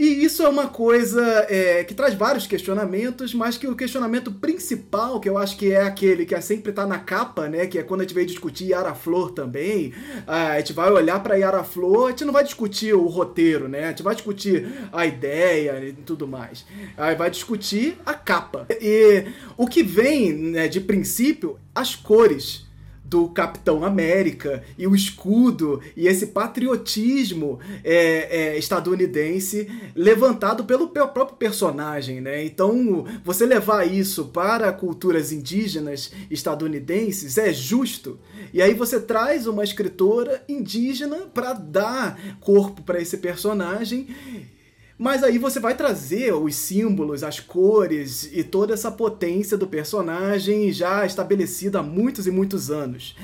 E 0.00 0.24
isso 0.24 0.42
é 0.42 0.48
uma 0.48 0.66
coisa 0.66 1.22
é, 1.50 1.84
que 1.84 1.92
traz 1.92 2.14
vários 2.14 2.46
questionamentos, 2.46 3.34
mas 3.34 3.58
que 3.58 3.66
o 3.66 3.76
questionamento 3.76 4.32
principal, 4.32 5.20
que 5.20 5.28
eu 5.28 5.36
acho 5.36 5.58
que 5.58 5.72
é 5.72 5.82
aquele 5.82 6.24
que 6.24 6.34
é 6.34 6.40
sempre 6.40 6.72
tá 6.72 6.86
na 6.86 6.98
capa, 6.98 7.50
né? 7.50 7.66
Que 7.66 7.78
é 7.78 7.82
quando 7.82 8.00
a 8.00 8.04
gente 8.04 8.14
vai 8.14 8.24
discutir 8.24 8.68
Yara 8.68 8.94
Flor 8.94 9.32
também, 9.32 9.92
a 10.26 10.56
gente 10.56 10.72
vai 10.72 10.90
olhar 10.90 11.22
para 11.22 11.34
Yara 11.34 11.62
Flor, 11.62 12.06
a 12.06 12.10
gente 12.12 12.24
não 12.24 12.32
vai 12.32 12.42
discutir 12.42 12.94
o 12.94 13.04
roteiro, 13.08 13.68
né? 13.68 13.84
A 13.84 13.88
gente 13.88 14.02
vai 14.02 14.14
discutir 14.14 14.72
a 14.90 15.04
ideia 15.04 15.86
e 15.86 15.92
tudo 15.92 16.26
mais. 16.26 16.64
Aí 16.96 17.14
vai 17.14 17.30
discutir 17.30 17.98
a 18.06 18.14
capa. 18.14 18.66
E 18.80 19.26
o 19.54 19.66
que 19.66 19.82
vem 19.82 20.32
né, 20.32 20.66
de 20.66 20.80
princípio, 20.80 21.58
as 21.74 21.94
cores 21.94 22.69
do 23.10 23.28
Capitão 23.28 23.84
América 23.84 24.62
e 24.78 24.86
o 24.86 24.94
escudo 24.94 25.82
e 25.96 26.06
esse 26.06 26.28
patriotismo 26.28 27.58
é, 27.82 28.52
é, 28.54 28.58
estadunidense 28.58 29.68
levantado 29.96 30.64
pelo 30.64 30.88
próprio 30.88 31.36
personagem, 31.36 32.20
né? 32.20 32.44
Então, 32.44 33.04
você 33.24 33.44
levar 33.44 33.84
isso 33.84 34.26
para 34.26 34.72
culturas 34.72 35.32
indígenas 35.32 36.12
estadunidenses 36.30 37.36
é 37.36 37.52
justo. 37.52 38.16
E 38.54 38.62
aí 38.62 38.74
você 38.74 39.00
traz 39.00 39.48
uma 39.48 39.64
escritora 39.64 40.44
indígena 40.48 41.16
para 41.34 41.52
dar 41.52 42.38
corpo 42.38 42.80
para 42.82 43.00
esse 43.00 43.16
personagem 43.16 44.06
mas 45.00 45.24
aí 45.24 45.38
você 45.38 45.58
vai 45.58 45.74
trazer 45.74 46.34
os 46.34 46.54
símbolos, 46.54 47.24
as 47.24 47.40
cores 47.40 48.28
e 48.34 48.44
toda 48.44 48.74
essa 48.74 48.92
potência 48.92 49.56
do 49.56 49.66
personagem 49.66 50.70
já 50.70 51.06
estabelecida 51.06 51.78
há 51.78 51.82
muitos 51.82 52.26
e 52.26 52.30
muitos 52.30 52.70
anos. 52.70 53.16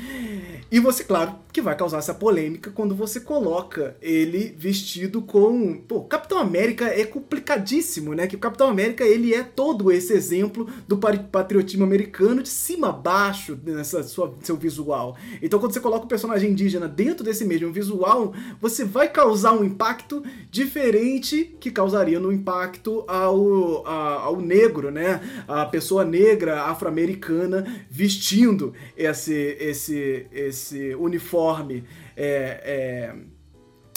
E 0.72 0.80
você, 0.80 1.04
claro, 1.04 1.34
que 1.52 1.62
vai 1.62 1.76
causar 1.76 1.98
essa 1.98 2.12
polêmica 2.12 2.70
quando 2.70 2.94
você 2.94 3.20
coloca 3.20 3.96
ele 4.02 4.54
vestido 4.58 5.22
com. 5.22 5.78
Pô, 5.86 6.02
Capitão 6.02 6.38
América 6.38 6.86
é 6.86 7.04
complicadíssimo, 7.04 8.14
né? 8.14 8.26
Que 8.26 8.36
o 8.36 8.38
Capitão 8.38 8.68
América 8.68 9.04
ele 9.04 9.32
é 9.32 9.42
todo 9.42 9.92
esse 9.92 10.12
exemplo 10.12 10.68
do 10.88 10.98
patriotismo 10.98 11.84
americano 11.84 12.42
de 12.42 12.48
cima 12.48 12.88
a 12.88 12.92
baixo 12.92 13.58
nessa 13.64 14.02
sua, 14.02 14.34
seu 14.42 14.56
visual. 14.56 15.16
Então, 15.40 15.60
quando 15.60 15.72
você 15.72 15.80
coloca 15.80 16.04
o 16.04 16.08
personagem 16.08 16.50
indígena 16.50 16.88
dentro 16.88 17.24
desse 17.24 17.44
mesmo 17.44 17.72
visual, 17.72 18.34
você 18.60 18.84
vai 18.84 19.08
causar 19.08 19.52
um 19.52 19.64
impacto 19.64 20.22
diferente 20.50 21.56
que 21.66 21.72
causaria 21.72 22.20
no 22.20 22.32
impacto 22.32 23.04
ao, 23.08 23.84
a, 23.84 24.22
ao 24.22 24.40
negro, 24.40 24.88
né? 24.88 25.20
A 25.48 25.66
pessoa 25.66 26.04
negra 26.04 26.62
afro-americana 26.62 27.84
vestindo 27.90 28.72
esse, 28.96 29.56
esse, 29.58 30.26
esse 30.30 30.94
uniforme. 30.94 31.82
É, 32.16 32.60
é, 32.64 33.36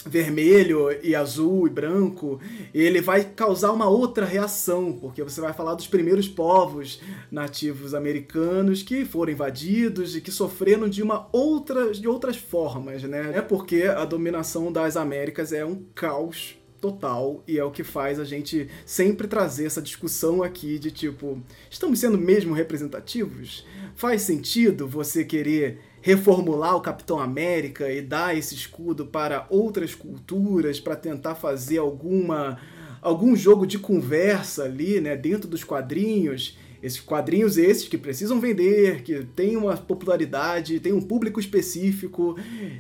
vermelho 0.06 0.88
e 1.04 1.14
azul 1.14 1.68
e 1.68 1.70
branco, 1.70 2.40
ele 2.74 3.02
vai 3.02 3.24
causar 3.24 3.74
uma 3.74 3.90
outra 3.90 4.26
reação, 4.26 4.94
porque 4.94 5.22
você 5.22 5.42
vai 5.42 5.52
falar 5.52 5.76
dos 5.76 5.88
primeiros 5.88 6.26
povos 6.26 7.02
nativos 7.30 7.94
americanos 7.94 8.82
que 8.82 9.04
foram 9.04 9.34
invadidos 9.34 10.16
e 10.16 10.22
que 10.22 10.32
sofreram 10.32 10.88
de 10.88 11.04
uma 11.04 11.28
outra 11.34 11.92
de 11.92 12.08
outras 12.08 12.38
formas, 12.38 13.04
né? 13.04 13.34
É 13.36 13.42
porque 13.42 13.84
a 13.84 14.06
dominação 14.06 14.72
das 14.72 14.96
Américas 14.96 15.52
é 15.52 15.66
um 15.66 15.84
caos 15.94 16.59
total 16.80 17.44
e 17.48 17.58
é 17.58 17.64
o 17.64 17.72
que 17.72 17.84
faz 17.84 18.20
a 18.20 18.26
gente 18.26 18.68
sempre 18.86 19.28
trazer 19.28 19.66
essa 19.66 19.82
discussão 19.82 20.42
aqui 20.42 20.80
de 20.80 20.92
tipo, 20.92 21.42
estamos 21.70 22.00
sendo 22.00 22.18
mesmo 22.18 22.54
representativos? 22.54 23.66
Faz 23.96 24.22
sentido 24.22 24.88
você 24.88 25.24
querer 25.24 25.80
reformular 26.02 26.76
o 26.76 26.82
Capitão 26.82 27.20
América 27.20 27.92
e 27.92 28.02
dar 28.02 28.38
esse 28.38 28.56
escudo 28.56 29.06
para 29.06 29.46
outras 29.50 29.94
culturas 29.94 30.80
para 30.80 30.96
tentar 30.96 31.36
fazer 31.36 31.78
alguma 31.78 32.58
algum 33.02 33.34
jogo 33.36 33.66
de 33.66 33.80
conversa 33.80 34.64
ali, 34.64 35.00
né, 35.00 35.16
dentro 35.16 35.50
dos 35.50 35.64
quadrinhos? 35.64 36.58
Esses 36.82 37.00
quadrinhos 37.00 37.58
esses 37.58 37.88
que 37.88 37.98
precisam 37.98 38.40
vender, 38.40 39.04
que 39.04 39.24
tem 39.36 39.58
uma 39.58 39.76
popularidade, 39.76 40.80
tem 40.80 40.94
um 40.94 41.02
público 41.02 41.40
específico 41.40 42.38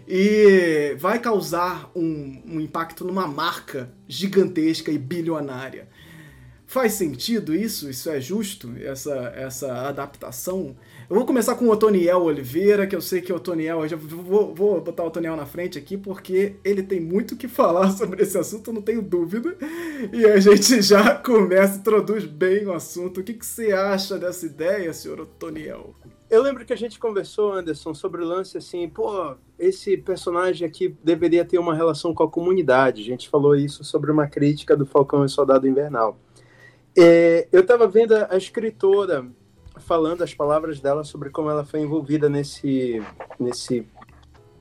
e 0.07 0.95
vai 0.97 1.19
causar 1.19 1.91
um, 1.95 2.41
um 2.45 2.59
impacto 2.59 3.03
numa 3.03 3.27
marca 3.27 3.91
gigantesca 4.07 4.91
e 4.91 4.97
bilionária. 4.97 5.87
Faz 6.65 6.93
sentido 6.93 7.55
isso? 7.55 7.89
Isso 7.89 8.09
é 8.09 8.21
justo? 8.21 8.71
Essa, 8.79 9.33
essa 9.35 9.87
adaptação? 9.87 10.75
Eu 11.10 11.16
vou 11.16 11.26
começar 11.26 11.55
com 11.55 11.66
o 11.66 11.72
Otoniel 11.72 12.22
Oliveira, 12.22 12.86
que 12.86 12.95
eu 12.95 13.01
sei 13.01 13.20
que 13.20 13.34
o 13.34 13.38
Otoniel, 13.38 13.82
eu 13.82 13.88
já 13.88 13.97
vou, 13.97 14.53
vou 14.53 14.80
botar 14.80 15.03
o 15.03 15.07
Otoniel 15.07 15.36
na 15.36 15.45
frente 15.47 15.76
aqui, 15.76 15.97
porque 15.97 16.57
ele 16.64 16.84
tem 16.84 16.99
muito 16.99 17.34
o 17.34 17.36
que 17.36 17.47
falar 17.47 17.89
sobre 17.97 18.22
esse 18.22 18.38
assunto, 18.38 18.72
não 18.72 18.80
tenho 18.80 19.01
dúvida. 19.01 19.57
E 20.14 20.24
a 20.28 20.39
gente 20.39 20.84
já 20.84 21.16
começa, 21.16 21.80
introduz 21.80 22.26
bem 22.26 22.68
o 22.68 22.74
assunto. 22.74 23.22
O 23.22 23.24
que, 23.24 23.34
que 23.34 23.43
você 23.43 23.72
acha 23.72 24.20
dessa 24.20 24.45
ideia, 24.45 24.93
senhor 24.93 25.22
Otoniel? 25.22 25.95
Eu 26.30 26.43
lembro 26.43 26.64
que 26.64 26.74
a 26.74 26.78
gente 26.78 26.99
conversou, 26.99 27.53
Anderson, 27.53 27.95
sobre 27.95 28.22
o 28.22 28.28
lance 28.28 28.55
assim, 28.55 28.88
pô, 28.88 29.34
esse 29.57 29.97
personagem 29.97 30.68
aqui 30.68 30.95
deveria 31.03 31.43
ter 31.43 31.57
uma 31.57 31.74
relação 31.74 32.14
com 32.14 32.22
a 32.22 32.30
comunidade. 32.30 33.01
A 33.01 33.05
gente 33.05 33.30
falou 33.30 33.55
isso 33.55 33.84
sobre 33.84 34.12
uma 34.12 34.28
crítica 34.28 34.78
do 34.78 34.86
Falcão 34.86 35.26
e 35.26 35.30
Soldado 35.30 35.68
Invernal. 35.68 36.20
É, 36.95 37.47
eu 37.51 37.62
estava 37.62 37.88
vendo 37.88 38.14
a 38.14 38.38
escritora 38.38 39.26
falando 39.80 40.23
as 40.23 40.34
palavras 40.34 40.80
dela 40.80 41.03
sobre 41.03 41.30
como 41.30 41.49
ela 41.49 41.65
foi 41.65 41.82
envolvida 41.82 42.30
nesse, 42.30 43.01
nesse, 43.39 43.88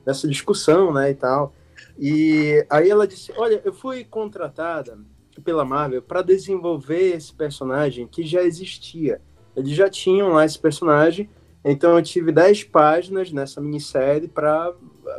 nessa 0.05 0.27
discussão, 0.27 0.93
né, 0.93 1.11
e 1.11 1.15
tal. 1.15 1.53
E 1.97 2.65
aí 2.69 2.89
ela 2.89 3.07
disse: 3.07 3.31
Olha, 3.37 3.61
eu 3.63 3.73
fui 3.73 4.03
contratada 4.03 4.97
pela 5.43 5.63
Marvel 5.63 6.01
para 6.01 6.21
desenvolver 6.21 7.15
esse 7.15 7.33
personagem 7.33 8.07
que 8.07 8.23
já 8.23 8.43
existia. 8.43 9.21
Eles 9.55 9.71
já 9.71 9.89
tinham 9.89 10.29
lá 10.29 10.45
esse 10.45 10.59
personagem 10.59 11.29
então 11.63 11.95
eu 11.95 12.01
tive 12.01 12.31
10 12.31 12.65
páginas 12.65 13.31
nessa 13.31 13.59
minissérie 13.59 14.27
para 14.27 14.73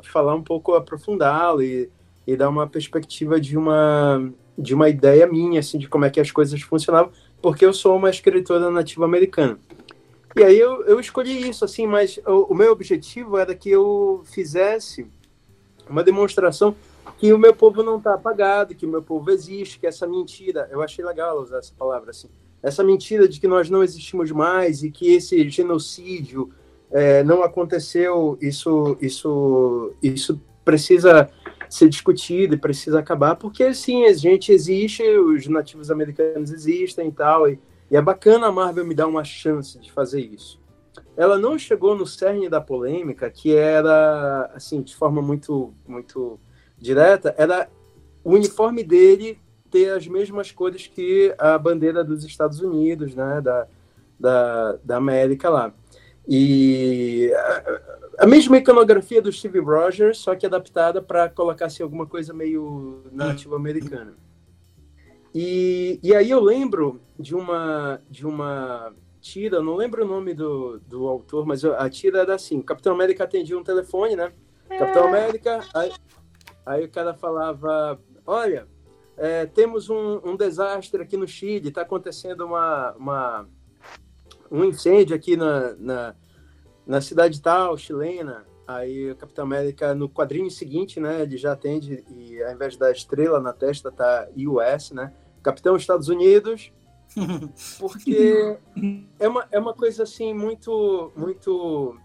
falar 0.04 0.34
um 0.34 0.42
pouco, 0.42 0.74
aprofundá-lo 0.74 1.62
e, 1.62 1.90
e 2.26 2.36
dar 2.36 2.48
uma 2.48 2.66
perspectiva 2.66 3.40
de 3.40 3.58
uma, 3.58 4.32
de 4.56 4.74
uma 4.74 4.88
ideia 4.88 5.26
minha, 5.26 5.60
assim, 5.60 5.78
de 5.78 5.88
como 5.88 6.04
é 6.04 6.10
que 6.10 6.20
as 6.20 6.30
coisas 6.30 6.60
funcionavam, 6.62 7.12
porque 7.42 7.64
eu 7.64 7.72
sou 7.72 7.96
uma 7.96 8.10
escritora 8.10 8.70
nativa 8.70 9.04
americana. 9.04 9.58
E 10.36 10.44
aí 10.44 10.58
eu, 10.58 10.84
eu 10.84 11.00
escolhi 11.00 11.48
isso, 11.48 11.64
assim, 11.64 11.86
mas 11.86 12.18
o, 12.26 12.52
o 12.52 12.54
meu 12.54 12.72
objetivo 12.72 13.36
era 13.36 13.54
que 13.54 13.70
eu 13.70 14.22
fizesse 14.24 15.06
uma 15.88 16.04
demonstração 16.04 16.74
que 17.18 17.32
o 17.32 17.38
meu 17.38 17.54
povo 17.54 17.82
não 17.82 17.98
está 17.98 18.14
apagado, 18.14 18.74
que 18.74 18.86
o 18.86 18.88
meu 18.88 19.02
povo 19.02 19.30
existe, 19.30 19.78
que 19.78 19.86
essa 19.86 20.06
mentira, 20.06 20.68
eu 20.70 20.80
achei 20.80 21.04
legal 21.04 21.38
usar 21.40 21.58
essa 21.58 21.72
palavra 21.76 22.10
assim, 22.10 22.28
essa 22.62 22.84
mentira 22.84 23.28
de 23.28 23.40
que 23.40 23.48
nós 23.48 23.68
não 23.68 23.82
existimos 23.82 24.30
mais 24.30 24.82
e 24.82 24.90
que 24.90 25.12
esse 25.12 25.48
genocídio 25.48 26.50
é, 26.90 27.22
não 27.22 27.42
aconteceu, 27.42 28.38
isso, 28.40 28.96
isso, 29.00 29.92
isso 30.02 30.40
precisa 30.64 31.28
ser 31.68 31.88
discutido 31.88 32.54
e 32.54 32.58
precisa 32.58 32.98
acabar, 32.98 33.36
porque 33.36 33.72
sim, 33.74 34.04
a 34.06 34.12
gente 34.12 34.52
existe, 34.52 35.02
os 35.02 35.46
nativos 35.46 35.90
americanos 35.90 36.50
existem 36.50 37.08
e 37.08 37.12
tal, 37.12 37.48
e, 37.48 37.58
e 37.90 37.96
é 37.96 38.00
bacana 38.00 38.46
a 38.46 38.52
Marvel 38.52 38.84
me 38.84 38.94
dar 38.94 39.06
uma 39.06 39.24
chance 39.24 39.78
de 39.78 39.90
fazer 39.90 40.20
isso. 40.20 40.60
Ela 41.16 41.38
não 41.38 41.58
chegou 41.58 41.96
no 41.96 42.06
cerne 42.06 42.48
da 42.48 42.60
polêmica, 42.60 43.30
que 43.30 43.54
era, 43.54 44.50
assim, 44.54 44.80
de 44.80 44.94
forma 44.94 45.20
muito, 45.20 45.74
muito 45.86 46.38
direta, 46.78 47.34
era 47.36 47.68
o 48.22 48.32
uniforme 48.32 48.84
dele 48.84 49.38
ter 49.70 49.90
as 49.90 50.06
mesmas 50.06 50.50
cores 50.50 50.86
que 50.86 51.34
a 51.38 51.58
bandeira 51.58 52.02
dos 52.02 52.24
Estados 52.24 52.60
Unidos, 52.60 53.14
né, 53.14 53.40
da, 53.40 53.66
da, 54.18 54.78
da 54.84 54.96
América 54.96 55.48
lá. 55.48 55.72
E 56.28 57.32
a, 57.34 58.24
a 58.24 58.26
mesma 58.26 58.58
iconografia 58.58 59.20
do 59.20 59.32
Steve 59.32 59.58
Rogers, 59.60 60.18
só 60.18 60.34
que 60.34 60.46
adaptada 60.46 61.02
para 61.02 61.28
colocar 61.28 61.66
assim, 61.66 61.82
alguma 61.82 62.06
coisa 62.06 62.32
meio 62.32 63.02
nativa 63.12 63.56
americana. 63.56 64.14
E, 65.34 66.00
e 66.02 66.14
aí 66.14 66.30
eu 66.30 66.40
lembro 66.40 67.00
de 67.18 67.34
uma 67.34 68.00
de 68.10 68.26
uma 68.26 68.92
tira, 69.20 69.62
não 69.62 69.76
lembro 69.76 70.04
o 70.04 70.08
nome 70.08 70.34
do, 70.34 70.80
do 70.80 71.06
autor, 71.06 71.46
mas 71.46 71.64
a 71.64 71.88
tira 71.88 72.20
era 72.20 72.34
assim: 72.34 72.60
Capitão 72.62 72.92
América 72.92 73.24
atendia 73.24 73.58
um 73.58 73.62
telefone, 73.62 74.16
né? 74.16 74.32
Capitão 74.68 75.04
é. 75.04 75.08
América, 75.08 75.60
aí, 75.74 75.92
aí 76.66 76.84
o 76.84 76.90
cara 76.90 77.14
falava: 77.14 78.00
Olha, 78.26 78.66
é, 79.16 79.46
temos 79.46 79.90
um, 79.90 80.20
um, 80.24 80.36
desastre 80.36 81.02
aqui 81.02 81.16
no 81.16 81.28
Chile, 81.28 81.68
está 81.68 81.82
acontecendo 81.82 82.44
uma, 82.44 82.92
uma, 82.92 83.48
um 84.50 84.64
incêndio 84.64 85.14
aqui 85.14 85.36
na, 85.36 85.74
na, 85.74 86.14
na, 86.86 87.00
cidade 87.00 87.40
tal, 87.40 87.76
chilena. 87.76 88.46
Aí 88.66 89.10
o 89.10 89.16
Capitão 89.16 89.44
América, 89.44 89.94
no 89.94 90.08
quadrinho 90.08 90.50
seguinte, 90.50 91.00
né, 91.00 91.22
ele 91.22 91.36
já 91.36 91.52
atende, 91.52 92.04
e 92.08 92.40
ao 92.42 92.52
invés 92.52 92.76
da 92.76 92.90
estrela 92.92 93.40
na 93.40 93.52
testa, 93.52 93.90
tá 93.90 94.28
US, 94.36 94.92
né? 94.92 95.12
Capitão 95.42 95.76
Estados 95.76 96.08
Unidos, 96.08 96.72
porque 97.78 98.58
é 99.18 99.28
uma, 99.28 99.46
é 99.50 99.58
uma 99.58 99.74
coisa 99.74 100.02
assim 100.02 100.32
muito, 100.32 101.12
muito 101.16 101.98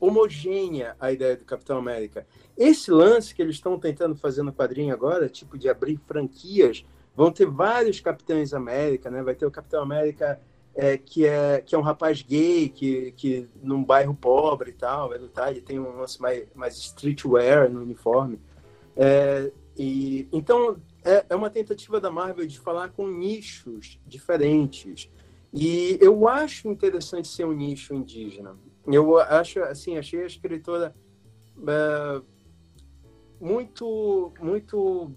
homogênea 0.00 0.96
a 1.00 1.12
ideia 1.12 1.36
do 1.36 1.44
Capitão 1.44 1.78
América. 1.78 2.26
Esse 2.56 2.90
lance 2.90 3.34
que 3.34 3.42
eles 3.42 3.56
estão 3.56 3.78
tentando 3.78 4.14
fazer 4.16 4.42
no 4.42 4.52
quadrinho 4.52 4.92
agora, 4.92 5.28
tipo 5.28 5.58
de 5.58 5.68
abrir 5.68 5.98
franquias, 6.06 6.84
vão 7.16 7.32
ter 7.32 7.46
vários 7.46 8.00
Capitães 8.00 8.54
América, 8.54 9.10
né? 9.10 9.22
Vai 9.22 9.34
ter 9.34 9.46
o 9.46 9.50
Capitão 9.50 9.82
América 9.82 10.40
é, 10.74 10.96
que, 10.96 11.26
é, 11.26 11.60
que 11.60 11.74
é 11.74 11.78
um 11.78 11.82
rapaz 11.82 12.22
gay, 12.22 12.68
que, 12.68 13.12
que 13.16 13.48
num 13.60 13.82
bairro 13.82 14.14
pobre 14.14 14.70
e 14.70 14.74
tal, 14.74 15.08
vai 15.08 15.18
lutar, 15.18 15.50
ele 15.50 15.60
tem 15.60 15.80
um 15.80 15.98
lance 15.98 16.22
mais, 16.22 16.46
mais 16.54 16.76
streetwear 16.76 17.68
no 17.68 17.82
uniforme. 17.82 18.40
É, 18.96 19.50
e, 19.76 20.28
então, 20.32 20.76
é, 21.08 21.24
é 21.30 21.34
uma 21.34 21.48
tentativa 21.48 21.98
da 21.98 22.10
Marvel 22.10 22.46
de 22.46 22.60
falar 22.60 22.90
com 22.90 23.08
nichos 23.08 23.98
diferentes. 24.06 25.10
E 25.52 25.98
eu 26.02 26.28
acho 26.28 26.68
interessante 26.68 27.28
ser 27.28 27.46
um 27.46 27.52
nicho 27.52 27.94
indígena. 27.94 28.54
Eu 28.86 29.16
acho, 29.18 29.60
assim, 29.60 29.96
achei 29.96 30.22
a 30.22 30.26
escritora 30.26 30.94
uh, 31.56 32.22
muito, 33.40 34.32
muito 34.38 35.10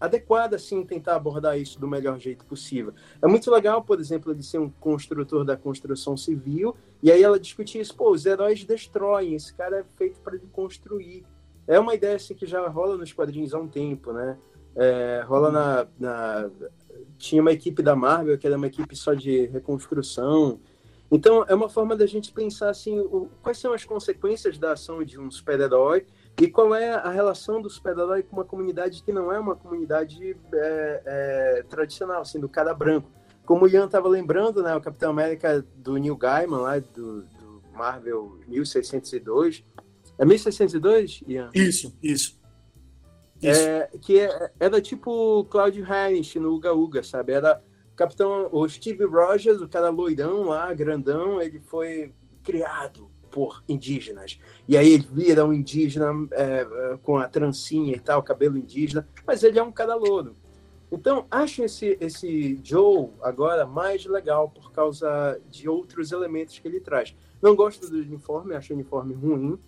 adequada, 0.00 0.56
assim, 0.56 0.84
tentar 0.84 1.16
abordar 1.16 1.58
isso 1.58 1.78
do 1.78 1.86
melhor 1.86 2.18
jeito 2.18 2.46
possível. 2.46 2.94
É 3.20 3.26
muito 3.26 3.50
legal, 3.50 3.82
por 3.82 4.00
exemplo, 4.00 4.32
ele 4.32 4.42
ser 4.42 4.58
um 4.58 4.70
construtor 4.70 5.44
da 5.44 5.56
construção 5.56 6.16
civil, 6.16 6.74
e 7.02 7.12
aí 7.12 7.22
ela 7.22 7.38
discutir 7.38 7.80
isso, 7.80 7.94
pô, 7.94 8.12
os 8.12 8.24
heróis 8.24 8.64
destroem, 8.64 9.34
esse 9.34 9.52
cara 9.52 9.80
é 9.80 9.84
feito 9.96 10.20
para 10.20 10.36
ele 10.36 10.46
construir. 10.50 11.26
É 11.66 11.78
uma 11.78 11.94
ideia, 11.94 12.16
assim, 12.16 12.34
que 12.34 12.46
já 12.46 12.66
rola 12.68 12.96
nos 12.96 13.12
quadrinhos 13.12 13.52
há 13.52 13.58
um 13.58 13.68
tempo, 13.68 14.12
né? 14.12 14.38
É, 14.76 15.22
rola 15.26 15.50
na, 15.50 15.86
na... 15.98 16.50
Tinha 17.16 17.42
uma 17.42 17.52
equipe 17.52 17.82
da 17.82 17.96
Marvel, 17.96 18.38
que 18.38 18.46
era 18.46 18.56
uma 18.56 18.66
equipe 18.66 18.94
só 18.94 19.14
de 19.14 19.46
reconstrução, 19.46 20.60
então, 21.10 21.44
é 21.48 21.54
uma 21.54 21.68
forma 21.68 21.96
da 21.96 22.06
gente 22.06 22.32
pensar 22.32 22.68
assim, 22.68 22.98
o, 22.98 23.30
quais 23.42 23.58
são 23.58 23.72
as 23.72 23.84
consequências 23.84 24.58
da 24.58 24.72
ação 24.72 25.02
de 25.02 25.18
um 25.18 25.30
super-herói 25.30 26.06
e 26.40 26.48
qual 26.48 26.74
é 26.74 26.90
a 26.90 27.10
relação 27.10 27.62
do 27.62 27.70
super-herói 27.70 28.22
com 28.22 28.36
uma 28.36 28.44
comunidade 28.44 29.02
que 29.02 29.10
não 29.10 29.32
é 29.32 29.38
uma 29.38 29.56
comunidade 29.56 30.36
é, 30.52 31.02
é, 31.06 31.64
tradicional, 31.68 32.20
assim, 32.20 32.38
do 32.38 32.48
cara 32.48 32.74
branco. 32.74 33.10
Como 33.46 33.64
o 33.64 33.68
Ian 33.68 33.86
estava 33.86 34.06
lembrando, 34.06 34.62
né, 34.62 34.76
o 34.76 34.80
Capitão 34.80 35.10
América 35.10 35.64
do 35.76 35.96
Neil 35.96 36.16
Gaiman, 36.16 36.60
lá 36.60 36.78
do, 36.78 37.22
do 37.22 37.62
Marvel 37.72 38.38
1602. 38.46 39.64
É 40.18 40.24
1602, 40.26 41.22
Ian? 41.26 41.50
Isso, 41.54 41.96
isso. 42.02 42.38
É, 43.42 43.90
que 44.00 44.20
é, 44.20 44.50
era 44.58 44.80
tipo 44.80 45.44
Claudio 45.44 45.86
Heinrich 45.86 46.38
no 46.38 46.54
Uga 46.54 46.72
Uga, 46.72 47.02
sabe? 47.02 47.32
Era 47.32 47.62
Capitão, 47.94 48.48
o 48.52 48.68
Steve 48.68 49.04
Rogers, 49.04 49.60
o 49.60 49.68
cara 49.68 49.90
loirão 49.90 50.44
lá, 50.44 50.72
grandão, 50.72 51.40
ele 51.40 51.60
foi 51.60 52.12
criado 52.42 53.10
por 53.30 53.62
indígenas. 53.68 54.38
E 54.66 54.76
aí 54.76 54.92
ele 54.92 55.08
vira 55.12 55.44
um 55.44 55.52
indígena 55.52 56.12
é, 56.32 56.60
é, 56.60 56.98
com 57.02 57.18
a 57.18 57.28
trancinha 57.28 57.94
e 57.94 58.00
tal, 58.00 58.22
cabelo 58.22 58.56
indígena, 58.56 59.06
mas 59.26 59.42
ele 59.42 59.58
é 59.58 59.62
um 59.62 59.72
cara 59.72 59.94
louro. 59.94 60.34
Então, 60.90 61.26
acho 61.30 61.62
esse, 61.62 61.98
esse 62.00 62.58
Joe 62.64 63.10
agora 63.22 63.66
mais 63.66 64.06
legal 64.06 64.48
por 64.48 64.72
causa 64.72 65.38
de 65.50 65.68
outros 65.68 66.12
elementos 66.12 66.58
que 66.58 66.66
ele 66.66 66.80
traz. 66.80 67.14
Não 67.42 67.54
gosto 67.54 67.88
do 67.90 67.98
uniforme, 67.98 68.54
acho 68.54 68.72
o 68.72 68.76
uniforme 68.76 69.14
ruim. 69.14 69.58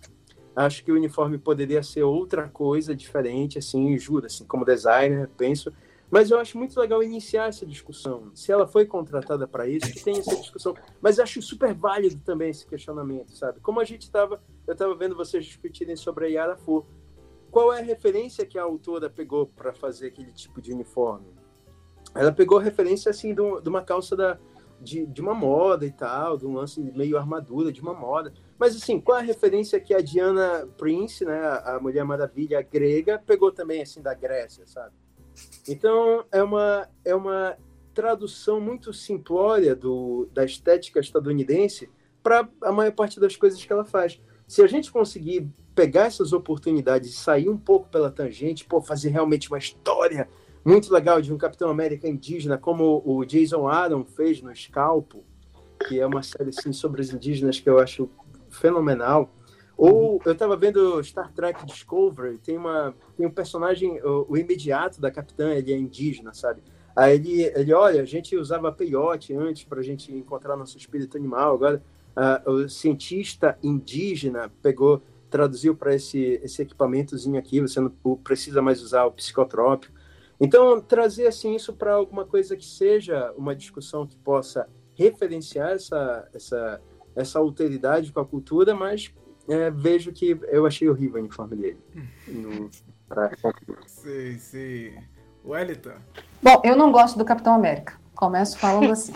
Acho 0.55 0.83
que 0.83 0.91
o 0.91 0.95
uniforme 0.95 1.37
poderia 1.37 1.81
ser 1.81 2.03
outra 2.03 2.49
coisa 2.49 2.95
diferente, 2.95 3.57
assim, 3.57 3.97
juro, 3.97 4.25
assim, 4.25 4.45
como 4.45 4.65
designer, 4.65 5.29
penso. 5.37 5.71
Mas 6.09 6.29
eu 6.29 6.37
acho 6.37 6.57
muito 6.57 6.77
legal 6.77 7.01
iniciar 7.01 7.47
essa 7.47 7.65
discussão. 7.65 8.31
Se 8.35 8.51
ela 8.51 8.67
foi 8.67 8.85
contratada 8.85 9.47
para 9.47 9.65
isso, 9.65 9.89
que 9.93 10.03
tem 10.03 10.17
essa 10.17 10.35
discussão. 10.35 10.75
Mas 11.01 11.19
acho 11.19 11.41
super 11.41 11.73
válido 11.73 12.21
também 12.25 12.49
esse 12.49 12.67
questionamento, 12.67 13.31
sabe? 13.31 13.61
Como 13.61 13.79
a 13.79 13.85
gente 13.85 14.01
estava, 14.01 14.43
eu 14.67 14.73
estava 14.73 14.93
vendo 14.93 15.15
vocês 15.15 15.45
discutirem 15.45 15.95
sobre 15.95 16.25
a 16.25 16.27
Yara 16.27 16.57
Fu. 16.57 16.85
Qual 17.49 17.71
é 17.71 17.79
a 17.79 17.83
referência 17.83 18.45
que 18.45 18.59
a 18.59 18.63
autora 18.63 19.09
pegou 19.09 19.45
para 19.45 19.73
fazer 19.73 20.07
aquele 20.07 20.33
tipo 20.33 20.61
de 20.61 20.73
uniforme? 20.73 21.27
Ela 22.13 22.33
pegou 22.33 22.57
referência 22.57 23.09
assim 23.09 23.33
de, 23.33 23.41
uma 23.41 23.81
calça 23.81 24.13
da, 24.13 24.37
de, 24.81 25.05
de, 25.05 25.21
uma 25.21 25.33
moda 25.33 25.85
e 25.85 25.91
tal, 25.91 26.37
de 26.37 26.45
um 26.45 26.53
lance 26.53 26.81
meio 26.81 27.17
armadura 27.17 27.71
de 27.71 27.81
uma 27.81 27.93
moda. 27.93 28.33
Mas 28.61 28.75
assim, 28.75 29.01
qual 29.01 29.17
a 29.17 29.21
referência 29.21 29.79
que 29.79 29.91
a 29.91 30.01
Diana 30.01 30.69
Prince, 30.77 31.25
né, 31.25 31.41
a 31.65 31.79
Mulher 31.81 32.03
Maravilha 32.03 32.61
grega, 32.61 33.17
pegou 33.17 33.51
também 33.51 33.81
assim 33.81 34.03
da 34.03 34.13
Grécia, 34.13 34.67
sabe? 34.67 34.93
Então, 35.67 36.23
é 36.31 36.43
uma, 36.43 36.87
é 37.03 37.15
uma 37.15 37.57
tradução 37.91 38.61
muito 38.61 38.93
simplória 38.93 39.75
do, 39.75 40.29
da 40.31 40.45
estética 40.45 40.99
estadunidense 40.99 41.89
para 42.21 42.47
a 42.61 42.71
maior 42.71 42.91
parte 42.91 43.19
das 43.19 43.35
coisas 43.35 43.65
que 43.65 43.73
ela 43.73 43.83
faz. 43.83 44.21
Se 44.47 44.61
a 44.61 44.67
gente 44.67 44.91
conseguir 44.91 45.49
pegar 45.73 46.05
essas 46.05 46.31
oportunidades 46.31 47.09
e 47.09 47.13
sair 47.13 47.49
um 47.49 47.57
pouco 47.57 47.89
pela 47.89 48.11
tangente, 48.11 48.65
pô, 48.65 48.79
fazer 48.79 49.09
realmente 49.09 49.49
uma 49.49 49.57
história 49.57 50.29
muito 50.63 50.93
legal 50.93 51.19
de 51.19 51.33
um 51.33 51.37
Capitão 51.37 51.67
América 51.67 52.07
indígena, 52.07 52.59
como 52.59 53.01
o 53.03 53.25
Jason 53.25 53.67
Aaron 53.67 54.05
fez 54.05 54.39
no 54.39 54.55
Scalpo, 54.55 55.25
que 55.87 55.99
é 55.99 56.05
uma 56.05 56.21
série 56.21 56.49
assim, 56.49 56.71
sobre 56.71 57.01
os 57.01 57.11
indígenas 57.11 57.59
que 57.59 57.67
eu 57.67 57.79
acho 57.79 58.07
fenomenal. 58.51 59.33
Ou 59.77 60.21
eu 60.25 60.33
estava 60.33 60.55
vendo 60.55 61.03
Star 61.03 61.31
Trek 61.33 61.65
Discovery, 61.65 62.37
tem, 62.37 62.57
uma, 62.57 62.93
tem 63.17 63.25
um 63.25 63.31
personagem, 63.31 63.99
o, 64.03 64.27
o, 64.29 64.37
imediato 64.37 65.01
da 65.01 65.09
capitã, 65.09 65.53
ele 65.53 65.73
é 65.73 65.77
indígena, 65.77 66.33
sabe? 66.33 66.61
Aí 66.95 67.15
ele, 67.15 67.43
ele 67.55 67.73
olha, 67.73 68.01
a 68.01 68.05
gente 68.05 68.35
usava 68.35 68.71
peiote 68.71 69.33
antes 69.33 69.63
para 69.63 69.79
a 69.79 69.83
gente 69.83 70.13
encontrar 70.13 70.55
nosso 70.55 70.77
espírito 70.77 71.17
animal, 71.17 71.55
agora 71.55 71.81
uh, 72.15 72.51
o 72.51 72.69
cientista 72.69 73.57
indígena 73.63 74.51
pegou, 74.61 75.01
traduziu 75.29 75.75
para 75.75 75.95
esse, 75.95 76.39
esse 76.43 76.61
equipamentozinho 76.61 77.39
aqui, 77.39 77.61
você 77.61 77.79
não 77.79 77.89
precisa 78.17 78.61
mais 78.61 78.83
usar 78.83 79.05
o 79.05 79.11
psicotrópico. 79.11 79.93
Então, 80.39 80.81
trazer 80.81 81.27
assim 81.27 81.55
isso 81.55 81.71
para 81.73 81.93
alguma 81.93 82.25
coisa 82.25 82.55
que 82.57 82.65
seja 82.65 83.31
uma 83.37 83.55
discussão 83.55 84.05
que 84.05 84.17
possa 84.17 84.67
referenciar 84.95 85.71
essa, 85.71 86.27
essa, 86.33 86.81
essa 87.15 87.39
alteridade 87.39 88.11
com 88.11 88.19
a 88.19 88.25
cultura, 88.25 88.73
mas 88.73 89.13
é, 89.47 89.69
vejo 89.69 90.11
que 90.11 90.39
eu 90.49 90.65
achei 90.65 90.89
horrível 90.89 91.17
o 91.17 91.19
uniforme 91.19 91.55
dele. 91.55 91.79
No. 92.27 92.69
Sim, 93.87 94.37
sim. 94.39 94.93
Wellington? 95.43 95.95
Bom, 96.41 96.61
eu 96.63 96.77
não 96.77 96.93
gosto 96.93 97.17
do 97.17 97.25
Capitão 97.25 97.53
América. 97.53 97.99
Começo 98.15 98.57
falando 98.57 98.89
assim. 98.93 99.11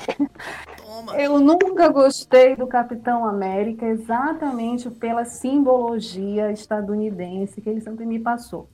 Toma. 0.78 1.16
Eu 1.16 1.40
nunca 1.40 1.88
gostei 1.88 2.56
do 2.56 2.68
Capitão 2.68 3.26
América 3.26 3.86
exatamente 3.86 4.90
pela 4.90 5.24
simbologia 5.24 6.52
estadunidense 6.52 7.62
que 7.62 7.70
ele 7.70 7.80
sempre 7.80 8.06
me 8.06 8.20
passou. 8.20 8.70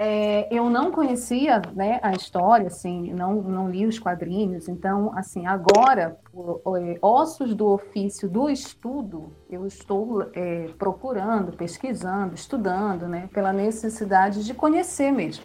É, 0.00 0.46
eu 0.54 0.70
não 0.70 0.92
conhecia 0.92 1.60
né, 1.74 1.98
a 2.04 2.12
história, 2.12 2.68
assim, 2.68 3.12
não, 3.12 3.42
não 3.42 3.68
li 3.68 3.84
os 3.84 3.98
quadrinhos, 3.98 4.68
então, 4.68 5.12
assim, 5.18 5.44
agora, 5.44 6.16
é, 6.78 6.98
ossos 7.02 7.52
do 7.52 7.66
ofício 7.66 8.28
do 8.28 8.48
estudo, 8.48 9.32
eu 9.50 9.66
estou 9.66 10.22
é, 10.34 10.68
procurando, 10.78 11.56
pesquisando, 11.56 12.32
estudando, 12.36 13.08
né, 13.08 13.28
pela 13.32 13.52
necessidade 13.52 14.44
de 14.44 14.54
conhecer 14.54 15.10
mesmo. 15.10 15.44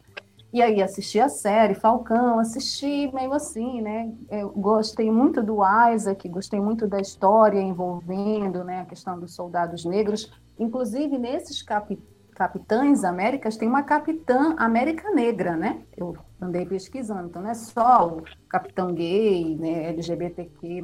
E 0.54 0.62
aí 0.62 0.84
assisti 0.84 1.20
a 1.20 1.30
série 1.30 1.74
Falcão, 1.74 2.38
assisti 2.38 3.12
meio 3.12 3.34
assim, 3.34 3.82
né? 3.82 4.14
Eu 4.30 4.52
gostei 4.52 5.10
muito 5.10 5.42
do 5.42 5.62
Isaac, 5.92 6.30
gostei 6.30 6.60
muito 6.60 6.88
da 6.88 7.00
história 7.00 7.60
envolvendo, 7.60 8.64
né, 8.64 8.82
a 8.82 8.86
questão 8.86 9.20
dos 9.20 9.34
soldados 9.34 9.84
negros. 9.84 10.32
Inclusive 10.60 11.18
nesses 11.18 11.64
capítulos 11.64 12.13
Capitães 12.34 13.04
Américas 13.04 13.58
tem 13.58 13.68
uma 13.68 13.84
Capitã 13.84 14.56
América 14.58 15.12
Negra, 15.12 15.56
né? 15.56 15.82
Eu 15.96 16.16
andei 16.42 16.66
pesquisando, 16.66 17.28
então 17.28 17.42
não 17.42 17.50
é 17.50 17.54
só 17.54 18.08
o 18.08 18.24
Capitão 18.50 18.94
Gay, 18.94 19.56
né, 19.56 19.90
LGBTQ+, 19.90 20.84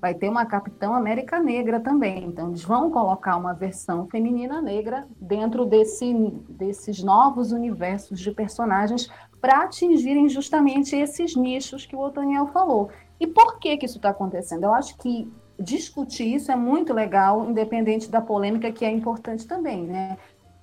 vai 0.00 0.14
ter 0.14 0.28
uma 0.28 0.46
Capitã 0.46 0.94
América 0.94 1.38
Negra 1.38 1.78
também. 1.78 2.24
Então 2.24 2.48
eles 2.48 2.62
vão 2.62 2.90
colocar 2.90 3.36
uma 3.36 3.52
versão 3.52 4.08
feminina 4.08 4.60
negra 4.62 5.06
dentro 5.20 5.66
desse, 5.66 6.12
desses 6.48 7.02
novos 7.02 7.52
universos 7.52 8.18
de 8.18 8.30
personagens 8.32 9.10
para 9.40 9.62
atingirem 9.62 10.28
justamente 10.28 10.96
esses 10.96 11.36
nichos 11.36 11.86
que 11.86 11.94
o 11.94 12.00
Otoniel 12.00 12.46
falou. 12.48 12.90
E 13.18 13.26
por 13.26 13.58
que 13.58 13.76
que 13.76 13.86
isso 13.86 13.98
está 13.98 14.10
acontecendo? 14.10 14.64
Eu 14.64 14.74
acho 14.74 14.96
que 14.96 15.30
discutir 15.58 16.34
isso 16.34 16.50
é 16.50 16.56
muito 16.56 16.94
legal, 16.94 17.48
independente 17.48 18.10
da 18.10 18.20
polêmica, 18.20 18.72
que 18.72 18.84
é 18.84 18.90
importante 18.90 19.46
também, 19.46 19.84
né? 19.84 20.16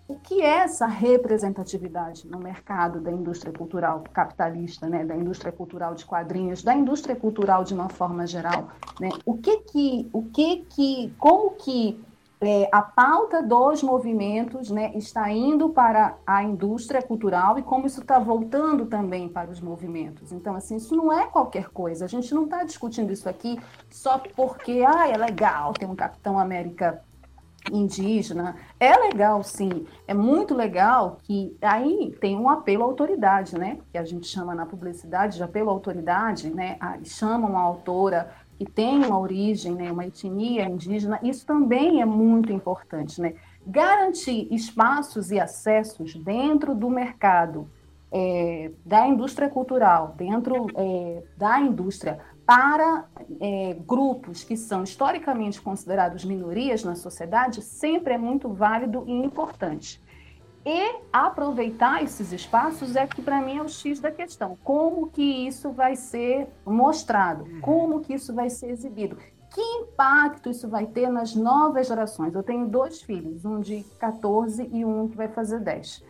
O 0.07 0.15
que 0.15 0.41
é 0.41 0.59
essa 0.59 0.87
representatividade 0.87 2.27
no 2.27 2.39
mercado 2.39 3.01
da 3.01 3.11
indústria 3.11 3.51
cultural 3.51 4.03
capitalista, 4.13 4.87
né, 4.87 5.03
da 5.03 5.15
indústria 5.15 5.51
cultural 5.51 5.93
de 5.93 6.05
quadrinhos, 6.05 6.63
da 6.63 6.73
indústria 6.73 7.15
cultural 7.15 7.65
de 7.65 7.73
uma 7.73 7.89
forma 7.89 8.25
geral, 8.25 8.69
né? 9.01 9.09
O 9.25 9.37
que 9.37 9.57
que, 9.57 10.09
o 10.13 10.23
que 10.23 10.65
que, 10.69 11.13
como 11.19 11.51
que 11.51 12.01
é, 12.39 12.69
a 12.71 12.81
pauta 12.81 13.41
dos 13.41 13.81
movimentos 13.81 14.69
né, 14.69 14.91
está 14.95 15.31
indo 15.31 15.69
para 15.69 16.15
a 16.25 16.43
indústria 16.43 17.01
cultural 17.01 17.57
e 17.57 17.63
como 17.63 17.87
isso 17.87 18.01
está 18.01 18.19
voltando 18.19 18.85
também 18.85 19.27
para 19.27 19.49
os 19.49 19.59
movimentos. 19.59 20.31
Então, 20.31 20.55
assim, 20.55 20.75
isso 20.75 20.95
não 20.95 21.11
é 21.11 21.25
qualquer 21.25 21.69
coisa. 21.69 22.05
A 22.05 22.07
gente 22.07 22.33
não 22.33 22.45
está 22.45 22.63
discutindo 22.63 23.11
isso 23.11 23.27
aqui 23.27 23.59
só 23.89 24.19
porque 24.35 24.83
ah, 24.87 25.07
é 25.07 25.17
legal 25.17 25.73
ter 25.73 25.87
um 25.87 25.95
Capitão 25.95 26.37
América 26.37 27.03
indígena. 27.71 28.55
É 28.79 28.95
legal, 28.95 29.43
sim. 29.43 29.85
É 30.07 30.13
muito 30.13 30.53
legal 30.55 31.17
que 31.23 31.55
aí 31.61 32.15
tem 32.19 32.37
um 32.37 32.49
apelo 32.49 32.83
à 32.83 32.85
autoridade, 32.85 33.57
né? 33.57 33.77
Que 33.91 33.97
a 33.97 34.03
gente 34.03 34.27
chama 34.27 34.55
na 34.55 34.65
publicidade 34.65 35.37
de 35.37 35.43
apelo 35.43 35.69
à 35.69 35.73
autoridade, 35.73 36.49
né? 36.49 36.77
chamam 37.03 37.57
a 37.57 37.61
autora 37.61 38.31
que 38.57 38.65
tem 38.65 39.05
uma 39.05 39.19
origem, 39.19 39.75
né, 39.75 39.91
uma 39.91 40.07
etnia 40.07 40.65
indígena, 40.65 41.19
isso 41.21 41.45
também 41.45 42.01
é 42.01 42.05
muito 42.05 42.51
importante. 42.51 43.21
Né? 43.21 43.35
Garantir 43.65 44.47
espaços 44.51 45.29
e 45.31 45.39
acessos 45.39 46.15
dentro 46.15 46.73
do 46.73 46.89
mercado 46.89 47.69
é, 48.11 48.71
da 48.85 49.07
indústria 49.07 49.49
cultural, 49.49 50.15
dentro 50.17 50.67
é, 50.75 51.23
da 51.37 51.59
indústria, 51.59 52.19
para 52.47 53.05
é, 53.41 53.75
grupos 53.85 54.41
que 54.41 54.55
são 54.55 54.81
historicamente 54.81 55.61
considerados 55.61 56.23
minorias 56.23 56.81
na 56.81 56.95
sociedade, 56.95 57.61
sempre 57.61 58.13
é 58.13 58.17
muito 58.17 58.47
válido 58.47 59.03
e 59.05 59.11
importante. 59.11 60.01
E 60.65 61.01
aproveitar 61.11 62.01
esses 62.03 62.31
espaços 62.31 62.95
é 62.95 63.05
que, 63.05 63.21
para 63.21 63.41
mim, 63.41 63.57
é 63.57 63.61
o 63.61 63.67
X 63.67 63.99
da 63.99 64.11
questão. 64.11 64.57
Como 64.63 65.07
que 65.07 65.21
isso 65.21 65.71
vai 65.71 65.97
ser 65.97 66.47
mostrado? 66.65 67.43
Uhum. 67.43 67.61
Como 67.61 67.99
que 67.99 68.13
isso 68.13 68.33
vai 68.33 68.49
ser 68.49 68.71
exibido? 68.71 69.17
Que 69.53 69.61
impacto 69.61 70.49
isso 70.49 70.69
vai 70.69 70.85
ter 70.85 71.09
nas 71.09 71.35
novas 71.35 71.87
gerações? 71.87 72.33
Eu 72.33 72.43
tenho 72.43 72.67
dois 72.67 73.01
filhos, 73.01 73.43
um 73.43 73.59
de 73.59 73.83
14 73.99 74.69
e 74.71 74.85
um 74.85 75.09
que 75.09 75.17
vai 75.17 75.27
fazer 75.27 75.59
10. 75.59 76.03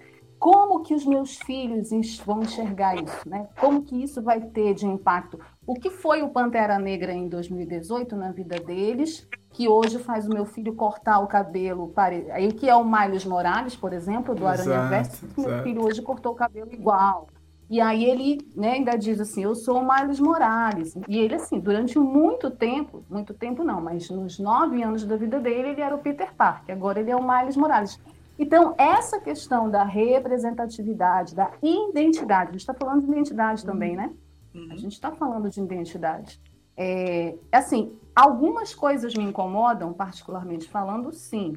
Como 0.50 0.82
que 0.82 0.94
os 0.94 1.06
meus 1.06 1.36
filhos 1.40 1.90
vão 2.26 2.42
enxergar 2.42 2.96
isso? 2.96 3.28
Né? 3.28 3.50
Como 3.60 3.82
que 3.82 4.02
isso 4.02 4.22
vai 4.22 4.40
ter 4.40 4.74
de 4.74 4.86
impacto? 4.86 5.38
O 5.66 5.74
que 5.74 5.90
foi 5.90 6.22
o 6.22 6.30
Pantera 6.30 6.80
Negra 6.80 7.12
em 7.12 7.28
2018 7.28 8.16
na 8.16 8.32
vida 8.32 8.58
deles? 8.58 9.28
que 9.52 9.68
hoje 9.68 9.98
faz 9.98 10.26
o 10.28 10.30
meu 10.30 10.46
filho 10.46 10.76
cortar 10.76 11.20
o 11.20 11.26
cabelo, 11.26 11.88
pare... 11.88 12.30
aí 12.30 12.54
que 12.54 12.70
é 12.70 12.76
o 12.76 12.86
Miles 12.86 13.26
Morales, 13.26 13.76
por 13.76 13.92
exemplo, 13.92 14.36
do 14.36 14.46
Aranha 14.46 14.84
Verso, 14.84 15.28
meu 15.36 15.64
filho 15.64 15.84
hoje 15.84 16.00
cortou 16.00 16.34
o 16.34 16.36
cabelo 16.36 16.72
igual. 16.72 17.28
E 17.68 17.82
aí 17.82 18.06
ele 18.06 18.48
né, 18.56 18.74
ainda 18.74 18.96
diz 18.96 19.20
assim, 19.20 19.44
eu 19.44 19.56
sou 19.56 19.82
o 19.82 19.88
Miles 19.88 20.20
Morales. 20.20 20.96
E 21.08 21.18
ele, 21.18 21.36
assim, 21.36 21.60
durante 21.60 21.98
muito 21.98 22.52
tempo, 22.52 23.04
muito 23.10 23.34
tempo 23.34 23.64
não, 23.64 23.82
mas 23.82 24.10
nos 24.12 24.38
nove 24.38 24.84
anos 24.84 25.04
da 25.04 25.18
vida 25.18 25.40
dele, 25.40 25.70
ele 25.70 25.82
era 25.82 25.96
o 25.96 26.00
Peter 26.00 26.34
Parker, 26.36 26.76
agora 26.76 27.00
ele 27.00 27.10
é 27.10 27.16
o 27.16 27.28
Miles 27.28 27.58
Morales. 27.58 28.00
Então, 28.38 28.76
essa 28.78 29.20
questão 29.20 29.70
da 29.70 29.84
representatividade, 29.84 31.36
da 31.36 31.52
identidade, 31.62 32.50
a 32.50 32.52
gente 32.52 32.62
está 32.62 32.74
falando 32.74 33.02
de 33.06 33.12
identidade 33.12 33.62
uhum. 33.62 33.68
também, 33.68 33.96
né? 33.96 34.14
Uhum. 34.54 34.70
A 34.72 34.76
gente 34.76 34.94
está 34.94 35.12
falando 35.12 35.50
de 35.50 35.60
identidade. 35.60 36.40
É, 36.76 37.36
assim, 37.52 37.98
algumas 38.16 38.76
coisas 38.76 39.16
me 39.16 39.24
incomodam, 39.24 39.92
particularmente 39.94 40.70
falando, 40.70 41.12
sim. 41.12 41.54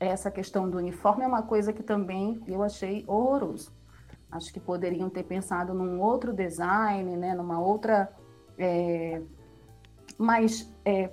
Essa 0.00 0.30
questão 0.30 0.68
do 0.68 0.78
uniforme 0.78 1.24
é 1.24 1.26
uma 1.26 1.42
coisa 1.42 1.72
que 1.72 1.82
também 1.82 2.40
eu 2.46 2.62
achei 2.62 3.04
horroroso. 3.06 3.72
Acho 4.30 4.52
que 4.52 4.58
poderiam 4.58 5.08
ter 5.08 5.22
pensado 5.22 5.72
num 5.74 6.00
outro 6.00 6.32
design, 6.32 7.16
né, 7.16 7.34
numa 7.34 7.60
outra. 7.60 8.10
É, 8.58 9.22
mas 10.18 10.72
é, 10.84 11.10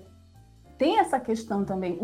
tem 0.82 0.98
essa 0.98 1.20
questão 1.20 1.64
também. 1.64 2.00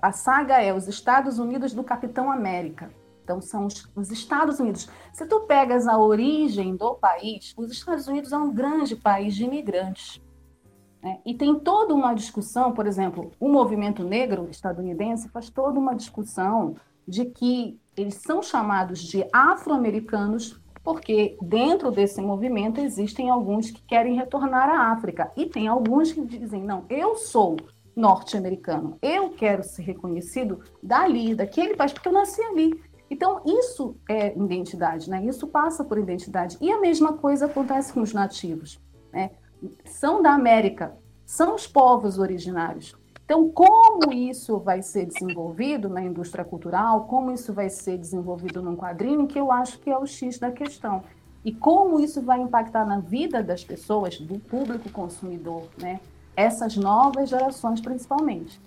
a 0.00 0.12
saga 0.12 0.62
é 0.62 0.72
os 0.72 0.86
Estados 0.86 1.40
Unidos 1.40 1.74
do 1.74 1.82
Capitão 1.82 2.30
América. 2.30 2.88
Então, 3.24 3.40
são 3.40 3.66
os, 3.66 3.90
os, 3.96 4.12
Estados 4.12 4.60
Unidos. 4.60 4.88
Se 5.12 5.26
tu 5.26 5.40
pegas 5.48 5.88
a 5.88 5.98
origem 5.98 6.76
do 6.76 6.94
país, 6.94 7.52
os 7.56 7.72
Estados 7.72 8.06
Unidos 8.06 8.32
é 8.32 8.38
um 8.38 8.52
grande 8.52 8.94
país 8.94 9.34
de 9.34 9.42
imigrantes. 9.42 10.22
Né? 11.02 11.18
E 11.26 11.34
tem 11.34 11.58
toda 11.58 11.92
uma 11.92 12.14
discussão, 12.14 12.70
por 12.70 12.86
exemplo, 12.86 13.32
o 13.40 13.48
movimento 13.48 14.04
negro 14.04 14.46
estadunidense 14.48 15.28
faz 15.30 15.50
toda 15.50 15.80
uma 15.80 15.96
discussão 15.96 16.76
de 17.08 17.24
que 17.24 17.80
eles 17.96 18.14
são 18.14 18.44
chamados 18.44 19.00
de 19.00 19.26
afro-americanos 19.32 20.60
porque 20.84 21.36
dentro 21.42 21.90
desse 21.90 22.22
movimento 22.22 22.80
existem 22.80 23.28
alguns 23.28 23.72
que 23.72 23.82
querem 23.82 24.14
retornar 24.14 24.68
à 24.68 24.92
África 24.92 25.32
e 25.36 25.46
tem 25.46 25.66
alguns 25.66 26.12
que 26.12 26.24
dizem 26.24 26.62
não, 26.62 26.84
eu 26.88 27.16
sou 27.16 27.56
norte-americano, 27.94 28.98
eu 29.02 29.30
quero 29.30 29.62
ser 29.62 29.82
reconhecido 29.82 30.60
dali, 30.82 31.34
daquele 31.34 31.76
país 31.76 31.92
porque 31.92 32.08
eu 32.08 32.12
nasci 32.12 32.42
ali. 32.42 32.80
Então 33.10 33.42
isso 33.44 33.96
é 34.08 34.36
identidade, 34.36 35.10
né? 35.10 35.24
Isso 35.24 35.48
passa 35.48 35.84
por 35.84 35.98
identidade 35.98 36.56
e 36.60 36.70
a 36.70 36.80
mesma 36.80 37.14
coisa 37.14 37.46
acontece 37.46 37.92
com 37.92 38.00
os 38.00 38.12
nativos. 38.12 38.80
né? 39.12 39.30
são 39.84 40.22
da 40.22 40.32
América, 40.32 40.96
são 41.24 41.54
os 41.54 41.66
povos 41.66 42.18
originários. 42.18 42.94
Então, 43.24 43.48
como 43.50 44.12
isso 44.12 44.58
vai 44.58 44.82
ser 44.82 45.06
desenvolvido 45.06 45.88
na 45.88 46.02
indústria 46.02 46.44
cultural, 46.44 47.04
como 47.04 47.30
isso 47.30 47.52
vai 47.52 47.70
ser 47.70 47.96
desenvolvido 47.96 48.60
num 48.60 48.74
quadrinho, 48.74 49.26
que 49.26 49.38
eu 49.38 49.52
acho 49.52 49.78
que 49.78 49.88
é 49.88 49.96
o 49.96 50.04
X 50.04 50.38
da 50.38 50.50
questão. 50.50 51.04
E 51.44 51.52
como 51.52 52.00
isso 52.00 52.20
vai 52.20 52.40
impactar 52.40 52.84
na 52.84 52.98
vida 52.98 53.42
das 53.42 53.62
pessoas, 53.62 54.18
do 54.18 54.38
público 54.40 54.90
consumidor, 54.90 55.68
né? 55.80 56.00
Essas 56.40 56.76
novas 56.76 57.28
gerações, 57.28 57.80
principalmente. 57.80 58.58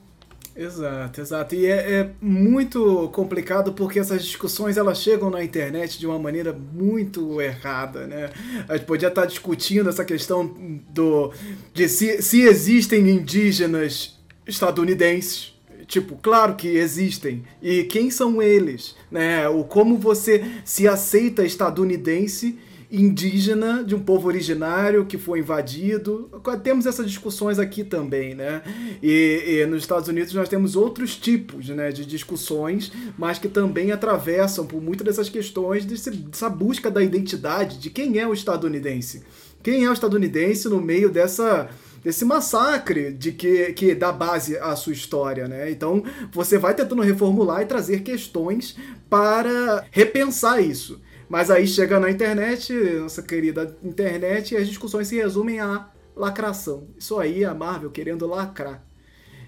Exato, 0.56 1.20
exato. 1.20 1.56
E 1.56 1.66
é, 1.66 1.72
é, 1.72 2.10
muito 2.22 3.10
complicado 3.12 3.74
porque 3.74 4.00
essas 4.00 4.24
discussões 4.24 4.78
elas 4.78 5.00
chegam 5.00 5.32
na 5.32 5.44
internet 5.44 5.98
de 5.98 6.06
uma 6.06 6.20
maneira 6.20 6.54
muito 6.54 7.42
errada, 7.42 8.06
né? 8.06 8.30
A 8.70 8.78
gente 8.78 8.86
podia 8.86 9.08
estar 9.08 9.26
discutindo 9.26 9.90
essa 9.90 10.06
questão 10.06 10.46
do 10.90 11.32
de 11.74 11.90
se, 11.90 12.22
se 12.22 12.42
existem 12.42 13.10
indígenas 13.10 14.20
estadunidenses. 14.46 15.54
Tipo, 15.88 16.16
claro 16.22 16.56
que 16.56 16.68
existem. 16.68 17.44
E 17.62 17.84
quem 17.84 18.12
são 18.12 18.42
eles? 18.42 18.96
Né? 19.12 19.50
O 19.50 19.64
como 19.64 19.98
você 19.98 20.44
se 20.64 20.88
aceita 20.88 21.44
estadunidense 21.44 22.58
indígena 22.94 23.84
de 23.84 23.96
um 23.96 24.00
povo 24.00 24.28
originário 24.28 25.04
que 25.06 25.18
foi 25.18 25.40
invadido. 25.40 26.30
Temos 26.64 26.86
essas 26.86 27.08
discussões 27.08 27.58
aqui 27.58 27.84
também, 27.84 28.36
né? 28.36 28.62
E, 29.02 29.62
e, 29.62 29.66
nos 29.66 29.82
Estados 29.82 30.08
Unidos 30.08 30.32
nós 30.36 30.48
temos 30.48 30.76
outros 30.76 31.18
tipos 31.18 31.70
né, 31.70 31.92
de 31.92 32.06
discussões, 32.06 32.92
mas 33.18 33.40
que 33.40 33.48
também 33.48 33.92
atravessam 33.92 34.68
por 34.68 34.80
muitas 34.80 35.08
dessas 35.08 35.28
questões 35.28 35.86
desse, 35.86 36.12
dessa 36.12 36.48
busca 36.48 36.92
da 36.92 37.02
identidade 37.02 37.80
de 37.80 37.90
quem 37.90 38.20
é 38.20 38.28
o 38.28 38.34
estadunidense. 38.34 39.24
Quem 39.64 39.86
é 39.86 39.90
o 39.90 39.94
estadunidense 39.94 40.70
no 40.70 40.80
meio 40.80 41.10
dessa 41.10 41.70
desse 42.04 42.26
massacre 42.26 43.14
de 43.14 43.32
que, 43.32 43.72
que 43.72 43.96
dá 43.96 44.12
base 44.12 44.58
à 44.58 44.76
sua 44.76 44.92
história, 44.92 45.48
né? 45.48 45.72
Então 45.72 46.04
você 46.34 46.58
vai 46.58 46.76
tentando 46.76 47.02
reformular 47.02 47.62
e 47.62 47.66
trazer 47.66 48.02
questões 48.02 48.76
para 49.10 49.86
repensar 49.90 50.62
isso. 50.62 51.00
Mas 51.34 51.50
aí 51.50 51.66
chega 51.66 52.00
na 52.00 52.12
internet, 52.12 52.72
nossa 53.00 53.24
querida 53.24 53.76
internet, 53.82 54.54
e 54.54 54.58
as 54.58 54.68
discussões 54.68 55.08
se 55.08 55.16
resumem 55.16 55.60
a 55.60 55.90
lacração. 56.16 56.88
Isso 56.96 57.20
aí 57.20 57.44
a 57.44 57.56
Marvel 57.56 57.90
querendo 57.90 58.28
lacrar. 58.28 58.86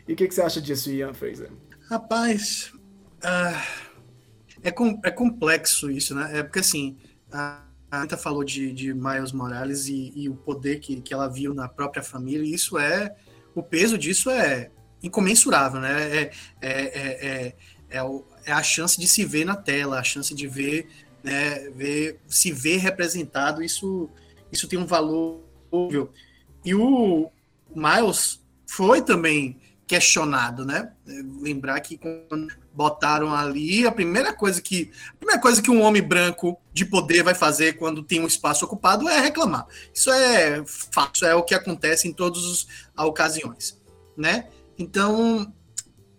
E 0.08 0.14
o 0.14 0.16
que, 0.16 0.28
que, 0.28 0.34
você 0.34 0.42
acha 0.42 0.60
disso, 0.60 0.90
Ian 0.90 1.14
Fraser? 1.14 1.52
Rapaz, 1.88 2.74
uh, 3.24 3.62
é, 4.64 4.72
com, 4.72 5.00
é 5.06 5.12
complexo 5.12 5.92
isso, 5.92 6.16
né? 6.16 6.40
É 6.40 6.42
porque 6.42 6.58
assim, 6.58 6.98
a 7.32 7.62
Anitta 7.92 8.18
falou 8.18 8.44
de, 8.44 8.74
de 8.74 8.92
Miles 8.92 9.32
Morales 9.32 9.86
e, 9.86 10.12
e, 10.16 10.28
o 10.28 10.34
poder 10.34 10.80
que, 10.80 11.00
que 11.02 11.14
ela 11.14 11.28
viu 11.28 11.54
na 11.54 11.70
própria 11.70 12.02
família, 12.02 12.48
e 12.48 12.56
isso 12.56 12.80
é. 12.80 13.16
O 13.54 13.62
peso 13.62 13.96
disso 13.96 14.32
é 14.32 14.72
incomensurável, 15.04 15.80
né? 15.80 16.18
É, 16.18 16.32
é, 16.60 16.72
é, 16.72 17.28
é, 17.28 17.56
é, 17.92 18.04
é 18.46 18.52
a 18.52 18.64
chance 18.64 19.00
de 19.00 19.08
se 19.08 19.24
ver 19.24 19.46
na 19.46 19.56
tela, 19.56 20.00
a 20.00 20.04
chance 20.04 20.34
de 20.34 20.48
ver 20.48 20.88
né, 21.26 21.72
ver, 21.72 22.20
se 22.28 22.52
ver 22.52 22.78
representado, 22.78 23.64
isso, 23.64 24.08
isso 24.52 24.68
tem 24.68 24.78
um 24.78 24.86
valor. 24.86 25.42
E 26.64 26.76
o 26.76 27.32
Miles 27.76 28.40
foi 28.68 29.02
também 29.02 29.60
questionado, 29.88 30.64
né? 30.64 30.92
Lembrar 31.42 31.80
que 31.80 31.98
quando 31.98 32.48
botaram 32.74 33.34
ali, 33.34 33.88
a 33.88 33.92
primeira 33.92 34.34
coisa 34.34 34.62
que 34.62 34.92
a 35.14 35.18
primeira 35.18 35.42
coisa 35.42 35.62
que 35.62 35.72
um 35.72 35.82
homem 35.82 36.02
branco 36.02 36.60
de 36.74 36.86
poder 36.86 37.24
vai 37.24 37.34
fazer 37.34 37.74
quando 37.74 38.04
tem 38.04 38.20
um 38.20 38.28
espaço 38.28 38.66
ocupado 38.66 39.10
é 39.10 39.20
reclamar. 39.20 39.66
Isso 39.94 40.12
é 40.12 40.64
fato, 40.66 41.26
é 41.26 41.34
o 41.34 41.44
que 41.44 41.56
acontece 41.56 42.08
em 42.08 42.14
todas 42.14 42.68
as 42.96 43.06
ocasiões, 43.06 43.80
né? 44.16 44.48
Então, 44.78 45.52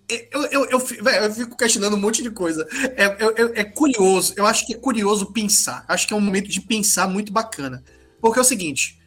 eu, 0.09 0.43
eu, 0.45 0.65
eu, 0.67 0.81
eu, 1.09 1.35
fico 1.35 1.57
questionando 1.57 1.95
um 1.95 2.01
monte 2.01 2.23
de 2.23 2.31
coisa. 2.31 2.67
É, 2.97 3.05
é, 3.05 3.61
é, 3.61 3.65
curioso, 3.65 4.35
eu 4.37 4.47
acho 4.47 4.67
que 4.67 4.75
é 4.75 4.79
curioso 4.79 5.33
pensar. 5.33 5.85
Acho 5.89 6.07
que 6.07 6.15
é 6.15 6.17
um 6.17 6.21
momento 6.21 6.49
de 6.49 6.61
pensar 6.61 7.09
muito 7.09 7.33
bacana. 7.33 7.83
Porque 8.21 8.39
é 8.39 8.43
o 8.43 8.45
seguinte: 8.45 9.01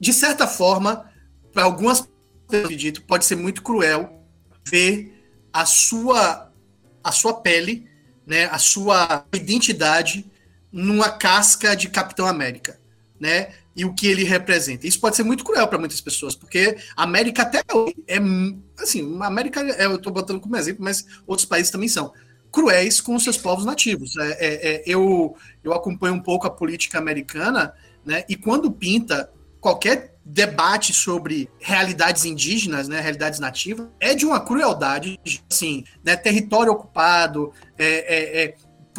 de 0.00 0.12
certa 0.12 0.46
forma, 0.46 1.08
para 1.52 1.64
algumas 1.64 2.00
pessoas, 2.00 2.64
acredito, 2.64 3.02
pode 3.02 3.24
ser 3.24 3.36
muito 3.36 3.62
cruel 3.62 4.20
ver 4.66 5.14
a 5.52 5.64
sua, 5.64 6.52
a 7.02 7.12
sua 7.12 7.34
pele, 7.34 7.88
né, 8.26 8.46
a 8.46 8.58
sua 8.58 9.24
identidade 9.32 10.30
numa 10.70 11.10
casca 11.10 11.76
de 11.76 11.88
Capitão 11.88 12.26
América. 12.26 12.80
Né? 13.20 13.52
e 13.74 13.84
o 13.84 13.94
que 13.94 14.06
ele 14.06 14.24
representa. 14.24 14.86
Isso 14.86 15.00
pode 15.00 15.16
ser 15.16 15.22
muito 15.22 15.44
cruel 15.44 15.66
para 15.66 15.78
muitas 15.78 16.00
pessoas, 16.00 16.34
porque 16.34 16.76
a 16.96 17.02
América 17.02 17.42
até 17.42 17.62
hoje 17.72 17.96
é 18.06 18.20
assim, 18.82 19.18
a 19.20 19.26
América 19.26 19.60
é, 19.60 19.86
eu 19.86 19.96
estou 19.96 20.12
botando 20.12 20.40
como 20.40 20.56
exemplo, 20.56 20.84
mas 20.84 21.04
outros 21.26 21.46
países 21.46 21.70
também 21.70 21.88
são 21.88 22.12
cruéis 22.50 23.00
com 23.00 23.18
seus 23.18 23.38
povos 23.38 23.64
nativos. 23.64 24.16
É, 24.16 24.30
é, 24.30 24.74
é, 24.74 24.82
eu, 24.86 25.36
eu 25.64 25.72
acompanho 25.72 26.14
um 26.14 26.20
pouco 26.20 26.46
a 26.46 26.50
política 26.50 26.98
americana, 26.98 27.74
né? 28.04 28.24
E 28.28 28.36
quando 28.36 28.70
pinta 28.70 29.30
qualquer 29.60 30.16
debate 30.24 30.92
sobre 30.92 31.48
realidades 31.58 32.24
indígenas, 32.24 32.88
né, 32.88 33.00
realidades 33.00 33.40
nativas, 33.40 33.88
é 33.98 34.14
de 34.14 34.24
uma 34.24 34.38
crueldade, 34.38 35.18
assim, 35.50 35.84
né, 36.04 36.16
território 36.16 36.72
ocupado, 36.72 37.52
é, 37.76 38.44
é 38.44 38.54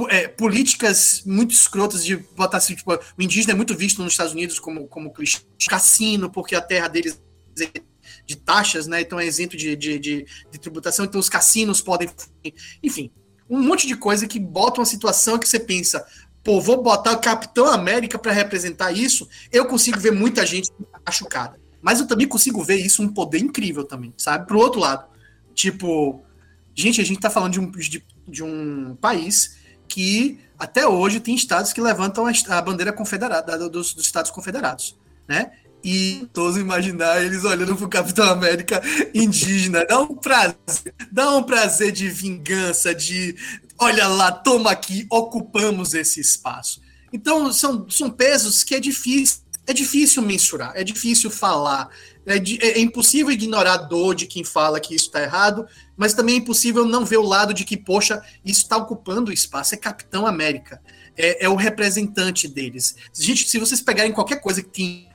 é, 0.10 0.28
políticas 0.28 1.22
muito 1.26 1.52
escrotas 1.52 2.04
de 2.04 2.18
botar 2.18 2.58
assim, 2.58 2.76
tipo, 2.76 2.92
o 2.94 3.22
indígena 3.22 3.54
é 3.54 3.56
muito 3.56 3.76
visto 3.76 4.02
nos 4.02 4.14
Estados 4.14 4.34
Unidos 4.34 4.60
como, 4.60 4.88
como 4.88 5.14
cassino, 5.70 6.32
porque 6.32 6.56
a 6.56 6.62
terra 6.62 6.88
deles 6.88 7.22
é 7.60 7.82
de 8.26 8.36
taxas, 8.36 8.88
né? 8.88 9.02
Então 9.02 9.20
é 9.20 9.26
isento 9.26 9.58
de, 9.58 9.76
de, 9.76 10.00
de, 10.00 10.26
de, 10.52 10.60
tributação, 10.60 11.06
então 11.06 11.20
os 11.20 11.30
cassinos 11.30 11.82
podem. 11.82 12.10
Enfim, 12.82 13.12
um 13.50 13.62
monte 13.62 13.86
de 13.88 13.96
coisa 13.96 14.28
que 14.28 14.40
bota 14.40 14.80
uma 14.80 14.86
situação 14.86 15.38
que 15.38 15.48
você 15.48 15.60
pensa, 15.60 16.06
pô, 16.44 16.60
vou 16.62 16.82
botar 16.82 17.14
o 17.14 17.22
Capitão 17.22 17.68
América 17.68 18.18
para 18.18 18.32
representar 18.32 18.92
isso, 18.92 19.28
eu 19.52 19.66
consigo 19.66 20.00
ver 20.00 20.12
muita 20.12 20.46
gente 20.46 20.72
machucada. 21.06 21.60
Mas 21.82 22.00
eu 22.00 22.08
também 22.08 22.28
consigo 22.28 22.64
ver 22.64 22.78
isso 22.78 23.04
um 23.04 23.10
poder 23.10 23.40
incrível 23.40 23.84
também, 23.84 24.14
sabe? 24.18 24.48
Pro 24.48 24.60
outro 24.60 24.80
lado. 24.80 25.06
Tipo, 25.54 26.24
gente, 26.74 27.02
a 27.02 27.04
gente 27.04 27.20
tá 27.20 27.30
falando 27.30 27.54
de 27.54 27.60
um, 27.60 27.70
de, 27.72 28.04
de 28.28 28.44
um 28.44 28.96
país 28.96 29.58
que 29.88 30.40
até 30.58 30.88
hoje 30.88 31.20
tem 31.20 31.36
estados 31.36 31.74
que 31.74 31.82
levantam 31.82 32.26
a, 32.26 32.62
bandeira 32.62 32.94
confederada 32.94 33.70
dos, 33.70 33.94
dos 33.94 34.06
Estados 34.06 34.32
Confederados, 34.32 34.98
né? 35.28 35.52
E 35.84 36.28
todos 36.32 36.58
imaginar 36.58 37.22
eles 37.22 37.44
olhando 37.44 37.76
pro 37.76 37.90
Capitão 37.90 38.30
América 38.30 38.82
indígena. 39.14 39.86
Dá 39.86 40.00
um 40.00 40.16
prazer, 40.16 40.94
dá 41.12 41.36
um 41.36 41.44
prazer 41.44 41.92
de 41.92 42.08
vingança, 42.08 42.96
de 42.96 43.36
olha 43.78 44.08
lá, 44.08 44.32
toma 44.32 44.72
aqui, 44.72 45.06
ocupamos 45.10 45.94
esse 45.94 46.20
espaço. 46.22 46.82
Então, 47.12 47.52
são, 47.52 47.88
são 47.90 48.10
pesos 48.10 48.64
que 48.64 48.74
é 48.74 48.80
difícil, 48.80 49.44
é 49.68 49.74
difícil 49.74 50.22
mensurar, 50.24 50.74
é 50.76 50.84
difícil 50.84 51.30
falar, 51.30 51.90
é, 52.26 52.38
é, 52.38 52.80
impossível 52.80 53.32
ignorar 53.32 53.74
a 53.74 53.78
dor 53.78 54.16
de 54.16 54.26
quem 54.26 54.44
fala 54.44 54.80
que 54.80 54.96
isso 54.96 55.06
está 55.06 55.22
errado, 55.22 55.66
mas 55.96 56.14
também 56.14 56.36
é 56.36 56.38
impossível 56.40 56.86
não 56.86 57.06
ver 57.06 57.18
o 57.18 57.24
lado 57.24 57.54
de 57.54 57.64
que, 57.64 57.78
poxa, 57.78 58.22
isso 58.44 58.64
está 58.64 58.78
ocupando 58.78 59.30
o 59.30 59.34
espaço. 59.34 59.76
É 59.76 59.78
Capitão 59.78 60.26
América, 60.26 60.82
é, 61.16 61.46
é, 61.46 61.50
o 61.50 61.56
representante 61.56 62.48
deles. 62.48 62.96
Gente, 63.14 63.48
se 63.48 63.60
vocês 63.60 63.80
pegarem 63.80 64.12
qualquer 64.12 64.42
coisa 64.42 64.62
que 64.62 64.70
tenha 64.70 65.13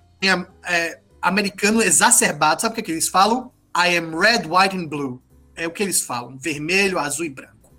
é, 0.67 1.01
americano 1.21 1.83
exacerbado, 1.83 2.63
sabe 2.63 2.73
o 2.73 2.75
que, 2.75 2.81
é 2.81 2.85
que 2.85 2.93
eles 2.93 3.09
falam? 3.09 3.53
I 3.77 3.97
am 3.97 4.17
red, 4.17 4.47
white 4.47 4.77
and 4.77 4.87
blue. 4.87 5.23
É 5.55 5.67
o 5.67 5.71
que 5.71 5.83
eles 5.83 6.01
falam: 6.01 6.37
vermelho, 6.39 6.99
azul 6.99 7.25
e 7.27 7.31
branco. 7.31 7.73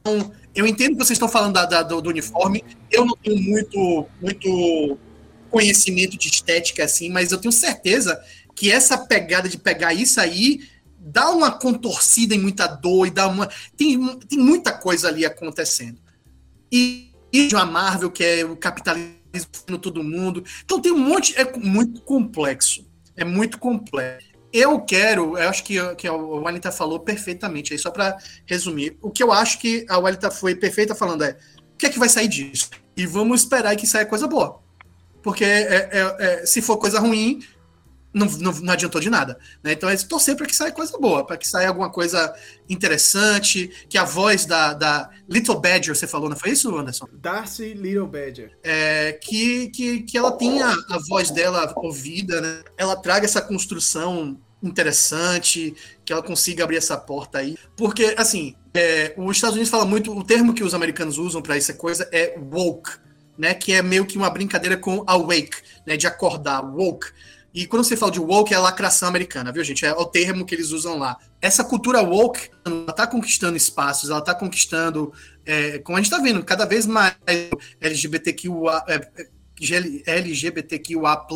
Então, 0.00 0.32
eu 0.54 0.66
entendo 0.66 0.92
que 0.92 1.04
vocês 1.04 1.16
estão 1.16 1.28
falando 1.28 1.54
da, 1.54 1.64
da, 1.64 1.82
do, 1.82 2.00
do 2.00 2.10
uniforme. 2.10 2.64
Eu 2.90 3.04
não 3.04 3.16
tenho 3.16 3.40
muito, 3.40 4.06
muito 4.20 4.98
conhecimento 5.50 6.16
de 6.16 6.28
estética 6.28 6.84
assim, 6.84 7.10
mas 7.10 7.30
eu 7.30 7.38
tenho 7.38 7.52
certeza 7.52 8.20
que 8.54 8.70
essa 8.70 8.98
pegada 8.98 9.48
de 9.48 9.58
pegar 9.58 9.94
isso 9.94 10.20
aí 10.20 10.68
dá 10.98 11.30
uma 11.30 11.50
contorcida 11.50 12.34
em 12.34 12.38
muita 12.38 12.66
dor 12.66 13.06
e 13.06 13.10
dá 13.10 13.26
uma. 13.26 13.48
Tem, 13.76 14.18
tem 14.18 14.38
muita 14.38 14.72
coisa 14.72 15.08
ali 15.08 15.24
acontecendo. 15.24 16.00
E, 16.70 17.12
e 17.32 17.48
uma 17.52 17.64
Marvel, 17.66 18.10
que 18.10 18.24
é 18.24 18.44
o 18.44 18.56
capitalismo 18.56 19.21
no 19.68 19.78
todo 19.78 20.02
mundo. 20.02 20.44
Então 20.64 20.80
tem 20.80 20.92
um 20.92 20.98
monte. 20.98 21.34
É 21.38 21.56
muito 21.56 22.00
complexo. 22.02 22.86
É 23.16 23.24
muito 23.24 23.58
complexo. 23.58 24.32
Eu 24.52 24.80
quero, 24.80 25.38
eu 25.38 25.48
acho 25.48 25.64
que, 25.64 25.94
que 25.94 26.06
a 26.06 26.12
Walita 26.12 26.70
falou 26.70 27.00
perfeitamente, 27.00 27.72
aí 27.72 27.78
só 27.78 27.90
para 27.90 28.18
resumir, 28.44 28.98
o 29.00 29.10
que 29.10 29.22
eu 29.22 29.32
acho 29.32 29.58
que 29.58 29.86
a 29.88 29.96
Walita 29.96 30.30
foi 30.30 30.54
perfeita 30.54 30.94
falando 30.94 31.24
é 31.24 31.38
o 31.74 31.78
que 31.78 31.86
é 31.86 31.88
que 31.88 31.98
vai 31.98 32.08
sair 32.08 32.28
disso? 32.28 32.68
E 32.94 33.06
vamos 33.06 33.40
esperar 33.40 33.74
que 33.76 33.86
saia 33.86 34.04
coisa 34.04 34.26
boa. 34.26 34.60
Porque 35.22 35.44
é, 35.44 35.88
é, 35.90 36.16
é, 36.18 36.46
se 36.46 36.60
for 36.60 36.76
coisa 36.76 37.00
ruim, 37.00 37.42
não, 38.12 38.26
não, 38.26 38.52
não 38.52 38.72
adiantou 38.72 39.00
de 39.00 39.10
nada. 39.10 39.38
Né? 39.62 39.72
Então 39.72 39.88
é 39.88 39.96
torcer 39.96 40.36
para 40.36 40.46
que 40.46 40.54
saia 40.54 40.72
coisa 40.72 40.96
boa, 40.98 41.26
para 41.26 41.36
que 41.36 41.48
saia 41.48 41.68
alguma 41.68 41.90
coisa 41.90 42.34
interessante, 42.68 43.70
que 43.88 43.96
a 43.96 44.04
voz 44.04 44.46
da, 44.46 44.74
da 44.74 45.10
Little 45.28 45.60
Badger, 45.60 45.94
você 45.94 46.06
falou, 46.06 46.28
não 46.28 46.36
foi 46.36 46.50
isso, 46.50 46.76
Anderson? 46.76 47.06
Darcy 47.12 47.74
Little 47.74 48.06
Badger. 48.06 48.58
É, 48.62 49.12
que, 49.22 49.68
que, 49.70 50.02
que 50.02 50.18
ela 50.18 50.32
tenha 50.32 50.66
a 50.66 50.98
voz 51.08 51.30
dela 51.30 51.72
ouvida, 51.76 52.40
né? 52.40 52.62
ela 52.76 52.96
traga 52.96 53.24
essa 53.24 53.40
construção 53.40 54.38
interessante, 54.62 55.74
que 56.04 56.12
ela 56.12 56.22
consiga 56.22 56.64
abrir 56.64 56.76
essa 56.76 56.96
porta 56.96 57.38
aí. 57.38 57.56
Porque, 57.76 58.14
assim, 58.16 58.54
é, 58.72 59.12
os 59.16 59.36
Estados 59.36 59.56
Unidos 59.56 59.70
fala 59.70 59.84
muito, 59.84 60.16
o 60.16 60.22
termo 60.22 60.54
que 60.54 60.62
os 60.62 60.74
americanos 60.74 61.18
usam 61.18 61.42
para 61.42 61.56
essa 61.56 61.74
coisa 61.74 62.08
é 62.12 62.38
woke, 62.38 62.90
né? 63.36 63.54
Que 63.54 63.72
é 63.72 63.82
meio 63.82 64.06
que 64.06 64.16
uma 64.16 64.30
brincadeira 64.30 64.76
com 64.76 65.02
awake, 65.06 65.56
né? 65.86 65.96
De 65.96 66.06
acordar, 66.06 66.62
woke. 66.62 67.08
E 67.54 67.66
quando 67.66 67.84
você 67.84 67.96
fala 67.96 68.10
de 68.10 68.20
woke, 68.20 68.54
é 68.54 68.56
a 68.56 68.60
lacração 68.60 69.08
americana, 69.08 69.52
viu, 69.52 69.62
gente? 69.62 69.84
É 69.84 69.92
o 69.92 70.06
termo 70.06 70.46
que 70.46 70.54
eles 70.54 70.70
usam 70.70 70.98
lá. 70.98 71.18
Essa 71.40 71.62
cultura 71.62 72.00
woke, 72.00 72.48
ela 72.64 72.92
tá 72.92 73.06
conquistando 73.06 73.56
espaços, 73.56 74.08
ela 74.08 74.22
tá 74.22 74.34
conquistando, 74.34 75.12
é, 75.44 75.78
como 75.80 75.98
a 75.98 76.00
gente 76.00 76.10
tá 76.10 76.18
vendo, 76.18 76.42
cada 76.42 76.64
vez 76.64 76.86
mais 76.86 77.14
LGBTQA, 77.80 78.84
é, 78.88 79.10
LGBTQA+, 80.06 81.26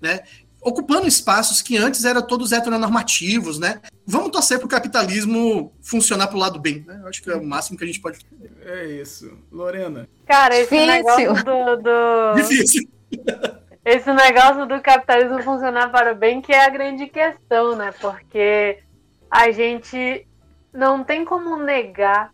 né? 0.00 0.20
Ocupando 0.64 1.08
espaços 1.08 1.60
que 1.60 1.76
antes 1.76 2.04
eram 2.04 2.22
todos 2.22 2.52
heteronormativos, 2.52 3.58
né? 3.58 3.80
Vamos 4.06 4.30
torcer 4.30 4.58
para 4.58 4.66
o 4.66 4.70
capitalismo 4.70 5.74
funcionar 5.82 6.28
para 6.28 6.36
o 6.36 6.40
lado 6.40 6.58
bem, 6.58 6.84
né? 6.86 7.00
Eu 7.02 7.08
acho 7.08 7.20
que 7.20 7.30
é 7.30 7.36
o 7.36 7.44
máximo 7.44 7.76
que 7.76 7.84
a 7.84 7.86
gente 7.86 8.00
pode 8.00 8.18
É 8.64 8.86
isso. 8.86 9.36
Lorena. 9.50 10.08
Cara, 10.24 10.56
esse 10.56 10.70
Difícil. 10.70 10.86
negócio 10.86 11.44
do... 11.44 11.76
do... 11.82 12.34
Difícil 12.36 12.88
esse 13.84 14.12
negócio 14.12 14.66
do 14.66 14.80
capitalismo 14.80 15.42
funcionar 15.42 15.90
para 15.90 16.12
o 16.12 16.16
bem 16.16 16.40
que 16.40 16.52
é 16.52 16.64
a 16.64 16.70
grande 16.70 17.06
questão, 17.08 17.74
né? 17.74 17.92
Porque 18.00 18.82
a 19.30 19.50
gente 19.50 20.26
não 20.72 21.02
tem 21.02 21.24
como 21.24 21.56
negar 21.56 22.32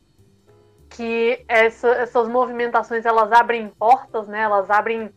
que 0.91 1.45
essa, 1.49 1.89
essas 1.89 2.29
movimentações 2.29 3.07
elas 3.07 3.33
abrem 3.33 3.69
portas, 3.69 4.29
né? 4.29 4.41
Elas 4.41 4.71
abrem 4.71 5.11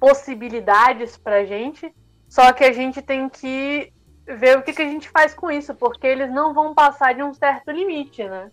possibilidades 0.00 1.16
para 1.16 1.44
gente. 1.44 1.94
Só 2.28 2.52
que 2.52 2.64
a 2.64 2.72
gente 2.72 3.02
tem 3.02 3.28
que 3.28 3.92
ver 4.26 4.58
o 4.58 4.62
que, 4.62 4.72
que 4.72 4.82
a 4.82 4.86
gente 4.86 5.08
faz 5.08 5.34
com 5.34 5.50
isso, 5.50 5.74
porque 5.74 6.06
eles 6.06 6.30
não 6.32 6.52
vão 6.52 6.74
passar 6.74 7.14
de 7.14 7.22
um 7.22 7.32
certo 7.32 7.70
limite, 7.70 8.24
né? 8.24 8.50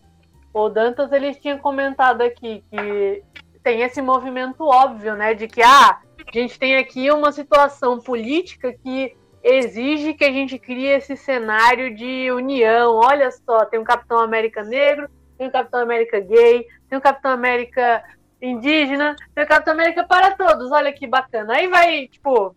O 0.54 0.70
Dantas 0.70 1.12
ele 1.12 1.34
tinha 1.34 1.58
comentado 1.58 2.22
aqui 2.22 2.64
que 2.70 3.24
tem 3.64 3.82
esse 3.82 4.02
movimento 4.02 4.64
óbvio, 4.66 5.16
né? 5.16 5.34
De 5.34 5.48
que 5.48 5.64
ah, 5.64 6.00
a 6.18 6.40
gente 6.40 6.58
tem 6.58 6.78
aqui 6.78 7.12
uma 7.12 7.32
situação 7.32 8.00
política 8.00 8.74
que 8.74 9.16
exige 9.44 10.14
que 10.14 10.24
a 10.24 10.32
gente 10.32 10.58
crie 10.58 10.88
esse 10.88 11.18
cenário 11.18 11.96
de 11.96 12.32
união. 12.32 12.96
Olha 12.96 13.30
só, 13.32 13.66
tem 13.66 13.80
um 13.80 13.84
Capitão 13.84 14.20
América 14.20 14.64
negro, 14.64 15.10
tem 15.38 15.48
um 15.48 15.52
Capitão 15.52 15.82
América 15.82 16.20
gay, 16.20 16.66
tem 16.90 16.98
um 16.98 17.02
Capitão 17.02 17.32
América 17.32 18.04
indígena, 18.42 19.16
tem 19.36 19.44
um 19.44 19.48
Capitão 19.48 19.74
América 19.74 20.04
para 20.06 20.32
todos. 20.32 20.72
Olha 20.72 20.94
que 20.94 21.06
bacana. 21.06 21.56
Aí 21.56 21.68
vai, 21.68 22.08
tipo, 22.08 22.56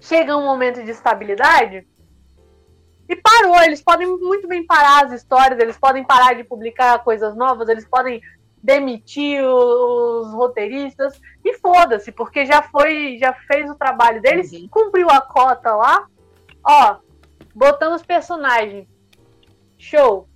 chega 0.00 0.36
um 0.36 0.44
momento 0.44 0.82
de 0.84 0.90
estabilidade 0.90 1.86
e 3.08 3.16
parou. 3.16 3.60
Eles 3.62 3.82
podem 3.82 4.06
muito 4.06 4.46
bem 4.46 4.64
parar 4.64 5.06
as 5.06 5.12
histórias, 5.12 5.58
eles 5.58 5.76
podem 5.76 6.04
parar 6.04 6.34
de 6.34 6.44
publicar 6.44 6.98
coisas 7.00 7.34
novas, 7.34 7.68
eles 7.68 7.86
podem 7.86 8.20
demitir 8.62 9.42
os 9.44 10.32
roteiristas 10.32 11.20
e 11.44 11.54
foda-se, 11.58 12.12
porque 12.12 12.44
já 12.44 12.62
foi, 12.62 13.18
já 13.18 13.32
fez 13.32 13.70
o 13.70 13.74
trabalho 13.74 14.20
deles, 14.20 14.52
uhum. 14.52 14.68
cumpriu 14.68 15.08
a 15.10 15.20
cota 15.20 15.74
lá. 15.74 16.06
Ó, 16.64 16.96
botamos 17.54 18.02
personagem. 18.02 18.88
Show. 19.78 20.28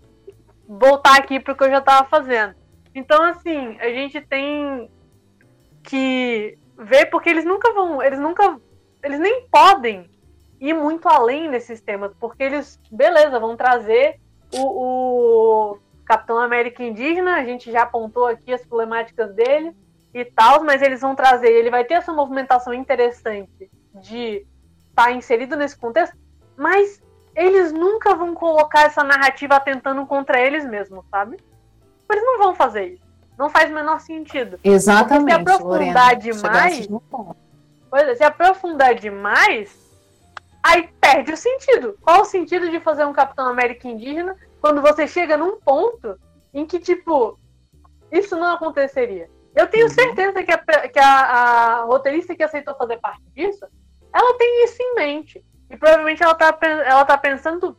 Voltar 0.68 1.18
aqui 1.18 1.40
pro 1.40 1.56
que 1.56 1.64
eu 1.64 1.70
já 1.70 1.80
tava 1.80 2.08
fazendo. 2.08 2.54
Então, 2.94 3.22
assim, 3.24 3.78
a 3.80 3.88
gente 3.88 4.20
tem 4.20 4.90
que 5.82 6.56
ver 6.78 7.06
porque 7.06 7.28
eles 7.28 7.44
nunca 7.44 7.72
vão, 7.72 8.02
eles 8.02 8.18
nunca, 8.18 8.60
eles 9.02 9.18
nem 9.18 9.46
podem 9.48 10.08
ir 10.60 10.74
muito 10.74 11.08
além 11.08 11.50
desses 11.50 11.80
temas, 11.80 12.12
porque 12.20 12.42
eles, 12.42 12.80
beleza, 12.90 13.40
vão 13.40 13.56
trazer 13.56 14.20
o, 14.54 15.72
o 15.72 15.78
Capitão 16.05 16.38
América 16.38 16.82
indígena, 16.82 17.36
a 17.36 17.44
gente 17.44 17.70
já 17.70 17.82
apontou 17.82 18.26
aqui 18.26 18.53
as 18.53 18.64
problemáticas 18.64 19.34
dele 19.34 19.74
e 20.12 20.24
tal, 20.24 20.62
mas 20.62 20.82
eles 20.82 21.00
vão 21.00 21.14
trazer, 21.14 21.50
ele 21.50 21.70
vai 21.70 21.84
ter 21.84 21.94
essa 21.94 22.12
movimentação 22.12 22.74
interessante 22.74 23.70
de 23.94 24.46
estar 24.90 25.05
tá 25.05 25.12
inserido 25.12 25.57
nesse 25.57 25.76
contexto, 25.76 26.16
mas 26.57 27.03
eles 27.34 27.72
nunca 27.72 28.14
vão 28.14 28.34
colocar 28.34 28.82
essa 28.82 29.03
narrativa 29.03 29.57
atentando 29.57 30.05
contra 30.07 30.40
eles 30.40 30.64
mesmos, 30.64 31.05
sabe? 31.11 31.38
Eles 32.11 32.24
não 32.24 32.38
vão 32.38 32.55
fazer 32.55 32.94
isso. 32.94 33.12
Não 33.38 33.48
faz 33.48 33.70
o 33.70 33.74
menor 33.74 34.00
sentido. 34.00 34.61
Exatamente. 34.62 35.42
Porque 35.42 35.50
se 35.50 35.57
aprofundar 35.57 36.11
Lorena, 36.11 36.20
demais. 36.20 36.88
Pois 37.90 38.09
é, 38.09 38.14
se 38.14 38.24
aprofundar 38.24 38.94
demais, 38.94 39.74
aí 40.62 40.90
perde 41.00 41.32
o 41.32 41.36
sentido. 41.36 41.96
Qual 42.03 42.20
o 42.20 42.26
sentido 42.26 42.70
de 42.70 42.80
fazer 42.80 43.07
um 43.07 43.12
Capitão 43.12 43.48
América 43.48 43.88
indígena 43.88 44.36
quando 44.62 44.80
você 44.80 45.08
chega 45.08 45.36
num 45.36 45.58
ponto 45.58 46.16
em 46.54 46.64
que, 46.64 46.78
tipo, 46.78 47.36
isso 48.12 48.36
não 48.36 48.54
aconteceria. 48.54 49.28
Eu 49.56 49.66
tenho 49.66 49.86
uhum. 49.86 49.92
certeza 49.92 50.42
que, 50.44 50.52
a, 50.52 50.88
que 50.88 50.98
a, 51.00 51.04
a, 51.04 51.82
roteirista 51.82 52.36
que 52.36 52.44
aceitou 52.44 52.76
fazer 52.76 52.98
parte 53.00 53.22
disso, 53.34 53.66
ela 54.14 54.38
tem 54.38 54.64
isso 54.64 54.80
em 54.80 54.94
mente. 54.94 55.44
E 55.68 55.76
provavelmente 55.76 56.22
ela 56.22 56.34
tá, 56.36 56.56
ela 56.86 57.04
tá 57.04 57.18
pensando 57.18 57.76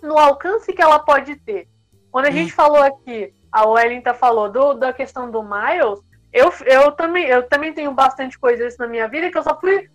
no 0.00 0.16
alcance 0.16 0.72
que 0.72 0.80
ela 0.80 1.00
pode 1.00 1.34
ter. 1.36 1.66
Quando 2.12 2.26
a 2.26 2.28
uhum. 2.28 2.34
gente 2.34 2.52
falou 2.52 2.82
aqui, 2.82 3.34
a 3.50 3.66
Wellington 3.66 4.14
falou 4.14 4.48
do, 4.48 4.74
da 4.74 4.92
questão 4.92 5.28
do 5.28 5.42
Miles, 5.42 6.00
eu, 6.32 6.52
eu, 6.66 6.92
também, 6.92 7.26
eu 7.26 7.48
também 7.48 7.72
tenho 7.72 7.92
bastante 7.92 8.38
coisas 8.38 8.78
na 8.78 8.86
minha 8.86 9.08
vida 9.08 9.28
que 9.28 9.36
eu 9.36 9.42
só 9.42 9.58
fui 9.58 9.90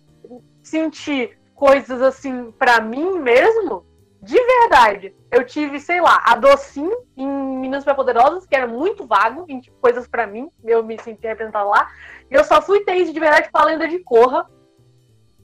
sentir 0.62 1.38
coisas 1.54 2.02
assim 2.02 2.52
para 2.52 2.80
mim 2.82 3.18
mesmo 3.18 3.87
de 4.20 4.36
verdade, 4.36 5.14
eu 5.30 5.44
tive, 5.44 5.78
sei 5.78 6.00
lá, 6.00 6.22
a 6.24 6.34
Docin 6.34 6.90
em 7.16 7.26
Meninas 7.26 7.84
Poderosas, 7.84 8.46
que 8.46 8.56
era 8.56 8.66
muito 8.66 9.06
vago, 9.06 9.44
em 9.48 9.60
tipo, 9.60 9.76
coisas 9.80 10.08
para 10.08 10.26
mim, 10.26 10.50
eu 10.64 10.82
me 10.82 10.98
senti 11.00 11.26
representado 11.26 11.68
lá. 11.68 11.88
E 12.30 12.34
eu 12.34 12.44
só 12.44 12.60
fui 12.60 12.80
ter 12.80 12.96
isso 12.96 13.12
de 13.12 13.20
verdade 13.20 13.48
com 13.50 13.58
a 13.58 13.64
lenda 13.64 13.86
de 13.86 14.00
Corra, 14.00 14.50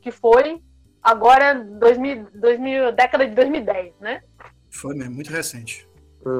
que 0.00 0.10
foi 0.10 0.60
agora 1.02 1.54
2000, 1.54 2.28
2000, 2.34 2.92
década 2.92 3.26
de 3.26 3.34
2010, 3.34 3.94
né? 4.00 4.22
Foi 4.70 4.94
mesmo, 4.94 5.14
muito 5.14 5.30
recente. 5.30 5.88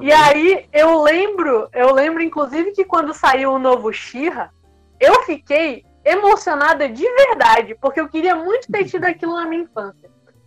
E 0.00 0.10
aí 0.10 0.66
eu 0.72 1.02
lembro, 1.02 1.68
eu 1.72 1.92
lembro 1.92 2.22
inclusive 2.22 2.72
que 2.72 2.84
quando 2.84 3.12
saiu 3.12 3.52
o 3.52 3.58
novo 3.58 3.92
Shira, 3.92 4.50
eu 4.98 5.22
fiquei 5.22 5.84
emocionada 6.04 6.88
de 6.88 7.04
verdade, 7.04 7.76
porque 7.80 8.00
eu 8.00 8.08
queria 8.08 8.34
muito 8.34 8.70
ter 8.72 8.84
tido 8.84 9.04
aquilo 9.04 9.34
na 9.34 9.46
minha 9.46 9.62
infância. 9.62 10.03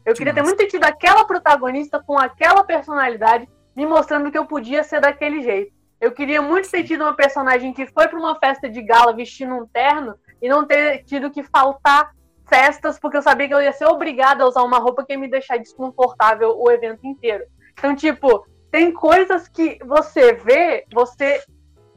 Eu 0.08 0.14
queria 0.14 0.34
ter 0.34 0.42
muito 0.42 0.66
tido 0.70 0.86
aquela 0.86 1.26
protagonista 1.26 2.02
com 2.02 2.18
aquela 2.18 2.64
personalidade, 2.64 3.46
me 3.76 3.86
mostrando 3.86 4.32
que 4.32 4.38
eu 4.38 4.46
podia 4.46 4.82
ser 4.82 5.02
daquele 5.02 5.42
jeito. 5.42 5.74
Eu 6.00 6.14
queria 6.14 6.42
muito 6.42 6.72
ter 6.72 6.86
tido 6.86 7.02
uma 7.02 7.14
personagem 7.14 7.74
que 7.74 7.86
foi 7.88 8.08
para 8.08 8.18
uma 8.18 8.40
festa 8.40 8.70
de 8.70 8.82
gala 8.82 9.14
vestindo 9.14 9.54
um 9.54 9.68
terno 9.68 10.16
e 10.42 10.48
não 10.48 10.66
ter 10.66 11.04
tido 11.04 11.30
que 11.30 11.44
faltar 11.44 12.14
festas, 12.48 12.98
porque 12.98 13.18
eu 13.18 13.22
sabia 13.22 13.50
que 13.50 13.54
eu 13.54 13.62
ia 13.62 13.74
ser 13.74 13.84
obrigada 13.84 14.46
a 14.46 14.48
usar 14.48 14.64
uma 14.64 14.80
roupa 14.80 15.04
que 15.04 15.12
ia 15.12 15.20
me 15.20 15.30
deixar 15.30 15.58
desconfortável 15.58 16.58
o 16.58 16.72
evento 16.72 17.06
inteiro. 17.06 17.44
Então, 17.74 17.94
tipo, 17.94 18.48
tem 18.72 18.94
coisas 18.94 19.50
que 19.50 19.78
você 19.84 20.32
vê, 20.36 20.86
você 20.94 21.44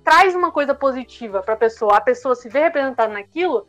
traz 0.03 0.35
uma 0.35 0.51
coisa 0.51 0.75
positiva 0.75 1.43
para 1.43 1.55
a 1.55 1.59
pessoa, 1.59 1.97
a 1.97 2.01
pessoa 2.01 2.35
se 2.35 2.49
vê 2.49 2.59
representada 2.65 3.13
naquilo 3.13 3.69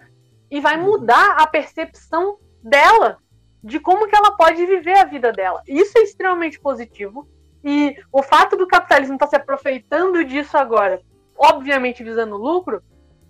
e 0.49 0.59
vai 0.59 0.77
mudar 0.77 1.35
a 1.39 1.45
percepção 1.45 2.39
dela 2.63 3.20
de 3.63 3.79
como 3.79 4.07
que 4.07 4.15
ela 4.15 4.31
pode 4.31 4.65
viver 4.65 4.97
a 4.97 5.05
vida 5.05 5.31
dela. 5.31 5.61
Isso 5.67 5.97
é 5.97 6.01
extremamente 6.01 6.59
positivo. 6.59 7.27
E 7.63 7.95
o 8.11 8.23
fato 8.23 8.57
do 8.57 8.67
capitalismo 8.67 9.15
estar 9.15 9.27
tá 9.27 9.29
se 9.29 9.35
aproveitando 9.35 10.23
disso 10.23 10.57
agora, 10.57 11.01
obviamente 11.37 12.03
visando 12.03 12.35
lucro, 12.35 12.81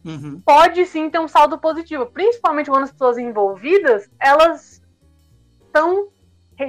uhum. 0.06 0.42
pode 0.46 0.86
sim 0.86 1.10
ter 1.10 1.20
um 1.20 1.28
saldo 1.28 1.58
positivo. 1.58 2.06
Principalmente 2.06 2.70
quando 2.70 2.84
as 2.84 2.92
pessoas 2.92 3.18
envolvidas, 3.18 4.10
elas 4.20 4.82
estão 5.66 6.08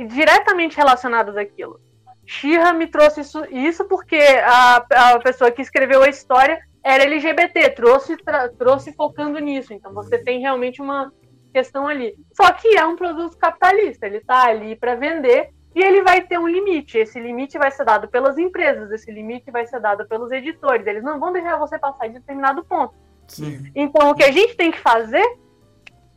diretamente 0.08 0.76
relacionadas 0.76 1.36
àquilo. 1.36 1.80
Shira 2.24 2.72
me 2.72 2.86
trouxe 2.86 3.20
isso, 3.20 3.44
isso 3.50 3.84
porque 3.84 4.16
a, 4.16 4.76
a 4.76 5.18
pessoa 5.20 5.50
que 5.50 5.62
escreveu 5.62 6.02
a 6.02 6.08
história 6.08 6.58
era 6.82 7.04
LGBT, 7.04 7.70
trouxe, 7.70 8.16
trouxe 8.58 8.92
focando 8.92 9.38
nisso. 9.38 9.72
Então 9.72 9.92
você 9.92 10.18
tem 10.18 10.40
realmente 10.40 10.80
uma, 10.80 11.12
questão 11.52 11.86
ali. 11.86 12.16
Só 12.32 12.50
que 12.52 12.76
é 12.76 12.84
um 12.84 12.96
produto 12.96 13.36
capitalista, 13.36 14.06
ele 14.06 14.18
está 14.18 14.46
ali 14.46 14.74
para 14.74 14.94
vender 14.94 15.50
e 15.74 15.82
ele 15.82 16.02
vai 16.02 16.20
ter 16.20 16.38
um 16.38 16.48
limite. 16.48 16.98
Esse 16.98 17.20
limite 17.20 17.58
vai 17.58 17.70
ser 17.70 17.84
dado 17.84 18.08
pelas 18.08 18.38
empresas, 18.38 18.90
esse 18.90 19.10
limite 19.10 19.50
vai 19.50 19.66
ser 19.66 19.80
dado 19.80 20.06
pelos 20.06 20.30
editores. 20.32 20.86
Eles 20.86 21.02
não 21.02 21.20
vão 21.20 21.32
deixar 21.32 21.56
você 21.56 21.78
passar 21.78 22.08
de 22.08 22.14
determinado 22.14 22.64
ponto. 22.64 22.94
Sim. 23.28 23.70
Então, 23.74 24.10
o 24.10 24.14
que 24.14 24.24
a 24.24 24.32
gente 24.32 24.56
tem 24.56 24.70
que 24.70 24.78
fazer 24.78 25.24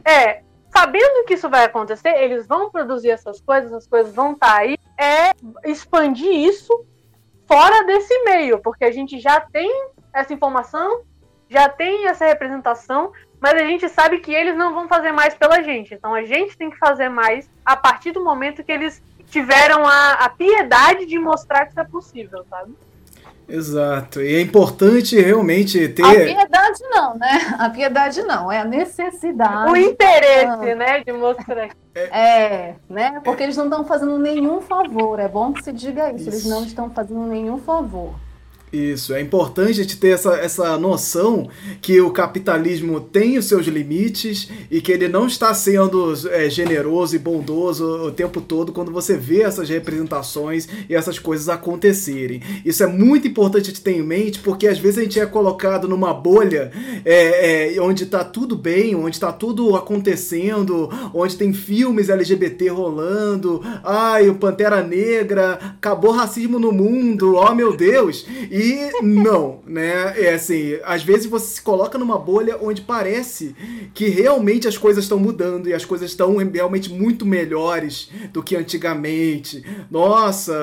é 0.04 0.44
sabendo 0.76 1.26
que 1.26 1.36
isso 1.36 1.50
vai 1.50 1.64
acontecer, 1.64 2.10
eles 2.22 2.46
vão 2.46 2.70
produzir 2.70 3.10
essas 3.10 3.40
coisas, 3.40 3.72
as 3.72 3.88
coisas 3.88 4.14
vão 4.14 4.34
estar 4.34 4.48
tá 4.48 4.58
aí, 4.58 4.78
é 5.00 5.32
expandir 5.70 6.30
isso 6.30 6.86
fora 7.48 7.86
desse 7.86 8.24
meio, 8.24 8.60
porque 8.60 8.84
a 8.84 8.92
gente 8.92 9.20
já 9.20 9.40
tem 9.40 9.72
essa 10.14 10.34
informação, 10.34 11.04
já 11.56 11.70
tem 11.70 12.08
essa 12.10 12.26
representação, 12.26 13.14
mas 13.40 13.54
a 13.54 13.66
gente 13.66 13.88
sabe 13.88 14.20
que 14.20 14.34
eles 14.34 14.58
não 14.58 14.74
vão 14.74 14.90
fazer 14.90 15.14
mais 15.14 15.34
pela 15.34 15.64
gente. 15.64 15.94
Então 15.94 16.14
a 16.14 16.24
gente 16.26 16.58
tem 16.58 16.70
que 16.70 16.78
fazer 16.78 17.08
mais 17.08 17.50
a 17.66 17.78
partir 17.78 18.12
do 18.12 18.22
momento 18.22 18.62
que 18.62 18.74
eles 18.74 19.02
tiveram 19.28 19.88
a, 19.88 20.14
a 20.26 20.30
piedade 20.30 21.06
de 21.06 21.18
mostrar 21.18 21.66
que 21.66 21.72
isso 21.72 21.80
é 21.80 21.86
possível, 21.86 22.46
sabe? 22.50 22.74
Exato. 23.48 24.22
E 24.22 24.36
é 24.36 24.42
importante 24.42 25.18
realmente 25.18 25.88
ter. 25.90 26.04
A 26.04 26.12
piedade 26.12 26.80
não, 26.90 27.16
né? 27.16 27.56
A 27.58 27.70
piedade 27.70 28.22
não, 28.24 28.52
é 28.52 28.60
a 28.60 28.66
necessidade. 28.66 29.72
O 29.72 29.78
interesse, 29.78 30.72
ah. 30.72 30.76
né, 30.76 31.04
de 31.04 31.14
mostrar. 31.14 31.70
É, 31.94 32.74
né? 32.90 33.22
Porque 33.24 33.44
eles 33.44 33.56
não 33.56 33.66
estão 33.66 33.86
fazendo 33.86 34.18
nenhum 34.18 34.60
favor. 34.60 35.20
É 35.20 35.28
bom 35.30 35.54
que 35.54 35.64
se 35.64 35.72
diga 35.72 36.12
isso. 36.12 36.28
isso. 36.28 36.30
Eles 36.30 36.46
não 36.46 36.66
estão 36.66 36.90
fazendo 36.90 37.22
nenhum 37.22 37.60
favor. 37.60 38.16
Isso, 38.76 39.14
é 39.14 39.22
importante 39.22 39.70
a 39.70 39.84
gente 39.84 39.96
ter 39.96 40.10
essa, 40.10 40.36
essa 40.36 40.78
noção 40.78 41.48
que 41.82 42.02
o 42.02 42.12
capitalismo 42.12 43.00
tem 43.00 43.38
os 43.38 43.46
seus 43.46 43.68
limites 43.68 44.50
e 44.70 44.82
que 44.82 44.92
ele 44.92 45.08
não 45.08 45.28
está 45.28 45.54
sendo 45.54 46.14
é, 46.30 46.50
generoso 46.50 47.16
e 47.16 47.20
bondoso 47.20 47.86
o 47.86 48.12
tempo 48.12 48.42
todo 48.42 48.74
quando 48.74 48.92
você 48.92 49.16
vê 49.16 49.44
essas 49.44 49.70
representações 49.70 50.68
e 50.90 50.94
essas 50.94 51.18
coisas 51.18 51.48
acontecerem. 51.48 52.42
Isso 52.66 52.84
é 52.84 52.88
muito 52.88 53.30
importante 53.30 53.64
a 53.64 53.66
gente 53.68 53.80
ter 53.80 53.94
em 53.94 54.04
mente 54.04 54.40
porque 54.40 54.68
às 54.68 54.78
vezes 54.78 54.98
a 54.98 55.04
gente 55.04 55.22
é 55.22 55.26
colocado 55.26 55.88
numa 55.88 56.14
bolha 56.14 56.70
é, 57.06 57.76
é, 57.76 57.82
onde 57.82 58.04
está 58.04 58.26
tudo 58.26 58.58
bem, 58.58 58.94
onde 58.94 59.16
está 59.16 59.32
tudo 59.32 59.78
acontecendo, 59.78 60.90
onde 61.14 61.38
tem 61.38 61.54
filmes 61.54 62.10
LGBT 62.10 62.68
rolando, 62.68 63.62
ai, 63.86 64.28
o 64.28 64.36
Pantera 64.36 64.84
Negra, 64.84 65.54
acabou 65.78 66.12
racismo 66.12 66.60
no 66.60 66.74
mundo, 66.74 67.36
oh 67.36 67.56
meu 67.56 67.74
Deus! 67.74 68.26
E 68.52 68.65
não, 69.02 69.60
né? 69.66 70.14
É 70.20 70.34
assim, 70.34 70.78
às 70.84 71.04
vezes 71.04 71.26
você 71.26 71.56
se 71.56 71.62
coloca 71.62 71.98
numa 71.98 72.18
bolha 72.18 72.58
onde 72.62 72.82
parece 72.82 73.56
que 73.94 74.08
realmente 74.08 74.68
as 74.68 74.78
coisas 74.78 75.04
estão 75.04 75.20
mudando 75.20 75.68
e 75.68 75.74
as 75.74 75.86
coisas 75.86 76.10
estão 76.10 76.38
realmente 76.38 76.92
muito 76.92 77.26
melhores 77.26 78.10
do 78.32 78.44
que 78.44 78.56
antigamente. 78.56 79.64
Nossa, 79.90 80.54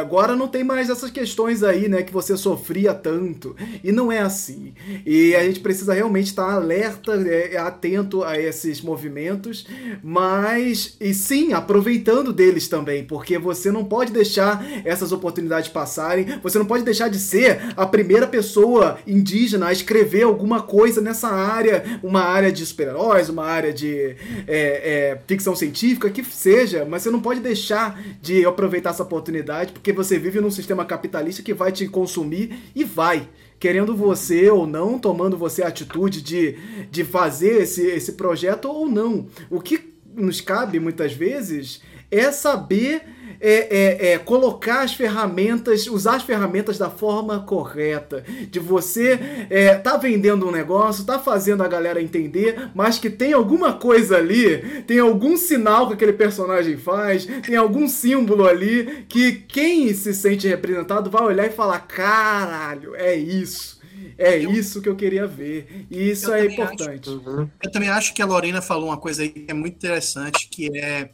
agora 0.00 0.36
não 0.36 0.48
tem 0.48 0.64
mais 0.64 0.90
essas 0.90 1.10
questões 1.10 1.62
aí, 1.62 1.88
né, 1.88 2.02
que 2.02 2.12
você 2.12 2.36
sofria 2.36 2.94
tanto. 2.94 3.56
E 3.82 3.92
não 3.92 4.10
é 4.10 4.20
assim. 4.20 4.72
E 5.06 5.34
a 5.34 5.44
gente 5.44 5.60
precisa 5.60 5.94
realmente 5.94 6.26
estar 6.26 6.50
alerta, 6.52 7.14
é, 7.14 7.56
atento 7.56 8.22
a 8.22 8.38
esses 8.38 8.80
movimentos, 8.80 9.66
mas 10.02 10.96
e 11.00 11.14
sim, 11.14 11.52
aproveitando 11.52 12.32
deles 12.32 12.68
também, 12.68 13.04
porque 13.04 13.38
você 13.38 13.70
não 13.70 13.84
pode 13.84 14.12
deixar 14.12 14.64
essas 14.84 15.12
oportunidades 15.12 15.68
passarem, 15.68 16.26
você 16.42 16.58
não 16.58 16.66
pode 16.66 16.84
deixar 16.84 17.08
de 17.14 17.20
ser 17.20 17.72
a 17.76 17.86
primeira 17.86 18.26
pessoa 18.26 18.98
indígena 19.06 19.68
a 19.68 19.72
escrever 19.72 20.24
alguma 20.24 20.62
coisa 20.62 21.00
nessa 21.00 21.28
área, 21.28 22.00
uma 22.02 22.22
área 22.22 22.50
de 22.50 22.66
super-heróis, 22.66 23.28
uma 23.28 23.44
área 23.44 23.72
de 23.72 24.16
é, 24.46 24.46
é, 24.46 25.18
ficção 25.26 25.54
científica, 25.54 26.10
que 26.10 26.24
seja, 26.24 26.84
mas 26.84 27.02
você 27.02 27.10
não 27.10 27.20
pode 27.20 27.40
deixar 27.40 28.00
de 28.20 28.44
aproveitar 28.44 28.90
essa 28.90 29.02
oportunidade, 29.02 29.72
porque 29.72 29.92
você 29.92 30.18
vive 30.18 30.40
num 30.40 30.50
sistema 30.50 30.84
capitalista 30.84 31.42
que 31.42 31.54
vai 31.54 31.70
te 31.70 31.86
consumir 31.86 32.54
e 32.74 32.82
vai 32.82 33.28
querendo 33.60 33.96
você 33.96 34.50
ou 34.50 34.66
não, 34.66 34.98
tomando 34.98 35.38
você 35.38 35.62
a 35.62 35.68
atitude 35.68 36.20
de, 36.20 36.58
de 36.90 37.04
fazer 37.04 37.62
esse, 37.62 37.86
esse 37.86 38.12
projeto 38.12 38.66
ou 38.66 38.88
não. 38.88 39.26
O 39.48 39.60
que 39.60 39.94
nos 40.14 40.40
cabe 40.40 40.78
muitas 40.80 41.12
vezes 41.12 41.80
é 42.10 42.30
saber 42.30 43.02
é, 43.46 43.68
é, 43.70 44.12
é, 44.12 44.18
colocar 44.18 44.80
as 44.80 44.94
ferramentas, 44.94 45.86
usar 45.86 46.16
as 46.16 46.22
ferramentas 46.22 46.78
da 46.78 46.88
forma 46.88 47.40
correta. 47.40 48.24
De 48.50 48.58
você 48.58 49.46
é, 49.50 49.74
tá 49.74 49.98
vendendo 49.98 50.48
um 50.48 50.50
negócio, 50.50 51.04
tá 51.04 51.18
fazendo 51.18 51.62
a 51.62 51.68
galera 51.68 52.00
entender, 52.00 52.70
mas 52.74 52.98
que 52.98 53.10
tem 53.10 53.34
alguma 53.34 53.74
coisa 53.74 54.16
ali, 54.16 54.82
tem 54.86 54.98
algum 54.98 55.36
sinal 55.36 55.88
que 55.88 55.92
aquele 55.92 56.14
personagem 56.14 56.78
faz, 56.78 57.26
tem 57.46 57.56
algum 57.56 57.86
símbolo 57.86 58.46
ali 58.46 59.04
que 59.10 59.32
quem 59.32 59.92
se 59.92 60.14
sente 60.14 60.48
representado 60.48 61.10
vai 61.10 61.22
olhar 61.22 61.46
e 61.46 61.50
falar: 61.50 61.80
caralho, 61.80 62.94
é 62.94 63.14
isso. 63.14 63.74
É 64.16 64.38
eu, 64.38 64.52
isso 64.52 64.80
que 64.80 64.88
eu 64.88 64.96
queria 64.96 65.26
ver. 65.26 65.86
E 65.90 66.10
isso 66.10 66.32
é 66.32 66.46
importante. 66.46 67.10
Acho, 67.10 67.18
uhum. 67.18 67.50
Eu 67.62 67.70
também 67.70 67.90
acho 67.90 68.14
que 68.14 68.22
a 68.22 68.26
Lorena 68.26 68.62
falou 68.62 68.86
uma 68.86 68.96
coisa 68.96 69.22
aí 69.22 69.28
que 69.28 69.44
é 69.48 69.54
muito 69.54 69.74
interessante, 69.74 70.48
que 70.48 70.78
é 70.78 71.10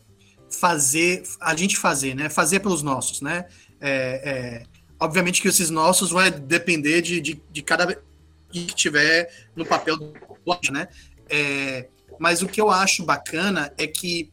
fazer, 0.50 1.22
a 1.40 1.54
gente 1.54 1.76
fazer, 1.76 2.14
né? 2.14 2.28
Fazer 2.28 2.60
pelos 2.60 2.82
nossos, 2.82 3.20
né? 3.20 3.46
É, 3.80 3.90
é, 3.90 4.62
obviamente 4.98 5.40
que 5.40 5.48
esses 5.48 5.70
nossos 5.70 6.10
vai 6.10 6.30
depender 6.30 7.00
de, 7.02 7.20
de, 7.20 7.42
de 7.50 7.62
cada 7.62 7.98
que 8.50 8.66
tiver 8.66 9.32
no 9.54 9.64
papel 9.64 9.96
do 9.96 10.12
né? 10.72 10.88
É, 11.28 11.88
mas 12.18 12.42
o 12.42 12.48
que 12.48 12.60
eu 12.60 12.70
acho 12.70 13.04
bacana 13.04 13.72
é 13.78 13.86
que 13.86 14.30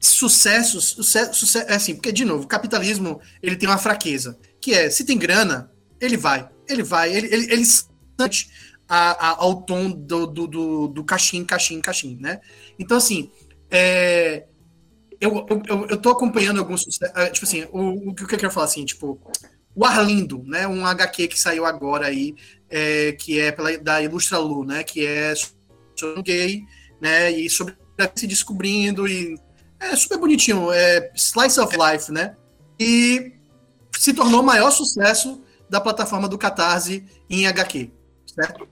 sucessos, 0.00 0.90
sucesso, 0.90 1.34
sucesso, 1.34 1.70
é 1.70 1.74
assim, 1.74 1.94
porque 1.94 2.12
de 2.12 2.24
novo, 2.24 2.44
o 2.44 2.48
capitalismo 2.48 3.20
ele 3.42 3.56
tem 3.56 3.68
uma 3.68 3.78
fraqueza, 3.78 4.38
que 4.60 4.72
é 4.72 4.90
se 4.90 5.04
tem 5.04 5.18
grana, 5.18 5.70
ele 6.00 6.16
vai, 6.16 6.48
ele 6.68 6.82
vai, 6.82 7.14
ele, 7.14 7.26
ele, 7.32 7.52
ele 7.52 7.64
a, 8.88 9.28
a, 9.28 9.28
ao 9.42 9.62
tom 9.62 9.90
do, 9.90 10.26
do, 10.26 10.46
do, 10.46 10.88
do 10.88 11.04
caixim, 11.04 11.44
caixim, 11.44 12.18
né? 12.20 12.40
Então, 12.78 12.96
assim, 12.96 13.30
é, 13.70 14.44
eu, 15.22 15.46
eu, 15.68 15.86
eu 15.86 15.96
tô 15.98 16.10
acompanhando 16.10 16.58
alguns. 16.58 16.84
Eh, 17.00 17.30
tipo 17.30 17.46
assim, 17.46 17.64
o, 17.70 18.10
o 18.10 18.14
que 18.14 18.24
eu 18.24 18.38
quero 18.38 18.50
falar 18.50 18.66
assim, 18.66 18.84
tipo, 18.84 19.20
o 19.72 19.84
Arlindo, 19.84 20.42
né? 20.44 20.66
Um 20.66 20.84
HQ 20.84 21.28
que 21.28 21.38
saiu 21.38 21.64
agora 21.64 22.08
aí, 22.08 22.34
é, 22.68 23.12
que 23.12 23.38
é 23.38 23.52
pela, 23.52 23.78
da 23.78 24.02
Ilustra 24.02 24.38
Lu, 24.38 24.64
né? 24.64 24.82
Que 24.82 25.06
é 25.06 25.32
sobre 25.94 26.18
um 26.18 26.22
gay, 26.24 26.64
né? 27.00 27.30
E 27.30 27.48
sobre 27.48 27.76
se 28.16 28.26
descobrindo 28.26 29.06
e 29.06 29.38
é 29.78 29.94
super 29.94 30.18
bonitinho, 30.18 30.72
é 30.72 31.12
Slice 31.14 31.60
of 31.60 31.76
Life, 31.76 32.10
né? 32.10 32.34
E 32.80 33.32
se 33.96 34.12
tornou 34.12 34.40
o 34.40 34.44
maior 34.44 34.72
sucesso 34.72 35.40
da 35.70 35.80
plataforma 35.80 36.28
do 36.28 36.36
Catarse 36.36 37.04
em 37.30 37.46
HQ, 37.46 37.92
certo? 38.26 38.68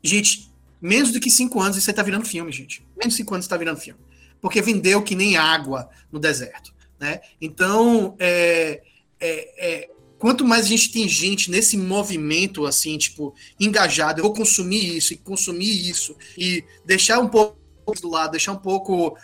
Gente, 0.00 0.48
menos 0.80 1.10
do 1.10 1.18
que 1.18 1.28
cinco 1.28 1.60
anos 1.60 1.76
e 1.76 1.80
você 1.80 1.92
tá 1.92 2.04
virando 2.04 2.24
filme, 2.24 2.52
gente. 2.52 2.86
Menos 2.96 3.14
de 3.14 3.16
cinco 3.16 3.34
anos 3.34 3.46
você 3.46 3.50
tá 3.50 3.56
virando 3.56 3.80
filme 3.80 4.09
porque 4.40 4.62
vendeu 4.62 5.02
que 5.02 5.14
nem 5.14 5.36
água 5.36 5.88
no 6.10 6.18
deserto. 6.18 6.72
Né? 6.98 7.20
Então, 7.40 8.14
é, 8.18 8.82
é, 9.18 9.68
é, 9.68 9.90
quanto 10.18 10.44
mais 10.44 10.66
a 10.66 10.68
gente 10.68 10.92
tem 10.92 11.08
gente 11.08 11.50
nesse 11.50 11.76
movimento, 11.76 12.66
assim, 12.66 12.96
tipo, 12.98 13.34
engajado, 13.58 14.20
eu 14.20 14.24
vou 14.24 14.34
consumir 14.34 14.96
isso 14.96 15.14
e 15.14 15.16
consumir 15.16 15.88
isso, 15.88 16.16
e 16.36 16.64
deixar 16.84 17.18
um 17.18 17.28
pouco 17.28 17.56
do 18.00 18.08
lado, 18.08 18.32
deixar 18.32 18.52
um 18.52 18.58
pouco 18.58 19.16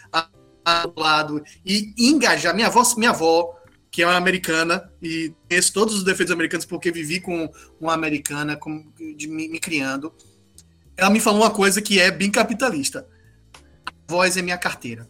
do 0.94 1.00
lado, 1.00 1.42
e 1.64 1.92
engajar. 1.98 2.54
Minha 2.54 2.68
avó, 2.68 2.82
minha 2.96 3.10
avó 3.10 3.54
que 3.90 4.02
é 4.02 4.06
uma 4.06 4.16
americana, 4.16 4.90
e 5.00 5.32
conheço 5.48 5.72
todos 5.72 5.94
os 5.94 6.04
defeitos 6.04 6.30
americanos 6.30 6.66
porque 6.66 6.92
vivi 6.92 7.18
com 7.18 7.50
uma 7.80 7.94
americana 7.94 8.54
com, 8.54 8.84
de, 9.16 9.26
me, 9.26 9.48
me 9.48 9.58
criando. 9.58 10.12
Ela 10.94 11.08
me 11.08 11.18
falou 11.18 11.40
uma 11.40 11.50
coisa 11.50 11.80
que 11.80 11.98
é 11.98 12.10
bem 12.10 12.30
capitalista 12.30 13.08
voz 14.08 14.36
é 14.36 14.42
minha 14.42 14.58
carteira. 14.58 15.08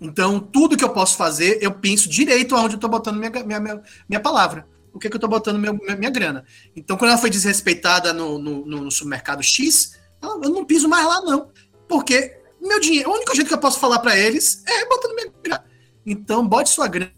Então, 0.00 0.38
tudo 0.38 0.76
que 0.76 0.84
eu 0.84 0.90
posso 0.90 1.16
fazer, 1.16 1.58
eu 1.62 1.72
penso 1.72 2.08
direito 2.08 2.54
aonde 2.54 2.74
eu 2.74 2.76
estou 2.76 2.90
botando 2.90 3.16
minha, 3.16 3.30
minha, 3.30 3.60
minha, 3.60 3.82
minha, 4.08 4.20
palavra. 4.20 4.68
O 4.92 4.98
que, 4.98 5.06
é 5.06 5.10
que 5.10 5.16
eu 5.16 5.18
estou 5.18 5.30
botando 5.30 5.58
minha, 5.58 5.72
minha, 5.72 6.10
grana. 6.10 6.44
Então, 6.74 6.96
quando 6.96 7.10
ela 7.10 7.20
foi 7.20 7.30
desrespeitada 7.30 8.12
no, 8.12 8.38
no, 8.38 8.66
no 8.66 8.90
supermercado 8.90 9.42
X, 9.42 9.98
eu 10.22 10.50
não 10.50 10.64
piso 10.64 10.88
mais 10.88 11.06
lá, 11.06 11.20
não. 11.22 11.50
Porque 11.88 12.36
meu 12.60 12.80
dinheiro, 12.80 13.10
o 13.10 13.14
único 13.14 13.34
jeito 13.34 13.48
que 13.48 13.54
eu 13.54 13.58
posso 13.58 13.78
falar 13.78 14.00
para 14.00 14.16
eles 14.16 14.62
é 14.66 14.84
botando 14.86 15.14
minha 15.14 15.32
grana. 15.42 15.64
Então, 16.04 16.46
bote 16.46 16.70
sua 16.70 16.88
grana 16.88 17.12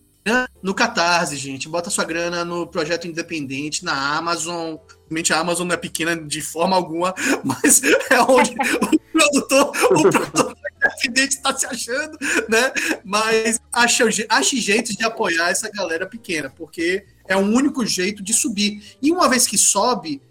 no 0.63 0.75
Catarse, 0.75 1.37
gente. 1.37 1.69
Bota 1.69 1.91
sua 1.91 2.05
grana 2.05 2.45
no 2.45 2.67
projeto 2.67 3.07
independente, 3.07 3.85
na 3.85 4.17
Amazon. 4.17 4.77
Realmente 5.09 5.33
a 5.33 5.39
Amazon 5.39 5.67
não 5.67 5.75
é 5.75 5.79
pequena 5.79 6.17
de 6.17 6.41
forma 6.41 6.77
alguma, 6.77 7.15
mas 7.43 7.83
é 8.11 8.21
onde 8.21 8.53
o 8.53 8.99
produtor, 9.13 9.71
o 9.71 10.11
produtor 10.11 10.59
independente 10.79 11.37
está 11.37 11.57
se 11.57 11.67
achando, 11.67 12.17
né? 12.49 12.73
Mas 13.05 13.61
acha, 13.73 14.05
ache 14.29 14.61
jeitos 14.61 14.97
de 14.97 15.05
apoiar 15.05 15.51
essa 15.51 15.71
galera 15.71 16.07
pequena, 16.07 16.51
porque 16.51 17.05
é 17.27 17.37
o 17.37 17.41
único 17.41 17.85
jeito 17.85 18.23
de 18.23 18.33
subir. 18.33 18.97
E 19.03 19.11
uma 19.11 19.29
vez 19.29 19.47
que 19.47 19.59
sobe, 19.59 20.23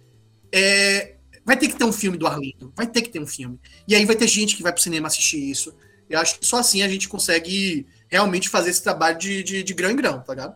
é, 0.51 1.15
vai 1.45 1.57
ter 1.57 1.67
que 1.67 1.75
ter 1.75 1.83
um 1.83 1.93
filme 1.93 2.17
do 2.17 2.27
Arlindo. 2.27 2.71
Vai 2.75 2.87
ter 2.87 3.01
que 3.01 3.09
ter 3.09 3.19
um 3.19 3.27
filme. 3.27 3.59
E 3.87 3.95
aí 3.95 4.05
vai 4.05 4.15
ter 4.15 4.27
gente 4.27 4.55
que 4.55 4.63
vai 4.63 4.71
pro 4.71 4.81
cinema 4.81 5.07
assistir 5.07 5.39
isso. 5.39 5.75
Eu 6.09 6.19
acho 6.19 6.39
que 6.39 6.45
só 6.45 6.59
assim 6.59 6.81
a 6.81 6.87
gente 6.87 7.09
consegue 7.09 7.85
realmente 8.07 8.47
fazer 8.47 8.69
esse 8.69 8.81
trabalho 8.81 9.17
de, 9.17 9.43
de, 9.43 9.63
de 9.63 9.73
grão 9.73 9.91
em 9.91 9.95
grão, 9.95 10.21
tá 10.21 10.33
ligado? 10.33 10.55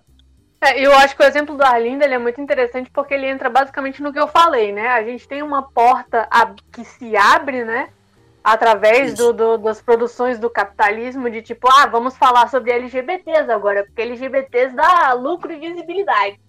É, 0.63 0.79
eu 0.79 0.93
acho 0.93 1.15
que 1.15 1.23
o 1.23 1.25
exemplo 1.25 1.57
do 1.57 1.63
Arlindo 1.63 2.03
ele 2.03 2.13
é 2.13 2.19
muito 2.19 2.39
interessante 2.39 2.89
porque 2.91 3.13
ele 3.13 3.25
entra 3.25 3.49
basicamente 3.49 4.01
no 4.01 4.13
que 4.13 4.19
eu 4.19 4.27
falei, 4.27 4.71
né? 4.71 4.89
A 4.89 5.03
gente 5.03 5.27
tem 5.27 5.41
uma 5.41 5.63
porta 5.63 6.29
que 6.71 6.85
se 6.85 7.17
abre, 7.17 7.63
né? 7.63 7.89
através 8.43 9.13
do, 9.13 9.31
do, 9.31 9.57
das 9.57 9.81
produções 9.81 10.39
do 10.39 10.49
capitalismo, 10.49 11.29
de 11.29 11.41
tipo, 11.41 11.67
ah, 11.71 11.85
vamos 11.85 12.17
falar 12.17 12.49
sobre 12.49 12.71
LGBTs 12.71 13.51
agora, 13.51 13.83
porque 13.83 14.01
LGBTs 14.01 14.75
dá 14.75 15.13
lucro 15.13 15.51
e 15.51 15.59
visibilidade. 15.59 16.39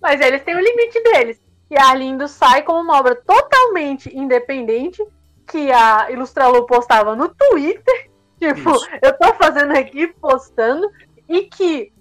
Mas 0.00 0.20
eles 0.20 0.42
têm 0.42 0.56
o 0.56 0.60
limite 0.60 1.02
deles. 1.02 1.40
E 1.70 1.76
a 1.76 1.88
Arlindo 1.88 2.26
sai 2.28 2.62
como 2.62 2.80
uma 2.80 2.98
obra 2.98 3.14
totalmente 3.14 4.16
independente, 4.16 5.04
que 5.46 5.70
a 5.72 6.10
Ilustralu 6.10 6.66
postava 6.66 7.16
no 7.16 7.28
Twitter. 7.28 8.10
Tipo, 8.40 8.70
Isso. 8.70 8.88
eu 9.02 9.18
tô 9.18 9.34
fazendo 9.34 9.76
aqui, 9.76 10.06
postando, 10.06 10.90
e 11.28 11.42
que, 11.42 11.92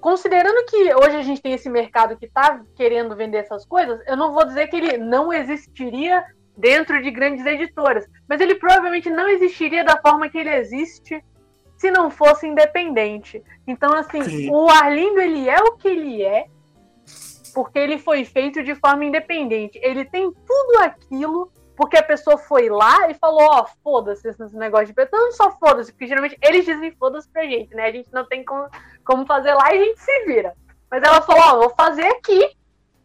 considerando 0.00 0.64
que 0.66 0.94
hoje 0.94 1.16
a 1.16 1.22
gente 1.22 1.40
tem 1.40 1.52
esse 1.52 1.68
mercado 1.68 2.16
que 2.16 2.28
tá 2.28 2.60
querendo 2.76 3.16
vender 3.16 3.38
essas 3.38 3.64
coisas, 3.64 4.00
eu 4.06 4.16
não 4.16 4.32
vou 4.32 4.44
dizer 4.44 4.68
que 4.68 4.76
ele 4.76 4.98
não 4.98 5.32
existiria 5.32 6.24
dentro 6.56 7.02
de 7.02 7.10
grandes 7.10 7.44
editoras, 7.46 8.06
mas 8.28 8.40
ele 8.40 8.54
provavelmente 8.56 9.08
não 9.08 9.28
existiria 9.28 9.82
da 9.82 10.00
forma 10.00 10.28
que 10.28 10.38
ele 10.38 10.50
existe 10.50 11.24
se 11.76 11.90
não 11.90 12.10
fosse 12.10 12.46
independente. 12.46 13.42
Então, 13.66 13.92
assim, 13.94 14.22
Sim. 14.22 14.50
o 14.50 14.68
Arlindo, 14.68 15.20
ele 15.20 15.48
é 15.48 15.58
o 15.62 15.76
que 15.76 15.88
ele 15.88 16.22
é, 16.22 16.46
porque 17.54 17.78
ele 17.78 17.98
foi 17.98 18.24
feito 18.24 18.62
de 18.62 18.74
forma 18.74 19.04
independente. 19.04 19.80
Ele 19.82 20.04
tem 20.04 20.30
tudo 20.30 20.78
aquilo 20.82 21.50
porque 21.80 21.96
a 21.96 22.02
pessoa 22.02 22.36
foi 22.36 22.68
lá 22.68 23.10
e 23.10 23.14
falou, 23.14 23.40
ó, 23.40 23.62
oh, 23.62 23.66
foda-se 23.82 24.28
esse 24.28 24.54
negócio 24.54 24.88
de 24.88 24.92
preto. 24.92 25.16
Não 25.16 25.32
só 25.32 25.50
foda-se, 25.52 25.90
porque 25.90 26.06
geralmente 26.06 26.36
eles 26.42 26.66
dizem 26.66 26.92
foda-se 26.92 27.26
pra 27.30 27.44
gente, 27.44 27.74
né? 27.74 27.84
A 27.86 27.92
gente 27.92 28.12
não 28.12 28.26
tem 28.26 28.44
como, 28.44 28.68
como 29.04 29.26
fazer 29.26 29.54
lá 29.54 29.74
e 29.74 29.78
a 29.78 29.84
gente 29.84 30.00
se 30.00 30.24
vira. 30.24 30.54
Mas 30.90 31.02
ela 31.02 31.22
falou, 31.22 31.42
ó, 31.42 31.52
oh, 31.52 31.58
vou 31.60 31.74
fazer 31.76 32.06
aqui. 32.06 32.50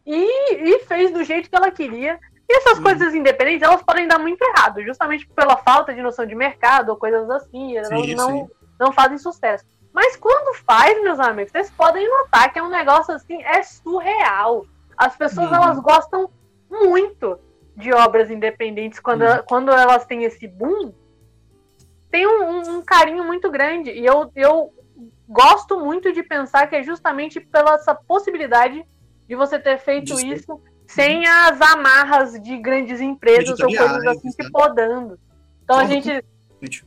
E, 0.06 0.54
e 0.54 0.80
fez 0.86 1.12
do 1.12 1.24
jeito 1.24 1.50
que 1.50 1.56
ela 1.56 1.72
queria. 1.72 2.20
E 2.48 2.58
essas 2.58 2.80
hum. 2.80 2.84
coisas 2.84 3.14
independentes, 3.14 3.62
elas 3.62 3.82
podem 3.84 4.08
dar 4.08 4.20
muito 4.20 4.42
errado, 4.42 4.84
justamente 4.84 5.28
pela 5.30 5.58
falta 5.58 5.94
de 5.94 6.02
noção 6.02 6.26
de 6.26 6.36
mercado 6.36 6.90
ou 6.90 6.96
coisas 6.96 7.30
assim. 7.30 7.78
Elas 7.78 7.88
sim, 7.88 8.16
não, 8.16 8.30
sim. 8.30 8.48
não 8.80 8.92
fazem 8.92 9.18
sucesso. 9.18 9.66
Mas 9.96 10.16
quando 10.18 10.58
faz, 10.58 11.02
meus 11.02 11.20
amigos, 11.20 11.52
vocês 11.52 11.72
podem 11.72 12.08
notar 12.08 12.52
que 12.52 12.60
é 12.60 12.64
um 12.64 12.70
negócio 12.70 13.14
assim, 13.14 13.42
é 13.44 13.64
surreal. 13.64 14.66
As 14.98 15.16
pessoas, 15.16 15.50
uhum. 15.50 15.56
elas 15.56 15.80
gostam 15.80 16.30
muito 16.70 17.40
de 17.76 17.94
obras 17.94 18.30
independentes 18.30 19.00
quando, 19.00 19.24
uhum. 19.24 19.44
quando 19.48 19.72
elas 19.72 20.06
têm 20.06 20.24
esse 20.24 20.48
boom. 20.48 20.94
Tem 22.12 22.28
um, 22.28 22.78
um, 22.78 22.82
carinho 22.82 23.24
muito 23.24 23.50
grande. 23.50 23.90
E 23.92 24.06
eu, 24.06 24.32
eu 24.36 24.74
gosto 25.28 25.80
muito 25.80 26.12
de 26.12 26.24
pensar 26.24 26.68
que 26.68 26.76
é 26.76 26.84
justamente 26.84 27.40
pela 27.40 27.76
essa 27.76 27.96
possibilidade 27.96 28.86
de 29.28 29.36
você 29.36 29.60
ter 29.60 29.78
feito 29.80 30.14
isso 30.20 30.62
sem 30.88 31.28
as 31.28 31.60
amarras 31.62 32.40
de 32.42 32.58
grandes 32.58 33.02
empresas 33.02 33.60
ou 33.60 33.68
coisas 33.68 34.06
assim 34.06 34.30
te 34.30 34.52
podando. 34.52 35.20
Então 35.64 35.80
a 35.80 35.86
gente 35.86 36.24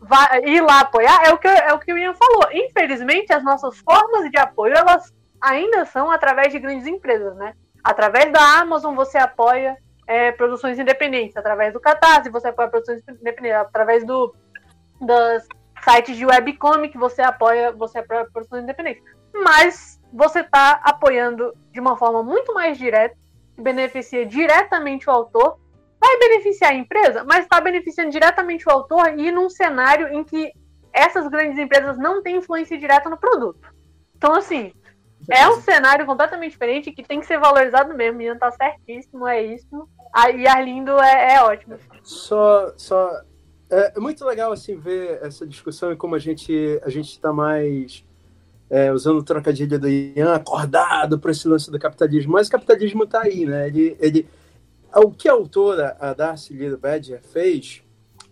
vai 0.00 0.44
ir 0.44 0.60
lá 0.60 0.80
apoiar, 0.80 1.24
é 1.24 1.32
o, 1.32 1.38
que, 1.38 1.48
é 1.48 1.72
o 1.72 1.78
que 1.78 1.92
o 1.92 1.98
Ian 1.98 2.14
falou. 2.14 2.48
Infelizmente, 2.52 3.32
as 3.32 3.42
nossas 3.42 3.78
formas 3.78 4.30
de 4.30 4.38
apoio, 4.38 4.74
elas 4.74 5.12
ainda 5.40 5.84
são 5.84 6.10
através 6.10 6.52
de 6.52 6.58
grandes 6.58 6.86
empresas, 6.86 7.36
né? 7.36 7.54
Através 7.82 8.32
da 8.32 8.60
Amazon 8.60 8.94
você 8.94 9.18
apoia 9.18 9.76
é, 10.06 10.32
produções 10.32 10.78
independentes, 10.78 11.36
através 11.36 11.72
do 11.72 11.80
Catarse 11.80 12.30
você 12.30 12.48
apoia 12.48 12.68
produções 12.68 13.02
independentes, 13.08 13.60
através 13.60 14.04
do, 14.04 14.34
dos 15.00 15.46
sites 15.82 16.16
de 16.16 16.26
webcomic 16.26 16.96
você 16.96 17.22
apoia, 17.22 17.72
você 17.72 17.98
apoia 17.98 18.28
produções 18.32 18.62
independentes. 18.62 19.02
Mas 19.32 20.00
você 20.12 20.40
está 20.40 20.80
apoiando 20.84 21.52
de 21.72 21.80
uma 21.80 21.96
forma 21.96 22.22
muito 22.22 22.54
mais 22.54 22.78
direta, 22.78 23.16
que 23.54 23.62
beneficia 23.62 24.24
diretamente 24.24 25.08
o 25.08 25.12
autor, 25.12 25.58
vai 26.00 26.18
beneficiar 26.18 26.72
a 26.72 26.74
empresa, 26.74 27.24
mas 27.24 27.40
está 27.40 27.60
beneficiando 27.60 28.10
diretamente 28.10 28.68
o 28.68 28.72
autor 28.72 29.18
e 29.18 29.30
num 29.30 29.50
cenário 29.50 30.08
em 30.08 30.24
que 30.24 30.52
essas 30.92 31.28
grandes 31.28 31.58
empresas 31.58 31.98
não 31.98 32.22
têm 32.22 32.36
influência 32.36 32.78
direta 32.78 33.10
no 33.10 33.18
produto. 33.18 33.74
Então, 34.16 34.34
assim, 34.34 34.72
é 35.30 35.48
um 35.48 35.60
cenário 35.60 36.06
completamente 36.06 36.52
diferente 36.52 36.92
que 36.92 37.02
tem 37.02 37.20
que 37.20 37.26
ser 37.26 37.38
valorizado 37.38 37.94
mesmo. 37.94 38.22
Ian 38.22 38.38
tá 38.38 38.50
certíssimo, 38.50 39.26
é 39.26 39.42
isso. 39.42 39.88
E 40.34 40.48
Arlindo 40.48 40.98
é, 40.98 41.34
é 41.34 41.42
ótimo. 41.42 41.76
Só, 42.02 42.72
só 42.76 43.10
é, 43.70 43.92
é, 43.96 44.00
muito 44.00 44.24
legal 44.24 44.52
assim 44.52 44.76
ver 44.76 45.18
essa 45.22 45.46
discussão 45.46 45.92
e 45.92 45.96
como 45.96 46.14
a 46.14 46.18
gente 46.18 46.80
a 46.82 46.88
gente 46.88 47.10
está 47.10 47.32
mais 47.32 48.04
é, 48.70 48.92
usando 48.92 49.18
o 49.18 49.22
trocadilho 49.22 49.78
do 49.78 49.88
Ian 49.88 50.34
acordado 50.34 51.18
para 51.18 51.30
esse 51.30 51.48
lance 51.48 51.70
do 51.70 51.78
capitalismo. 51.78 52.32
Mas 52.32 52.48
o 52.48 52.50
capitalismo 52.50 53.04
está 53.04 53.22
aí, 53.22 53.46
né? 53.46 53.66
Ele, 53.68 53.96
ele 54.00 54.28
o 54.94 55.10
que 55.10 55.28
a 55.28 55.32
autora, 55.32 55.96
a 56.00 56.12
Darcy 56.14 56.54
Lida 56.54 56.76
Badger, 56.76 57.22
fez 57.22 57.82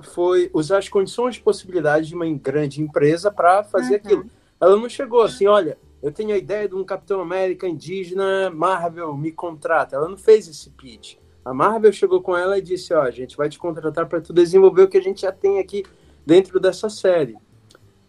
foi 0.00 0.50
usar 0.52 0.78
as 0.78 0.88
condições 0.88 1.36
de 1.36 1.40
possibilidade 1.40 2.08
de 2.08 2.14
uma 2.14 2.28
grande 2.30 2.82
empresa 2.82 3.30
para 3.30 3.64
fazer 3.64 3.94
uhum. 3.94 3.96
aquilo. 3.96 4.26
Ela 4.60 4.76
não 4.76 4.88
chegou 4.88 5.22
assim, 5.22 5.46
olha, 5.46 5.78
eu 6.02 6.12
tenho 6.12 6.34
a 6.34 6.38
ideia 6.38 6.68
de 6.68 6.74
um 6.74 6.84
Capitão 6.84 7.20
América 7.20 7.66
indígena, 7.66 8.50
Marvel 8.50 9.16
me 9.16 9.32
contrata. 9.32 9.96
Ela 9.96 10.08
não 10.08 10.16
fez 10.16 10.48
esse 10.48 10.70
pitch. 10.70 11.16
A 11.47 11.55
Marvel 11.55 11.93
chegou 11.93 12.20
com 12.20 12.36
ela 12.36 12.59
e 12.59 12.60
disse, 12.60 12.93
ó, 12.93 13.02
a 13.02 13.10
gente 13.12 13.36
vai 13.36 13.48
te 13.48 13.56
contratar 13.56 14.05
para 14.06 14.20
tu 14.20 14.32
desenvolver 14.32 14.82
o 14.82 14.89
que 14.89 14.98
a 14.98 15.01
gente 15.01 15.20
já 15.20 15.31
tem 15.31 15.60
aqui 15.60 15.85
dentro 16.27 16.59
dessa 16.59 16.90
série. 16.90 17.36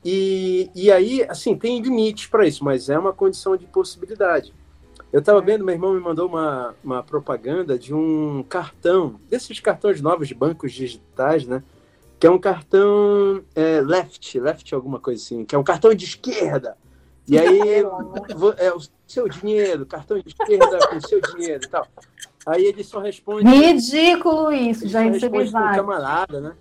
E, 0.03 0.71
e 0.73 0.91
aí, 0.91 1.23
assim, 1.29 1.55
tem 1.55 1.79
limites 1.79 2.25
para 2.25 2.47
isso, 2.47 2.63
mas 2.63 2.89
é 2.89 2.97
uma 2.97 3.13
condição 3.13 3.55
de 3.55 3.67
possibilidade. 3.67 4.51
Eu 5.13 5.19
estava 5.19 5.39
vendo, 5.39 5.63
meu 5.63 5.75
irmão 5.75 5.93
me 5.93 5.99
mandou 5.99 6.27
uma, 6.27 6.73
uma 6.83 7.03
propaganda 7.03 7.77
de 7.77 7.93
um 7.93 8.43
cartão, 8.49 9.19
desses 9.29 9.59
cartões 9.59 10.01
novos 10.01 10.27
de 10.27 10.33
bancos 10.33 10.73
digitais, 10.73 11.45
né? 11.45 11.61
Que 12.19 12.25
é 12.25 12.31
um 12.31 12.39
cartão 12.39 13.43
é, 13.53 13.81
left, 13.81 14.39
left 14.39 14.73
alguma 14.73 14.99
coisa 14.99 15.23
assim, 15.23 15.45
que 15.45 15.53
é 15.53 15.59
um 15.59 15.63
cartão 15.63 15.93
de 15.93 16.05
esquerda. 16.05 16.75
E 17.27 17.37
aí 17.37 17.59
é 18.57 18.73
o 18.73 18.79
seu 19.05 19.27
dinheiro, 19.27 19.85
cartão 19.85 20.19
de 20.19 20.29
esquerda 20.29 20.87
com 20.87 21.01
seu 21.01 21.21
dinheiro 21.21 21.63
e 21.63 21.69
tal. 21.69 21.87
Aí 22.45 22.65
ele 22.65 22.83
só 22.83 22.99
responde. 22.99 23.49
Ridículo 23.49 24.51
isso, 24.53 24.87
já 24.87 25.01
recebi 25.01 25.45
vários. 25.45 25.77
camarada, 25.77 26.39
né? 26.39 26.55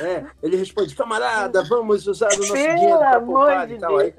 É, 0.00 0.24
ele 0.42 0.56
responde, 0.56 0.94
camarada, 0.94 1.64
vamos 1.64 2.06
usar 2.06 2.32
o 2.32 2.36
nosso 2.36 2.52
Pelo 2.52 2.76
dinheiro 2.76 2.98
para 2.98 3.20
poupar 3.20 3.66
de 3.66 3.74
e 3.74 3.78
tal. 3.78 3.98
Aí... 3.98 4.14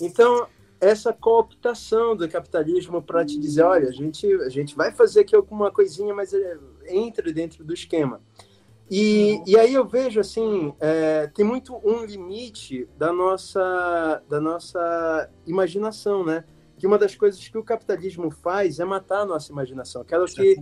Então, 0.00 0.46
essa 0.80 1.12
cooptação 1.12 2.14
do 2.14 2.28
capitalismo 2.28 3.00
para 3.00 3.24
te 3.24 3.38
dizer, 3.38 3.62
olha, 3.62 3.88
a 3.88 3.92
gente, 3.92 4.26
a 4.42 4.48
gente 4.48 4.74
vai 4.76 4.92
fazer 4.92 5.20
aqui 5.20 5.34
alguma 5.34 5.70
coisinha, 5.70 6.12
mas 6.12 6.34
é, 6.34 6.58
entra 6.88 7.32
dentro 7.32 7.64
do 7.64 7.72
esquema. 7.72 8.20
E, 8.90 9.42
e 9.46 9.56
aí 9.56 9.72
eu 9.72 9.86
vejo 9.86 10.20
assim, 10.20 10.74
é, 10.78 11.26
tem 11.28 11.44
muito 11.44 11.80
um 11.84 12.04
limite 12.04 12.88
da 12.98 13.12
nossa, 13.12 14.22
da 14.28 14.40
nossa 14.40 15.30
imaginação, 15.46 16.24
né? 16.24 16.44
Que 16.78 16.86
uma 16.86 16.98
das 16.98 17.14
coisas 17.14 17.46
que 17.48 17.56
o 17.56 17.64
capitalismo 17.64 18.30
faz 18.30 18.80
é 18.80 18.84
matar 18.84 19.20
a 19.20 19.26
nossa 19.26 19.50
imaginação. 19.50 20.02
Aquela 20.02 20.26
que 20.26 20.56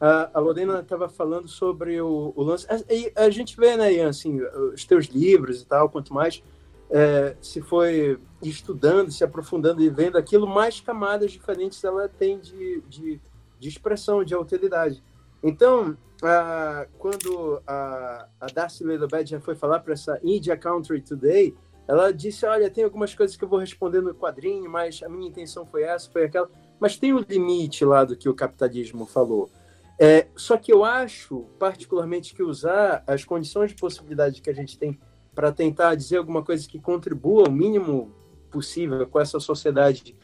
a, 0.00 0.30
a 0.34 0.40
Lorena 0.40 0.80
estava 0.80 1.08
falando 1.08 1.46
sobre 1.46 2.00
o, 2.00 2.32
o 2.34 2.42
lance. 2.42 2.66
A, 2.68 3.24
a, 3.24 3.30
gente 3.30 3.56
vê, 3.56 3.76
né, 3.76 3.92
Ian, 3.92 4.08
assim, 4.08 4.40
os 4.72 4.84
teus 4.84 5.06
livros 5.06 5.62
e 5.62 5.66
tal, 5.66 5.88
quanto 5.88 6.12
mais 6.12 6.42
é, 6.90 7.36
se 7.40 7.60
foi 7.60 8.18
estudando, 8.42 9.10
se 9.10 9.22
aprofundando 9.22 9.82
e 9.82 9.90
vendo 9.90 10.16
aquilo, 10.16 10.46
mais 10.46 10.80
camadas 10.80 11.32
diferentes 11.32 11.82
ela 11.84 12.08
tem 12.08 12.38
de, 12.38 12.82
de, 12.88 13.20
de 13.58 13.68
expressão, 13.68 14.24
de 14.24 14.34
alteridade. 14.34 15.02
Então, 15.42 15.96
a, 16.22 16.86
quando 16.98 17.62
a, 17.66 18.28
a 18.40 18.46
Darcy 18.46 18.84
Leidobed 18.84 19.30
já 19.30 19.40
foi 19.40 19.54
falar 19.54 19.80
para 19.80 19.92
essa 19.92 20.18
India 20.22 20.56
Country 20.56 21.00
Today, 21.00 21.54
ela 21.86 22.12
disse, 22.12 22.44
olha, 22.44 22.70
tem 22.70 22.84
algumas 22.84 23.14
coisas 23.14 23.36
que 23.36 23.42
eu 23.42 23.48
vou 23.48 23.58
responder 23.58 24.02
no 24.02 24.14
quadrinho, 24.14 24.70
mas 24.70 25.02
a 25.02 25.08
minha 25.08 25.28
intenção 25.28 25.64
foi 25.64 25.84
essa, 25.84 26.10
foi 26.10 26.24
aquela. 26.24 26.50
Mas 26.78 26.98
tem 26.98 27.14
o 27.14 27.18
um 27.18 27.24
limite 27.26 27.84
lá 27.84 28.04
do 28.04 28.14
que 28.14 28.28
o 28.28 28.34
capitalismo 28.34 29.06
falou. 29.06 29.50
É, 29.98 30.28
só 30.36 30.56
que 30.56 30.72
eu 30.72 30.84
acho, 30.84 31.46
particularmente, 31.58 32.34
que 32.34 32.42
usar 32.42 33.02
as 33.06 33.24
condições 33.24 33.70
de 33.70 33.76
possibilidade 33.76 34.42
que 34.42 34.50
a 34.50 34.54
gente 34.54 34.78
tem 34.78 35.00
para 35.34 35.50
tentar 35.50 35.94
dizer 35.94 36.18
alguma 36.18 36.44
coisa 36.44 36.68
que 36.68 36.78
contribua 36.78 37.48
o 37.48 37.52
mínimo 37.52 38.14
possível 38.50 39.06
com 39.06 39.18
essa 39.18 39.40
sociedade, 39.40 40.16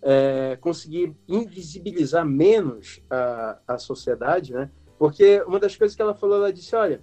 é, 0.00 0.56
conseguir 0.60 1.16
invisibilizar 1.26 2.24
menos 2.24 3.02
a, 3.10 3.58
a 3.66 3.78
sociedade, 3.78 4.52
né? 4.52 4.70
Porque 4.98 5.42
uma 5.46 5.58
das 5.58 5.76
coisas 5.76 5.96
que 5.96 6.02
ela 6.02 6.14
falou, 6.14 6.36
ela 6.36 6.52
disse, 6.52 6.74
olha, 6.74 7.02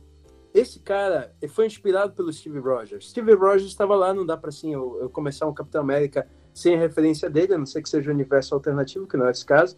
esse 0.54 0.80
cara 0.80 1.34
foi 1.50 1.66
inspirado 1.66 2.14
pelo 2.14 2.32
Steve 2.32 2.60
Rogers. 2.60 3.10
Steve 3.10 3.34
Rogers 3.34 3.70
estava 3.70 3.96
lá, 3.96 4.14
não 4.14 4.26
dá 4.26 4.36
para 4.36 4.50
assim 4.50 4.74
eu, 4.74 4.98
eu, 5.02 5.10
começar 5.10 5.48
um 5.48 5.54
Capitão 5.54 5.82
América 5.82 6.28
sem 6.54 6.76
a 6.76 6.80
referência 6.80 7.30
dele, 7.30 7.54
a 7.54 7.58
não 7.58 7.66
ser 7.66 7.82
que 7.82 7.90
seja 7.90 8.12
um 8.12 8.14
universo 8.14 8.54
alternativo, 8.54 9.08
que 9.08 9.16
não 9.16 9.28
é 9.28 9.32
esse 9.32 9.46
caso. 9.46 9.78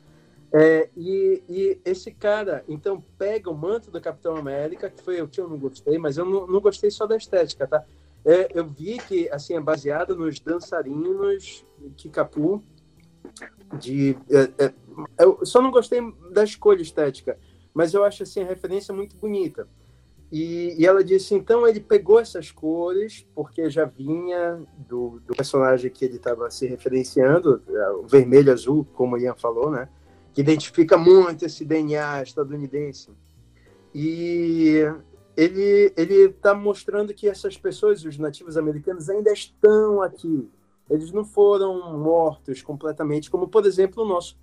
É, 0.52 0.90
e, 0.96 1.44
e, 1.50 1.82
esse 1.84 2.12
cara, 2.12 2.64
então, 2.68 3.04
pega 3.18 3.50
o 3.50 3.58
manto 3.58 3.90
do 3.90 4.00
Capitão 4.00 4.36
América, 4.36 4.90
que 4.90 5.02
foi 5.02 5.22
o 5.22 5.28
que 5.28 5.42
eu 5.42 5.50
não 5.50 5.58
gostei, 5.58 5.98
mas 5.98 6.18
eu 6.18 6.26
não, 6.26 6.46
não 6.46 6.62
gostei 6.62 6.92
só 6.92 7.08
da 7.08 7.18
estética, 7.18 7.68
tá? 7.68 7.84
É, 8.26 8.50
eu 8.54 8.66
vi 8.66 9.00
que, 9.00 9.28
assim, 9.30 9.56
é 9.56 9.60
baseado 9.60 10.16
nos 10.16 10.40
dançarinos 10.40 11.66
Kikapu, 11.98 12.64
de... 13.80 14.16
É, 14.30 14.66
é, 14.66 14.74
eu 15.20 15.44
só 15.44 15.62
não 15.62 15.72
gostei 15.72 16.00
da 16.32 16.44
escolha 16.44 16.82
estética, 16.82 17.38
mas 17.74 17.94
eu 17.94 18.04
acho 18.04 18.24
assim 18.24 18.42
a 18.42 18.46
referência 18.46 18.94
muito 18.94 19.16
bonita. 19.16 19.68
E, 20.32 20.76
e, 20.80 20.86
ela 20.88 21.04
disse, 21.04 21.36
então 21.36 21.68
ele 21.68 21.80
pegou 21.80 22.20
essas 22.20 22.50
cores, 22.50 23.24
porque 23.36 23.70
já 23.70 23.86
vinha 23.86 24.60
do, 24.90 25.22
do 25.28 25.36
personagem 25.36 25.92
que 25.92 26.04
ele 26.04 26.16
estava 26.16 26.50
se 26.50 26.66
referenciando, 26.66 27.62
é, 27.70 27.90
o 27.92 28.08
vermelho 28.08 28.52
azul, 28.52 28.84
como 28.96 29.16
o 29.16 29.20
Ian 29.20 29.36
falou, 29.36 29.70
né? 29.70 29.88
Que 30.34 30.42
identifica 30.42 30.98
muito 30.98 31.46
esse 31.46 31.64
DNA 31.64 32.24
estadunidense. 32.24 33.12
E 33.94 34.80
ele 35.38 35.94
ele 35.96 36.16
está 36.30 36.56
mostrando 36.56 37.14
que 37.14 37.30
essas 37.30 37.56
pessoas, 37.56 38.04
os 38.04 38.18
nativos 38.18 38.58
americanos, 38.58 39.10
ainda 39.12 39.32
estão 39.32 40.02
aqui. 40.02 40.50
Eles 40.90 41.12
não 41.12 41.24
foram 41.24 41.96
mortos 42.00 42.64
completamente, 42.64 43.30
como 43.30 43.48
por 43.48 43.68
exemplo 43.68 44.04
o 44.04 44.08
nosso 44.08 44.36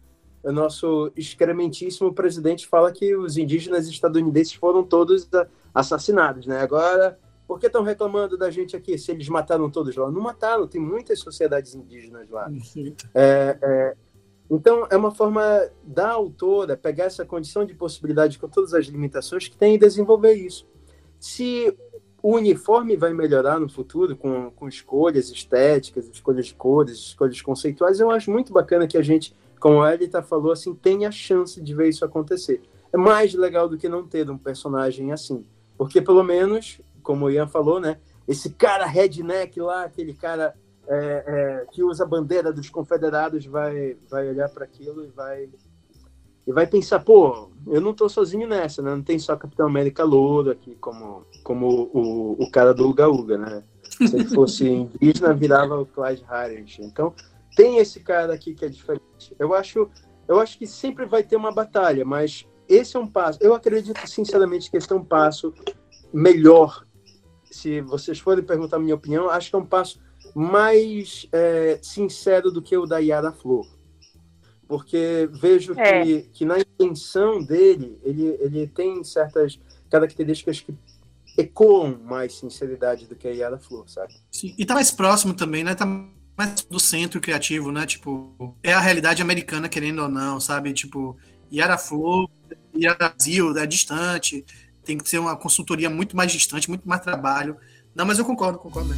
o 0.43 0.53
nosso 0.53 1.13
excrementíssimo 1.17 2.13
presidente 2.13 2.67
fala 2.67 2.93
que 2.93 3.15
os 3.15 3.37
indígenas 3.37 3.89
estadunidenses 3.89 4.55
foram 4.55 4.83
todos 4.83 5.29
assassinados, 5.75 6.47
né? 6.47 6.61
Agora, 6.61 7.19
por 7.47 7.59
que 7.59 7.67
estão 7.67 7.83
reclamando 7.83 8.39
da 8.39 8.51
gente 8.51 8.77
aqui 8.77 8.97
se 8.97 9.11
eles 9.11 9.29
mataram 9.29 9.71
todos 9.71 9.97
lá? 9.97 10.11
Não 10.11 10.21
mataram, 10.21 10.67
tem 10.67 10.81
muitas 10.81 11.19
sociedades 11.19 11.75
indígenas 11.75 12.31
lá. 12.31 12.51
É, 13.15 13.59
é, 13.61 13.97
então, 14.51 14.87
é 14.91 14.97
uma 14.97 15.13
forma 15.13 15.43
da 15.83 16.11
autora 16.11 16.77
pegar 16.77 17.05
essa 17.05 17.25
condição 17.25 17.65
de 17.65 17.75
possibilidade 17.75 18.39
com 18.39 18.49
todas 18.49 18.75
as 18.75 18.87
limitações 18.87 19.47
que 19.47 19.57
tem 19.57 19.75
e 19.75 19.79
desenvolver 19.79 20.35
isso. 20.35 20.67
Se 21.21 21.77
o 22.23 22.35
uniforme 22.35 22.97
vai 22.97 23.13
melhorar 23.15 23.59
no 23.59 23.69
futuro 23.69 24.17
com, 24.17 24.51
com 24.51 24.69
escolhas 24.69 25.31
estéticas, 25.31 26.09
escolhas 26.09 26.47
de 26.47 26.55
cores, 26.55 26.99
escolhas 26.99 27.41
conceituais, 27.41 28.01
eu 28.01 28.11
acho 28.11 28.31
muito 28.31 28.53
bacana 28.53 28.87
que 28.87 28.99
a 28.99 29.03
gente, 29.03 29.35
como 29.61 29.83
a 29.83 29.95
Elita 29.95 30.23
falou, 30.23 30.51
assim, 30.51 30.75
tenha 30.75 31.09
a 31.09 31.13
chance 31.13 31.61
de 31.61 31.75
ver 31.75 31.91
isso 31.91 32.05
acontecer. 32.05 32.63
É 32.93 32.97
mais 32.97 33.35
legal 33.35 33.69
do 33.69 33.77
que 33.77 33.89
não 33.89 34.07
ter 34.07 34.29
um 34.31 34.39
personagem 34.39 35.13
assim. 35.13 35.45
Porque 35.77 36.01
pelo 36.01 36.25
menos, 36.25 36.81
como 37.03 37.27
o 37.27 37.31
Ian 37.31 37.47
falou, 37.47 37.79
né? 37.79 37.99
Esse 38.27 38.51
cara 38.51 38.87
redneck 38.87 39.61
lá, 39.61 39.85
aquele 39.85 40.15
cara 40.15 40.55
é, 40.89 41.25
é, 41.27 41.67
que 41.71 41.83
usa 41.85 42.05
a 42.05 42.07
bandeira 42.07 42.53
dos 42.53 42.69
confederados, 42.69 43.45
vai, 43.47 43.97
vai 44.09 44.29
olhar 44.29 44.49
para 44.49 44.65
aquilo 44.65 45.05
e 45.05 45.09
vai 45.09 45.49
e 46.47 46.53
vai 46.53 46.67
pensar, 46.67 47.01
pô, 47.01 47.51
eu 47.67 47.81
não 47.81 47.95
tô 47.95 48.09
sozinho 48.09 48.49
nessa, 48.49 48.83
né? 48.83 48.91
Não 48.91 49.03
tem 49.03 49.19
só 49.19 49.37
Capitão 49.37 49.67
América 49.67 50.03
louro 50.03 50.51
aqui 50.51 50.75
como, 50.81 51.25
como 51.45 51.91
o, 51.93 52.43
o 52.43 52.51
cara 52.51 52.75
do 52.75 52.89
Uga 52.89 53.09
Uga, 53.09 53.39
né? 53.39 53.63
Se 53.85 54.17
ele 54.17 54.25
fosse 54.25 54.67
indígena, 54.69 55.35
virava 55.35 55.79
o 55.81 55.87
Clyde 55.87 56.25
Harris. 56.29 56.79
Então, 56.81 57.15
tem 57.57 57.79
esse 57.79 58.01
cara 58.01 58.35
aqui 58.35 58.55
que 58.55 58.65
é 58.65 58.69
diferente. 58.69 59.35
Eu 59.39 59.55
acho, 59.55 59.91
eu 60.29 60.41
acho 60.41 60.59
que 60.59 60.67
sempre 60.67 61.07
vai 61.07 61.23
ter 61.23 61.37
uma 61.37 61.53
batalha, 61.53 62.05
mas 62.05 62.47
esse 62.69 62.97
é 62.97 63.01
um 63.01 63.07
passo. 63.07 63.39
Eu 63.43 63.55
acredito 63.55 64.07
sinceramente 64.07 64.71
que 64.71 64.77
esse 64.77 64.91
é 64.93 64.95
um 64.95 65.05
passo 65.05 65.53
melhor. 66.13 66.87
Se 67.51 67.81
vocês 67.81 68.19
forem 68.19 68.45
perguntar 68.45 68.77
a 68.77 68.81
minha 68.81 68.95
opinião, 68.95 69.29
acho 69.29 69.51
que 69.51 69.57
é 69.57 69.59
um 69.59 69.67
passo 69.67 70.01
mais 70.35 71.27
é, 71.33 71.79
sincero 71.83 72.51
do 72.51 72.63
que 72.63 72.77
o 72.77 72.87
da 72.87 72.99
Yara 72.99 73.33
Flor. 73.33 73.67
Porque 74.69 75.29
vejo 75.33 75.75
é. 75.77 76.05
que, 76.05 76.23
que 76.33 76.45
na 76.45 76.61
intenção 76.61 77.43
dele, 77.43 77.99
ele, 78.05 78.37
ele 78.41 78.67
tem 78.69 79.03
certas 79.03 79.59
características 79.91 80.61
que 80.61 80.73
ecoam 81.37 81.99
mais 82.05 82.35
sinceridade 82.35 83.07
do 83.07 83.17
que 83.17 83.27
a 83.27 83.33
Yara 83.33 83.59
Flor, 83.59 83.89
sabe? 83.89 84.15
Sim, 84.31 84.55
e 84.57 84.65
tá 84.65 84.75
mais 84.75 84.93
próximo 84.93 85.35
também, 85.35 85.65
né? 85.65 85.75
Tá 85.75 85.87
mais 86.41 86.63
do 86.63 86.81
centro 86.81 87.21
criativo, 87.21 87.71
né? 87.71 87.85
Tipo, 87.85 88.57
é 88.63 88.73
a 88.73 88.81
realidade 88.81 89.21
americana, 89.21 89.69
querendo 89.69 90.01
ou 90.01 90.09
não, 90.09 90.41
sabe? 90.41 90.73
Tipo, 90.73 91.15
Yara 91.53 91.77
Flor 91.77 92.31
a 92.89 92.95
Brasil 92.95 93.59
é 93.59 93.67
distante, 93.67 94.43
tem 94.83 94.97
que 94.97 95.07
ser 95.07 95.19
uma 95.19 95.37
consultoria 95.37 95.91
muito 95.91 96.17
mais 96.17 96.33
distante, 96.33 96.71
muito 96.71 96.89
mais 96.89 97.03
trabalho. 97.03 97.59
Não, 97.95 98.07
mas 98.07 98.19
eu 98.19 98.25
concordo, 98.25 98.59
concordo. 98.59 98.95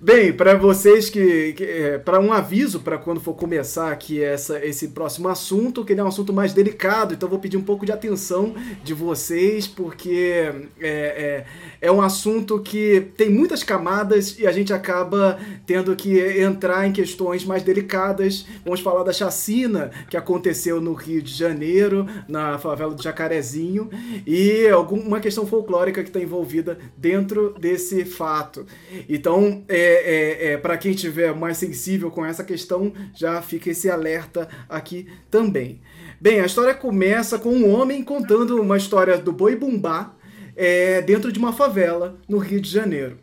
Bem, 0.00 0.32
para 0.32 0.54
vocês 0.54 1.10
que, 1.10 1.54
que 1.54 1.64
é, 1.64 1.98
para 1.98 2.20
um 2.20 2.32
aviso 2.32 2.78
para 2.78 2.96
quando 2.96 3.20
for 3.20 3.34
começar 3.34 3.90
aqui 3.90 4.22
essa, 4.22 4.64
esse 4.64 4.88
próximo 4.88 5.28
assunto, 5.28 5.84
que 5.84 5.92
ele 5.92 6.00
é 6.00 6.04
um 6.04 6.06
assunto 6.06 6.32
mais 6.32 6.52
delicado, 6.52 7.14
então 7.14 7.28
vou 7.28 7.40
pedir 7.40 7.56
um 7.56 7.64
pouco 7.64 7.84
de 7.84 7.90
atenção 7.90 8.54
de 8.84 8.94
vocês, 8.94 9.66
porque 9.66 10.52
é, 10.80 10.86
é, 10.88 11.44
é 11.80 11.90
um 11.90 12.00
assunto 12.00 12.60
que 12.60 13.08
tem 13.16 13.28
muitas 13.28 13.64
camadas 13.64 14.38
e 14.38 14.46
a 14.46 14.52
gente 14.52 14.72
acaba 14.72 15.36
tendo 15.66 15.96
que 15.96 16.16
entrar 16.40 16.86
em 16.86 16.92
questões 16.92 17.44
mais 17.44 17.64
delicadas. 17.64 18.46
Vamos 18.64 18.78
falar 18.78 19.02
da 19.02 19.12
chacina 19.12 19.90
que 20.08 20.16
aconteceu 20.16 20.80
no 20.80 20.92
Rio 20.92 21.20
de 21.20 21.34
Janeiro, 21.34 22.06
na 22.28 22.56
favela 22.56 22.94
do 22.94 23.02
Jacarezinho, 23.02 23.90
e 24.24 24.68
alguma 24.68 25.18
questão 25.18 25.44
folclórica 25.44 26.04
que 26.04 26.08
está 26.08 26.20
envolvida 26.20 26.78
dentro 26.96 27.52
desse 27.58 28.04
fato. 28.04 28.64
Então, 29.08 29.64
é, 29.68 29.88
é, 29.98 30.52
é, 30.52 30.56
para 30.56 30.76
quem 30.76 30.92
estiver 30.92 31.34
mais 31.34 31.56
sensível 31.56 32.10
com 32.10 32.24
essa 32.24 32.44
questão, 32.44 32.92
já 33.14 33.40
fica 33.42 33.70
esse 33.70 33.90
alerta 33.90 34.48
aqui 34.68 35.08
também. 35.30 35.80
Bem, 36.20 36.40
a 36.40 36.46
história 36.46 36.74
começa 36.74 37.38
com 37.38 37.50
um 37.50 37.72
homem 37.72 38.02
contando 38.02 38.60
uma 38.60 38.76
história 38.76 39.16
do 39.18 39.32
boi 39.32 39.54
bumbá 39.54 40.14
é, 40.56 41.00
dentro 41.02 41.30
de 41.30 41.38
uma 41.38 41.52
favela 41.52 42.18
no 42.28 42.38
Rio 42.38 42.60
de 42.60 42.70
Janeiro. 42.70 43.18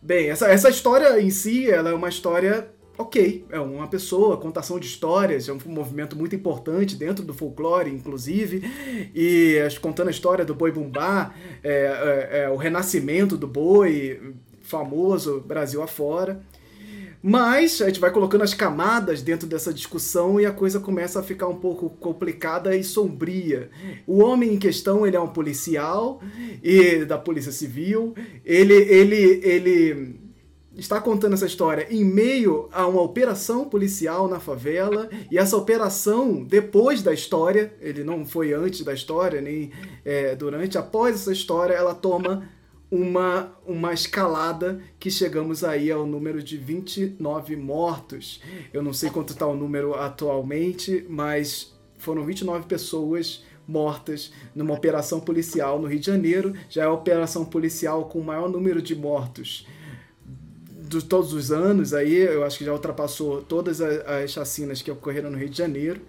Bem, 0.00 0.30
essa, 0.30 0.48
essa 0.48 0.68
história 0.70 1.20
em 1.20 1.30
si 1.30 1.70
ela 1.70 1.90
é 1.90 1.94
uma 1.94 2.08
história 2.08 2.70
ok, 2.98 3.46
é 3.50 3.60
uma 3.60 3.86
pessoa, 3.86 4.36
contação 4.36 4.78
de 4.78 4.86
histórias, 4.86 5.48
é 5.48 5.52
um 5.52 5.58
movimento 5.66 6.18
muito 6.18 6.34
importante 6.34 6.96
dentro 6.96 7.24
do 7.24 7.32
folclore, 7.32 7.88
inclusive, 7.88 8.62
e 9.14 9.56
contando 9.80 10.08
a 10.08 10.10
história 10.10 10.44
do 10.44 10.52
boi 10.52 10.72
bumbá, 10.72 11.32
é, 11.62 11.70
é, 12.32 12.40
é, 12.42 12.50
o 12.50 12.56
renascimento 12.56 13.36
do 13.36 13.46
boi, 13.46 14.34
famoso 14.68 15.40
Brasil 15.40 15.82
afora. 15.82 16.40
Mas 17.20 17.82
a 17.82 17.86
gente 17.86 17.98
vai 17.98 18.12
colocando 18.12 18.44
as 18.44 18.54
camadas 18.54 19.22
dentro 19.22 19.48
dessa 19.48 19.74
discussão 19.74 20.40
e 20.40 20.46
a 20.46 20.52
coisa 20.52 20.78
começa 20.78 21.18
a 21.18 21.22
ficar 21.22 21.48
um 21.48 21.56
pouco 21.56 21.90
complicada 21.90 22.76
e 22.76 22.84
sombria. 22.84 23.70
O 24.06 24.22
homem 24.22 24.54
em 24.54 24.58
questão, 24.58 25.04
ele 25.04 25.16
é 25.16 25.20
um 25.20 25.28
policial 25.28 26.22
e 26.62 27.04
da 27.04 27.18
Polícia 27.18 27.50
Civil. 27.50 28.14
Ele 28.44 28.74
ele 28.74 29.40
ele 29.42 30.20
está 30.76 31.00
contando 31.00 31.32
essa 31.32 31.46
história 31.46 31.88
em 31.90 32.04
meio 32.04 32.68
a 32.70 32.86
uma 32.86 33.02
operação 33.02 33.68
policial 33.68 34.28
na 34.28 34.38
favela 34.38 35.10
e 35.28 35.36
essa 35.36 35.56
operação 35.56 36.44
depois 36.44 37.02
da 37.02 37.12
história, 37.12 37.74
ele 37.80 38.04
não 38.04 38.24
foi 38.24 38.52
antes 38.52 38.82
da 38.82 38.94
história 38.94 39.40
nem 39.40 39.72
é, 40.04 40.36
durante, 40.36 40.78
após 40.78 41.16
essa 41.16 41.32
história, 41.32 41.74
ela 41.74 41.96
toma 41.96 42.48
uma, 42.90 43.52
uma 43.66 43.92
escalada 43.92 44.80
que 44.98 45.10
chegamos 45.10 45.62
aí 45.62 45.90
ao 45.90 46.06
número 46.06 46.42
de 46.42 46.56
29 46.56 47.56
mortos. 47.56 48.40
Eu 48.72 48.82
não 48.82 48.92
sei 48.92 49.10
quanto 49.10 49.32
está 49.32 49.46
o 49.46 49.56
número 49.56 49.94
atualmente, 49.94 51.04
mas 51.08 51.76
foram 51.98 52.24
29 52.24 52.66
pessoas 52.66 53.44
mortas 53.66 54.32
numa 54.54 54.72
operação 54.72 55.20
policial 55.20 55.78
no 55.78 55.86
Rio 55.86 56.00
de 56.00 56.06
Janeiro. 56.06 56.54
Já 56.70 56.82
é 56.82 56.86
a 56.86 56.92
operação 56.92 57.44
policial 57.44 58.06
com 58.06 58.18
o 58.20 58.24
maior 58.24 58.48
número 58.48 58.80
de 58.80 58.94
mortos 58.94 59.66
de 60.88 61.04
todos 61.04 61.34
os 61.34 61.52
anos 61.52 61.92
aí, 61.92 62.14
eu 62.14 62.42
acho 62.44 62.58
que 62.58 62.64
já 62.64 62.72
ultrapassou 62.72 63.42
todas 63.42 63.80
as 63.80 64.30
chacinas 64.30 64.80
que 64.80 64.90
ocorreram 64.90 65.30
no 65.30 65.36
Rio 65.36 65.48
de 65.48 65.58
Janeiro. 65.58 66.00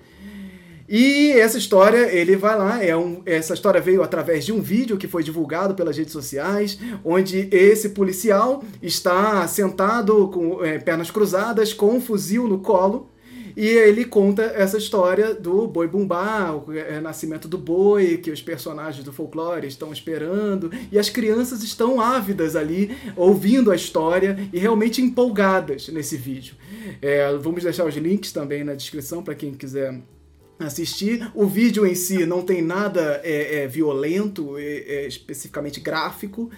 E 0.91 1.34
essa 1.34 1.60
história, 1.60 2.11
ele 2.11 2.36
vai 2.36 2.57
lá, 2.57 2.84
é 2.84 2.98
um, 2.98 3.22
essa 3.24 3.53
história 3.53 3.80
veio 3.80 4.02
através 4.02 4.44
de 4.44 4.52
um 4.52 4.60
vídeo 4.60 4.98
que 4.98 5.07
foi 5.07 5.22
divulgado 5.22 5.76
pelas 5.76 5.95
redes 5.95 6.11
sociais, 6.11 6.80
onde 7.06 7.48
esse 7.52 7.90
policial 7.90 8.64
está 8.82 9.48
sentado 9.48 10.28
com 10.30 10.66
é, 10.66 10.80
pernas 10.80 11.11
cruzadas, 11.11 11.74
com 11.74 11.98
um 11.98 12.02
fuzil 12.02 12.48
no 12.48 12.57
colo, 12.57 13.07
e 13.56 13.68
ele 13.68 14.03
conta 14.03 14.41
essa 14.41 14.80
história 14.80 15.36
do 15.36 15.68
boi 15.68 15.88
bumbá, 15.88 16.56
o 16.56 16.74
é, 16.74 16.99
nascimento 16.99 17.48
do 17.48 17.57
boi, 17.57 18.18
que 18.18 18.32
os 18.32 18.41
personagens 18.41 19.03
do 19.03 19.14
folclore 19.14 19.68
estão 19.68 19.94
esperando, 19.94 20.72
e 20.91 20.98
as 20.98 21.07
crianças 21.07 21.61
estão 21.61 22.02
ávidas 22.02 22.56
ali, 22.56 22.98
ouvindo 23.16 23.72
a 23.72 23.76
história 23.76 24.40
e 24.52 24.57
realmente 24.57 25.03
empolgadas 25.03 25.88
nesse 25.90 26.18
vídeo. 26.18 26.56
É, 26.99 27.32
vamos 27.38 27.61
deixar 27.61 27.86
os 27.86 27.95
links 27.95 28.32
também 28.32 28.64
na 28.64 28.74
descrição 28.74 29.22
para 29.22 29.36
quem 29.36 29.53
quiser 29.53 30.02
assistir. 30.60 31.30
O 31.34 31.45
vídeo 31.45 31.86
em 31.86 31.95
si 31.95 32.26
não 32.26 32.41
tem 32.41 32.61
nada 32.61 33.22
é, 33.23 33.64
é 33.64 33.68
violento, 33.68 34.57
é, 34.57 34.64
é, 34.64 35.07
especificamente 35.07 35.80
gráfico, 35.80 36.49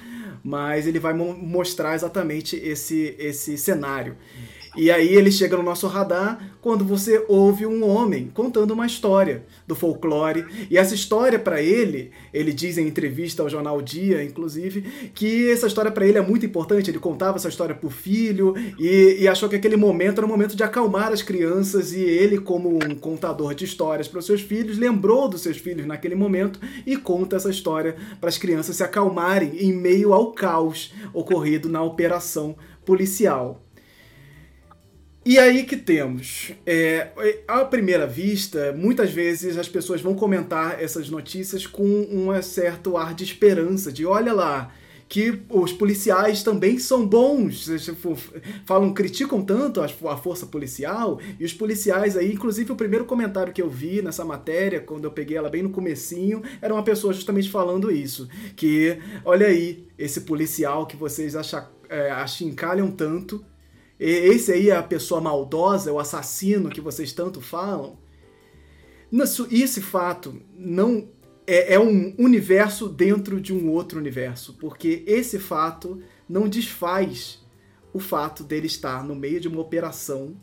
mas 0.44 0.88
ele 0.88 1.00
vai 1.00 1.14
mo 1.14 1.34
mostrar 1.34 1.96
exatamente 1.96 2.56
esse, 2.56 3.16
esse 3.20 3.58
cenário. 3.58 4.16
E 4.76 4.90
aí 4.90 5.14
ele 5.14 5.32
chega 5.32 5.58
no 5.58 5.64
nosso 5.64 5.86
radar 5.88 6.52
quando 6.62 6.86
você 6.86 7.26
ouve 7.28 7.66
um 7.66 7.86
homem 7.86 8.32
contando 8.34 8.72
uma 8.72 8.86
história 8.86 9.44
do 9.68 9.76
folclore. 9.76 10.46
E 10.70 10.78
essa 10.78 10.96
história 10.96 11.38
para 11.38 11.62
ele, 11.62 12.12
ele 12.34 12.54
diz 12.54 12.78
em 12.78 12.88
entrevista 12.88 13.44
ao 13.44 13.50
jornal 13.50 13.82
Dia, 13.82 14.24
inclusive, 14.24 15.12
que 15.14 15.52
essa 15.52 15.68
história 15.68 15.92
para 15.92 16.08
ele 16.08 16.18
é 16.18 16.22
muito 16.22 16.46
importante. 16.46 16.90
Ele 16.90 17.00
contava 17.00 17.36
essa 17.36 17.50
história 17.50 17.76
pro 17.76 17.90
filho 17.90 18.54
e, 18.80 19.18
e 19.20 19.28
achou 19.28 19.50
que 19.50 19.58
aquele 19.58 19.76
momento 19.76 20.20
era 20.20 20.26
um 20.26 20.30
momento 20.30 20.56
de 20.56 20.64
acalmar 20.64 21.12
as 21.12 21.22
crianças. 21.22 21.92
E 21.92 22.00
ele, 22.00 22.38
como 22.38 22.70
um 22.70 22.96
contador 22.96 23.54
de 23.54 23.66
histórias 23.66 24.08
para 24.08 24.20
os 24.20 24.26
seus 24.26 24.42
filhos, 24.42 24.78
lembrou 24.78 25.28
dos 25.28 25.42
seus 25.42 25.58
filhos 25.58 25.86
naquele 25.86 26.16
momento 26.16 26.62
e 26.86 26.96
conta 26.96 27.36
essa 27.36 27.50
história 27.50 27.98
para 28.22 28.30
as 28.30 28.38
crianças 28.38 28.78
se 28.78 28.84
acalmarem 28.84 29.58
em 29.58 29.74
meio 29.74 30.14
ao 30.14 30.32
caos 30.32 30.94
ocorrido 31.14 31.68
na 31.68 31.84
operação 31.84 32.56
policial. 32.86 33.62
E 35.24 35.38
aí 35.38 35.64
que 35.66 35.78
temos, 35.78 36.52
é, 36.66 37.10
à 37.48 37.64
primeira 37.64 38.08
vista, 38.08 38.74
muitas 38.74 39.12
vezes 39.12 39.56
as 39.56 39.70
pessoas 39.70 40.02
vão 40.02 40.16
comentar 40.16 40.82
essas 40.82 41.12
notícias 41.12 41.68
com 41.68 41.84
um 41.84 42.42
certo 42.42 42.98
ar 42.98 43.14
de 43.14 43.24
esperança, 43.24 43.92
de 43.92 44.04
olha 44.04 44.34
lá, 44.34 44.74
que 45.08 45.44
os 45.48 45.72
policiais 45.72 46.42
também 46.42 46.80
são 46.80 47.06
bons, 47.06 47.68
falam, 48.66 48.92
criticam 48.94 49.44
tanto 49.44 49.80
a 49.80 50.18
força 50.18 50.48
policial, 50.48 51.20
e 51.40 51.46
os 51.46 51.54
policiais 51.54 52.18
aí, 52.18 52.34
inclusive 52.34 52.72
o 52.72 52.76
primeiro 52.76 53.06
comentário 53.06 53.54
que 53.54 53.62
eu 53.62 53.70
vi 53.70 54.02
nessa 54.02 54.26
matéria, 54.26 54.80
quando 54.80 55.04
eu 55.04 55.12
peguei 55.12 55.38
ela 55.38 55.52
bem 55.52 55.62
no 55.62 55.70
comecinho, 55.70 56.42
era 56.60 56.74
uma 56.74 56.82
pessoa 56.82 57.14
justamente 57.14 57.48
falando 57.48 57.92
isso, 57.92 58.28
que, 58.56 58.98
olha 59.24 59.46
aí, 59.46 59.86
esse 60.00 60.22
policial 60.22 60.88
que 60.88 60.96
vocês 60.96 61.36
acham, 61.36 61.68
é, 61.90 62.10
achincalham 62.10 62.90
tanto, 62.90 63.46
esse 64.10 64.52
aí 64.52 64.70
é 64.70 64.76
a 64.76 64.82
pessoa 64.82 65.22
maldosa, 65.22 65.90
é 65.90 65.94
o 65.94 66.00
assassino 66.00 66.70
que 66.70 66.82
vocês 66.82 67.14
tanto 67.14 67.40
falam. 67.40 68.00
Esse 69.52 69.82
fato 69.82 70.42
não 70.58 71.08
é, 71.46 71.76
é 71.76 71.80
um 71.80 72.16
universo 72.18 72.90
dentro 72.90 73.40
de 73.40 73.54
um 73.54 73.70
outro 73.70 74.00
universo, 74.00 74.54
porque 74.54 75.04
esse 75.06 75.38
fato 75.38 76.02
não 76.28 76.48
desfaz 76.48 77.46
o 77.94 78.00
fato 78.00 78.44
dele 78.44 78.68
estar 78.68 79.04
no 79.04 79.14
meio 79.14 79.40
de 79.40 79.48
uma 79.48 79.62
operação 79.62 80.36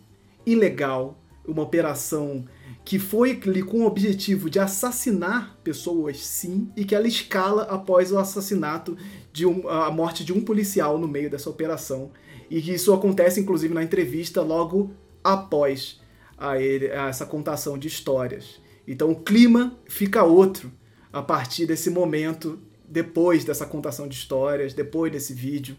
ilegal, 0.46 1.18
uma 1.46 1.62
operação 1.62 2.44
que 2.84 2.98
foi 2.98 3.40
com 3.66 3.80
o 3.80 3.86
objetivo 3.86 4.48
de 4.48 4.60
assassinar 4.60 5.58
pessoas, 5.64 6.24
sim, 6.24 6.70
e 6.76 6.84
que 6.84 6.94
ela 6.94 7.08
escala 7.08 7.62
após 7.64 8.12
o 8.12 8.18
assassinato 8.18 8.96
de 9.32 9.46
um, 9.46 9.68
a 9.68 9.90
morte 9.90 10.24
de 10.24 10.32
um 10.32 10.42
policial 10.42 10.98
no 10.98 11.08
meio 11.08 11.30
dessa 11.30 11.50
operação 11.50 12.12
e 12.50 12.60
que 12.62 12.72
isso 12.72 12.92
acontece 12.92 13.40
inclusive 13.40 13.74
na 13.74 13.82
entrevista 13.82 14.42
logo 14.42 14.92
após 15.22 16.00
a, 16.36 16.60
ele, 16.60 16.90
a 16.92 17.08
essa 17.08 17.26
contação 17.26 17.78
de 17.78 17.88
histórias. 17.88 18.60
Então 18.86 19.10
o 19.10 19.20
clima 19.20 19.76
fica 19.86 20.22
outro 20.22 20.72
a 21.12 21.22
partir 21.22 21.66
desse 21.66 21.90
momento, 21.90 22.58
depois 22.88 23.44
dessa 23.44 23.66
contação 23.66 24.08
de 24.08 24.14
histórias, 24.14 24.72
depois 24.72 25.12
desse 25.12 25.34
vídeo, 25.34 25.76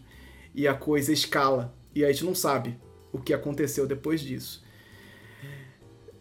e 0.54 0.66
a 0.68 0.74
coisa 0.74 1.12
escala. 1.12 1.74
E 1.94 2.04
a 2.04 2.12
gente 2.12 2.24
não 2.24 2.34
sabe 2.34 2.78
o 3.12 3.18
que 3.18 3.32
aconteceu 3.32 3.86
depois 3.86 4.20
disso. 4.20 4.62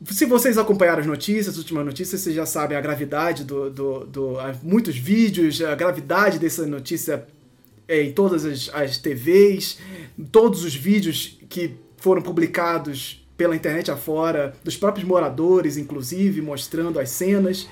Se 0.05 0.26
vocês 0.26 0.57
acompanharam 0.57 1.01
as 1.01 1.05
notícias, 1.05 1.49
as 1.49 1.57
últimas 1.57 1.85
notícias, 1.85 2.21
vocês 2.21 2.35
já 2.35 2.45
sabem 2.45 2.77
a 2.77 2.81
gravidade 2.81 3.43
do, 3.43 3.69
do, 3.69 4.05
do 4.05 4.34
muitos 4.63 4.97
vídeos, 4.97 5.61
a 5.61 5.76
gravidade 5.76 6.39
dessa 6.39 6.65
notícia 6.65 7.27
é, 7.90 8.03
em 8.03 8.14
todas 8.14 8.45
as, 8.45 8.70
as 8.72 8.98
TVs, 8.99 9.80
todos 10.32 10.64
os 10.64 10.76
vídeos 10.76 11.40
que 11.49 11.76
foram 11.98 12.22
publicados 12.22 13.28
pela 13.36 13.56
internet 13.56 13.90
afora, 13.90 14.53
dos 14.64 14.78
próprios 14.78 15.07
moradores, 15.07 15.76
inclusive, 15.76 16.40
mostrando 16.40 16.99
as 16.99 17.10
cenas. 17.10 17.68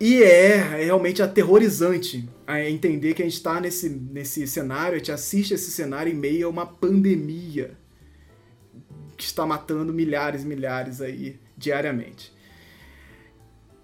E 0.00 0.22
é, 0.22 0.56
é 0.80 0.84
realmente 0.84 1.22
aterrorizante 1.22 2.28
entender 2.66 3.14
que 3.14 3.22
a 3.22 3.24
gente 3.24 3.34
está 3.34 3.60
nesse, 3.60 3.88
nesse 3.88 4.46
cenário, 4.46 4.94
a 4.94 4.98
gente 4.98 5.12
assiste 5.12 5.54
esse 5.54 5.70
cenário 5.70 6.12
em 6.12 6.16
meio 6.16 6.46
a 6.46 6.50
uma 6.50 6.66
pandemia 6.66 7.76
que 9.16 9.24
está 9.24 9.44
matando 9.44 9.92
milhares 9.92 10.44
e 10.44 10.46
milhares 10.46 11.00
aí 11.00 11.38
diariamente. 11.56 12.32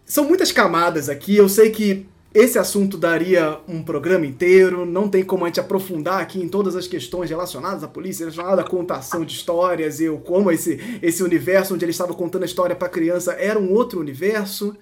São 0.05 0.24
muitas 0.24 0.51
camadas 0.51 1.09
aqui, 1.09 1.36
eu 1.36 1.49
sei 1.49 1.70
que 1.70 2.07
esse 2.35 2.59
assunto 2.59 2.98
daria 2.98 3.61
um 3.69 3.81
programa 3.81 4.27
inteiro, 4.27 4.85
não 4.85 5.09
tem 5.09 5.23
como 5.23 5.44
a 5.44 5.47
gente 5.47 5.61
aprofundar 5.61 6.20
aqui 6.20 6.43
em 6.43 6.48
todas 6.48 6.74
as 6.74 6.89
questões 6.89 7.31
relacionadas 7.31 7.85
à 7.85 7.86
polícia, 7.86 8.24
relacionadas 8.24 8.65
à 8.65 8.69
contação 8.69 9.24
de 9.24 9.32
histórias 9.32 10.01
e 10.01 10.09
como 10.24 10.51
esse, 10.51 10.81
esse 11.01 11.23
universo 11.23 11.74
onde 11.74 11.85
ele 11.85 11.93
estava 11.93 12.12
contando 12.12 12.43
a 12.43 12.47
história 12.47 12.74
para 12.74 12.89
criança 12.89 13.35
era 13.35 13.56
um 13.56 13.73
outro 13.73 14.01
universo. 14.01 14.77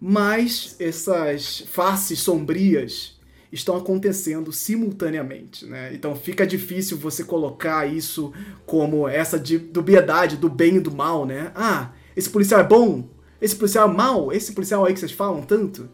Mas 0.00 0.74
essas 0.78 1.60
faces 1.68 2.20
sombrias 2.20 3.18
estão 3.52 3.76
acontecendo 3.76 4.50
simultaneamente, 4.50 5.66
né? 5.66 5.92
Então 5.92 6.16
fica 6.16 6.46
difícil 6.46 6.96
você 6.96 7.24
colocar 7.24 7.86
isso 7.86 8.32
como 8.64 9.06
essa 9.06 9.38
dubiedade 9.38 10.38
do 10.38 10.48
bem 10.48 10.76
e 10.76 10.80
do 10.80 10.94
mal, 10.94 11.26
né? 11.26 11.52
Ah, 11.54 11.92
esse 12.16 12.30
policial 12.30 12.60
é 12.60 12.64
bom, 12.64 13.06
esse 13.38 13.56
policial 13.56 13.90
é 13.90 13.92
mal, 13.92 14.32
esse 14.32 14.52
policial 14.52 14.86
aí 14.86 14.94
que 14.94 15.00
vocês 15.00 15.12
falam 15.12 15.42
tanto. 15.42 15.90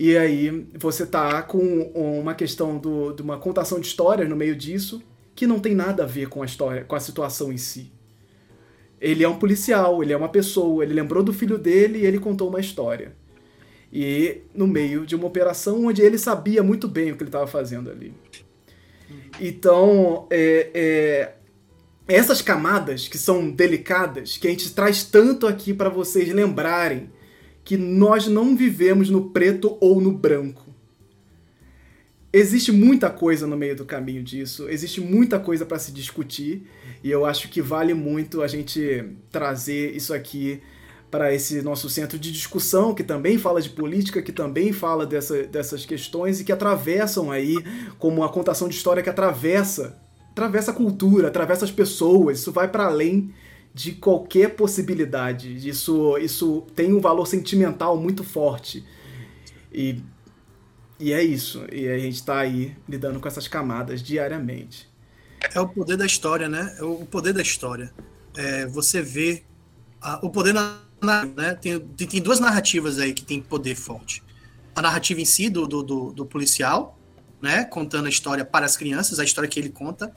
E 0.00 0.16
aí 0.16 0.64
você 0.78 1.04
tá 1.04 1.42
com 1.42 1.58
uma 1.92 2.32
questão 2.32 2.78
do, 2.78 3.12
de 3.12 3.20
uma 3.20 3.36
contação 3.36 3.80
de 3.80 3.88
histórias 3.88 4.28
no 4.28 4.36
meio 4.36 4.54
disso 4.54 5.02
que 5.34 5.44
não 5.44 5.58
tem 5.58 5.74
nada 5.74 6.04
a 6.04 6.06
ver 6.06 6.28
com 6.28 6.40
a 6.40 6.46
história, 6.46 6.84
com 6.84 6.94
a 6.94 7.00
situação 7.00 7.52
em 7.52 7.56
si. 7.56 7.90
Ele 9.00 9.24
é 9.24 9.28
um 9.28 9.40
policial, 9.40 10.00
ele 10.00 10.12
é 10.12 10.16
uma 10.16 10.28
pessoa, 10.28 10.84
ele 10.84 10.94
lembrou 10.94 11.24
do 11.24 11.32
filho 11.32 11.58
dele 11.58 11.98
e 11.98 12.06
ele 12.06 12.20
contou 12.20 12.48
uma 12.48 12.60
história. 12.60 13.16
E 13.92 14.42
no 14.54 14.68
meio 14.68 15.04
de 15.04 15.16
uma 15.16 15.26
operação 15.26 15.86
onde 15.86 16.00
ele 16.00 16.16
sabia 16.16 16.62
muito 16.62 16.86
bem 16.86 17.10
o 17.10 17.16
que 17.16 17.24
ele 17.24 17.28
estava 17.28 17.48
fazendo 17.48 17.90
ali. 17.90 18.14
Então, 19.40 20.28
é, 20.30 20.70
é, 20.74 21.34
essas 22.06 22.40
camadas 22.40 23.08
que 23.08 23.18
são 23.18 23.50
delicadas, 23.50 24.36
que 24.36 24.46
a 24.46 24.50
gente 24.50 24.72
traz 24.72 25.02
tanto 25.02 25.44
aqui 25.44 25.74
para 25.74 25.88
vocês 25.88 26.32
lembrarem 26.32 27.10
que 27.68 27.76
nós 27.76 28.26
não 28.26 28.56
vivemos 28.56 29.10
no 29.10 29.28
preto 29.28 29.76
ou 29.78 30.00
no 30.00 30.10
branco. 30.10 30.74
Existe 32.32 32.72
muita 32.72 33.10
coisa 33.10 33.46
no 33.46 33.58
meio 33.58 33.76
do 33.76 33.84
caminho 33.84 34.22
disso, 34.22 34.70
existe 34.70 35.02
muita 35.02 35.38
coisa 35.38 35.66
para 35.66 35.78
se 35.78 35.92
discutir, 35.92 36.66
e 37.04 37.10
eu 37.10 37.26
acho 37.26 37.50
que 37.50 37.60
vale 37.60 37.92
muito 37.92 38.40
a 38.40 38.48
gente 38.48 39.04
trazer 39.30 39.94
isso 39.94 40.14
aqui 40.14 40.62
para 41.10 41.34
esse 41.34 41.60
nosso 41.60 41.90
centro 41.90 42.18
de 42.18 42.32
discussão, 42.32 42.94
que 42.94 43.04
também 43.04 43.36
fala 43.36 43.60
de 43.60 43.68
política, 43.68 44.22
que 44.22 44.32
também 44.32 44.72
fala 44.72 45.04
dessa, 45.04 45.42
dessas 45.42 45.84
questões 45.84 46.40
e 46.40 46.44
que 46.44 46.52
atravessam 46.52 47.30
aí, 47.30 47.54
como 47.98 48.24
a 48.24 48.30
contação 48.30 48.66
de 48.66 48.76
história 48.76 49.02
que 49.02 49.10
atravessa, 49.10 50.00
atravessa 50.30 50.70
a 50.70 50.74
cultura, 50.74 51.28
atravessa 51.28 51.66
as 51.66 51.70
pessoas, 51.70 52.38
isso 52.38 52.50
vai 52.50 52.66
para 52.66 52.86
além 52.86 53.30
de 53.78 53.92
qualquer 53.92 54.56
possibilidade. 54.56 55.68
Isso, 55.68 56.18
isso 56.18 56.66
tem 56.74 56.92
um 56.92 57.00
valor 57.00 57.26
sentimental 57.26 57.96
muito 57.96 58.24
forte. 58.24 58.84
E, 59.72 60.02
e 60.98 61.12
é 61.12 61.22
isso. 61.22 61.64
E 61.70 61.86
a 61.86 61.96
gente 61.96 62.16
está 62.16 62.40
aí 62.40 62.76
lidando 62.88 63.20
com 63.20 63.28
essas 63.28 63.46
camadas 63.46 64.02
diariamente. 64.02 64.90
É 65.54 65.60
o 65.60 65.68
poder 65.68 65.96
da 65.96 66.04
história, 66.04 66.48
né? 66.48 66.74
É 66.76 66.82
o 66.82 67.06
poder 67.06 67.32
da 67.32 67.40
história. 67.40 67.94
É, 68.36 68.66
você 68.66 69.00
vê 69.00 69.44
a, 70.00 70.26
o 70.26 70.30
poder 70.30 70.52
na, 70.52 70.80
na 71.00 71.24
né? 71.24 71.54
Tem, 71.54 71.78
tem 71.78 72.20
duas 72.20 72.40
narrativas 72.40 72.98
aí 72.98 73.14
que 73.14 73.24
tem 73.24 73.40
poder 73.40 73.76
forte. 73.76 74.24
A 74.74 74.82
narrativa 74.82 75.20
em 75.20 75.24
si 75.24 75.48
do, 75.48 75.68
do, 75.68 75.84
do, 75.84 76.12
do 76.12 76.26
policial, 76.26 76.98
né? 77.40 77.62
Contando 77.62 78.06
a 78.06 78.08
história 78.08 78.44
para 78.44 78.66
as 78.66 78.76
crianças, 78.76 79.20
a 79.20 79.24
história 79.24 79.48
que 79.48 79.60
ele 79.60 79.68
conta 79.68 80.12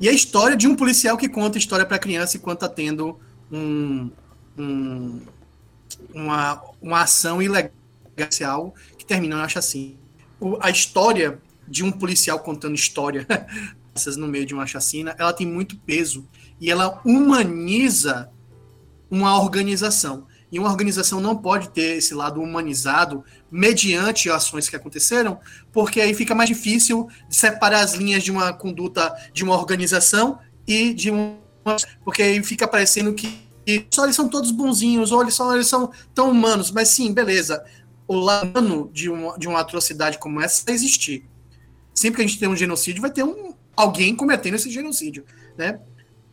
e 0.00 0.08
a 0.08 0.12
história 0.12 0.56
de 0.56 0.66
um 0.66 0.74
policial 0.74 1.16
que 1.16 1.28
conta 1.28 1.58
história 1.58 1.86
para 1.86 1.98
criança 1.98 2.36
enquanto 2.36 2.64
está 2.64 2.68
tendo 2.68 3.18
um, 3.50 4.10
um, 4.58 5.20
uma, 6.12 6.62
uma 6.80 7.02
ação 7.02 7.40
ilegal 7.40 8.74
que 8.98 9.04
termina 9.04 9.36
na 9.36 9.48
chacina. 9.48 9.94
O, 10.40 10.58
a 10.60 10.70
história 10.70 11.40
de 11.68 11.84
um 11.84 11.92
policial 11.92 12.40
contando 12.40 12.74
história 12.74 13.26
no 14.16 14.26
meio 14.26 14.46
de 14.46 14.54
uma 14.54 14.66
chacina, 14.66 15.14
ela 15.18 15.32
tem 15.32 15.46
muito 15.46 15.76
peso 15.76 16.26
e 16.60 16.70
ela 16.70 17.00
humaniza 17.04 18.30
uma 19.10 19.40
organização. 19.40 20.26
E 20.52 20.58
uma 20.58 20.68
organização 20.68 21.18
não 21.18 21.34
pode 21.34 21.70
ter 21.70 21.96
esse 21.96 22.12
lado 22.12 22.40
humanizado 22.42 23.24
mediante 23.50 24.30
ações 24.30 24.68
que 24.68 24.76
aconteceram, 24.76 25.40
porque 25.72 25.98
aí 25.98 26.12
fica 26.12 26.34
mais 26.34 26.50
difícil 26.50 27.08
separar 27.30 27.80
as 27.80 27.94
linhas 27.94 28.22
de 28.22 28.30
uma 28.30 28.52
conduta 28.52 29.12
de 29.32 29.42
uma 29.42 29.56
organização 29.56 30.38
e 30.66 30.92
de 30.92 31.10
uma. 31.10 31.40
Porque 32.04 32.22
aí 32.22 32.42
fica 32.42 32.68
parecendo 32.68 33.14
que 33.14 33.40
só 33.90 34.04
eles 34.04 34.14
são 34.14 34.28
todos 34.28 34.50
bonzinhos, 34.50 35.10
ou 35.10 35.22
eles, 35.22 35.34
só, 35.34 35.54
eles 35.54 35.68
são 35.68 35.90
tão 36.14 36.30
humanos. 36.30 36.70
Mas 36.70 36.88
sim, 36.88 37.14
beleza. 37.14 37.64
O 38.06 38.16
lado 38.16 38.90
de 38.92 39.08
uma, 39.08 39.38
de 39.38 39.48
uma 39.48 39.60
atrocidade 39.60 40.18
como 40.18 40.40
essa 40.40 40.70
existir. 40.70 41.24
Sempre 41.94 42.16
que 42.16 42.22
a 42.22 42.26
gente 42.26 42.38
tem 42.38 42.48
um 42.48 42.56
genocídio, 42.56 43.00
vai 43.00 43.10
ter 43.10 43.22
um, 43.22 43.54
alguém 43.74 44.14
cometendo 44.14 44.54
esse 44.54 44.70
genocídio. 44.70 45.24
Né? 45.56 45.80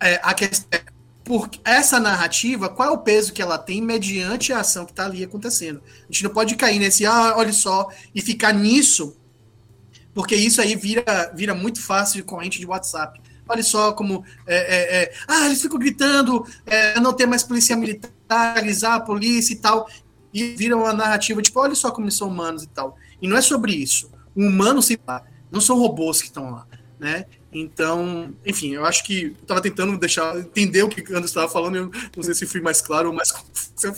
é, 0.02 0.20
a 0.24 0.34
questão 0.34 0.68
é, 0.72 0.82
por 1.30 1.48
essa 1.64 2.00
narrativa, 2.00 2.70
qual 2.70 2.90
é 2.90 2.92
o 2.92 2.98
peso 2.98 3.32
que 3.32 3.40
ela 3.40 3.60
tem 3.60 3.84
mediante 3.84 4.52
a 4.52 4.62
ação 4.62 4.84
que 4.84 4.92
está 4.92 5.06
ali 5.06 5.24
acontecendo? 5.24 5.80
A 5.86 6.12
gente 6.12 6.24
não 6.24 6.32
pode 6.32 6.56
cair 6.56 6.80
nesse, 6.80 7.06
ah, 7.06 7.36
olha 7.38 7.54
só, 7.54 7.88
e 8.16 8.20
ficar 8.20 8.52
nisso, 8.52 9.16
porque 10.12 10.36
isso 10.36 10.60
aí 10.60 10.76
vira, 10.76 11.32
vira 11.36 11.54
muito 11.54 11.84
fácil 11.84 12.16
de 12.16 12.24
corrente 12.24 12.60
de 12.60 12.66
WhatsApp. 12.66 13.22
Olha 13.48 13.62
só 13.62 13.94
como. 13.94 14.26
É, 14.48 14.56
é, 14.56 15.04
é, 15.04 15.14
ah, 15.28 15.46
eles 15.46 15.62
ficam 15.62 15.78
gritando, 15.78 16.44
é, 16.66 17.00
não 17.00 17.14
ter 17.14 17.28
mais 17.28 17.44
polícia 17.44 17.78
militar, 17.78 18.58
alisar 18.58 18.96
a 18.96 19.00
polícia 19.00 19.54
e 19.54 19.58
tal. 19.58 19.88
E 20.34 20.56
viram 20.56 20.80
uma 20.80 20.94
narrativa, 20.94 21.44
tipo, 21.44 21.60
olha 21.60 21.76
só 21.76 21.92
como 21.92 22.06
eles 22.06 22.18
são 22.18 22.28
humanos 22.28 22.64
e 22.64 22.68
tal. 22.70 22.98
E 23.22 23.28
não 23.28 23.38
é 23.38 23.42
sobre 23.42 23.72
isso. 23.72 24.10
O 24.36 24.42
humano 24.42 24.82
se 24.82 25.00
não 25.52 25.62
são 25.62 25.78
robôs 25.78 26.22
que 26.22 26.28
estão 26.30 26.50
lá, 26.50 26.66
né? 27.00 27.26
Então, 27.52 28.32
enfim, 28.46 28.76
eu 28.76 28.86
acho 28.86 29.04
que 29.04 29.36
eu 29.40 29.48
tava 29.48 29.62
tentando 29.62 29.98
deixar 29.98 30.38
entender 30.38 30.84
o 30.84 30.88
que 30.88 31.02
o 31.02 31.18
Anderson 31.18 31.26
estava 31.26 31.50
falando, 31.50 31.78
eu 31.78 31.92
não 32.16 32.24
sei 32.24 32.36
se 32.36 32.46
fui 32.46 32.62
mais 32.62 32.80
claro 32.80 33.10
ou 33.10 33.16
mais 33.16 33.34
se 33.76 33.88
eu 33.88 33.94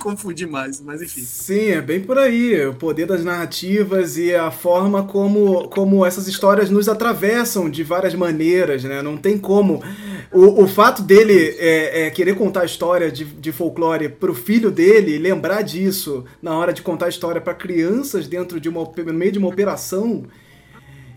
confundi 0.00 0.46
mais, 0.46 0.80
mas 0.80 1.02
enfim. 1.02 1.22
Sim, 1.22 1.70
é 1.70 1.80
bem 1.80 2.00
por 2.00 2.16
aí, 2.16 2.64
o 2.64 2.74
poder 2.74 3.06
das 3.06 3.24
narrativas 3.24 4.16
e 4.16 4.32
a 4.32 4.52
forma 4.52 5.02
como, 5.04 5.68
como 5.68 6.06
essas 6.06 6.28
histórias 6.28 6.70
nos 6.70 6.88
atravessam 6.88 7.68
de 7.68 7.82
várias 7.82 8.14
maneiras, 8.14 8.84
né? 8.84 9.02
Não 9.02 9.16
tem 9.16 9.36
como. 9.36 9.82
O, 10.30 10.62
o 10.62 10.68
fato 10.68 11.02
dele 11.02 11.56
é, 11.58 12.06
é 12.06 12.10
querer 12.10 12.36
contar 12.36 12.62
a 12.62 12.66
história 12.66 13.10
de, 13.10 13.24
de 13.24 13.50
folclore 13.50 14.08
pro 14.08 14.34
filho 14.34 14.70
dele, 14.70 15.18
lembrar 15.18 15.62
disso 15.62 16.24
na 16.40 16.56
hora 16.56 16.72
de 16.72 16.82
contar 16.82 17.06
a 17.06 17.10
história 17.10 17.40
para 17.40 17.54
crianças 17.54 18.28
dentro 18.28 18.60
de 18.60 18.68
uma 18.68 18.82
no 18.82 19.12
meio 19.12 19.32
de 19.32 19.38
uma 19.38 19.48
operação 19.48 20.24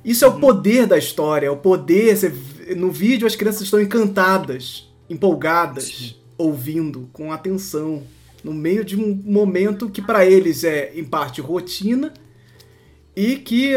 isso 0.06 0.24
é 0.24 0.28
o 0.28 0.40
poder 0.40 0.86
da 0.86 0.98
história, 0.98 1.48
é 1.48 1.50
o 1.50 1.58
poder. 1.58 2.16
Você, 2.16 2.30
no 2.76 2.92
vídeo 2.92 3.26
as 3.26 3.36
crianças 3.36 3.64
estão 3.64 3.82
encantadas, 3.82 4.88
empolgadas, 5.10 5.86
Sim. 5.86 6.16
ouvindo, 6.38 7.10
com 7.12 7.32
atenção, 7.32 8.04
no 8.44 8.54
meio 8.54 8.86
de 8.86 8.96
um 8.96 9.16
momento 9.26 9.90
que 9.90 10.04
para 10.04 10.24
eles 10.24 10.64
é 10.64 10.92
em 10.96 11.04
parte 11.04 11.42
rotina 11.42 12.14
e 13.16 13.38
que 13.38 13.76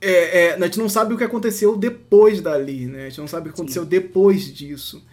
é, 0.00 0.50
é, 0.50 0.54
a 0.54 0.64
gente 0.64 0.78
não 0.78 0.88
sabe 0.88 1.12
o 1.12 1.18
que 1.18 1.24
aconteceu 1.24 1.76
depois 1.76 2.40
dali, 2.40 2.86
né? 2.86 3.06
A 3.06 3.08
gente 3.08 3.18
não 3.18 3.26
sabe 3.26 3.48
o 3.48 3.52
que 3.52 3.56
aconteceu 3.56 3.82
Sim. 3.82 3.88
depois 3.88 4.54
disso. 4.54 5.04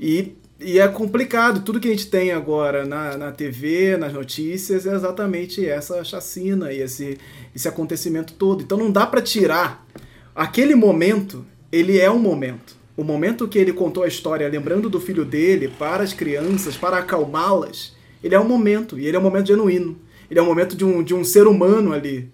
E 0.00 0.32
e 0.60 0.78
é 0.78 0.86
complicado. 0.88 1.64
Tudo 1.64 1.80
que 1.80 1.88
a 1.88 1.90
gente 1.90 2.08
tem 2.08 2.32
agora 2.32 2.84
na, 2.84 3.16
na 3.16 3.32
TV, 3.32 3.96
nas 3.96 4.12
notícias, 4.12 4.86
é 4.86 4.94
exatamente 4.94 5.66
essa 5.66 6.04
chacina 6.04 6.72
e 6.72 6.80
esse, 6.80 7.18
esse 7.54 7.66
acontecimento 7.66 8.34
todo. 8.34 8.62
Então 8.62 8.78
não 8.78 8.90
dá 8.90 9.06
para 9.06 9.22
tirar. 9.22 9.86
Aquele 10.34 10.74
momento, 10.74 11.44
ele 11.72 11.98
é 11.98 12.10
um 12.10 12.18
momento. 12.18 12.76
O 12.96 13.02
momento 13.02 13.48
que 13.48 13.58
ele 13.58 13.72
contou 13.72 14.02
a 14.02 14.08
história, 14.08 14.48
lembrando 14.48 14.90
do 14.90 15.00
filho 15.00 15.24
dele, 15.24 15.68
para 15.68 16.02
as 16.02 16.12
crianças, 16.12 16.76
para 16.76 16.98
acalmá-las, 16.98 17.96
ele 18.22 18.34
é 18.34 18.40
um 18.40 18.46
momento. 18.46 18.98
E 18.98 19.06
ele 19.06 19.16
é 19.16 19.20
um 19.20 19.22
momento 19.22 19.48
genuíno. 19.48 19.96
Ele 20.30 20.38
é 20.38 20.42
um 20.42 20.46
momento 20.46 20.76
de 20.76 20.84
um, 20.84 21.02
de 21.02 21.14
um 21.14 21.24
ser 21.24 21.46
humano 21.46 21.92
ali. 21.92 22.30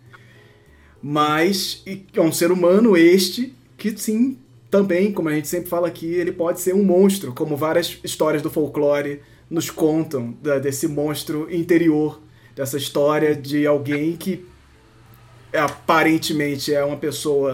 Mas 1.01 1.85
é 2.13 2.21
um 2.21 2.33
ser 2.33 2.51
humano 2.51 2.97
este 2.97 3.55
que 3.77 3.97
sim 3.97 4.39
também, 4.77 5.11
como 5.11 5.31
a 5.31 5.33
gente 5.33 5.49
sempre 5.49 5.71
fala 5.71 5.89
aqui, 5.89 6.07
ele 6.07 6.31
pode 6.31 6.61
ser 6.61 6.75
um 6.75 6.85
monstro, 6.85 7.33
como 7.33 7.57
várias 7.57 7.99
histórias 8.05 8.43
do 8.43 8.51
folclore 8.51 9.23
nos 9.49 9.71
contam 9.71 10.37
da, 10.43 10.59
desse 10.59 10.87
monstro 10.87 11.49
interior, 11.51 12.21
dessa 12.55 12.77
história 12.77 13.35
de 13.35 13.67
alguém 13.67 14.15
que 14.19 14.45
aparentemente 15.51 16.75
é 16.75 16.85
uma 16.85 16.99
pessoa 16.99 17.53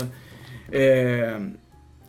é, 0.68 1.40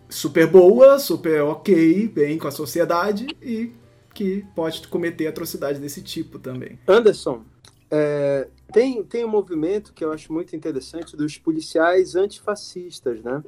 super 0.10 0.48
boa, 0.48 0.98
super 0.98 1.44
ok, 1.44 2.08
bem 2.08 2.40
com 2.40 2.48
a 2.48 2.52
sociedade 2.52 3.28
e 3.40 3.72
que 4.16 4.44
pode 4.56 4.88
cometer 4.88 5.28
atrocidades 5.28 5.80
desse 5.80 6.02
tipo 6.02 6.40
também. 6.40 6.80
Anderson, 6.88 7.44
é, 7.92 8.48
tem, 8.72 9.04
tem 9.04 9.24
um 9.24 9.30
movimento 9.30 9.94
que 9.94 10.04
eu 10.04 10.12
acho 10.12 10.34
muito 10.34 10.56
interessante 10.56 11.16
dos 11.16 11.38
policiais 11.38 12.16
antifascistas, 12.16 13.22
né? 13.22 13.44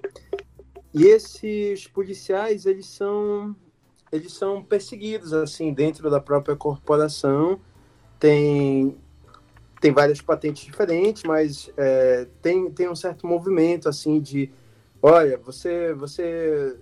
E 0.96 1.04
esses 1.08 1.88
policiais, 1.88 2.66
eles 2.66 2.86
são 2.86 3.54
eles 4.10 4.32
são 4.32 4.64
perseguidos 4.64 5.34
assim 5.34 5.74
dentro 5.74 6.10
da 6.10 6.22
própria 6.22 6.56
corporação. 6.56 7.60
Tem 8.18 8.98
tem 9.82 9.92
várias 9.92 10.22
patentes 10.22 10.64
diferentes, 10.64 11.24
mas 11.24 11.70
é, 11.76 12.28
tem, 12.42 12.72
tem 12.72 12.90
um 12.90 12.96
certo 12.96 13.28
movimento 13.28 13.90
assim 13.90 14.22
de, 14.22 14.50
olha, 15.02 15.38
você 15.38 15.94
você 15.94 16.80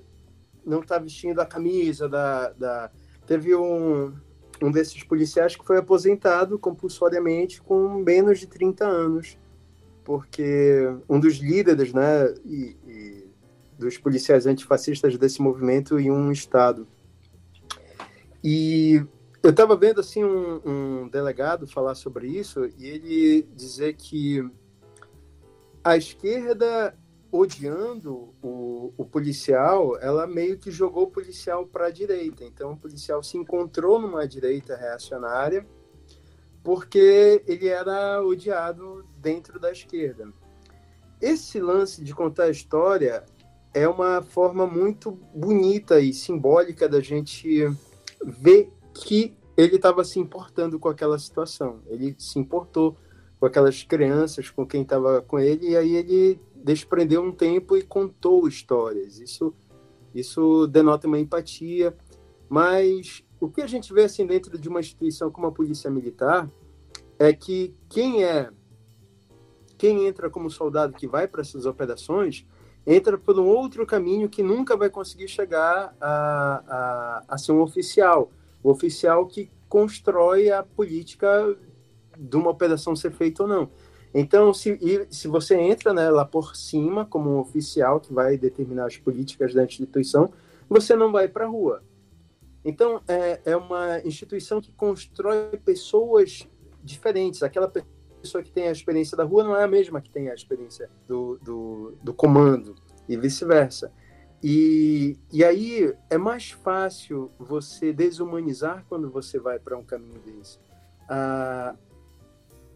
não 0.63 0.81
está 0.81 0.99
vestindo 0.99 1.39
a 1.41 1.45
camisa 1.45 2.07
da, 2.07 2.51
da... 2.51 2.91
teve 3.25 3.55
um 3.55 4.13
um 4.61 4.71
desses 4.71 5.03
policiais 5.03 5.55
que 5.55 5.65
foi 5.65 5.77
aposentado 5.77 6.59
compulsoriamente 6.59 7.61
com 7.63 7.95
menos 7.95 8.39
de 8.39 8.47
30 8.47 8.85
anos, 8.85 9.37
porque 10.03 10.87
um 11.09 11.19
dos 11.19 11.37
líderes, 11.37 11.91
né, 11.91 12.33
e, 12.45 13.22
dos 13.83 13.97
policiais 13.97 14.45
antifascistas 14.45 15.17
desse 15.17 15.41
movimento 15.41 15.99
em 15.99 16.09
um 16.11 16.31
estado. 16.31 16.87
E 18.43 19.05
eu 19.41 19.51
estava 19.51 19.75
vendo 19.75 19.99
assim 19.99 20.23
um, 20.23 20.61
um, 20.65 21.07
delegado 21.09 21.67
falar 21.67 21.95
sobre 21.95 22.27
isso 22.27 22.65
e 22.77 22.87
ele 22.87 23.47
dizer 23.55 23.93
que 23.93 24.43
a 25.83 25.97
esquerda 25.97 26.97
odiando 27.31 28.33
o, 28.41 28.93
o 28.95 29.05
policial, 29.05 29.97
ela 29.99 30.27
meio 30.27 30.57
que 30.57 30.69
jogou 30.69 31.03
o 31.05 31.11
policial 31.11 31.65
para 31.65 31.87
a 31.87 31.91
direita. 31.91 32.43
Então 32.43 32.73
o 32.73 32.77
policial 32.77 33.23
se 33.23 33.37
encontrou 33.37 33.99
numa 33.99 34.27
direita 34.27 34.75
reacionária 34.75 35.65
porque 36.63 37.43
ele 37.47 37.67
era 37.67 38.21
odiado 38.23 39.05
dentro 39.17 39.59
da 39.59 39.71
esquerda. 39.71 40.31
Esse 41.19 41.59
lance 41.59 42.03
de 42.03 42.13
contar 42.13 42.43
a 42.43 42.49
história 42.49 43.25
é 43.73 43.87
uma 43.87 44.21
forma 44.21 44.67
muito 44.67 45.11
bonita 45.33 45.99
e 45.99 46.13
simbólica 46.13 46.87
da 46.87 47.01
gente 47.01 47.67
ver 48.23 48.71
que 48.93 49.35
ele 49.57 49.75
estava 49.75 50.03
se 50.03 50.19
importando 50.19 50.79
com 50.79 50.89
aquela 50.89 51.17
situação. 51.17 51.79
Ele 51.87 52.15
se 52.17 52.37
importou 52.37 52.95
com 53.39 53.45
aquelas 53.45 53.83
crianças, 53.83 54.49
com 54.49 54.65
quem 54.65 54.83
estava 54.83 55.21
com 55.21 55.39
ele, 55.39 55.71
e 55.71 55.77
aí 55.77 55.95
ele 55.95 56.39
desprendeu 56.55 57.21
um 57.21 57.31
tempo 57.31 57.75
e 57.75 57.81
contou 57.81 58.47
histórias. 58.47 59.19
Isso, 59.19 59.53
isso 60.13 60.67
denota 60.67 61.07
uma 61.07 61.19
empatia. 61.19 61.95
Mas 62.47 63.23
o 63.39 63.49
que 63.49 63.61
a 63.61 63.67
gente 63.67 63.93
vê 63.93 64.03
assim 64.03 64.25
dentro 64.25 64.57
de 64.57 64.69
uma 64.69 64.79
instituição 64.79 65.31
como 65.31 65.47
a 65.47 65.51
polícia 65.51 65.89
militar 65.89 66.49
é 67.17 67.33
que 67.33 67.73
quem 67.89 68.23
é 68.23 68.49
quem 69.77 70.05
entra 70.07 70.29
como 70.29 70.49
soldado 70.49 70.93
que 70.93 71.07
vai 71.07 71.27
para 71.27 71.41
essas 71.41 71.65
operações 71.65 72.45
entra 72.85 73.17
por 73.17 73.39
um 73.39 73.45
outro 73.45 73.85
caminho 73.85 74.29
que 74.29 74.43
nunca 74.43 74.75
vai 74.75 74.89
conseguir 74.89 75.27
chegar 75.27 75.95
a, 75.99 76.63
a, 76.67 77.23
a 77.29 77.37
ser 77.37 77.51
um 77.53 77.61
oficial. 77.61 78.31
O 78.61 78.69
oficial 78.69 79.25
que 79.25 79.49
constrói 79.69 80.51
a 80.51 80.63
política 80.63 81.55
de 82.17 82.35
uma 82.35 82.49
operação 82.49 82.95
ser 82.95 83.11
feita 83.11 83.43
ou 83.43 83.49
não. 83.49 83.69
Então, 84.13 84.53
se, 84.53 84.77
se 85.09 85.27
você 85.27 85.55
entra 85.55 85.93
né, 85.93 86.09
lá 86.09 86.23
por 86.23 86.55
cima, 86.55 87.05
como 87.05 87.31
um 87.31 87.39
oficial 87.39 87.99
que 87.99 88.13
vai 88.13 88.37
determinar 88.37 88.85
as 88.85 88.97
políticas 88.97 89.53
da 89.53 89.63
instituição, 89.63 90.31
você 90.69 90.95
não 90.95 91.11
vai 91.11 91.27
para 91.27 91.45
a 91.45 91.47
rua. 91.47 91.81
Então, 92.63 93.01
é, 93.07 93.41
é 93.43 93.57
uma 93.57 93.99
instituição 94.05 94.61
que 94.61 94.71
constrói 94.71 95.57
pessoas 95.65 96.47
diferentes. 96.83 97.41
Aquela 97.41 97.67
pessoa 97.67 97.92
que 98.41 98.51
tem 98.51 98.67
a 98.67 98.71
experiência 98.71 99.17
da 99.17 99.23
rua 99.23 99.43
não 99.43 99.55
é 99.55 99.63
a 99.63 99.67
mesma 99.67 100.01
que 100.01 100.09
tem 100.09 100.29
a 100.29 100.33
experiência 100.33 100.89
do, 101.07 101.37
do, 101.41 101.93
do 102.01 102.13
comando 102.13 102.75
e 103.07 103.17
vice-versa. 103.17 103.91
E, 104.43 105.17
e 105.31 105.43
aí 105.43 105.93
é 106.09 106.17
mais 106.17 106.51
fácil 106.51 107.31
você 107.39 107.93
desumanizar 107.93 108.85
quando 108.89 109.09
você 109.09 109.39
vai 109.39 109.57
para 109.57 109.77
um 109.77 109.83
caminho 109.83 110.19
desse. 110.19 110.59
Ah, 111.09 111.75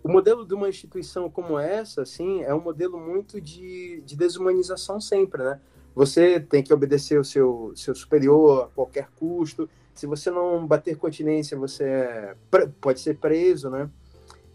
o 0.02 0.10
modelo 0.10 0.46
de 0.46 0.54
uma 0.54 0.70
instituição 0.70 1.30
como 1.30 1.60
essa, 1.60 2.04
assim, 2.04 2.42
é 2.44 2.54
um 2.54 2.62
modelo 2.62 2.98
muito 2.98 3.42
de, 3.42 4.02
de 4.06 4.16
desumanização 4.16 5.02
sempre, 5.02 5.44
né? 5.44 5.60
Você 5.94 6.40
tem 6.40 6.64
que 6.64 6.74
obedecer 6.74 7.20
o 7.20 7.26
seu, 7.26 7.74
seu 7.76 7.94
superior 7.94 8.66
a 8.66 8.68
qualquer 8.68 9.10
custo. 9.18 9.70
Se 9.94 10.08
você 10.08 10.32
não 10.32 10.66
bater 10.66 10.96
continência, 10.96 11.58
você 11.58 11.84
é, 11.84 12.36
pode 12.80 13.02
ser 13.02 13.18
preso, 13.18 13.70
né? 13.70 13.90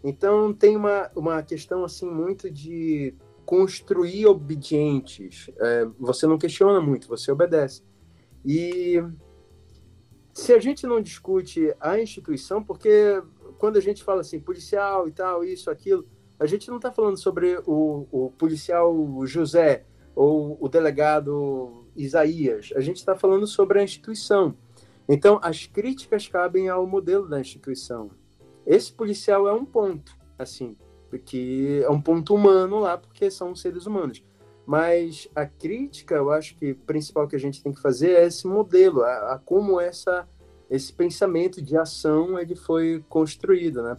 Então 0.03 0.53
tem 0.53 0.75
uma, 0.75 1.09
uma 1.15 1.41
questão 1.41 1.83
assim 1.83 2.09
muito 2.09 2.49
de 2.51 3.15
construir 3.45 4.25
obedientes. 4.25 5.49
É, 5.59 5.85
você 5.99 6.27
não 6.27 6.37
questiona 6.37 6.81
muito, 6.81 7.07
você 7.07 7.31
obedece. 7.31 7.83
E 8.45 9.01
se 10.33 10.53
a 10.53 10.59
gente 10.59 10.85
não 10.85 11.01
discute 11.01 11.73
a 11.79 11.99
instituição, 11.99 12.63
porque 12.63 13.21
quando 13.57 13.77
a 13.77 13.81
gente 13.81 14.03
fala 14.03 14.21
assim, 14.21 14.39
policial 14.39 15.07
e 15.07 15.11
tal, 15.11 15.43
isso, 15.43 15.69
aquilo, 15.69 16.05
a 16.39 16.45
gente 16.45 16.67
não 16.67 16.77
está 16.77 16.91
falando 16.91 17.17
sobre 17.17 17.61
o, 17.65 18.07
o 18.11 18.31
policial 18.31 18.93
José 19.25 19.85
ou 20.15 20.57
o 20.59 20.67
delegado 20.67 21.85
Isaías, 21.95 22.71
a 22.75 22.81
gente 22.81 22.97
está 22.97 23.15
falando 23.15 23.47
sobre 23.47 23.79
a 23.79 23.83
instituição. 23.83 24.55
Então, 25.07 25.39
as 25.41 25.65
críticas 25.65 26.27
cabem 26.27 26.69
ao 26.69 26.87
modelo 26.87 27.27
da 27.27 27.39
instituição. 27.39 28.11
Esse 28.65 28.91
policial 28.91 29.47
é 29.47 29.53
um 29.53 29.65
ponto, 29.65 30.15
assim, 30.37 30.75
porque 31.09 31.81
é 31.83 31.89
um 31.89 32.01
ponto 32.01 32.33
humano 32.33 32.79
lá, 32.79 32.97
porque 32.97 33.29
são 33.29 33.55
seres 33.55 33.85
humanos. 33.85 34.23
Mas 34.65 35.27
a 35.35 35.45
crítica, 35.45 36.15
eu 36.15 36.31
acho 36.31 36.55
que 36.55 36.73
principal 36.73 37.27
que 37.27 37.35
a 37.35 37.39
gente 37.39 37.61
tem 37.61 37.73
que 37.73 37.81
fazer 37.81 38.11
é 38.11 38.25
esse 38.25 38.47
modelo, 38.47 39.03
a, 39.03 39.33
a 39.33 39.39
como 39.39 39.79
essa, 39.79 40.27
esse 40.69 40.93
pensamento 40.93 41.61
de 41.61 41.77
ação 41.77 42.39
ele 42.39 42.55
foi 42.55 43.03
construído, 43.09 43.83
né? 43.83 43.97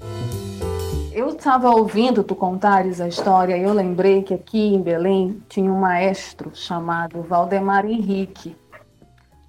Eu 1.13 1.29
estava 1.29 1.71
ouvindo 1.71 2.25
tu 2.25 2.35
contares 2.35 3.01
a 3.01 3.07
história 3.07 3.57
e 3.57 3.63
eu 3.63 3.73
lembrei 3.73 4.23
que 4.23 4.35
aqui 4.35 4.75
em 4.75 4.83
Belém 4.83 5.41
tinha 5.49 5.71
um 5.71 5.79
maestro 5.79 6.51
chamado 6.55 7.23
Valdemar 7.23 7.87
Henrique. 7.87 8.57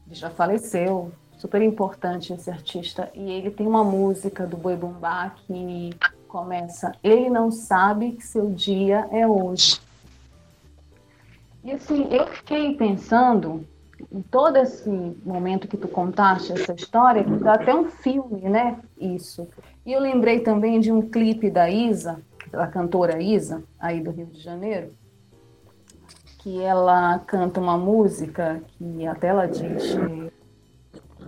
Ele 0.05 0.13
já 0.13 0.29
faleceu, 0.29 1.11
super 1.37 1.61
importante 1.61 2.33
esse 2.33 2.49
artista. 2.49 3.09
E 3.13 3.31
ele 3.31 3.51
tem 3.51 3.67
uma 3.67 3.83
música 3.83 4.45
do 4.45 4.57
Boi 4.57 4.75
Bumbá 4.75 5.29
que 5.29 5.91
começa: 6.27 6.93
Ele 7.03 7.29
não 7.29 7.51
sabe 7.51 8.13
que 8.13 8.25
seu 8.25 8.49
dia 8.51 9.07
é 9.11 9.27
hoje. 9.27 9.79
E 11.63 11.71
assim, 11.71 12.07
eu 12.11 12.27
fiquei 12.27 12.75
pensando 12.75 13.65
em 14.11 14.21
todo 14.21 14.57
esse 14.57 14.89
momento 15.25 15.67
que 15.67 15.77
tu 15.77 15.87
contaste 15.87 16.51
essa 16.51 16.73
história, 16.73 17.23
que 17.23 17.37
dá 17.37 17.53
até 17.53 17.73
um 17.73 17.85
filme, 17.85 18.41
né? 18.41 18.79
Isso. 18.99 19.47
E 19.85 19.93
eu 19.93 19.99
lembrei 19.99 20.41
também 20.41 20.79
de 20.79 20.91
um 20.91 21.01
clipe 21.01 21.49
da 21.49 21.69
Isa, 21.69 22.21
da 22.51 22.67
cantora 22.67 23.21
Isa, 23.21 23.63
aí 23.79 24.01
do 24.01 24.11
Rio 24.11 24.27
de 24.27 24.39
Janeiro, 24.39 24.91
que 26.39 26.61
ela 26.61 27.19
canta 27.19 27.59
uma 27.59 27.77
música 27.77 28.61
que 28.77 29.07
até 29.07 29.27
ela 29.27 29.47
diz 29.47 29.95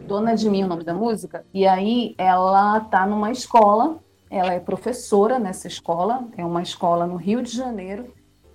Dona 0.08 0.36
de 0.36 0.50
Mim, 0.50 0.64
o 0.64 0.68
nome 0.68 0.84
da 0.84 0.94
música, 0.94 1.46
e 1.54 1.68
aí 1.68 2.16
ela 2.18 2.80
tá 2.80 3.06
numa 3.06 3.30
escola, 3.30 4.00
ela 4.30 4.54
é 4.54 4.60
professora 4.60 5.38
nessa 5.38 5.68
escola, 5.68 6.26
é 6.38 6.46
uma 6.46 6.62
escola 6.62 7.06
no 7.06 7.18
Rio 7.18 7.42
de 7.42 7.52
Janeiro, 7.52 8.14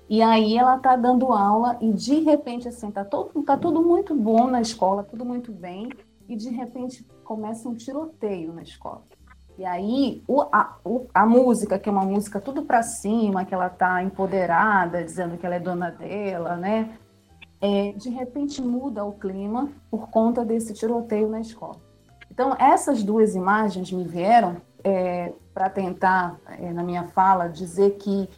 e 0.08 0.22
aí 0.22 0.56
ela 0.56 0.78
tá 0.78 0.96
dando 0.96 1.32
aula 1.32 1.76
e 1.80 1.92
de 1.92 2.20
repente 2.20 2.68
assim, 2.68 2.90
tá, 2.90 3.04
todo, 3.04 3.42
tá 3.42 3.56
tudo 3.56 3.82
muito 3.82 4.14
bom 4.14 4.46
na 4.46 4.60
escola, 4.60 5.04
tudo 5.04 5.24
muito 5.24 5.52
bem, 5.52 5.90
e 6.26 6.34
de 6.34 6.48
repente 6.48 7.06
começa 7.22 7.68
um 7.68 7.74
tiroteio 7.74 8.52
na 8.52 8.62
escola. 8.62 9.02
E 9.58 9.64
aí 9.64 10.22
o, 10.26 10.40
a, 10.40 10.78
o, 10.82 11.06
a 11.12 11.26
música, 11.26 11.78
que 11.78 11.88
é 11.88 11.92
uma 11.92 12.04
música 12.04 12.40
tudo 12.40 12.62
para 12.62 12.82
cima, 12.82 13.44
que 13.44 13.52
ela 13.52 13.68
tá 13.68 14.02
empoderada, 14.02 15.04
dizendo 15.04 15.36
que 15.36 15.44
ela 15.44 15.56
é 15.56 15.60
dona 15.60 15.90
dela, 15.90 16.56
né? 16.56 16.96
É, 17.64 17.92
de 17.92 18.10
repente 18.10 18.60
muda 18.60 19.04
o 19.04 19.12
clima 19.12 19.70
por 19.88 20.10
conta 20.10 20.44
desse 20.44 20.74
tiroteio 20.74 21.28
na 21.28 21.40
escola. 21.40 21.76
Então 22.28 22.56
essas 22.58 23.04
duas 23.04 23.36
imagens 23.36 23.92
me 23.92 24.04
vieram 24.04 24.56
é, 24.82 25.32
para 25.54 25.70
tentar, 25.70 26.40
é, 26.58 26.72
na 26.72 26.82
minha 26.82 27.04
fala, 27.04 27.46
dizer 27.46 27.98
que 27.98 28.28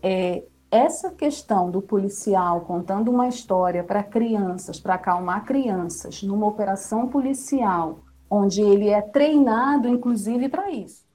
é, 0.00 0.44
essa 0.70 1.10
questão 1.10 1.70
do 1.70 1.80
policial 1.80 2.60
contando 2.60 3.10
uma 3.10 3.26
história 3.26 3.82
para 3.82 4.02
crianças, 4.02 4.78
para 4.78 4.94
acalmar 4.94 5.44
crianças, 5.44 6.22
numa 6.22 6.46
operação 6.46 7.08
policial, 7.08 8.00
onde 8.30 8.60
ele 8.60 8.90
é 8.90 9.00
treinado, 9.00 9.88
inclusive, 9.88 10.48
para 10.48 10.70
isso. 10.70 11.07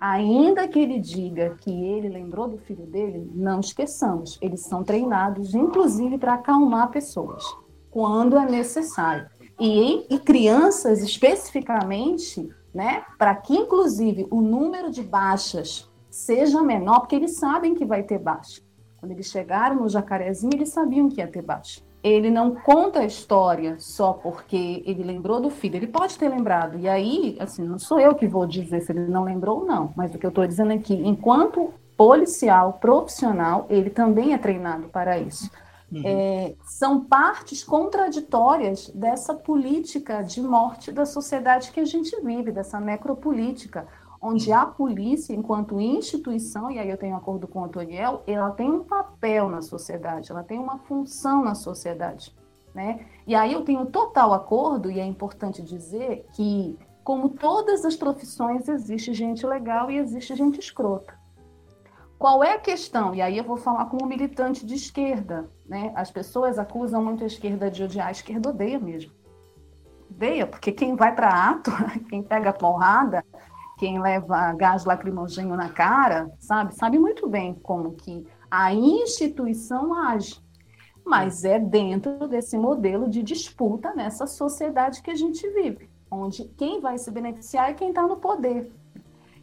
Ainda 0.00 0.66
que 0.66 0.78
ele 0.78 0.98
diga 0.98 1.56
que 1.60 1.70
ele 1.70 2.08
lembrou 2.08 2.48
do 2.48 2.56
filho 2.56 2.86
dele, 2.86 3.30
não 3.34 3.60
esqueçamos, 3.60 4.38
eles 4.40 4.60
são 4.60 4.82
treinados, 4.82 5.54
inclusive, 5.54 6.16
para 6.16 6.34
acalmar 6.34 6.90
pessoas, 6.90 7.44
quando 7.90 8.38
é 8.38 8.46
necessário. 8.46 9.28
E, 9.60 10.06
e 10.08 10.18
crianças, 10.18 11.02
especificamente, 11.02 12.48
né, 12.72 13.04
para 13.18 13.34
que, 13.34 13.54
inclusive, 13.54 14.26
o 14.30 14.40
número 14.40 14.90
de 14.90 15.02
baixas 15.02 15.86
seja 16.08 16.62
menor, 16.62 17.00
porque 17.00 17.16
eles 17.16 17.36
sabem 17.36 17.74
que 17.74 17.84
vai 17.84 18.02
ter 18.02 18.18
baixa. 18.18 18.62
Quando 18.96 19.12
eles 19.12 19.26
chegaram 19.26 19.76
no 19.76 19.88
Jacarezinho, 19.88 20.54
eles 20.54 20.70
sabiam 20.70 21.10
que 21.10 21.20
ia 21.20 21.28
ter 21.28 21.42
baixa. 21.42 21.82
Ele 22.02 22.30
não 22.30 22.54
conta 22.54 23.00
a 23.00 23.04
história 23.04 23.76
só 23.78 24.12
porque 24.12 24.82
ele 24.86 25.02
lembrou 25.02 25.40
do 25.40 25.50
filho. 25.50 25.76
Ele 25.76 25.86
pode 25.86 26.18
ter 26.18 26.28
lembrado. 26.28 26.78
E 26.78 26.88
aí, 26.88 27.36
assim, 27.38 27.62
não 27.62 27.78
sou 27.78 28.00
eu 28.00 28.14
que 28.14 28.26
vou 28.26 28.46
dizer 28.46 28.80
se 28.80 28.92
ele 28.92 29.06
não 29.06 29.24
lembrou 29.24 29.60
ou 29.60 29.66
não. 29.66 29.92
Mas 29.94 30.14
o 30.14 30.18
que 30.18 30.24
eu 30.24 30.30
estou 30.30 30.46
dizendo 30.46 30.72
é 30.72 30.78
que, 30.78 30.94
enquanto 30.94 31.74
policial 31.96 32.78
profissional, 32.80 33.66
ele 33.68 33.90
também 33.90 34.32
é 34.32 34.38
treinado 34.38 34.88
para 34.88 35.18
isso. 35.18 35.50
Uhum. 35.92 36.02
É, 36.04 36.54
são 36.64 37.04
partes 37.04 37.64
contraditórias 37.64 38.88
dessa 38.94 39.34
política 39.34 40.22
de 40.22 40.40
morte 40.40 40.92
da 40.92 41.04
sociedade 41.04 41.72
que 41.72 41.80
a 41.80 41.84
gente 41.84 42.18
vive, 42.22 42.52
dessa 42.52 42.80
necropolítica 42.80 43.86
onde 44.20 44.52
a 44.52 44.66
polícia, 44.66 45.34
enquanto 45.34 45.80
instituição, 45.80 46.70
e 46.70 46.78
aí 46.78 46.90
eu 46.90 46.98
tenho 46.98 47.16
acordo 47.16 47.48
com 47.48 47.60
o 47.60 47.64
Antoniel, 47.64 48.22
ela 48.26 48.50
tem 48.50 48.70
um 48.70 48.84
papel 48.84 49.48
na 49.48 49.62
sociedade, 49.62 50.30
ela 50.30 50.42
tem 50.42 50.58
uma 50.58 50.78
função 50.78 51.42
na 51.42 51.54
sociedade. 51.54 52.34
Né? 52.74 53.06
E 53.26 53.34
aí 53.34 53.52
eu 53.52 53.62
tenho 53.62 53.86
total 53.86 54.34
acordo, 54.34 54.90
e 54.90 55.00
é 55.00 55.04
importante 55.04 55.62
dizer 55.62 56.26
que, 56.34 56.78
como 57.02 57.30
todas 57.30 57.84
as 57.84 57.96
profissões, 57.96 58.68
existe 58.68 59.14
gente 59.14 59.46
legal 59.46 59.90
e 59.90 59.96
existe 59.96 60.36
gente 60.36 60.60
escrota. 60.60 61.18
Qual 62.18 62.44
é 62.44 62.52
a 62.52 62.58
questão? 62.58 63.14
E 63.14 63.22
aí 63.22 63.38
eu 63.38 63.44
vou 63.44 63.56
falar 63.56 63.86
como 63.86 64.06
militante 64.06 64.66
de 64.66 64.74
esquerda. 64.74 65.48
Né? 65.66 65.90
As 65.96 66.10
pessoas 66.10 66.58
acusam 66.58 67.02
muito 67.02 67.24
a 67.24 67.26
esquerda 67.26 67.70
de 67.70 67.82
odiar, 67.82 68.08
a 68.08 68.12
esquerda 68.12 68.50
odeia 68.50 68.78
mesmo. 68.78 69.10
Odeia, 70.10 70.46
porque 70.46 70.70
quem 70.70 70.94
vai 70.94 71.14
para 71.14 71.50
ato, 71.50 71.70
quem 72.10 72.22
pega 72.22 72.52
porrada, 72.52 73.24
quem 73.80 73.98
leva 73.98 74.52
gás 74.52 74.84
lacrimogêneo 74.84 75.56
na 75.56 75.70
cara, 75.70 76.30
sabe? 76.38 76.74
Sabe 76.74 76.98
muito 76.98 77.26
bem 77.26 77.54
como 77.54 77.92
que 77.92 78.26
a 78.50 78.74
instituição 78.74 79.94
age. 79.94 80.38
Mas 81.02 81.44
é 81.44 81.58
dentro 81.58 82.28
desse 82.28 82.58
modelo 82.58 83.08
de 83.08 83.22
disputa 83.22 83.94
nessa 83.94 84.26
sociedade 84.26 85.00
que 85.00 85.10
a 85.10 85.14
gente 85.14 85.48
vive, 85.48 85.88
onde 86.10 86.44
quem 86.58 86.78
vai 86.78 86.98
se 86.98 87.10
beneficiar 87.10 87.70
é 87.70 87.72
quem 87.72 87.88
está 87.88 88.02
no 88.02 88.18
poder. 88.18 88.70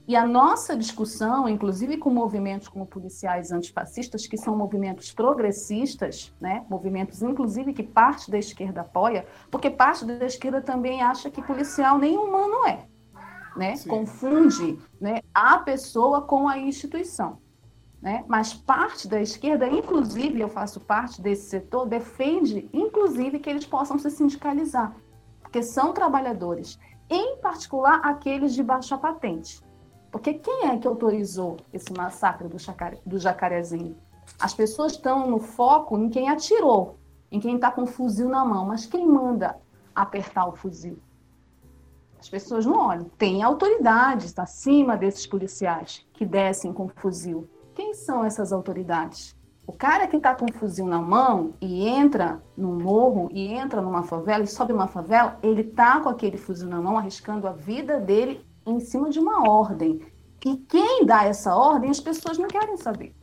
E 0.07 0.15
a 0.15 0.25
nossa 0.25 0.77
discussão, 0.77 1.49
inclusive 1.49 1.97
com 1.97 2.11
movimentos 2.11 2.67
como 2.67 2.85
policiais 2.85 3.51
antifascistas, 3.51 4.27
que 4.27 4.37
são 4.37 4.55
movimentos 4.55 5.11
progressistas, 5.11 6.31
né? 6.39 6.63
movimentos 6.69 7.23
inclusive 7.23 7.73
que 7.73 7.81
parte 7.81 8.29
da 8.29 8.37
esquerda 8.37 8.81
apoia, 8.81 9.25
porque 9.49 9.71
parte 9.71 10.05
da 10.05 10.23
esquerda 10.23 10.61
também 10.61 11.01
acha 11.01 11.31
que 11.31 11.41
policial 11.41 11.97
nem 11.97 12.15
humano 12.15 12.67
é 12.67 12.85
né? 13.57 13.75
confunde 13.87 14.79
né, 14.99 15.21
a 15.33 15.57
pessoa 15.57 16.21
com 16.21 16.47
a 16.47 16.57
instituição. 16.57 17.39
Né? 18.01 18.23
Mas 18.27 18.53
parte 18.53 19.07
da 19.07 19.19
esquerda, 19.21 19.67
inclusive 19.67 20.39
eu 20.39 20.47
faço 20.47 20.79
parte 20.79 21.21
desse 21.21 21.49
setor, 21.49 21.87
defende, 21.87 22.69
inclusive, 22.71 23.39
que 23.39 23.49
eles 23.49 23.65
possam 23.65 23.97
se 23.97 24.09
sindicalizar, 24.11 24.95
porque 25.41 25.63
são 25.63 25.93
trabalhadores, 25.93 26.79
em 27.09 27.37
particular 27.37 28.01
aqueles 28.03 28.53
de 28.53 28.61
baixa 28.61 28.97
patente. 28.97 29.61
Porque 30.11 30.35
quem 30.35 30.69
é 30.69 30.77
que 30.77 30.87
autorizou 30.87 31.57
esse 31.73 31.91
massacre 31.93 32.47
do, 32.47 32.59
chacare, 32.59 32.99
do 33.05 33.19
jacarezinho? 33.19 33.97
As 34.39 34.53
pessoas 34.53 34.93
estão 34.93 35.29
no 35.29 35.39
foco 35.39 35.97
em 35.97 36.09
quem 36.09 36.29
atirou, 36.29 36.97
em 37.31 37.39
quem 37.39 37.55
está 37.55 37.71
com 37.71 37.83
o 37.83 37.87
fuzil 37.87 38.29
na 38.29 38.45
mão, 38.45 38.65
mas 38.65 38.85
quem 38.85 39.05
manda 39.07 39.57
apertar 39.95 40.47
o 40.47 40.55
fuzil? 40.55 40.99
As 42.19 42.29
pessoas 42.29 42.65
não 42.65 42.77
olham. 42.87 43.09
Tem 43.17 43.43
autoridades 43.43 44.37
acima 44.37 44.97
desses 44.97 45.25
policiais 45.25 46.05
que 46.13 46.25
descem 46.25 46.73
com 46.73 46.87
fuzil. 46.89 47.47
Quem 47.75 47.93
são 47.93 48.25
essas 48.25 48.51
autoridades? 48.51 49.35
O 49.67 49.73
cara 49.73 50.07
que 50.07 50.15
está 50.15 50.33
com 50.33 50.51
fuzil 50.51 50.85
na 50.85 51.01
mão 51.01 51.53
e 51.61 51.87
entra 51.87 52.41
num 52.55 52.81
morro, 52.81 53.29
e 53.33 53.53
entra 53.53 53.81
numa 53.81 54.01
favela, 54.01 54.43
e 54.43 54.47
sobe 54.47 54.71
uma 54.71 54.87
favela, 54.87 55.37
ele 55.43 55.61
está 55.61 55.99
com 55.99 56.07
aquele 56.07 56.37
fuzil 56.37 56.69
na 56.69 56.81
mão, 56.81 56.97
arriscando 56.97 57.47
a 57.47 57.51
vida 57.51 57.99
dele 57.99 58.45
em 58.65 58.79
cima 58.79 59.09
de 59.09 59.19
uma 59.19 59.49
ordem. 59.49 60.01
E 60.45 60.55
quem 60.55 61.05
dá 61.05 61.25
essa 61.25 61.53
ordem, 61.53 61.89
as 61.89 61.99
pessoas 61.99 62.37
não 62.37 62.47
querem 62.47 62.77
saber. 62.77 63.13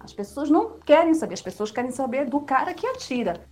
As 0.00 0.14
pessoas 0.14 0.48
não 0.48 0.78
querem 0.78 1.12
saber, 1.12 1.34
as 1.34 1.42
pessoas 1.42 1.70
querem 1.70 1.90
saber 1.90 2.24
do 2.24 2.40
cara 2.40 2.72
que 2.72 2.86
atira. 2.86 3.44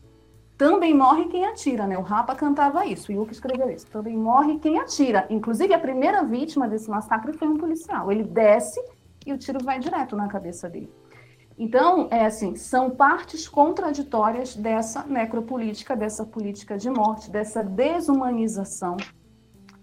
Também 0.59 0.93
morre 0.93 1.26
quem 1.26 1.47
atira, 1.47 1.86
né? 1.86 1.97
O 1.97 2.02
Rapa 2.02 2.35
cantava 2.35 2.85
isso, 2.85 3.12
o 3.12 3.14
Yuki 3.14 3.32
escreveu 3.32 3.70
isso. 3.70 3.86
Também 3.86 4.16
morre 4.16 4.59
quem 4.59 4.76
atira. 4.80 5.24
Inclusive, 5.30 5.72
a 5.72 5.78
primeira 5.78 6.24
vítima 6.24 6.66
desse 6.66 6.90
massacre 6.90 7.32
foi 7.32 7.47
um 7.47 7.56
policial. 7.56 8.10
Ele 8.10 8.24
desce 8.24 8.82
e 9.24 9.32
o 9.32 9.39
tiro 9.39 9.62
vai 9.62 9.78
direto 9.78 10.16
na 10.16 10.26
cabeça 10.26 10.68
dele. 10.68 10.93
Então, 11.56 12.09
é 12.10 12.26
assim, 12.26 12.56
são 12.56 12.90
partes 12.90 13.48
contraditórias 13.48 14.56
dessa 14.56 15.05
necropolítica, 15.05 15.97
dessa 15.97 16.24
política 16.24 16.76
de 16.76 16.90
morte, 16.90 17.30
dessa 17.30 17.62
desumanização 17.62 18.97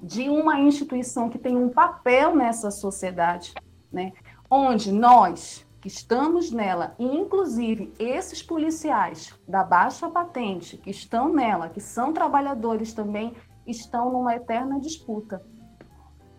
de 0.02 0.30
uma 0.30 0.60
instituição 0.60 1.30
que 1.30 1.39
tem 1.39 1.56
um 1.56 1.69
papel 1.69 2.35
nessa 2.35 2.69
sociedade, 2.69 3.53
né? 3.91 4.11
Onde 4.49 4.91
nós, 4.91 5.65
estamos 5.86 6.52
nela, 6.52 6.95
e 6.98 7.06
inclusive 7.06 7.94
esses 7.99 8.41
policiais 8.41 9.38
da 9.48 9.64
baixa 9.64 10.10
patente 10.10 10.78
que 10.78 10.90
estão 10.90 11.32
nela, 11.32 11.70
que 11.70 11.80
são 11.80 12.12
trabalhadores 12.12 12.94
também, 12.94 13.34
estão 13.68 14.12
numa 14.12 14.36
eterna 14.36 14.80
disputa. 14.80 15.45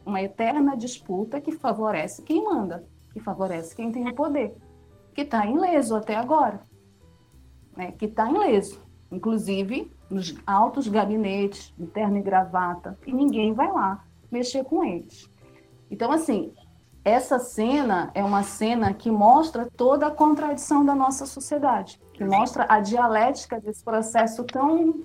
Uma 0.05 0.23
eterna 0.23 0.77
disputa 0.77 1.41
que 1.41 1.53
favorece 1.53 2.23
quem 2.23 2.45
manda, 2.45 2.87
que 3.13 3.21
favorece 3.21 3.75
quem 3.75 3.91
tem 3.91 4.09
o 4.09 4.15
poder, 4.15 4.57
que 5.15 5.23
está 5.23 5.47
ileso 5.47 5.97
até 5.97 6.17
agora. 6.17 6.61
Né? 7.77 7.93
Que 7.93 8.07
está 8.07 8.31
ileso. 8.31 8.81
Inclusive 9.11 9.91
nos 10.11 10.37
altos 10.47 10.89
gabinetes, 10.89 11.75
de 11.77 11.85
e 11.85 12.23
gravata, 12.23 12.99
e 13.07 13.13
ninguém 13.13 13.53
vai 13.53 13.71
lá 13.71 14.05
mexer 14.31 14.65
com 14.65 14.85
eles. 14.85 15.31
Então, 15.91 16.11
assim, 16.11 16.53
essa 17.07 17.39
cena 17.39 18.11
é 18.15 18.25
uma 18.25 18.43
cena 18.43 18.93
que 18.93 19.13
mostra 19.13 19.69
toda 19.77 20.09
a 20.09 20.11
contradição 20.11 20.85
da 20.85 20.93
nossa 20.93 21.25
sociedade, 21.25 22.01
que 22.13 22.25
mostra 22.25 22.67
a 22.69 22.81
dialética 22.81 23.61
desse 23.61 23.85
processo 23.85 24.43
tão 24.43 25.05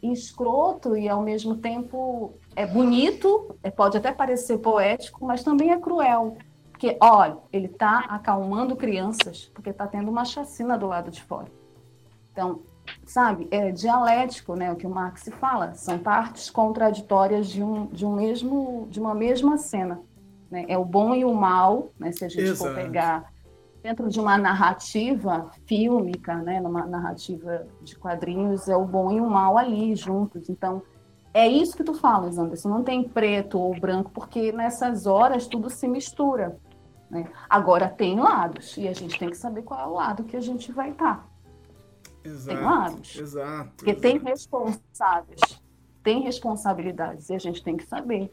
escroto 0.00 0.96
e 0.96 1.08
ao 1.08 1.20
mesmo 1.22 1.56
tempo 1.56 2.34
é 2.54 2.64
bonito, 2.64 3.56
é, 3.64 3.70
pode 3.70 3.96
até 3.98 4.12
parecer 4.12 4.58
poético, 4.58 5.26
mas 5.26 5.42
também 5.42 5.72
é 5.72 5.76
cruel. 5.76 6.36
Porque, 6.70 6.96
olha, 7.00 7.36
ele 7.52 7.66
está 7.66 7.98
acalmando 8.08 8.76
crianças 8.76 9.50
porque 9.52 9.70
está 9.70 9.88
tendo 9.88 10.08
uma 10.08 10.24
chacina 10.24 10.78
do 10.78 10.86
lado 10.86 11.10
de 11.10 11.20
fora. 11.20 11.48
Então, 12.30 12.60
sabe, 13.04 13.48
é 13.50 13.72
dialético, 13.72 14.54
né, 14.54 14.70
o 14.70 14.76
que 14.76 14.86
o 14.86 14.90
Marx 14.90 15.28
fala, 15.40 15.74
são 15.74 15.98
partes 15.98 16.48
contraditórias 16.48 17.48
de, 17.48 17.60
um, 17.60 17.86
de, 17.86 18.06
um 18.06 18.14
mesmo, 18.14 18.86
de 18.88 19.00
uma 19.00 19.16
mesma 19.16 19.58
cena. 19.58 20.00
Né? 20.50 20.64
É 20.68 20.76
o 20.76 20.84
bom 20.84 21.14
e 21.14 21.24
o 21.24 21.32
mal, 21.32 21.90
né, 21.98 22.10
se 22.12 22.24
a 22.24 22.28
gente 22.28 22.42
Exato. 22.42 22.70
for 22.70 22.74
pegar 22.74 23.32
dentro 23.82 24.08
de 24.08 24.20
uma 24.20 24.36
narrativa 24.36 25.50
fílmica, 25.66 26.36
né, 26.36 26.60
numa 26.60 26.84
narrativa 26.86 27.66
de 27.82 27.96
quadrinhos, 27.96 28.68
é 28.68 28.76
o 28.76 28.84
bom 28.84 29.10
e 29.12 29.20
o 29.20 29.28
mal 29.28 29.56
ali 29.56 29.94
juntos. 29.94 30.48
Então, 30.50 30.82
é 31.32 31.46
isso 31.46 31.76
que 31.76 31.84
tu 31.84 31.94
falas, 31.94 32.36
Anderson. 32.36 32.68
Não 32.68 32.82
tem 32.82 33.08
preto 33.08 33.58
ou 33.58 33.78
branco, 33.78 34.10
porque 34.10 34.52
nessas 34.52 35.06
horas 35.06 35.46
tudo 35.46 35.70
se 35.70 35.86
mistura. 35.86 36.58
Né? 37.08 37.28
Agora 37.48 37.88
tem 37.88 38.18
lados, 38.18 38.76
e 38.76 38.86
a 38.86 38.92
gente 38.92 39.18
tem 39.18 39.30
que 39.30 39.36
saber 39.36 39.62
qual 39.62 39.80
é 39.80 39.86
o 39.86 39.94
lado 39.94 40.24
que 40.24 40.36
a 40.36 40.40
gente 40.40 40.70
vai 40.72 40.90
estar. 40.90 41.28
Exato, 42.22 42.56
tem 42.56 42.64
lados. 42.64 43.16
Exato. 43.16 43.70
Porque 43.76 43.90
exato. 43.90 44.02
tem 44.02 44.18
responsáveis, 44.18 45.40
tem 46.02 46.22
responsabilidades, 46.22 47.30
e 47.30 47.34
a 47.34 47.38
gente 47.38 47.62
tem 47.62 47.76
que 47.76 47.86
saber 47.86 48.28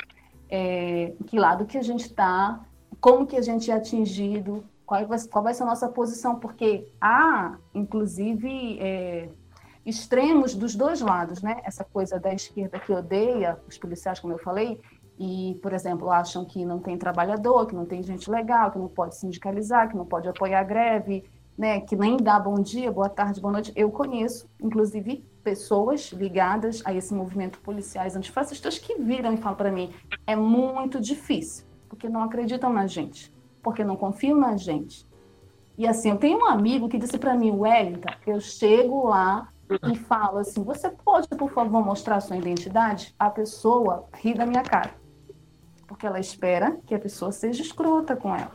é, 0.50 1.14
que 1.26 1.40
lado 1.40 1.66
que 1.66 1.78
a 1.78 1.82
gente 1.82 2.06
está, 2.06 2.62
como 3.00 3.26
que 3.26 3.36
a 3.36 3.42
gente 3.42 3.70
é 3.70 3.74
atingido, 3.74 4.64
qual 4.86 5.06
vai, 5.06 5.20
qual 5.30 5.44
vai 5.44 5.54
ser 5.54 5.64
a 5.64 5.68
nossa 5.68 5.88
posição, 5.90 6.36
porque 6.36 6.88
há, 7.00 7.58
inclusive, 7.74 8.80
é, 8.80 9.30
extremos 9.86 10.56
dos 10.56 10.76
dois 10.76 11.02
lados, 11.02 11.42
né? 11.42 11.62
Essa 11.64 11.84
coisa 11.84 12.20
da 12.20 12.34
esquerda 12.34 12.80
que 12.80 12.92
odeia 12.92 13.60
os 13.68 13.78
policiais, 13.78 14.20
como 14.20 14.34
eu 14.34 14.40
falei, 14.40 14.80
e, 15.20 15.58
por 15.62 15.74
exemplo, 15.74 16.12
acham 16.12 16.46
que 16.46 16.64
não 16.64 16.80
tem 16.80 16.98
trabalhador, 16.98 17.66
que 17.66 17.76
não 17.76 17.86
tem 17.86 18.04
gente 18.04 18.30
legal, 18.30 18.72
que 18.72 18.78
não 18.78 18.88
pode 18.88 19.16
sindicalizar, 19.16 19.90
que 19.90 19.98
não 19.98 20.06
pode 20.06 20.28
apoiar 20.28 20.60
a 20.60 20.64
greve, 20.64 21.24
né? 21.58 21.82
Que 21.82 21.96
nem 21.96 22.18
dá 22.18 22.40
bom 22.40 22.56
dia, 22.56 22.92
boa 22.92 23.10
tarde, 23.10 23.42
boa 23.42 23.52
noite. 23.52 23.74
Eu 23.76 23.90
conheço, 23.90 24.48
inclusive, 24.62 25.26
pessoas 25.44 26.12
ligadas 26.12 26.82
a 26.86 26.94
esse 26.94 27.14
movimento 27.14 27.60
policiais 27.60 28.16
antifascistas 28.16 28.78
que 28.78 28.96
viram 28.96 29.34
e 29.34 29.38
falam 29.38 29.58
para 29.58 29.72
mim: 29.72 29.92
é 30.26 30.36
muito 30.36 31.00
difícil, 31.02 31.66
porque 31.90 32.08
não 32.08 32.22
acreditam 32.22 32.72
na 32.72 32.86
gente, 32.86 33.34
porque 33.64 33.84
não 33.84 33.96
confiam 33.96 34.38
na 34.38 34.56
gente. 34.56 35.08
E 35.78 35.88
assim, 35.88 36.10
eu 36.10 36.18
tenho 36.18 36.40
um 36.40 36.46
amigo 36.46 36.90
que 36.90 36.98
disse 36.98 37.18
para 37.18 37.36
mim, 37.36 37.52
Wellington, 37.52 38.14
eu 38.26 38.40
chego 38.40 39.08
lá 39.08 39.50
e 39.92 39.96
falo 39.96 40.40
assim: 40.40 40.64
você 40.64 40.90
pode, 40.90 41.28
por 41.30 41.52
favor, 41.52 41.84
mostrar 41.84 42.20
sua 42.20 42.38
identidade? 42.38 43.16
A 43.18 43.30
pessoa 43.30 44.08
ri 44.14 44.34
da 44.34 44.46
minha 44.46 44.64
cara, 44.64 44.94
porque 45.88 46.06
ela 46.06 46.20
espera 46.20 46.78
que 46.86 46.94
a 46.94 47.00
pessoa 47.00 47.32
seja 47.32 47.62
escrota 47.62 48.16
com 48.16 48.36
ela. 48.36 48.52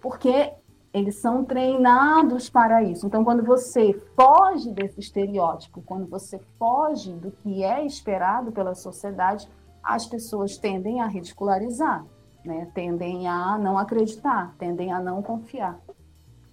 Porque 0.00 0.52
eles 0.92 1.16
são 1.16 1.44
treinados 1.44 2.50
para 2.50 2.82
isso. 2.82 3.06
Então, 3.06 3.24
quando 3.24 3.42
você 3.42 3.94
foge 4.14 4.70
desse 4.72 5.00
estereótipo, 5.00 5.80
quando 5.82 6.06
você 6.06 6.38
foge 6.58 7.12
do 7.14 7.30
que 7.30 7.64
é 7.64 7.84
esperado 7.84 8.52
pela 8.52 8.74
sociedade, 8.74 9.48
as 9.82 10.06
pessoas 10.06 10.58
tendem 10.58 11.00
a 11.00 11.06
ridicularizar, 11.06 12.04
né? 12.44 12.70
tendem 12.74 13.26
a 13.26 13.56
não 13.56 13.78
acreditar, 13.78 14.54
tendem 14.58 14.92
a 14.92 15.00
não 15.00 15.22
confiar. 15.22 15.80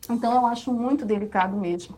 Então, 0.09 0.33
eu 0.33 0.45
acho 0.45 0.73
muito 0.73 1.05
delicado 1.05 1.57
mesmo, 1.57 1.97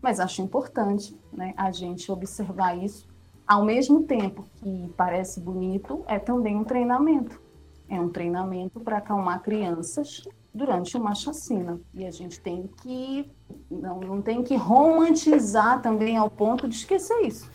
mas 0.00 0.20
acho 0.20 0.40
importante 0.40 1.18
né, 1.32 1.52
a 1.56 1.72
gente 1.72 2.10
observar 2.10 2.78
isso. 2.78 3.08
Ao 3.46 3.64
mesmo 3.64 4.04
tempo 4.04 4.44
que 4.54 4.94
parece 4.96 5.40
bonito, 5.40 6.04
é 6.06 6.20
também 6.20 6.56
um 6.56 6.62
treinamento. 6.62 7.42
É 7.88 8.00
um 8.00 8.08
treinamento 8.08 8.78
para 8.78 8.98
acalmar 8.98 9.42
crianças 9.42 10.22
durante 10.52 10.96
uma 10.96 11.14
chacina. 11.14 11.80
E 11.94 12.04
a 12.04 12.10
gente 12.10 12.40
tem 12.40 12.68
que 12.82 13.30
não, 13.70 14.00
não 14.00 14.22
tem 14.22 14.42
que 14.42 14.56
romantizar 14.56 15.80
também 15.80 16.16
ao 16.16 16.30
ponto 16.30 16.68
de 16.68 16.74
esquecer 16.74 17.20
isso. 17.22 17.48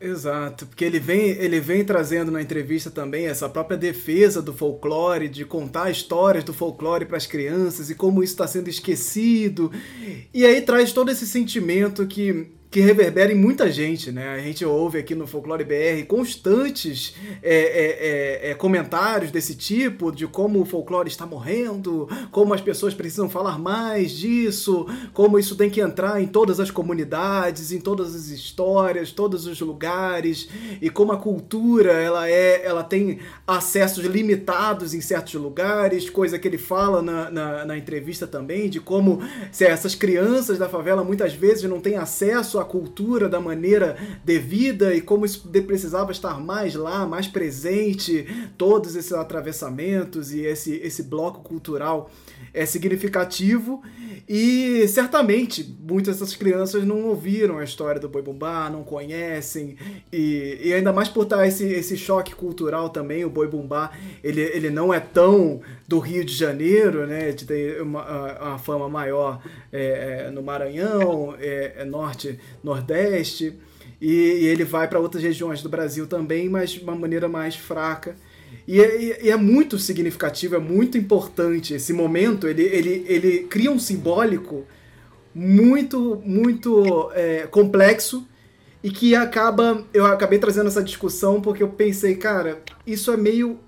Exato, 0.00 0.66
porque 0.66 0.82
ele 0.82 0.98
vem, 0.98 1.28
ele 1.32 1.60
vem 1.60 1.84
trazendo 1.84 2.30
na 2.30 2.40
entrevista 2.40 2.90
também 2.90 3.26
essa 3.26 3.50
própria 3.50 3.76
defesa 3.76 4.40
do 4.40 4.50
folclore, 4.50 5.28
de 5.28 5.44
contar 5.44 5.90
histórias 5.90 6.42
do 6.42 6.54
folclore 6.54 7.04
para 7.04 7.18
as 7.18 7.26
crianças 7.26 7.90
e 7.90 7.94
como 7.94 8.22
isso 8.22 8.32
está 8.32 8.46
sendo 8.46 8.68
esquecido. 8.68 9.70
E 10.32 10.46
aí 10.46 10.62
traz 10.62 10.90
todo 10.94 11.10
esse 11.10 11.26
sentimento 11.26 12.06
que 12.06 12.50
que 12.70 12.80
reverbera 12.80 13.32
em 13.32 13.36
muita 13.36 13.70
gente, 13.70 14.12
né? 14.12 14.28
A 14.28 14.38
gente 14.38 14.64
ouve 14.64 14.98
aqui 14.98 15.12
no 15.12 15.26
Folclore 15.26 15.64
BR 15.64 16.06
constantes 16.06 17.16
é, 17.42 17.52
é, 17.52 18.46
é, 18.46 18.50
é, 18.50 18.54
comentários 18.54 19.32
desse 19.32 19.56
tipo, 19.56 20.12
de 20.12 20.28
como 20.28 20.60
o 20.60 20.64
folclore 20.64 21.08
está 21.08 21.26
morrendo, 21.26 22.08
como 22.30 22.54
as 22.54 22.60
pessoas 22.60 22.94
precisam 22.94 23.28
falar 23.28 23.58
mais 23.58 24.12
disso, 24.12 24.86
como 25.12 25.36
isso 25.36 25.56
tem 25.56 25.68
que 25.68 25.80
entrar 25.80 26.22
em 26.22 26.28
todas 26.28 26.60
as 26.60 26.70
comunidades, 26.70 27.72
em 27.72 27.80
todas 27.80 28.14
as 28.14 28.28
histórias, 28.28 29.10
todos 29.10 29.46
os 29.46 29.60
lugares, 29.60 30.48
e 30.80 30.88
como 30.88 31.10
a 31.10 31.16
cultura 31.16 31.92
ela 31.92 32.28
é, 32.28 32.64
ela 32.64 32.84
tem 32.84 33.18
acessos 33.48 34.04
limitados 34.04 34.94
em 34.94 35.00
certos 35.00 35.34
lugares, 35.34 36.08
coisa 36.08 36.38
que 36.38 36.46
ele 36.46 36.58
fala 36.58 37.02
na, 37.02 37.30
na, 37.30 37.64
na 37.64 37.76
entrevista 37.76 38.28
também, 38.28 38.70
de 38.70 38.78
como 38.78 39.20
se 39.50 39.64
essas 39.64 39.96
crianças 39.96 40.56
da 40.56 40.68
favela 40.68 41.02
muitas 41.02 41.34
vezes 41.34 41.64
não 41.64 41.80
têm 41.80 41.96
acesso 41.96 42.59
a 42.60 42.64
cultura 42.64 43.28
da 43.28 43.40
maneira 43.40 43.96
devida 44.24 44.94
e 44.94 45.00
como 45.00 45.24
isso 45.24 45.48
precisava 45.66 46.12
estar 46.12 46.40
mais 46.40 46.74
lá, 46.74 47.06
mais 47.06 47.26
presente, 47.26 48.26
todos 48.56 48.96
esses 48.96 49.12
atravessamentos 49.12 50.32
e 50.32 50.40
esse, 50.40 50.74
esse 50.76 51.02
bloco 51.02 51.42
cultural 51.42 52.10
é 52.52 52.64
significativo. 52.66 53.82
E 54.28 54.86
certamente 54.86 55.76
muitas 55.80 56.18
dessas 56.18 56.36
crianças 56.36 56.84
não 56.84 57.06
ouviram 57.06 57.58
a 57.58 57.64
história 57.64 58.00
do 58.00 58.08
Boi 58.08 58.22
Bumbá, 58.22 58.70
não 58.70 58.84
conhecem. 58.84 59.76
E, 60.12 60.58
e 60.62 60.72
ainda 60.72 60.92
mais 60.92 61.08
por 61.08 61.24
estar 61.24 61.46
esse, 61.46 61.64
esse 61.64 61.96
choque 61.96 62.34
cultural 62.34 62.90
também, 62.90 63.24
o 63.24 63.30
Boi 63.30 63.48
Bumbá 63.48 63.90
ele, 64.22 64.40
ele 64.40 64.70
não 64.70 64.94
é 64.94 65.00
tão 65.00 65.60
do 65.88 65.98
Rio 65.98 66.24
de 66.24 66.32
Janeiro, 66.32 67.06
né, 67.06 67.32
de 67.32 67.44
ter 67.44 67.82
uma, 67.82 68.38
uma 68.40 68.58
fama 68.58 68.88
maior 68.88 69.42
é, 69.72 70.26
é, 70.26 70.30
no 70.30 70.42
Maranhão, 70.42 71.34
é, 71.40 71.74
é 71.78 71.84
norte, 71.84 72.38
nordeste 72.62 73.54
e, 74.00 74.12
e 74.12 74.46
ele 74.46 74.64
vai 74.64 74.88
para 74.88 74.98
outras 74.98 75.22
regiões 75.22 75.62
do 75.62 75.68
Brasil 75.68 76.06
também, 76.06 76.48
mas 76.48 76.70
de 76.70 76.80
uma 76.80 76.94
maneira 76.94 77.28
mais 77.28 77.56
fraca. 77.56 78.16
E 78.66 78.80
é, 78.80 79.24
e 79.24 79.30
é, 79.30 79.36
muito 79.36 79.78
significativo, 79.78 80.56
é 80.56 80.58
muito 80.58 80.96
importante 80.96 81.74
esse 81.74 81.92
momento. 81.92 82.48
Ele, 82.48 82.62
ele, 82.62 83.04
ele 83.06 83.38
cria 83.44 83.70
um 83.70 83.78
simbólico 83.78 84.66
muito, 85.34 86.20
muito 86.24 87.10
é, 87.14 87.46
complexo 87.46 88.26
e 88.82 88.90
que 88.90 89.14
acaba. 89.14 89.84
Eu 89.92 90.06
acabei 90.06 90.38
trazendo 90.38 90.68
essa 90.68 90.82
discussão 90.82 91.40
porque 91.40 91.62
eu 91.62 91.68
pensei, 91.68 92.16
cara, 92.16 92.62
isso 92.86 93.12
é 93.12 93.16
meio 93.16 93.58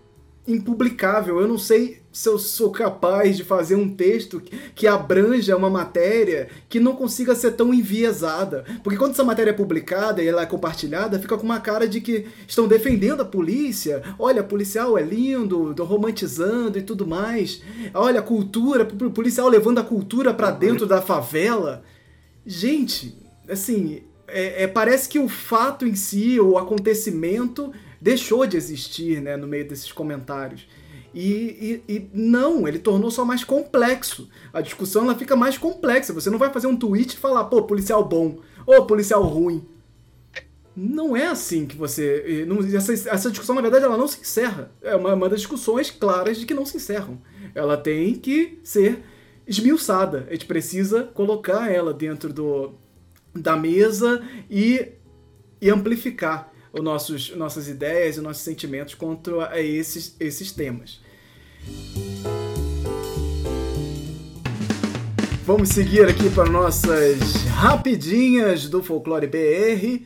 impublicável. 0.46 1.40
Eu 1.40 1.48
não 1.48 1.58
sei 1.58 2.01
se 2.12 2.28
eu 2.28 2.38
sou 2.38 2.70
capaz 2.70 3.36
de 3.36 3.42
fazer 3.42 3.74
um 3.74 3.88
texto 3.88 4.42
que 4.74 4.86
abranja 4.86 5.56
uma 5.56 5.70
matéria 5.70 6.48
que 6.68 6.78
não 6.78 6.94
consiga 6.94 7.34
ser 7.34 7.52
tão 7.52 7.72
enviesada. 7.72 8.64
Porque 8.84 8.98
quando 8.98 9.12
essa 9.12 9.24
matéria 9.24 9.50
é 9.50 9.54
publicada 9.54 10.22
e 10.22 10.28
ela 10.28 10.42
é 10.42 10.46
compartilhada, 10.46 11.18
fica 11.18 11.38
com 11.38 11.44
uma 11.44 11.60
cara 11.60 11.88
de 11.88 12.00
que 12.00 12.26
estão 12.46 12.68
defendendo 12.68 13.22
a 13.22 13.24
polícia. 13.24 14.02
Olha, 14.18 14.42
policial 14.42 14.98
é 14.98 15.02
lindo, 15.02 15.74
romantizando 15.82 16.78
e 16.78 16.82
tudo 16.82 17.06
mais. 17.06 17.62
Olha, 17.94 18.20
a 18.20 18.22
cultura, 18.22 18.84
policial 18.84 19.48
levando 19.48 19.78
a 19.78 19.84
cultura 19.84 20.34
para 20.34 20.50
dentro 20.50 20.86
da 20.86 21.00
favela. 21.00 21.82
Gente, 22.44 23.16
assim, 23.48 24.02
é, 24.28 24.64
é, 24.64 24.66
parece 24.66 25.08
que 25.08 25.18
o 25.18 25.28
fato 25.28 25.86
em 25.86 25.94
si, 25.94 26.38
o 26.38 26.58
acontecimento, 26.58 27.72
deixou 28.00 28.46
de 28.46 28.56
existir 28.56 29.20
né, 29.20 29.36
no 29.36 29.46
meio 29.46 29.66
desses 29.66 29.92
comentários. 29.92 30.66
E, 31.14 31.82
e, 31.88 31.94
e, 31.94 32.10
não, 32.14 32.66
ele 32.66 32.78
tornou 32.78 33.10
só 33.10 33.24
mais 33.24 33.44
complexo. 33.44 34.28
A 34.52 34.60
discussão 34.60 35.04
ela 35.04 35.14
fica 35.14 35.36
mais 35.36 35.58
complexa. 35.58 36.12
Você 36.12 36.30
não 36.30 36.38
vai 36.38 36.50
fazer 36.50 36.66
um 36.66 36.76
tweet 36.76 37.14
e 37.14 37.18
falar, 37.18 37.44
pô, 37.44 37.62
policial 37.62 38.04
bom, 38.04 38.38
ou 38.66 38.86
policial 38.86 39.22
ruim. 39.22 39.66
Não 40.74 41.14
é 41.14 41.26
assim 41.26 41.66
que 41.66 41.76
você. 41.76 42.46
Não, 42.48 42.60
essa, 42.60 42.92
essa 42.92 43.30
discussão, 43.30 43.54
na 43.54 43.60
verdade, 43.60 43.84
ela 43.84 43.98
não 43.98 44.08
se 44.08 44.20
encerra. 44.20 44.72
É 44.80 44.96
uma, 44.96 45.14
uma 45.14 45.28
das 45.28 45.40
discussões 45.40 45.90
claras 45.90 46.38
de 46.38 46.46
que 46.46 46.54
não 46.54 46.64
se 46.64 46.78
encerram. 46.78 47.20
Ela 47.54 47.76
tem 47.76 48.14
que 48.14 48.58
ser 48.64 49.02
esmiuçada. 49.46 50.26
A 50.28 50.32
gente 50.32 50.46
precisa 50.46 51.04
colocar 51.04 51.70
ela 51.70 51.92
dentro 51.92 52.32
do, 52.32 52.72
da 53.34 53.54
mesa 53.54 54.26
e, 54.50 54.92
e 55.60 55.68
amplificar 55.68 56.50
os 56.72 56.82
nossos, 56.82 57.36
nossas 57.36 57.68
ideias 57.68 58.16
e 58.16 58.22
nossos 58.22 58.42
sentimentos 58.42 58.94
contra 58.94 59.60
esses, 59.60 60.16
esses 60.18 60.52
temas. 60.52 61.01
Vamos 65.44 65.70
seguir 65.70 66.08
aqui 66.08 66.30
para 66.30 66.48
nossas 66.48 67.44
rapidinhas 67.48 68.68
do 68.68 68.82
Folclore 68.82 69.26
BR. 69.26 70.02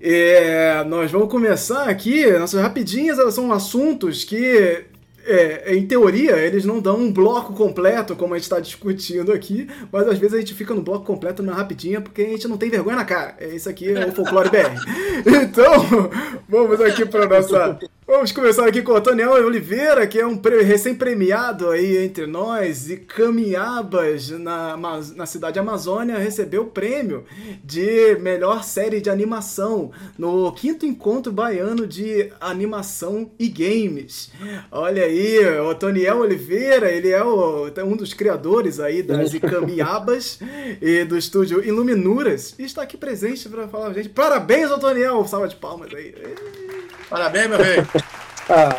É, 0.00 0.82
nós 0.84 1.10
vamos 1.10 1.30
começar 1.30 1.88
aqui. 1.88 2.30
Nossas 2.32 2.60
rapidinhas 2.60 3.18
elas 3.18 3.34
são 3.34 3.52
assuntos 3.52 4.24
que 4.24 4.84
é, 5.26 5.74
em 5.74 5.86
teoria, 5.86 6.36
eles 6.36 6.64
não 6.64 6.80
dão 6.80 6.96
um 6.96 7.12
bloco 7.12 7.52
completo, 7.54 8.14
como 8.14 8.34
a 8.34 8.36
gente 8.36 8.44
está 8.44 8.60
discutindo 8.60 9.32
aqui, 9.32 9.68
mas 9.90 10.06
às 10.06 10.18
vezes 10.18 10.34
a 10.34 10.38
gente 10.38 10.54
fica 10.54 10.74
no 10.74 10.82
bloco 10.82 11.04
completo 11.04 11.42
na 11.42 11.54
rapidinha 11.54 12.00
porque 12.00 12.22
a 12.22 12.28
gente 12.28 12.48
não 12.48 12.56
tem 12.56 12.70
vergonha 12.70 12.96
na 12.96 13.04
cara. 13.04 13.34
É 13.38 13.48
isso 13.48 13.68
aqui 13.68 13.90
é 13.90 14.06
o 14.06 14.12
Folclore 14.12 14.50
BR. 14.50 14.74
Então, 15.44 16.10
vamos 16.48 16.80
aqui 16.80 17.06
para 17.06 17.26
nossa 17.26 17.78
Vamos 18.06 18.32
começar 18.32 18.68
aqui 18.68 18.82
com 18.82 18.92
o 18.92 19.00
Daniel 19.00 19.32
Oliveira, 19.32 20.06
que 20.06 20.20
é 20.20 20.26
um 20.26 20.38
recém-premiado 20.38 21.70
aí 21.70 22.04
entre 22.04 22.26
nós, 22.26 22.90
e 22.90 22.98
Camiabas, 22.98 24.28
na, 24.28 24.76
na 24.76 25.24
cidade 25.24 25.58
Amazônia, 25.58 26.18
recebeu 26.18 26.64
o 26.64 26.70
prêmio 26.70 27.24
de 27.64 28.14
melhor 28.16 28.62
série 28.62 29.00
de 29.00 29.08
animação 29.08 29.90
no 30.18 30.52
quinto 30.52 30.84
encontro 30.84 31.32
baiano 31.32 31.86
de 31.86 32.30
animação 32.42 33.30
e 33.38 33.48
games. 33.48 34.30
Olha 34.70 35.04
aí, 35.04 35.13
o 35.68 35.74
Daniel 35.74 36.18
Oliveira, 36.18 36.90
ele 36.90 37.10
é 37.10 37.22
o, 37.22 37.70
um 37.84 37.96
dos 37.96 38.14
criadores 38.14 38.80
aí 38.80 39.02
das 39.02 39.32
Icamiabas 39.34 40.38
e 40.80 41.04
do 41.04 41.16
estúdio 41.16 41.64
Iluminuras, 41.64 42.54
e 42.58 42.64
está 42.64 42.82
aqui 42.82 42.96
presente 42.96 43.48
para 43.48 43.68
falar, 43.68 43.92
gente, 43.92 44.08
parabéns, 44.08 44.70
Otoniel, 44.70 45.26
salva 45.26 45.48
de 45.48 45.56
palmas 45.56 45.92
aí. 45.94 46.14
Parabéns, 47.08 47.48
meu 47.48 47.58
rei. 47.58 47.76
ah. 48.48 48.76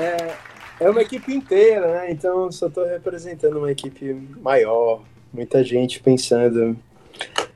é, 0.00 0.34
é 0.80 0.90
uma 0.90 1.02
equipe 1.02 1.32
inteira, 1.34 1.86
né? 1.86 2.10
Então 2.10 2.50
só 2.52 2.68
estou 2.68 2.86
representando 2.86 3.58
uma 3.58 3.70
equipe 3.70 4.14
maior, 4.40 5.02
muita 5.32 5.64
gente 5.64 6.00
pensando. 6.00 6.76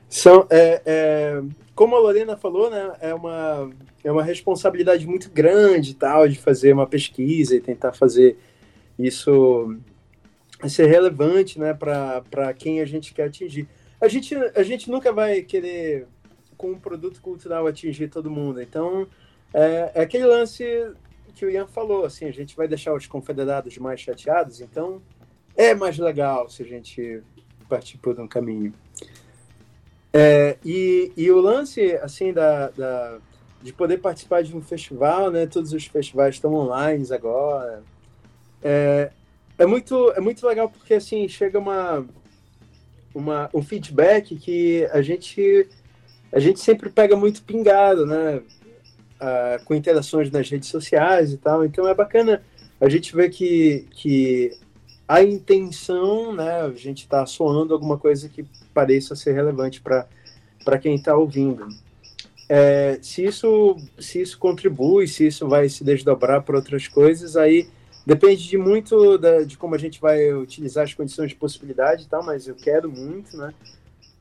São, 0.09 0.45
é, 0.49 0.81
é, 0.85 1.41
como 1.73 1.95
a 1.95 1.99
Lorena 1.99 2.37
falou, 2.37 2.69
né? 2.69 2.93
É 3.01 3.13
uma, 3.13 3.69
é 4.03 4.11
uma 4.11 4.23
responsabilidade 4.23 5.07
muito 5.07 5.29
grande 5.31 5.93
tal 5.93 6.27
de 6.27 6.37
fazer 6.37 6.73
uma 6.73 6.87
pesquisa 6.87 7.55
e 7.55 7.61
tentar 7.61 7.93
fazer 7.93 8.37
isso 8.97 9.77
ser 10.67 10.87
relevante, 10.87 11.59
né? 11.59 11.73
Para 11.73 12.53
quem 12.53 12.81
a 12.81 12.85
gente 12.85 13.13
quer 13.13 13.25
atingir. 13.25 13.67
A 13.99 14.07
gente, 14.07 14.35
a 14.35 14.63
gente 14.63 14.89
nunca 14.89 15.11
vai 15.11 15.41
querer 15.41 16.07
com 16.57 16.71
um 16.71 16.79
produto 16.79 17.21
cultural 17.21 17.67
atingir 17.67 18.07
todo 18.07 18.31
mundo. 18.31 18.61
Então, 18.61 19.07
é, 19.53 19.91
é, 19.95 20.01
aquele 20.01 20.25
lance 20.25 20.63
que 21.35 21.45
o 21.45 21.49
Ian 21.49 21.67
falou, 21.67 22.05
assim, 22.05 22.25
a 22.25 22.31
gente 22.31 22.55
vai 22.55 22.67
deixar 22.67 22.93
os 22.93 23.07
confederados 23.07 23.77
mais 23.77 23.99
chateados, 23.99 24.61
então 24.61 25.01
é 25.55 25.73
mais 25.73 25.97
legal 25.97 26.47
se 26.49 26.63
a 26.63 26.65
gente 26.65 27.21
partir 27.67 27.97
por 27.97 28.19
um 28.19 28.27
caminho. 28.27 28.73
É, 30.13 30.57
e, 30.63 31.11
e 31.17 31.31
o 31.31 31.39
lance, 31.39 31.93
assim, 31.97 32.31
da, 32.31 32.69
da, 32.69 33.19
de 33.63 33.73
poder 33.73 33.99
participar 33.99 34.43
de 34.43 34.55
um 34.55 34.61
festival, 34.61 35.31
né? 35.31 35.47
Todos 35.47 35.73
os 35.73 35.85
festivais 35.85 36.35
estão 36.35 36.53
online 36.53 37.05
agora. 37.11 37.81
É, 38.61 39.09
é 39.57 39.65
muito, 39.65 40.11
é 40.11 40.19
muito 40.19 40.45
legal 40.45 40.69
porque, 40.69 40.93
assim, 40.93 41.27
chega 41.27 41.57
uma, 41.57 42.05
uma, 43.15 43.49
um 43.53 43.63
feedback 43.63 44.35
que 44.35 44.85
a 44.91 45.01
gente 45.01 45.67
a 46.31 46.39
gente 46.39 46.59
sempre 46.59 46.89
pega 46.89 47.15
muito 47.15 47.43
pingado, 47.43 48.05
né? 48.05 48.41
Ah, 49.19 49.59
com 49.63 49.73
interações 49.75 50.29
nas 50.31 50.49
redes 50.49 50.67
sociais 50.67 51.31
e 51.31 51.37
tal. 51.37 51.63
Então 51.63 51.87
é 51.87 51.93
bacana 51.93 52.43
a 52.81 52.89
gente 52.89 53.15
ver 53.15 53.29
que, 53.29 53.87
que 53.91 54.51
a 55.07 55.23
intenção, 55.23 56.33
né? 56.33 56.61
A 56.61 56.71
gente 56.71 57.03
está 57.03 57.25
soando 57.25 57.73
alguma 57.73 57.97
coisa 57.97 58.27
que 58.27 58.43
pareça 58.73 59.15
ser 59.15 59.33
relevante 59.33 59.79
para 59.79 60.77
quem 60.81 60.95
está 60.95 61.15
ouvindo. 61.15 61.67
É, 62.49 62.99
se, 63.01 63.23
isso, 63.23 63.77
se 63.99 64.21
isso 64.21 64.37
contribui, 64.37 65.07
se 65.07 65.27
isso 65.27 65.47
vai 65.47 65.69
se 65.69 65.83
desdobrar 65.83 66.41
para 66.43 66.55
outras 66.55 66.87
coisas, 66.87 67.37
aí 67.37 67.67
depende 68.05 68.47
de 68.47 68.57
muito 68.57 69.17
da, 69.17 69.43
de 69.43 69.57
como 69.57 69.75
a 69.75 69.77
gente 69.77 69.99
vai 69.99 70.33
utilizar 70.33 70.83
as 70.83 70.93
condições 70.93 71.29
de 71.29 71.35
possibilidade 71.35 72.03
e 72.03 72.07
tal, 72.07 72.23
mas 72.23 72.47
eu 72.47 72.55
quero 72.55 72.91
muito, 72.91 73.37
né? 73.37 73.53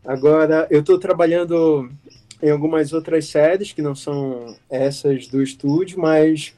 Agora, 0.04 0.66
eu 0.70 0.80
estou 0.80 0.98
trabalhando 0.98 1.88
em 2.42 2.50
algumas 2.50 2.92
outras 2.92 3.26
séries 3.26 3.72
que 3.72 3.80
não 3.80 3.94
são 3.94 4.56
essas 4.68 5.28
do 5.28 5.40
estúdio, 5.40 6.00
mas 6.00 6.54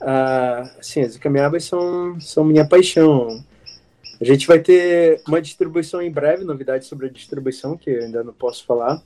uh, 0.00 0.68
assim, 0.78 1.00
as 1.00 1.16
encaminháveis 1.16 1.64
são, 1.64 2.20
são 2.20 2.44
minha 2.44 2.66
paixão. 2.66 3.42
A 4.20 4.24
gente 4.24 4.46
vai 4.46 4.58
ter 4.60 5.22
uma 5.26 5.40
distribuição 5.40 6.00
em 6.02 6.10
breve, 6.10 6.44
novidades 6.44 6.88
sobre 6.88 7.06
a 7.06 7.10
distribuição, 7.10 7.76
que 7.76 7.90
eu 7.90 8.04
ainda 8.04 8.24
não 8.24 8.32
posso 8.32 8.64
falar. 8.64 9.02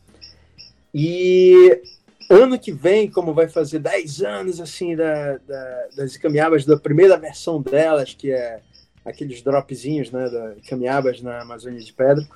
E 0.94 1.80
ano 2.28 2.58
que 2.58 2.72
vem, 2.72 3.10
como 3.10 3.34
vai 3.34 3.48
fazer 3.48 3.78
10 3.78 4.22
anos 4.22 4.60
assim 4.60 4.94
da, 4.96 5.38
da, 5.38 5.88
das 5.96 6.16
encaminháveis, 6.16 6.64
da 6.64 6.76
primeira 6.76 7.16
versão 7.16 7.60
delas, 7.60 8.14
que 8.14 8.30
é 8.30 8.60
aqueles 9.04 9.42
dropzinhos 9.42 10.10
né, 10.10 10.28
da 10.28 10.54
encaminháveis 10.56 11.22
na 11.22 11.40
Amazônia 11.42 11.80
de 11.80 11.92
Pedra, 11.92 12.26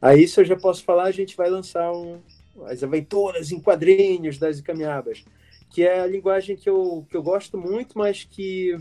Aí, 0.00 0.28
se 0.28 0.40
eu 0.40 0.44
já 0.44 0.56
posso 0.56 0.84
falar, 0.84 1.04
a 1.04 1.10
gente 1.10 1.36
vai 1.36 1.48
lançar 1.48 1.90
um, 1.92 2.20
as 2.66 2.82
aventuras 2.82 3.50
em 3.50 3.60
quadrinhos 3.60 4.38
das 4.38 4.58
Icamiabas, 4.58 5.24
que 5.70 5.82
é 5.82 6.00
a 6.00 6.06
linguagem 6.06 6.56
que 6.56 6.68
eu, 6.68 7.06
que 7.08 7.16
eu 7.16 7.22
gosto 7.22 7.56
muito, 7.56 7.96
mas 7.96 8.24
que 8.24 8.76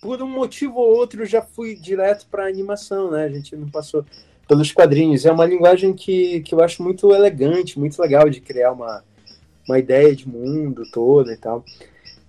por 0.00 0.20
um 0.20 0.28
motivo 0.28 0.74
ou 0.80 0.96
outro 0.96 1.24
já 1.24 1.40
fui 1.40 1.76
direto 1.76 2.26
para 2.28 2.46
animação, 2.46 3.10
né? 3.10 3.24
A 3.24 3.28
gente 3.28 3.54
não 3.54 3.70
passou 3.70 4.04
pelos 4.52 4.70
quadrinhos. 4.70 5.24
É 5.24 5.32
uma 5.32 5.46
linguagem 5.46 5.94
que, 5.94 6.42
que 6.42 6.54
eu 6.54 6.60
acho 6.60 6.82
muito 6.82 7.10
elegante, 7.14 7.78
muito 7.78 7.98
legal 8.02 8.28
de 8.28 8.38
criar 8.38 8.72
uma, 8.72 9.02
uma 9.66 9.78
ideia 9.78 10.14
de 10.14 10.28
mundo 10.28 10.82
todo 10.92 11.32
e 11.32 11.36
tal. 11.38 11.64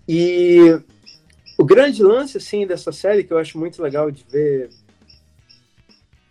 E 0.08 0.80
o 1.58 1.66
grande 1.66 2.02
lance, 2.02 2.38
assim, 2.38 2.66
dessa 2.66 2.94
série, 2.94 3.26
que 3.26 3.34
eu 3.34 3.38
acho 3.38 3.58
muito 3.58 3.84
legal 3.84 4.10
de 4.10 4.24
ver 4.30 4.70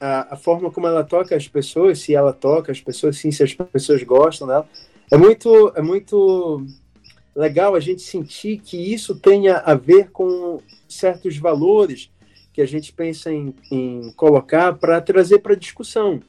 a, 0.01 0.33
a, 0.33 0.37
forma 0.37 0.71
como 0.71 0.87
ela 0.87 1.05
toca 1.05 1.37
as 1.37 1.47
pessoas, 1.47 1.99
se 1.99 2.15
ela 2.15 2.33
toca 2.33 2.73
as 2.73 2.81
pessoas, 2.81 3.19
sim, 3.19 3.31
se 3.31 3.43
as 3.43 3.53
pessoas 3.53 4.03
gostam 4.03 4.49
dela. 4.49 4.67
É 5.11 5.19
muito, 5.19 5.75
é 5.77 5.83
muito 5.83 6.67
legal 7.37 7.75
a 7.75 7.81
gente 7.81 8.01
sentir 8.01 8.63
que 8.65 8.79
isso 8.79 9.15
tenha 9.15 9.59
a 9.59 9.75
ver 9.75 10.11
com 10.11 10.59
certos 10.89 11.37
valores 11.37 12.11
que 12.53 12.61
a 12.61 12.67
gente 12.67 12.93
pensa 12.93 13.33
em, 13.33 13.55
em 13.71 14.13
colocar 14.13 14.75
para 14.75 15.01
trazer 15.01 15.39
para 15.39 15.55
discussão. 15.55 16.21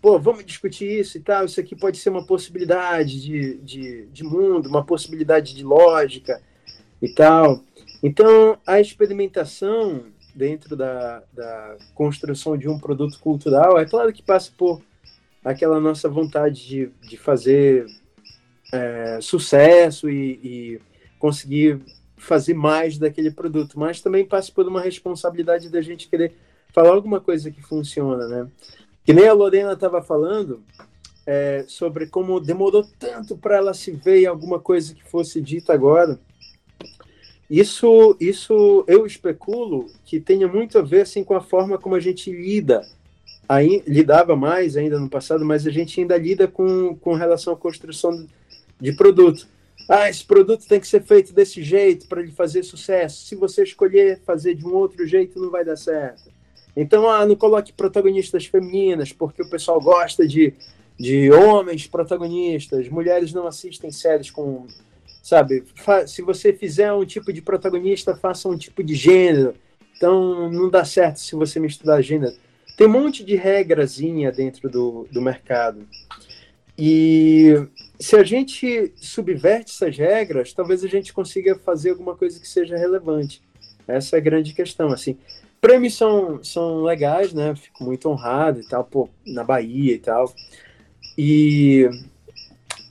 Pô, 0.00 0.18
vamos 0.18 0.44
discutir 0.44 1.00
isso 1.00 1.16
e 1.16 1.20
tal. 1.20 1.44
Isso 1.44 1.58
aqui 1.58 1.74
pode 1.74 1.98
ser 1.98 2.10
uma 2.10 2.26
possibilidade 2.26 3.20
de, 3.20 3.56
de, 3.58 4.06
de 4.06 4.22
mundo, 4.22 4.68
uma 4.68 4.84
possibilidade 4.84 5.54
de 5.54 5.64
lógica 5.64 6.40
e 7.00 7.08
tal. 7.12 7.62
Então, 8.02 8.58
a 8.66 8.80
experimentação 8.80 10.04
dentro 10.34 10.76
da, 10.76 11.22
da 11.32 11.76
construção 11.94 12.56
de 12.56 12.68
um 12.68 12.78
produto 12.78 13.18
cultural, 13.20 13.78
é 13.78 13.84
claro 13.84 14.12
que 14.12 14.22
passa 14.22 14.50
por 14.56 14.82
aquela 15.44 15.78
nossa 15.78 16.08
vontade 16.08 16.66
de, 16.66 16.90
de 17.08 17.16
fazer 17.16 17.86
é, 18.72 19.20
sucesso 19.20 20.10
e, 20.10 20.40
e, 20.42 20.80
conseguir 21.18 21.80
fazer 22.24 22.54
mais 22.54 22.98
daquele 22.98 23.30
produto, 23.30 23.78
mas 23.78 24.00
também 24.00 24.24
passa 24.24 24.50
por 24.52 24.66
uma 24.66 24.80
responsabilidade 24.80 25.68
da 25.68 25.80
gente 25.80 26.08
querer 26.08 26.34
falar 26.72 26.90
alguma 26.90 27.20
coisa 27.20 27.50
que 27.50 27.62
funciona, 27.62 28.26
né? 28.26 28.48
Que 29.04 29.12
nem 29.12 29.28
a 29.28 29.32
Lorena 29.32 29.72
estava 29.72 30.02
falando 30.02 30.62
é, 31.26 31.64
sobre 31.68 32.06
como 32.06 32.40
demorou 32.40 32.86
tanto 32.98 33.36
para 33.36 33.56
ela 33.56 33.74
se 33.74 33.92
ver 33.92 34.22
em 34.22 34.26
alguma 34.26 34.58
coisa 34.58 34.94
que 34.94 35.04
fosse 35.04 35.40
dita 35.40 35.72
agora. 35.72 36.18
Isso, 37.48 38.16
isso 38.18 38.84
eu 38.88 39.06
especulo 39.06 39.86
que 40.04 40.18
tenha 40.18 40.48
muito 40.48 40.78
a 40.78 40.82
ver 40.82 41.02
assim, 41.02 41.22
com 41.22 41.36
a 41.36 41.40
forma 41.40 41.78
como 41.78 41.94
a 41.94 42.00
gente 42.00 42.30
lida, 42.30 42.86
aí, 43.48 43.82
lidava 43.86 44.34
mais 44.34 44.76
ainda 44.76 44.98
no 44.98 45.08
passado, 45.08 45.44
mas 45.44 45.66
a 45.66 45.70
gente 45.70 46.00
ainda 46.00 46.16
lida 46.16 46.48
com, 46.48 46.96
com 46.96 47.14
relação 47.14 47.52
à 47.52 47.56
construção 47.56 48.26
de 48.80 48.92
produto. 48.92 49.46
Ah, 49.88 50.08
esse 50.08 50.24
produto 50.24 50.66
tem 50.66 50.80
que 50.80 50.88
ser 50.88 51.02
feito 51.02 51.34
desse 51.34 51.62
jeito 51.62 52.06
para 52.08 52.22
ele 52.22 52.32
fazer 52.32 52.62
sucesso. 52.62 53.26
Se 53.26 53.34
você 53.34 53.62
escolher 53.62 54.20
fazer 54.24 54.54
de 54.54 54.66
um 54.66 54.74
outro 54.74 55.06
jeito, 55.06 55.38
não 55.38 55.50
vai 55.50 55.64
dar 55.64 55.76
certo. 55.76 56.32
Então, 56.76 57.08
ah, 57.08 57.24
não 57.26 57.36
coloque 57.36 57.72
protagonistas 57.72 58.46
femininas, 58.46 59.12
porque 59.12 59.42
o 59.42 59.48
pessoal 59.48 59.80
gosta 59.80 60.26
de, 60.26 60.54
de 60.98 61.30
homens 61.30 61.86
protagonistas. 61.86 62.88
Mulheres 62.88 63.32
não 63.32 63.46
assistem 63.46 63.90
séries 63.90 64.30
com. 64.30 64.66
Sabe? 65.22 65.64
Se 66.06 66.20
você 66.20 66.52
fizer 66.52 66.92
um 66.92 67.04
tipo 67.04 67.32
de 67.32 67.40
protagonista, 67.40 68.16
faça 68.16 68.48
um 68.48 68.56
tipo 68.56 68.82
de 68.82 68.94
gênero. 68.94 69.54
Então, 69.96 70.50
não 70.50 70.68
dá 70.68 70.84
certo 70.84 71.20
se 71.20 71.34
você 71.34 71.60
misturar 71.60 72.02
gênero. 72.02 72.34
Tem 72.76 72.86
um 72.86 72.90
monte 72.90 73.22
de 73.22 73.36
regrazinha 73.36 74.32
dentro 74.32 74.68
do, 74.68 75.06
do 75.10 75.22
mercado. 75.22 75.86
E 76.76 77.54
se 78.04 78.16
a 78.16 78.22
gente 78.22 78.92
subverte 78.96 79.70
essas 79.70 79.96
regras, 79.96 80.52
talvez 80.52 80.84
a 80.84 80.88
gente 80.88 81.10
consiga 81.10 81.58
fazer 81.58 81.88
alguma 81.88 82.14
coisa 82.14 82.38
que 82.38 82.46
seja 82.46 82.76
relevante. 82.76 83.40
Essa 83.88 84.16
é 84.16 84.18
a 84.18 84.22
grande 84.22 84.52
questão, 84.52 84.88
assim. 84.92 85.16
Prêmios 85.58 85.96
são, 85.96 86.44
são 86.44 86.82
legais, 86.82 87.32
né? 87.32 87.56
Fico 87.56 87.82
muito 87.82 88.06
honrado 88.10 88.60
e 88.60 88.68
tal, 88.68 88.84
pô, 88.84 89.08
na 89.26 89.42
Bahia 89.42 89.94
e 89.94 89.98
tal. 89.98 90.30
E... 91.16 91.88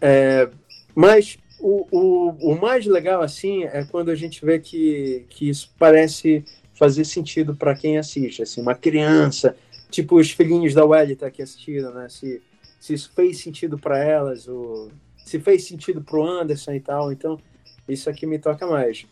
É, 0.01 0.49
mas 0.95 1.37
o, 1.59 1.85
o, 1.91 2.53
o 2.53 2.59
mais 2.59 2.87
legal, 2.87 3.21
assim, 3.21 3.65
é 3.65 3.85
quando 3.85 4.09
a 4.09 4.15
gente 4.15 4.43
vê 4.43 4.57
que, 4.57 5.27
que 5.29 5.47
isso 5.47 5.71
parece 5.77 6.43
fazer 6.73 7.05
sentido 7.05 7.55
para 7.55 7.75
quem 7.75 7.99
assiste, 7.99 8.41
assim, 8.41 8.59
uma 8.59 8.73
criança, 8.73 9.55
tipo 9.91 10.19
os 10.19 10.31
filhinhos 10.31 10.73
da 10.73 10.83
Welly 10.83 11.15
tá 11.15 11.27
aqui 11.27 11.43
assistindo, 11.43 11.91
né? 11.91 12.09
Se, 12.09 12.41
se 12.79 12.95
isso 12.95 13.11
fez 13.15 13.37
sentido 13.37 13.77
para 13.77 14.03
elas, 14.03 14.47
ou 14.47 14.91
se 15.23 15.39
fez 15.39 15.65
sentido 15.65 16.01
para 16.01 16.17
o 16.17 16.25
Anderson 16.25 16.73
e 16.73 16.79
tal. 16.79 17.11
Então, 17.11 17.39
isso 17.87 18.09
aqui 18.09 18.25
me 18.25 18.39
toca 18.39 18.65
mais. 18.67 19.05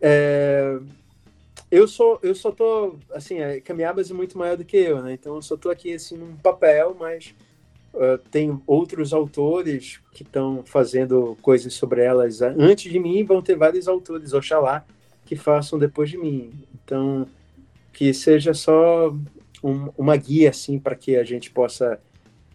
É, 0.00 0.78
eu 1.70 1.86
sou, 1.86 2.18
eu 2.22 2.34
só 2.34 2.50
tô, 2.50 2.96
assim, 3.12 3.40
a 3.40 3.60
Camiabas 3.60 4.10
é 4.10 4.14
muito 4.14 4.36
maior 4.36 4.56
do 4.56 4.64
que 4.64 4.76
eu, 4.76 5.02
né? 5.02 5.12
Então, 5.12 5.36
eu 5.36 5.42
só 5.42 5.56
tô 5.56 5.70
aqui, 5.70 5.92
assim, 5.92 6.16
num 6.16 6.34
papel, 6.36 6.96
mas 6.98 7.34
uh, 7.94 8.18
tem 8.30 8.60
outros 8.66 9.12
autores 9.12 10.00
que 10.12 10.22
estão 10.22 10.64
fazendo 10.64 11.36
coisas 11.40 11.72
sobre 11.74 12.02
elas 12.02 12.42
antes 12.42 12.90
de 12.90 12.98
mim, 12.98 13.22
vão 13.24 13.40
ter 13.40 13.56
vários 13.56 13.86
autores, 13.86 14.32
oxalá, 14.32 14.84
que 15.24 15.36
façam 15.36 15.78
depois 15.78 16.10
de 16.10 16.18
mim. 16.18 16.52
Então, 16.74 17.26
que 17.92 18.12
seja 18.12 18.52
só 18.52 19.14
um, 19.62 19.90
uma 19.96 20.16
guia, 20.16 20.50
assim, 20.50 20.78
para 20.78 20.96
que 20.96 21.16
a 21.16 21.22
gente 21.22 21.50
possa 21.50 22.00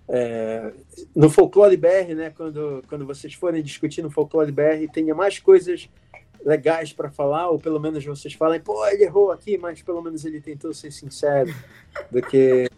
é, 0.08 0.72
no 1.16 1.30
Folclore 1.30 1.78
BR, 1.78 2.14
né, 2.16 2.30
quando, 2.36 2.84
quando 2.88 3.06
vocês 3.06 3.34
forem 3.34 3.64
discutir 3.64 4.02
no 4.02 4.12
Folclore 4.12 4.52
BR, 4.52 4.88
tenha 4.94 5.16
mais 5.16 5.40
coisas 5.40 5.90
legais 6.46 6.94
para 6.94 7.10
falar, 7.10 7.50
ou 7.50 7.58
pelo 7.58 7.80
menos 7.80 8.06
vocês 8.06 8.34
falem, 8.34 8.60
pô, 8.60 8.86
ele 8.88 9.04
errou 9.04 9.32
aqui, 9.32 9.58
mas 9.58 9.82
pelo 9.82 10.02
menos 10.02 10.24
ele 10.24 10.40
tentou 10.40 10.74
ser 10.74 10.92
sincero, 10.92 11.54
do 12.12 12.22
que. 12.22 12.70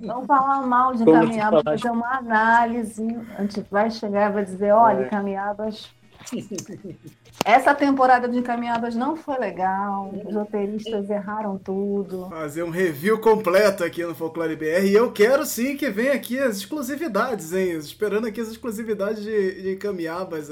Não 0.00 0.24
falar 0.24 0.66
mal 0.66 0.94
de 0.94 1.02
Encaminhadas, 1.02 1.62
fazer 1.62 1.90
uma 1.90 2.18
análise. 2.18 3.06
A 3.36 3.42
gente 3.42 3.64
vai 3.70 3.90
chegar 3.90 4.30
e 4.30 4.32
vai 4.32 4.44
dizer: 4.44 4.72
olha, 4.72 5.02
é. 5.02 5.06
Encaminhadas 5.06 5.92
essa 7.44 7.74
temporada 7.74 8.28
de 8.28 8.38
encaminhadas 8.38 8.94
não 8.94 9.16
foi 9.16 9.38
legal, 9.38 10.12
os 10.24 10.34
roteiristas 10.34 11.08
erraram 11.10 11.58
tudo. 11.58 12.28
Fazer 12.28 12.62
um 12.62 12.70
review 12.70 13.18
completo 13.18 13.84
aqui 13.84 14.04
no 14.04 14.14
Folclore 14.14 14.56
BR. 14.56 14.86
E 14.86 14.94
eu 14.94 15.12
quero 15.12 15.44
sim 15.44 15.76
que 15.76 15.90
venha 15.90 16.12
aqui 16.12 16.38
as 16.38 16.58
exclusividades, 16.58 17.52
hein? 17.52 17.72
Esperando 17.72 18.26
aqui 18.26 18.40
as 18.40 18.48
exclusividades 18.48 19.22
de, 19.22 19.62
de 19.62 19.78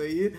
aí. 0.00 0.32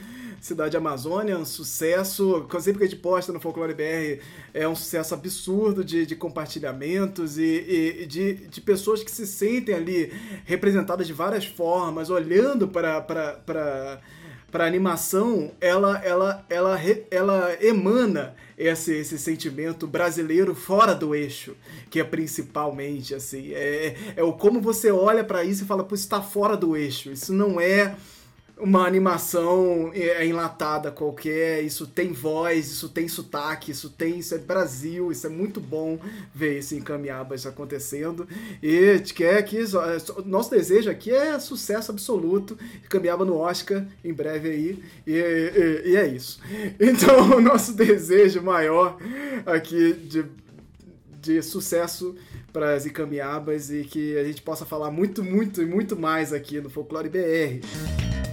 Cidade 0.43 0.75
Amazônia, 0.75 1.37
um 1.37 1.45
sucesso. 1.45 2.45
Sempre 2.59 2.79
que 2.79 2.83
a 2.83 2.87
gente 2.89 2.99
posta 2.99 3.31
no 3.31 3.39
Folclore 3.39 3.73
BR, 3.73 4.21
é 4.53 4.67
um 4.67 4.75
sucesso 4.75 5.13
absurdo 5.13 5.85
de, 5.85 6.05
de 6.05 6.17
compartilhamentos 6.17 7.37
e, 7.37 8.01
e 8.01 8.05
de, 8.05 8.33
de 8.47 8.59
pessoas 8.59 9.01
que 9.01 9.09
se 9.09 9.25
sentem 9.25 9.73
ali 9.73 10.11
representadas 10.43 11.07
de 11.07 11.13
várias 11.13 11.45
formas, 11.45 12.09
olhando 12.09 12.67
para. 12.67 12.99
para, 12.99 13.33
para 13.45 14.01
para 14.53 14.67
animação, 14.67 15.51
ela, 15.59 15.99
ela, 16.05 16.45
ela, 16.47 16.79
ela 17.09 17.57
emana 17.59 18.35
esse, 18.55 18.93
esse 18.93 19.17
sentimento 19.17 19.87
brasileiro 19.87 20.53
fora 20.53 20.93
do 20.93 21.15
eixo, 21.15 21.57
que 21.89 21.99
é 21.99 22.03
principalmente 22.03 23.15
assim, 23.15 23.51
é, 23.51 23.95
é 24.15 24.21
o 24.21 24.31
como 24.31 24.61
você 24.61 24.91
olha 24.91 25.23
para 25.23 25.43
isso 25.43 25.63
e 25.63 25.67
fala, 25.67 25.83
pô, 25.83 25.95
isso 25.95 26.03
está 26.03 26.21
fora 26.21 26.55
do 26.55 26.77
eixo, 26.77 27.11
isso 27.11 27.33
não 27.33 27.59
é 27.59 27.95
uma 28.63 28.87
animação 28.87 29.91
é, 29.93 30.25
enlatada 30.25 30.89
qualquer, 30.89 31.61
isso 31.63 31.85
tem 31.85 32.13
voz, 32.13 32.71
isso 32.71 32.87
tem 32.87 33.09
sotaque, 33.09 33.71
isso 33.71 33.89
tem, 33.89 34.19
isso 34.19 34.33
é 34.33 34.37
Brasil, 34.37 35.11
isso 35.11 35.27
é 35.27 35.29
muito 35.29 35.59
bom 35.59 35.99
ver 36.33 36.59
esse 36.59 36.75
Encamiabas 36.75 37.45
acontecendo. 37.45 38.25
E 38.61 38.99
quer 39.13 39.43
que 39.43 39.59
nosso 40.25 40.49
desejo 40.49 40.89
aqui 40.89 41.11
é 41.11 41.37
sucesso 41.39 41.91
absoluto, 41.91 42.57
Encamiaba 42.85 43.25
no 43.25 43.37
Oscar 43.37 43.85
em 44.03 44.13
breve 44.13 44.49
aí, 44.49 44.83
e, 45.05 45.11
e, 45.13 45.91
e 45.91 45.95
é 45.97 46.07
isso. 46.07 46.39
Então, 46.79 47.37
o 47.37 47.41
nosso 47.41 47.73
desejo 47.73 48.41
maior 48.41 48.97
aqui 49.45 49.93
de, 49.93 50.25
de 51.19 51.41
sucesso 51.41 52.15
para 52.51 52.75
as 52.75 52.85
Icamiabas 52.85 53.71
e 53.71 53.83
que 53.83 54.17
a 54.17 54.23
gente 54.23 54.41
possa 54.41 54.65
falar 54.65 54.91
muito, 54.91 55.23
muito 55.23 55.61
e 55.61 55.65
muito 55.65 55.97
mais 55.97 56.31
aqui 56.31 56.61
no 56.61 56.69
Folclore 56.69 57.09
BR. 57.09 58.32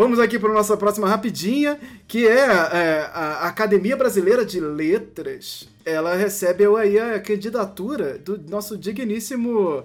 Vamos 0.00 0.18
aqui 0.18 0.38
para 0.38 0.48
a 0.48 0.54
nossa 0.54 0.78
próxima 0.78 1.06
rapidinha, 1.06 1.78
que 2.08 2.26
é, 2.26 2.38
é, 2.38 3.10
a 3.12 3.48
Academia 3.48 3.94
Brasileira 3.94 4.46
de 4.46 4.58
Letras. 4.58 5.68
Ela 5.84 6.14
recebe 6.14 6.64
aí 6.78 6.98
a 6.98 7.20
candidatura 7.20 8.16
do 8.16 8.38
nosso 8.48 8.78
digníssimo 8.78 9.84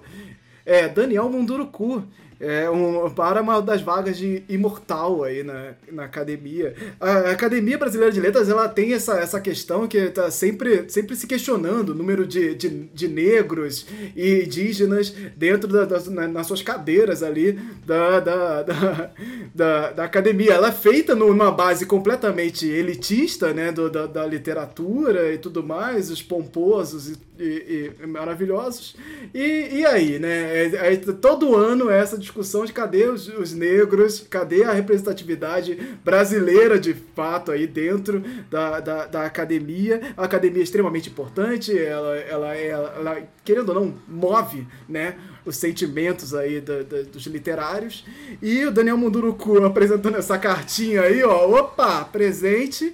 é, 0.64 0.88
Daniel 0.88 1.28
Munduruku 1.28 2.02
é 2.38 2.68
um, 2.68 3.08
para 3.10 3.40
uma 3.40 3.60
das 3.60 3.80
vagas 3.80 4.16
de 4.16 4.42
imortal 4.48 5.24
aí 5.24 5.42
na, 5.42 5.72
na 5.90 6.04
academia. 6.04 6.74
A 7.00 7.30
Academia 7.30 7.78
Brasileira 7.78 8.12
de 8.12 8.20
Letras 8.20 8.48
ela 8.48 8.68
tem 8.68 8.92
essa, 8.92 9.18
essa 9.18 9.40
questão 9.40 9.86
que 9.88 9.96
está 9.96 10.30
sempre, 10.30 10.88
sempre 10.88 11.16
se 11.16 11.26
questionando 11.26 11.90
o 11.90 11.94
número 11.94 12.26
de, 12.26 12.54
de, 12.54 12.68
de 12.68 13.08
negros 13.08 13.86
e 14.14 14.44
indígenas 14.44 15.10
dentro 15.36 15.68
da, 15.68 15.84
das, 15.84 16.06
na, 16.08 16.28
nas 16.28 16.46
suas 16.46 16.62
cadeiras 16.62 17.22
ali 17.22 17.58
da, 17.86 18.20
da, 18.20 18.62
da, 18.62 19.10
da, 19.54 19.92
da 19.92 20.04
academia. 20.04 20.52
Ela 20.52 20.68
é 20.68 20.72
feita 20.72 21.14
numa 21.14 21.50
base 21.50 21.86
completamente 21.86 22.66
elitista, 22.66 23.52
né, 23.52 23.72
do, 23.72 23.90
da, 23.90 24.06
da 24.06 24.26
literatura 24.26 25.32
e 25.32 25.38
tudo 25.38 25.62
mais, 25.62 26.10
os 26.10 26.22
pomposos 26.22 27.08
e, 27.08 27.16
e, 27.38 27.92
e 28.02 28.06
maravilhosos. 28.06 28.96
E, 29.34 29.68
e 29.78 29.86
aí, 29.86 30.18
né? 30.18 30.66
É, 30.66 30.92
é, 30.92 30.96
todo 30.96 31.54
ano 31.54 31.90
essa 31.90 32.16
discussão 32.16 32.25
de 32.66 32.72
cadê 32.72 33.06
os, 33.06 33.28
os, 33.28 33.52
negros, 33.52 34.26
cadê 34.28 34.64
a 34.64 34.72
representatividade 34.72 35.78
brasileira 36.04 36.78
de 36.78 36.94
fato 36.94 37.50
aí 37.50 37.66
dentro 37.66 38.22
da, 38.50 38.80
da, 38.80 39.06
da 39.06 39.24
academia. 39.24 40.00
A 40.16 40.24
academia 40.24 40.60
é 40.60 40.64
extremamente 40.64 41.08
importante, 41.08 41.76
ela, 41.76 42.16
ela, 42.16 42.54
ela, 42.56 42.94
ela 42.96 43.28
querendo 43.44 43.68
ou 43.70 43.74
não, 43.74 43.94
move, 44.08 44.66
né? 44.88 45.16
os 45.46 45.56
sentimentos 45.56 46.34
aí 46.34 46.60
da, 46.60 46.82
da, 46.82 47.02
dos 47.02 47.24
literários. 47.26 48.04
E 48.42 48.64
o 48.64 48.70
Daniel 48.72 48.98
Munduruku 48.98 49.64
apresentando 49.64 50.16
essa 50.16 50.36
cartinha 50.36 51.02
aí, 51.02 51.22
ó. 51.22 51.48
Opa, 51.48 52.04
presente. 52.04 52.92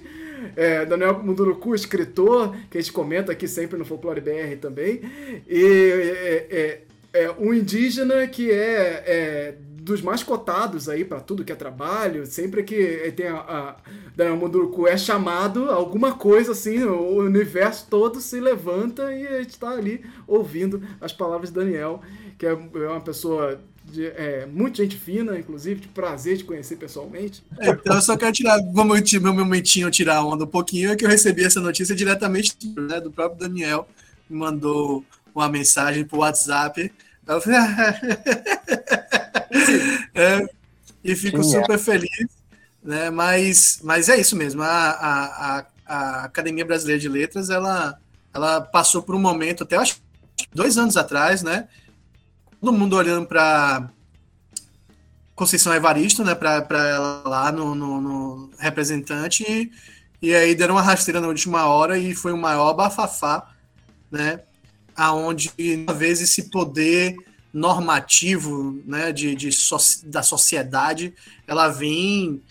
É, 0.55 0.85
Daniel 0.85 1.21
Munduruku, 1.23 1.73
escritor, 1.73 2.55
que 2.69 2.77
a 2.77 2.81
gente 2.81 2.93
comenta 2.93 3.31
aqui 3.31 3.47
sempre 3.47 3.77
no 3.77 3.85
Folclore 3.85 4.21
BR 4.21 4.57
também. 4.61 5.01
E 5.47 5.65
é, 5.65 6.47
é, 6.51 6.81
é 7.13 7.31
um 7.39 7.53
indígena 7.53 8.27
que 8.27 8.51
é, 8.51 9.03
é 9.05 9.55
dos 9.83 10.01
mais 10.01 10.23
cotados 10.23 10.87
aí 10.87 11.03
para 11.03 11.19
tudo 11.19 11.43
que 11.43 11.51
é 11.51 11.55
trabalho. 11.55 12.25
Sempre 12.25 12.63
que 12.63 13.13
tem 13.15 13.27
a, 13.27 13.37
a 13.37 13.75
Daniel 14.15 14.37
Munduruku 14.37 14.87
é 14.87 14.97
chamado, 14.97 15.69
alguma 15.69 16.13
coisa 16.13 16.53
assim, 16.53 16.83
o 16.83 17.17
universo 17.17 17.87
todo 17.89 18.19
se 18.19 18.39
levanta 18.39 19.13
e 19.13 19.27
a 19.27 19.39
gente 19.39 19.51
está 19.51 19.69
ali 19.69 20.03
ouvindo 20.25 20.81
as 21.01 21.11
palavras 21.11 21.49
de 21.49 21.55
Daniel, 21.55 22.01
que 22.37 22.45
é, 22.45 22.51
é 22.51 22.87
uma 22.87 23.01
pessoa 23.01 23.59
de, 23.83 24.05
é, 24.07 24.45
muito 24.45 24.77
gente 24.77 24.95
fina, 24.95 25.37
inclusive, 25.37 25.81
de 25.81 25.87
prazer 25.89 26.37
de 26.37 26.45
conhecer 26.45 26.77
pessoalmente. 26.77 27.43
É, 27.59 27.71
então 27.71 27.95
eu 27.95 28.01
só 28.01 28.15
quero 28.15 28.31
tirar, 28.31 28.57
vamos 28.71 29.11
meu 29.11 29.33
momentinho 29.33 29.91
tirar 29.91 30.25
onda 30.25 30.45
um 30.45 30.47
pouquinho, 30.47 30.91
é 30.91 30.95
que 30.95 31.03
eu 31.03 31.09
recebi 31.09 31.43
essa 31.43 31.59
notícia 31.59 31.93
diretamente 31.93 32.55
né, 32.77 33.01
do 33.01 33.11
próprio 33.11 33.39
Daniel, 33.39 33.87
me 34.29 34.37
mandou 34.37 35.03
uma 35.33 35.49
mensagem 35.49 36.05
pro 36.05 36.19
WhatsApp. 36.19 36.91
Eu 37.27 37.41
falei, 37.41 37.59
é, 40.13 40.47
e 41.03 41.15
fico 41.15 41.43
super 41.43 41.77
feliz, 41.77 42.27
né? 42.83 43.09
Mas, 43.09 43.79
mas 43.83 44.09
é 44.09 44.19
isso 44.19 44.35
mesmo. 44.35 44.61
A, 44.61 44.67
a, 44.67 45.65
a, 45.85 46.23
Academia 46.25 46.65
Brasileira 46.65 46.99
de 46.99 47.09
Letras, 47.09 47.49
ela, 47.49 47.97
ela 48.33 48.61
passou 48.61 49.03
por 49.03 49.15
um 49.15 49.19
momento, 49.19 49.63
até 49.63 49.75
acho 49.75 50.01
dois 50.53 50.77
anos 50.77 50.97
atrás, 50.97 51.43
né? 51.43 51.67
Todo 52.59 52.73
mundo 52.73 52.95
olhando 52.95 53.27
para 53.27 53.89
Conceição 55.35 55.73
Evaristo, 55.73 56.23
né, 56.23 56.35
para 56.35 56.87
ela 56.87 57.23
lá 57.25 57.51
no, 57.51 57.73
no, 57.73 57.99
no 57.99 58.49
representante, 58.57 59.43
e, 59.49 59.71
e, 60.21 60.33
aí 60.33 60.55
deram 60.55 60.75
uma 60.75 60.81
rasteira 60.81 61.19
na 61.19 61.27
última 61.27 61.65
hora 61.65 61.97
e 61.97 62.13
foi 62.13 62.31
o 62.31 62.37
maior 62.37 62.73
bafafá, 62.73 63.51
né, 64.11 64.41
aonde, 64.95 65.51
uma 65.87 65.93
vez, 65.93 66.21
esse 66.21 66.49
poder 66.49 67.15
normativo, 67.53 68.81
né, 68.85 69.11
de, 69.11 69.35
de 69.35 69.51
so, 69.51 69.77
da 70.05 70.23
sociedade, 70.23 71.13
ela 71.47 71.67
vem 71.69 72.41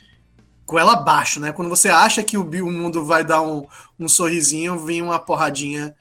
com 0.64 0.78
ela 0.78 0.92
abaixo, 0.92 1.40
né, 1.40 1.52
quando 1.52 1.68
você 1.68 1.88
acha 1.88 2.22
que 2.22 2.38
o, 2.38 2.42
o 2.42 2.72
mundo 2.72 3.04
vai 3.04 3.24
dar 3.24 3.42
um, 3.42 3.66
um 3.98 4.08
sorrisinho, 4.08 4.78
vem 4.78 5.02
uma 5.02 5.18
porradinha, 5.18 5.94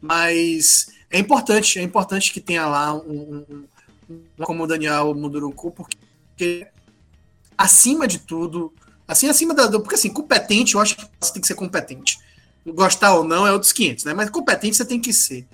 mas 0.00 0.88
é 1.10 1.18
importante, 1.18 1.78
é 1.78 1.82
importante 1.82 2.32
que 2.32 2.40
tenha 2.40 2.66
lá 2.66 2.94
um, 2.94 3.44
um, 3.48 3.64
um 4.10 4.44
como 4.44 4.64
o 4.64 4.66
Daniel 4.66 5.14
Munduruku, 5.14 5.70
porque, 5.70 6.66
acima 7.56 8.08
de 8.08 8.18
tudo, 8.18 8.72
assim, 9.06 9.28
acima 9.28 9.54
da. 9.54 9.68
Porque, 9.78 9.94
assim, 9.94 10.08
competente, 10.08 10.74
eu 10.74 10.80
acho 10.80 10.96
que 10.96 11.06
você 11.20 11.32
tem 11.32 11.42
que 11.42 11.48
ser 11.48 11.54
competente. 11.54 12.18
Gostar 12.66 13.14
ou 13.14 13.24
não 13.24 13.46
é 13.46 13.52
outros 13.52 13.72
500, 13.72 14.04
né? 14.04 14.14
Mas 14.14 14.30
competente 14.30 14.76
você 14.76 14.84
tem 14.84 15.00
que 15.00 15.12
ser. 15.12 15.46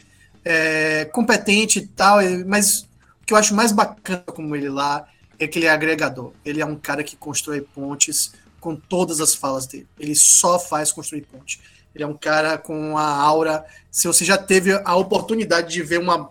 É, 0.45 1.05
competente 1.07 1.81
e 1.81 1.87
tal, 1.87 2.19
mas 2.47 2.87
o 3.23 3.27
que 3.27 3.33
eu 3.33 3.37
acho 3.37 3.55
mais 3.55 3.73
bacana 3.73 4.23
como 4.27 4.57
ele 4.57 4.69
lá 4.69 5.07
é 5.39 5.47
que 5.47 5.59
ele 5.59 5.67
é 5.67 5.71
agregador. 5.71 6.33
Ele 6.45 6.61
é 6.61 6.67
um 6.67 6.77
cara 6.77 7.05
que 7.05 7.17
constrói 7.17 7.61
pontes 7.61 8.33
com 8.61 8.75
todas 8.75 9.21
as 9.21 9.35
falas 9.35 9.67
dele. 9.67 9.87
Ele 9.99 10.15
só 10.15 10.59
faz 10.59 10.91
construir 10.91 11.23
ponte. 11.23 11.61
Ele 11.95 12.05
é 12.05 12.07
um 12.07 12.17
cara 12.17 12.59
com 12.59 12.97
a 12.99 13.07
aura. 13.07 13.65
Se 13.91 14.07
você 14.07 14.25
já 14.25 14.37
teve 14.37 14.73
a 14.73 14.97
oportunidade 14.97 15.73
de 15.73 15.83
ver 15.83 16.01
uma, 16.01 16.31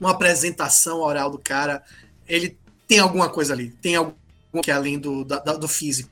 uma 0.00 0.10
apresentação 0.10 1.00
oral 1.00 1.30
do 1.30 1.38
cara, 1.38 1.82
ele 2.26 2.56
tem 2.86 2.98
alguma 2.98 3.28
coisa 3.28 3.52
ali. 3.52 3.70
Tem 3.70 3.96
algo 3.96 4.14
que 4.62 4.70
é 4.70 4.74
além 4.74 4.98
do, 4.98 5.24
da, 5.24 5.38
do 5.38 5.68
físico. 5.68 6.10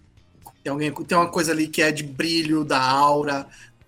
Tem, 0.62 0.70
alguém, 0.70 0.92
tem 0.92 1.16
uma 1.16 1.30
coisa 1.30 1.52
ali 1.52 1.68
que 1.68 1.80
é 1.80 1.90
de 1.90 2.02
brilho, 2.02 2.64
da 2.64 2.80
aura, 2.80 3.46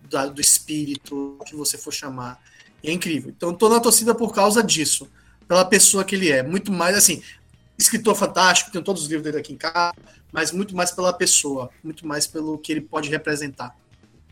da, 0.09 0.27
do 0.27 0.41
espírito, 0.41 1.39
que 1.47 1.55
você 1.55 1.77
for 1.77 1.93
chamar. 1.93 2.41
E 2.83 2.91
é 2.91 2.93
incrível. 2.93 3.33
Então, 3.37 3.53
tô 3.55 3.69
na 3.69 3.81
torcida 3.81 4.15
por 4.15 4.33
causa 4.33 4.63
disso. 4.63 5.09
Pela 5.47 5.65
pessoa 5.65 6.05
que 6.05 6.15
ele 6.15 6.31
é. 6.31 6.43
Muito 6.43 6.71
mais, 6.71 6.97
assim, 6.97 7.23
escritor 7.79 8.15
fantástico, 8.15 8.71
tenho 8.71 8.85
todos 8.85 9.03
os 9.03 9.09
livros 9.09 9.25
dele 9.25 9.39
aqui 9.39 9.53
em 9.53 9.57
casa, 9.57 9.95
mas 10.33 10.53
muito 10.53 10.75
mais 10.75 10.91
pela 10.91 11.13
pessoa, 11.13 11.71
muito 11.83 12.07
mais 12.07 12.27
pelo 12.27 12.59
que 12.59 12.73
ele 12.73 12.81
pode 12.81 13.09
representar. 13.09 13.75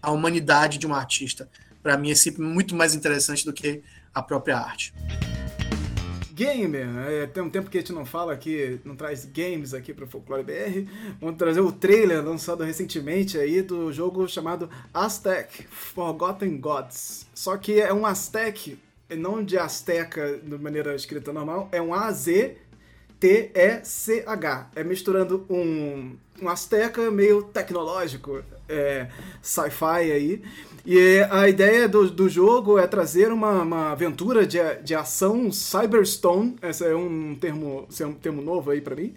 A 0.03 0.11
humanidade 0.11 0.79
de 0.79 0.87
um 0.87 0.95
artista. 0.95 1.49
Para 1.83 1.97
mim 1.97 2.11
é 2.11 2.15
sempre 2.15 2.43
muito 2.43 2.75
mais 2.75 2.95
interessante 2.95 3.45
do 3.45 3.53
que 3.53 3.83
a 4.13 4.23
própria 4.23 4.59
arte. 4.59 4.93
Gamer, 6.37 6.87
é, 7.09 7.27
tem 7.27 7.43
um 7.43 7.49
tempo 7.49 7.71
que 7.71 7.79
a 7.79 7.81
gente 7.81 7.95
não 7.95 8.05
fala 8.05 8.35
aqui, 8.35 8.79
não 8.85 8.95
traz 8.95 9.25
games 9.25 9.73
aqui 9.73 9.95
para 9.95 10.05
o 10.05 10.07
Folclore 10.07 10.43
BR. 10.43 10.87
Vamos 11.19 11.39
trazer 11.39 11.61
o 11.61 11.73
trailer 11.73 12.23
lançado 12.23 12.63
recentemente 12.63 13.39
aí 13.39 13.63
do 13.63 13.91
jogo 13.91 14.29
chamado 14.29 14.69
Aztec 14.93 15.67
Forgotten 15.71 16.59
Gods. 16.59 17.27
Só 17.35 17.57
que 17.57 17.81
é 17.81 17.91
um 17.91 18.05
Aztec, 18.05 18.79
não 19.17 19.43
de 19.43 19.57
Azteca 19.57 20.37
de 20.37 20.59
maneira 20.59 20.95
escrita 20.95 21.33
normal, 21.33 21.71
é 21.73 21.81
um 21.81 21.95
A-Z 21.95 22.59
T-E-C-H. 23.19 24.71
É 24.77 24.85
misturando 24.85 25.47
um, 25.49 26.17
um 26.41 26.49
Azteca 26.49 27.11
meio 27.11 27.43
tecnológico, 27.43 28.43
é, 28.69 29.09
sci-fi 29.43 30.13
aí. 30.13 30.43
E 30.87 31.19
a 31.31 31.49
ideia 31.49 31.89
do, 31.89 32.09
do 32.09 32.29
jogo 32.29 32.79
é 32.79 32.87
trazer 32.87 33.33
uma, 33.33 33.63
uma 33.63 33.91
aventura 33.91 34.47
de, 34.47 34.59
de 34.85 34.95
ação 34.95 35.51
cyberstone, 35.51 36.57
esse 36.63 36.85
é 36.85 36.95
um 36.95 37.35
termo, 37.35 37.89
é 37.99 38.07
um 38.07 38.13
termo 38.13 38.41
novo 38.41 38.71
aí 38.71 38.81
para 38.81 38.95
mim, 38.95 39.13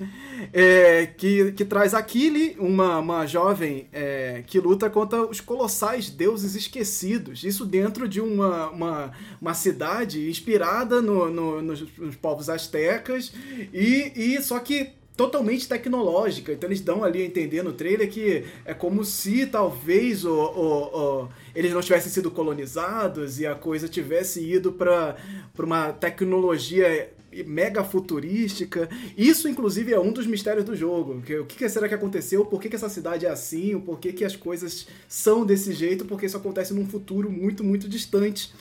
é, 0.52 1.06
que, 1.06 1.52
que 1.52 1.64
traz 1.64 1.94
Aquile, 1.94 2.56
uma, 2.58 2.98
uma 2.98 3.28
jovem 3.28 3.88
é, 3.94 4.44
que 4.48 4.60
luta 4.60 4.90
contra 4.90 5.22
os 5.22 5.40
colossais 5.40 6.10
deuses 6.10 6.56
esquecidos. 6.56 7.44
Isso 7.44 7.68
dentro 7.68 8.08
de 8.08 8.20
uma, 8.20 8.72
uma, 8.72 9.12
uma 9.40 9.54
cidade 9.54 10.28
inspirada 10.28 11.04
no, 11.04 11.30
no 11.30 11.62
nos, 11.62 11.86
nos 12.00 12.16
povos 12.16 12.50
astecas, 12.50 13.32
e, 13.72 14.12
e 14.16 14.42
só 14.42 14.58
que 14.58 14.98
totalmente 15.20 15.68
tecnológica. 15.68 16.54
Então 16.54 16.70
eles 16.70 16.80
dão 16.80 17.04
ali 17.04 17.22
a 17.22 17.26
entender 17.26 17.62
no 17.62 17.74
trailer 17.74 18.10
que 18.10 18.46
é 18.64 18.74
como 18.74 19.04
se 19.04 19.46
talvez 19.46 20.24
o, 20.24 20.32
o, 20.32 21.24
o 21.24 21.30
eles 21.54 21.74
não 21.74 21.82
tivessem 21.82 22.10
sido 22.10 22.32
colonizados 22.32 23.38
e 23.38 23.46
a 23.46 23.54
coisa 23.54 23.90
tivesse 23.90 24.42
ido 24.42 24.72
para 24.72 25.18
uma 25.58 25.92
tecnologia 25.92 27.12
mega 27.46 27.84
futurística. 27.84 28.88
Isso, 29.18 29.50
inclusive, 29.50 29.92
é 29.92 30.00
um 30.00 30.14
dos 30.14 30.26
mistérios 30.26 30.64
do 30.64 30.74
jogo. 30.74 31.22
O 31.42 31.46
que 31.46 31.68
será 31.68 31.90
que 31.90 31.94
aconteceu? 31.94 32.46
Por 32.46 32.62
que, 32.62 32.70
que 32.70 32.78
essa 32.78 32.88
cidade 32.88 33.26
é 33.26 33.30
assim? 33.30 33.76
O 33.76 33.82
porquê 33.82 34.14
que 34.14 34.24
as 34.24 34.38
coisas 34.38 34.88
são 35.06 35.46
desse 35.46 35.74
jeito? 35.74 36.06
Porque 36.06 36.28
isso 36.28 36.38
acontece 36.38 36.74
num 36.74 36.88
futuro 36.88 37.30
muito, 37.30 37.62
muito 37.62 37.90
distante. 37.90 38.54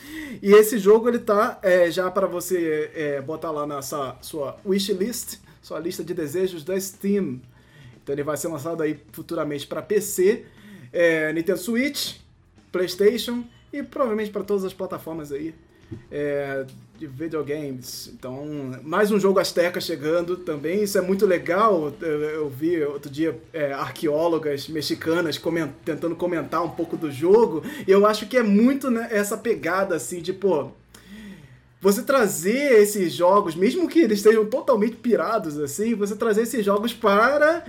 E 0.43 0.53
esse 0.53 0.77
jogo, 0.77 1.09
ele 1.09 1.21
tá 1.21 1.61
é, 1.63 1.89
já 1.89 2.11
para 2.11 2.27
você 2.27 2.91
é, 2.95 3.23
botar 3.23 3.53
lá 3.53 3.65
na 3.65 3.81
sua, 3.81 4.19
sua 4.21 4.57
wishlist 4.67 5.39
sua 5.69 5.78
lista 5.78 6.03
de 6.03 6.15
desejos 6.15 6.65
da 6.65 6.81
Steam. 6.81 7.40
Então 8.03 8.15
ele 8.15 8.23
vai 8.23 8.39
ser 8.39 8.49
lançado 8.49 8.82
aí 8.82 8.99
futuramente 9.12 9.66
para 9.66 9.82
PC, 9.82 10.47
é, 10.90 11.31
Nintendo 11.35 11.59
Switch, 11.59 12.16
PlayStation 12.73 13.45
e 13.70 13.82
provavelmente 13.82 14.31
para 14.31 14.43
todas 14.43 14.65
as 14.65 14.73
plataformas 14.73 15.31
aí 15.31 15.55
é, 16.11 16.65
de 16.99 17.07
videogames. 17.07 18.11
Então, 18.15 18.47
mais 18.82 19.11
um 19.11 19.20
jogo 19.20 19.40
Azteca 19.40 19.78
chegando 19.78 20.39
também. 20.39 20.82
Isso 20.82 20.97
é 20.97 21.03
muito 21.03 21.27
legal. 21.27 21.93
Eu, 22.01 22.20
eu 22.23 22.49
vi 22.49 22.82
outro 22.82 23.11
dia 23.11 23.39
é, 23.53 23.73
arqueólogas 23.73 24.69
mexicanas 24.69 25.36
coment, 25.36 25.70
tentando 25.85 26.16
comentar 26.16 26.65
um 26.65 26.70
pouco 26.70 26.97
do 26.97 27.12
jogo. 27.12 27.62
E 27.86 27.90
eu 27.90 28.07
acho 28.07 28.27
que 28.27 28.39
é 28.39 28.43
muito 28.43 28.90
né, 28.90 29.09
essa 29.11 29.36
pegada 29.36 29.95
assim 29.97 30.23
de, 30.23 30.32
pô, 30.32 30.70
você 31.81 32.03
trazer 32.03 32.81
esses 32.81 33.13
jogos, 33.13 33.55
mesmo 33.55 33.89
que 33.89 34.01
eles 34.01 34.19
estejam 34.19 34.45
totalmente 34.47 34.97
pirados 34.97 35.59
assim, 35.59 35.95
você 35.95 36.17
trazer 36.17 36.43
esses 36.43 36.65
jogos 36.65 36.93
para 36.93 37.65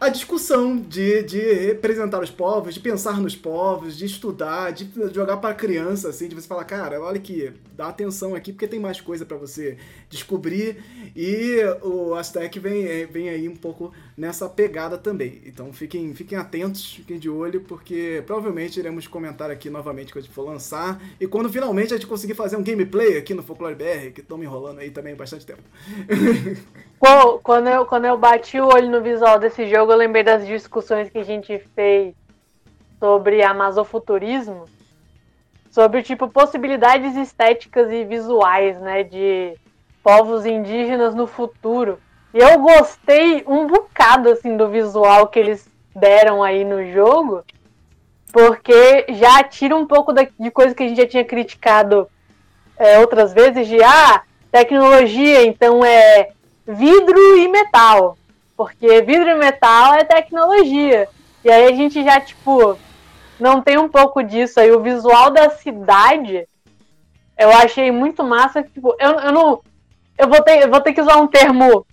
a 0.00 0.08
discussão 0.08 0.78
de, 0.78 1.22
de 1.24 1.52
representar 1.52 2.22
os 2.22 2.30
povos, 2.30 2.72
de 2.72 2.80
pensar 2.80 3.20
nos 3.20 3.36
povos, 3.36 3.98
de 3.98 4.06
estudar, 4.06 4.70
de 4.70 4.90
jogar 5.12 5.36
para 5.36 5.54
criança, 5.54 6.08
assim, 6.08 6.26
de 6.26 6.34
você 6.34 6.48
falar, 6.48 6.64
cara, 6.64 6.98
olha 7.02 7.18
aqui, 7.18 7.52
dá 7.76 7.88
atenção 7.88 8.34
aqui 8.34 8.50
porque 8.50 8.66
tem 8.66 8.80
mais 8.80 8.98
coisa 8.98 9.26
para 9.26 9.36
você 9.36 9.76
descobrir. 10.08 10.82
E 11.14 11.58
o 11.82 12.14
Aztec 12.14 12.58
vem, 12.58 13.04
vem 13.08 13.28
aí 13.28 13.46
um 13.46 13.56
pouco 13.56 13.92
nessa 14.20 14.50
pegada 14.50 14.98
também. 14.98 15.40
Então 15.46 15.72
fiquem, 15.72 16.14
fiquem 16.14 16.36
atentos, 16.36 16.92
fiquem 16.94 17.18
de 17.18 17.30
olho, 17.30 17.62
porque 17.62 18.22
provavelmente 18.26 18.78
iremos 18.78 19.06
comentar 19.08 19.50
aqui 19.50 19.70
novamente 19.70 20.12
quando 20.12 20.24
a 20.24 20.26
gente 20.26 20.34
for 20.34 20.42
lançar. 20.42 21.00
E 21.18 21.26
quando 21.26 21.48
finalmente 21.48 21.94
a 21.94 21.96
gente 21.96 22.06
conseguir 22.06 22.34
fazer 22.34 22.56
um 22.56 22.62
gameplay 22.62 23.16
aqui 23.16 23.32
no 23.32 23.42
Folklore 23.42 23.74
BR, 23.74 24.12
que 24.14 24.20
estão 24.20 24.36
me 24.36 24.44
enrolando 24.44 24.80
aí 24.80 24.90
também 24.90 25.14
bastante 25.14 25.46
tempo. 25.46 25.62
Quando 27.42 27.66
eu, 27.66 27.86
quando 27.86 28.04
eu 28.04 28.18
bati 28.18 28.60
o 28.60 28.66
olho 28.66 28.90
no 28.90 29.00
visual 29.00 29.38
desse 29.38 29.66
jogo, 29.66 29.90
eu 29.90 29.96
lembrei 29.96 30.22
das 30.22 30.46
discussões 30.46 31.08
que 31.08 31.16
a 31.16 31.22
gente 31.22 31.58
fez 31.74 32.14
sobre 32.98 33.42
amazofuturismo, 33.42 34.66
sobre 35.70 36.02
tipo 36.02 36.28
possibilidades 36.28 37.16
estéticas 37.16 37.90
e 37.90 38.04
visuais, 38.04 38.78
né, 38.82 39.02
de 39.02 39.54
povos 40.02 40.44
indígenas 40.44 41.14
no 41.14 41.26
futuro. 41.26 41.98
Eu 42.32 42.58
gostei 42.60 43.44
um 43.46 43.66
bocado 43.66 44.30
assim 44.30 44.56
do 44.56 44.68
visual 44.68 45.26
que 45.28 45.38
eles 45.38 45.68
deram 45.94 46.42
aí 46.42 46.64
no 46.64 46.92
jogo, 46.92 47.44
porque 48.32 49.06
já 49.10 49.42
tira 49.42 49.76
um 49.76 49.86
pouco 49.86 50.12
de 50.12 50.50
coisa 50.50 50.74
que 50.74 50.82
a 50.82 50.88
gente 50.88 51.00
já 51.00 51.06
tinha 51.06 51.24
criticado 51.24 52.08
é, 52.76 52.98
outras 53.00 53.32
vezes 53.32 53.66
de 53.66 53.82
ah, 53.82 54.22
tecnologia, 54.50 55.44
então 55.44 55.84
é 55.84 56.30
vidro 56.66 57.36
e 57.36 57.48
metal. 57.48 58.16
Porque 58.56 59.02
vidro 59.02 59.28
e 59.28 59.34
metal 59.34 59.94
é 59.94 60.04
tecnologia. 60.04 61.08
E 61.44 61.50
aí 61.50 61.64
a 61.64 61.74
gente 61.74 62.04
já, 62.04 62.20
tipo, 62.20 62.78
não 63.40 63.60
tem 63.62 63.78
um 63.78 63.88
pouco 63.88 64.22
disso 64.22 64.60
aí. 64.60 64.70
O 64.70 64.82
visual 64.82 65.30
da 65.30 65.50
cidade 65.50 66.46
eu 67.36 67.50
achei 67.50 67.90
muito 67.90 68.22
massa. 68.22 68.62
Tipo, 68.62 68.94
eu, 68.98 69.12
eu 69.12 69.32
não. 69.32 69.60
Eu 70.18 70.28
vou, 70.28 70.42
ter, 70.42 70.62
eu 70.62 70.70
vou 70.70 70.80
ter 70.80 70.92
que 70.92 71.00
usar 71.00 71.16
um 71.16 71.26
termo 71.26 71.86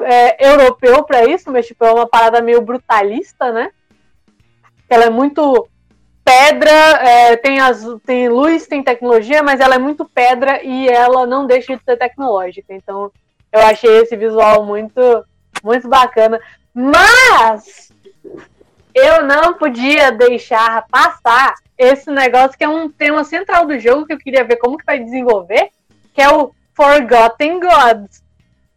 é, 0.00 0.50
europeu 0.50 1.04
para 1.04 1.24
isso, 1.24 1.50
mas 1.50 1.66
tipo, 1.66 1.84
é 1.84 1.92
uma 1.92 2.08
parada 2.08 2.40
meio 2.40 2.60
brutalista, 2.60 3.52
né? 3.52 3.70
Ela 4.88 5.04
é 5.04 5.10
muito 5.10 5.68
pedra, 6.24 6.70
é, 6.70 7.36
tem, 7.36 7.60
as, 7.60 7.84
tem 8.06 8.28
luz, 8.28 8.66
tem 8.66 8.82
tecnologia, 8.82 9.42
mas 9.42 9.60
ela 9.60 9.74
é 9.74 9.78
muito 9.78 10.04
pedra 10.04 10.62
e 10.62 10.88
ela 10.88 11.26
não 11.26 11.46
deixa 11.46 11.76
de 11.76 11.84
ser 11.84 11.96
tecnológica. 11.96 12.72
Então, 12.74 13.12
eu 13.52 13.60
achei 13.60 13.98
esse 13.98 14.16
visual 14.16 14.64
muito, 14.64 15.00
muito 15.62 15.88
bacana. 15.88 16.40
Mas 16.72 17.92
eu 18.94 19.24
não 19.24 19.54
podia 19.54 20.10
deixar 20.10 20.86
passar 20.88 21.54
esse 21.76 22.10
negócio 22.10 22.56
que 22.56 22.64
é 22.64 22.68
um 22.68 22.90
tema 22.90 23.22
central 23.22 23.66
do 23.66 23.78
jogo 23.78 24.06
que 24.06 24.12
eu 24.12 24.18
queria 24.18 24.44
ver 24.44 24.56
como 24.56 24.78
que 24.78 24.84
vai 24.84 24.98
desenvolver, 24.98 25.70
que 26.12 26.22
é 26.22 26.28
o 26.28 26.52
Forgotten 26.74 27.60
Gods. 27.60 28.23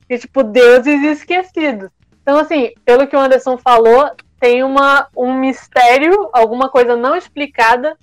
É 0.10 0.18
tipo 0.18 0.44
deuses 0.44 1.04
esquecidos. 1.04 1.90
Então, 2.22 2.38
assim, 2.38 2.72
pelo 2.84 3.08
que 3.08 3.16
o 3.16 3.20
Anderson 3.20 3.58
falou, 3.58 4.12
tem 4.40 4.64
uma, 4.64 5.08
um 5.16 5.34
mistério, 5.34 6.30
alguma 6.34 6.70
coisa 6.70 6.96
não 6.96 7.16
explicada, 7.16 7.98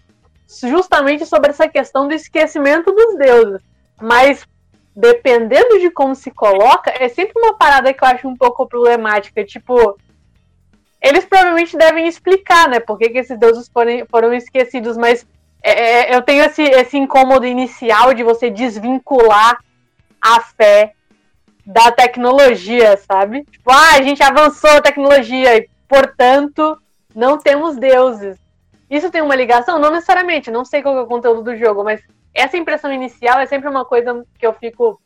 justamente 0.63 1.27
sobre 1.27 1.51
essa 1.51 1.69
questão 1.69 2.09
do 2.09 2.15
esquecimento 2.15 2.93
dos 2.93 3.17
deuses. 3.17 3.61
Mas, 4.01 4.47
dependendo 4.95 5.79
de 5.79 5.91
como 5.91 6.15
se 6.15 6.31
coloca, 6.31 6.93
é 6.99 7.09
sempre 7.09 7.35
uma 7.37 7.55
parada 7.55 7.93
que 7.93 8.03
eu 8.03 8.09
acho 8.09 8.29
um 8.29 8.37
pouco 8.37 8.67
problemática. 8.67 9.45
Tipo, 9.45 9.99
eles 11.01 11.25
provavelmente 11.25 11.77
devem 11.77 12.07
explicar, 12.07 12.69
né, 12.69 12.81
por 12.81 12.99
que, 12.99 13.11
que 13.11 13.19
esses 13.19 13.39
deuses 13.39 13.69
foram, 13.69 14.07
foram 14.11 14.33
esquecidos, 14.33 14.97
mas 14.97 15.27
é, 15.63 15.73
é, 16.13 16.17
eu 16.17 16.23
tenho 16.23 16.45
esse, 16.45 16.63
esse 16.63 16.97
incômodo 16.97 17.47
inicial 17.47 18.15
de 18.15 18.23
você 18.23 18.51
desvincular 18.51 19.59
a 20.21 20.41
fé 20.41 20.95
da 21.67 21.91
tecnologia, 21.91 22.97
sabe? 22.97 23.45
Tipo, 23.45 23.71
ah, 23.71 23.97
a 23.97 24.03
gente 24.03 24.23
avançou 24.23 24.71
a 24.71 24.83
tecnologia 24.83 25.57
e, 25.57 25.69
portanto, 25.89 26.79
não 27.15 27.39
temos 27.39 27.77
deuses. 27.77 28.39
Isso 28.91 29.11
tem 29.11 29.23
uma 29.23 29.35
ligação? 29.35 29.79
Não 29.79 29.91
necessariamente, 29.91 30.51
não 30.51 30.65
sei 30.65 30.83
qual 30.83 30.99
é 30.99 31.03
o 31.03 31.07
conteúdo 31.07 31.43
do 31.43 31.57
jogo, 31.57 31.83
mas 31.83 32.03
essa 32.35 32.57
impressão 32.57 32.93
inicial 32.93 33.41
é 33.41 33.47
sempre 33.47 33.69
uma 33.69 33.85
coisa 33.85 34.25
que 34.39 34.47
eu 34.47 34.53
fico 34.53 35.01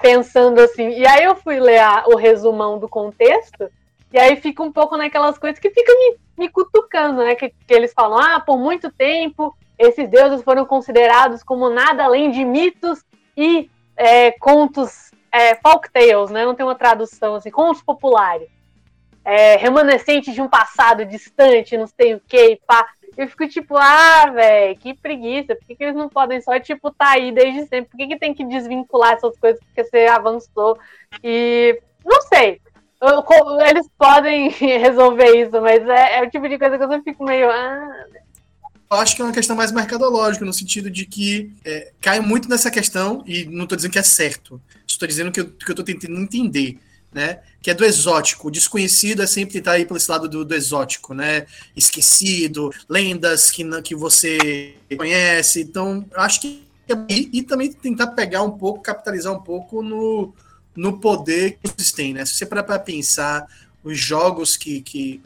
pensando 0.00 0.60
assim. 0.60 0.90
E 0.90 1.06
aí 1.06 1.24
eu 1.24 1.34
fui 1.34 1.58
ler 1.58 1.78
a, 1.78 2.04
o 2.06 2.16
resumão 2.16 2.78
do 2.78 2.88
contexto, 2.88 3.68
e 4.12 4.18
aí 4.18 4.36
fica 4.36 4.62
um 4.62 4.70
pouco 4.70 4.96
naquelas 4.96 5.36
coisas 5.36 5.58
que 5.58 5.70
ficam 5.70 5.94
me, 5.98 6.16
me 6.38 6.48
cutucando, 6.48 7.24
né? 7.24 7.34
Que, 7.34 7.48
que 7.48 7.74
eles 7.74 7.92
falam, 7.92 8.18
ah, 8.18 8.40
por 8.40 8.58
muito 8.58 8.90
tempo 8.90 9.56
esses 9.78 10.08
deuses 10.08 10.42
foram 10.42 10.64
considerados 10.64 11.42
como 11.42 11.68
nada 11.68 12.04
além 12.04 12.30
de 12.30 12.44
mitos 12.44 13.04
e 13.36 13.70
é, 13.96 14.32
contos 14.32 15.10
é, 15.36 15.54
folk 15.56 15.90
tales, 15.92 16.30
né? 16.30 16.46
Não 16.46 16.54
tem 16.54 16.64
uma 16.64 16.74
tradução 16.74 17.34
assim, 17.34 17.50
contos 17.50 17.82
populares. 17.82 18.48
É, 19.22 19.56
remanescentes 19.56 20.32
de 20.34 20.40
um 20.40 20.48
passado 20.48 21.04
distante, 21.04 21.76
não 21.76 21.86
sei 21.86 22.14
o 22.14 22.20
que, 22.20 22.58
pá. 22.66 22.88
Eu 23.16 23.28
fico 23.28 23.46
tipo, 23.48 23.76
ah, 23.76 24.30
velho, 24.32 24.78
que 24.78 24.94
preguiça. 24.94 25.54
Por 25.56 25.66
que, 25.66 25.74
que, 25.74 25.84
eles 25.84 25.96
não 25.96 26.08
podem 26.08 26.40
só, 26.40 26.58
tipo, 26.58 26.90
tá 26.90 27.10
aí 27.10 27.32
desde 27.32 27.66
sempre? 27.66 27.90
Por 27.90 27.96
que, 27.96 28.06
que 28.08 28.18
tem 28.18 28.32
que 28.32 28.44
desvincular 28.44 29.14
essas 29.14 29.36
coisas 29.38 29.60
porque 29.60 29.84
você 29.84 30.06
avançou? 30.06 30.78
E 31.22 31.80
não 32.04 32.22
sei. 32.22 32.60
Eu, 33.00 33.24
eles 33.60 33.88
podem 33.98 34.48
resolver 34.78 35.34
isso, 35.34 35.60
mas 35.60 35.86
é, 35.86 36.18
é, 36.18 36.22
o 36.22 36.30
tipo 36.30 36.48
de 36.48 36.58
coisa 36.58 36.78
que 36.78 36.84
eu 36.84 37.02
fico 37.02 37.24
meio. 37.24 37.50
Ah, 37.50 38.06
eu 38.90 38.96
acho 38.98 39.16
que 39.16 39.22
é 39.22 39.24
uma 39.24 39.34
questão 39.34 39.56
mais 39.56 39.72
mercadológica, 39.72 40.44
no 40.44 40.52
sentido 40.52 40.88
de 40.88 41.04
que 41.04 41.52
é, 41.64 41.92
cai 42.00 42.20
muito 42.20 42.48
nessa 42.48 42.70
questão, 42.70 43.24
e 43.26 43.44
não 43.46 43.64
estou 43.64 43.76
dizendo 43.76 43.92
que 43.92 43.98
é 43.98 44.02
certo, 44.02 44.60
estou 44.96 45.08
dizendo 45.08 45.30
que 45.30 45.40
eu 45.40 45.52
estou 45.68 45.84
tentando 45.84 46.18
entender, 46.18 46.78
né? 47.12 47.40
Que 47.62 47.70
é 47.70 47.74
do 47.74 47.84
exótico. 47.84 48.48
O 48.48 48.50
desconhecido 48.50 49.22
é 49.22 49.26
sempre 49.26 49.58
estar 49.58 49.72
aí 49.72 49.84
pelo 49.84 49.96
esse 49.96 50.10
lado 50.10 50.28
do, 50.28 50.44
do 50.44 50.54
exótico, 50.54 51.14
né? 51.14 51.46
Esquecido, 51.76 52.70
lendas 52.88 53.50
que, 53.50 53.64
que 53.82 53.94
você 53.94 54.74
conhece. 54.96 55.60
Então, 55.62 56.04
acho 56.14 56.40
que. 56.40 56.66
E, 57.08 57.30
e 57.32 57.42
também 57.42 57.72
tentar 57.72 58.08
pegar 58.08 58.42
um 58.42 58.52
pouco, 58.52 58.80
capitalizar 58.80 59.32
um 59.32 59.42
pouco 59.42 59.82
no, 59.82 60.32
no 60.74 61.00
poder 61.00 61.58
que 61.62 61.70
eles 61.76 61.90
têm, 61.90 62.14
né? 62.14 62.24
Se 62.24 62.34
você 62.34 62.46
parar 62.46 62.62
para 62.62 62.78
pensar 62.78 63.46
os 63.82 63.98
jogos 63.98 64.56
que, 64.56 64.80
que, 64.82 65.20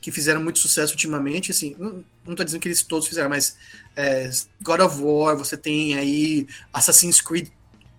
que 0.00 0.12
fizeram 0.12 0.42
muito 0.42 0.58
sucesso 0.58 0.92
ultimamente, 0.92 1.50
assim, 1.50 1.74
não, 1.78 2.34
tô 2.36 2.44
dizendo 2.44 2.60
que 2.60 2.68
eles 2.68 2.82
todos 2.82 3.08
fizeram, 3.08 3.28
mas 3.28 3.56
é, 3.96 4.30
God 4.62 4.80
of 4.80 5.00
War, 5.00 5.36
você 5.36 5.56
tem 5.56 5.96
aí 5.96 6.46
Assassin's 6.72 7.20
Creed, 7.20 7.48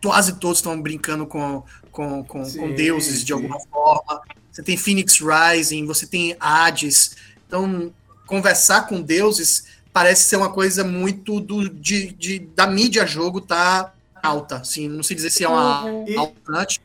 quase 0.01 0.35
todos 0.35 0.57
estão 0.57 0.81
brincando 0.81 1.25
com, 1.25 1.63
com, 1.91 2.23
com, 2.23 2.45
sim, 2.45 2.59
com 2.59 2.73
deuses 2.73 3.19
sim. 3.19 3.25
de 3.25 3.33
alguma 3.33 3.59
forma. 3.59 4.21
Você 4.51 4.61
tem 4.63 4.75
Phoenix 4.77 5.19
Rising, 5.19 5.85
você 5.85 6.05
tem 6.05 6.35
Hades. 6.39 7.15
Então, 7.47 7.93
conversar 8.25 8.87
com 8.87 9.01
deuses 9.01 9.65
parece 9.93 10.23
ser 10.23 10.37
uma 10.37 10.49
coisa 10.49 10.83
muito 10.83 11.39
do, 11.39 11.69
de, 11.69 12.11
de 12.13 12.39
da 12.39 12.65
mídia 12.65 13.05
jogo 13.05 13.41
tá 13.41 13.93
alta, 14.21 14.57
assim, 14.57 14.87
não 14.87 15.03
sei 15.03 15.15
dizer 15.15 15.31
se 15.31 15.43
é 15.43 15.49
uma 15.49 15.83
uhum. 15.83 16.19
altante, 16.19 16.79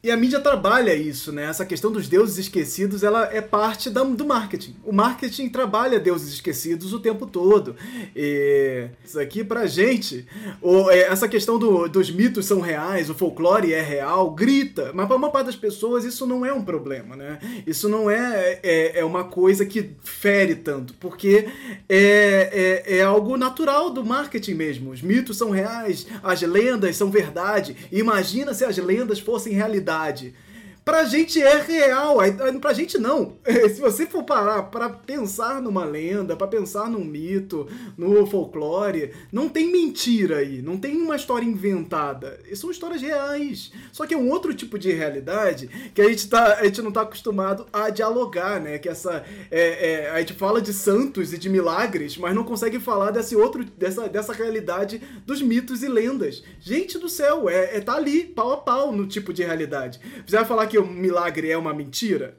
e 0.00 0.12
a 0.12 0.16
mídia 0.16 0.38
trabalha 0.38 0.94
isso, 0.94 1.32
né? 1.32 1.46
Essa 1.46 1.66
questão 1.66 1.90
dos 1.90 2.08
deuses 2.08 2.38
esquecidos, 2.38 3.02
ela 3.02 3.34
é 3.34 3.40
parte 3.40 3.90
da, 3.90 4.04
do 4.04 4.24
marketing. 4.24 4.76
O 4.84 4.92
marketing 4.92 5.48
trabalha 5.48 5.98
deuses 5.98 6.32
esquecidos 6.32 6.92
o 6.92 7.00
tempo 7.00 7.26
todo. 7.26 7.74
E 8.14 8.90
isso 9.04 9.18
aqui 9.18 9.42
pra 9.42 9.66
gente, 9.66 10.24
o, 10.62 10.88
é, 10.88 11.00
essa 11.00 11.26
questão 11.26 11.58
do, 11.58 11.88
dos 11.88 12.12
mitos 12.12 12.46
são 12.46 12.60
reais, 12.60 13.10
o 13.10 13.14
folclore 13.14 13.74
é 13.74 13.82
real, 13.82 14.30
grita. 14.30 14.92
Mas 14.94 15.08
para 15.08 15.16
uma 15.16 15.30
parte 15.30 15.46
das 15.46 15.56
pessoas 15.56 16.04
isso 16.04 16.24
não 16.28 16.46
é 16.46 16.52
um 16.52 16.62
problema, 16.62 17.16
né? 17.16 17.40
Isso 17.66 17.88
não 17.88 18.08
é, 18.08 18.60
é, 18.62 19.00
é 19.00 19.04
uma 19.04 19.24
coisa 19.24 19.66
que 19.66 19.96
fere 20.00 20.54
tanto, 20.54 20.94
porque 20.94 21.48
é, 21.88 22.84
é, 22.86 22.98
é 22.98 23.02
algo 23.02 23.36
natural 23.36 23.90
do 23.90 24.04
marketing 24.04 24.54
mesmo. 24.54 24.92
Os 24.92 25.02
mitos 25.02 25.36
são 25.36 25.50
reais, 25.50 26.06
as 26.22 26.40
lendas 26.42 26.94
são 26.94 27.10
verdade. 27.10 27.76
Imagina 27.90 28.54
se 28.54 28.64
as 28.64 28.78
lendas 28.78 29.18
fossem 29.18 29.54
realidade 29.54 29.87
realidade. 29.88 30.34
Pra 30.88 31.04
gente 31.04 31.38
é 31.42 31.60
real, 31.60 32.16
pra 32.62 32.72
gente 32.72 32.96
não. 32.96 33.36
Se 33.44 33.78
você 33.78 34.06
for 34.06 34.24
parar 34.24 34.62
para 34.62 34.88
pensar 34.88 35.60
numa 35.60 35.84
lenda, 35.84 36.34
para 36.34 36.46
pensar 36.46 36.88
num 36.88 37.04
mito, 37.04 37.68
no 37.94 38.26
folclore, 38.26 39.12
não 39.30 39.50
tem 39.50 39.70
mentira 39.70 40.38
aí, 40.38 40.62
não 40.62 40.78
tem 40.78 40.96
uma 40.96 41.14
história 41.14 41.44
inventada. 41.44 42.40
São 42.54 42.70
histórias 42.70 43.02
reais. 43.02 43.70
Só 43.92 44.06
que 44.06 44.14
é 44.14 44.16
um 44.16 44.30
outro 44.30 44.54
tipo 44.54 44.78
de 44.78 44.90
realidade 44.90 45.68
que 45.94 46.00
a 46.00 46.08
gente, 46.08 46.26
tá, 46.26 46.54
a 46.54 46.64
gente 46.64 46.80
não 46.80 46.90
tá 46.90 47.02
acostumado 47.02 47.66
a 47.70 47.90
dialogar, 47.90 48.58
né? 48.58 48.78
Que 48.78 48.88
essa. 48.88 49.22
É, 49.50 49.90
é, 49.90 50.10
a 50.10 50.20
gente 50.20 50.32
fala 50.32 50.58
de 50.58 50.72
santos 50.72 51.34
e 51.34 51.38
de 51.38 51.50
milagres, 51.50 52.16
mas 52.16 52.34
não 52.34 52.44
consegue 52.44 52.80
falar 52.80 53.10
desse 53.10 53.36
outro, 53.36 53.62
dessa, 53.62 54.08
dessa 54.08 54.32
realidade 54.32 55.02
dos 55.26 55.42
mitos 55.42 55.82
e 55.82 55.88
lendas. 55.88 56.42
Gente 56.58 56.98
do 56.98 57.10
céu, 57.10 57.46
é, 57.46 57.76
é 57.76 57.80
tá 57.82 57.94
ali, 57.94 58.24
pau 58.24 58.52
a 58.52 58.56
pau 58.56 58.90
no 58.90 59.06
tipo 59.06 59.34
de 59.34 59.42
realidade. 59.42 60.00
Você 60.26 60.34
vai 60.34 60.46
falar 60.46 60.66
que 60.66 60.77
um 60.78 60.86
milagre 60.86 61.50
é 61.50 61.56
uma 61.56 61.74
mentira? 61.74 62.36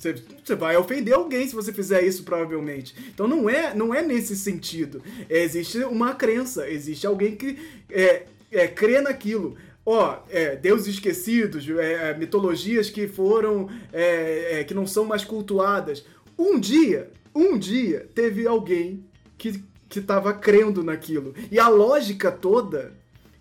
Você, 0.00 0.54
vai 0.54 0.76
ofender 0.78 1.12
alguém 1.12 1.46
se 1.46 1.54
você 1.54 1.72
fizer 1.74 2.02
isso, 2.02 2.24
provavelmente. 2.24 2.94
Então 3.12 3.28
não 3.28 3.50
é, 3.50 3.74
não 3.74 3.94
é 3.94 4.00
nesse 4.00 4.34
sentido. 4.34 5.02
É, 5.28 5.42
existe 5.42 5.78
uma 5.84 6.14
crença, 6.14 6.68
existe 6.70 7.06
alguém 7.06 7.36
que 7.36 7.58
é, 7.90 8.24
é, 8.50 8.66
crê 8.66 9.02
naquilo. 9.02 9.56
Ó, 9.84 10.18
é, 10.30 10.56
deuses 10.56 10.94
esquecidos, 10.94 11.68
é, 11.68 12.14
mitologias 12.16 12.88
que 12.88 13.06
foram. 13.06 13.68
É, 13.92 14.60
é, 14.60 14.64
que 14.64 14.72
não 14.72 14.86
são 14.86 15.04
mais 15.04 15.22
cultuadas. 15.22 16.02
Um 16.38 16.58
dia, 16.58 17.10
um 17.34 17.58
dia, 17.58 18.08
teve 18.14 18.46
alguém 18.46 19.04
que, 19.36 19.62
que 19.86 20.00
tava 20.00 20.32
crendo 20.32 20.82
naquilo. 20.82 21.34
E 21.50 21.58
a 21.58 21.68
lógica 21.68 22.32
toda, 22.32 22.94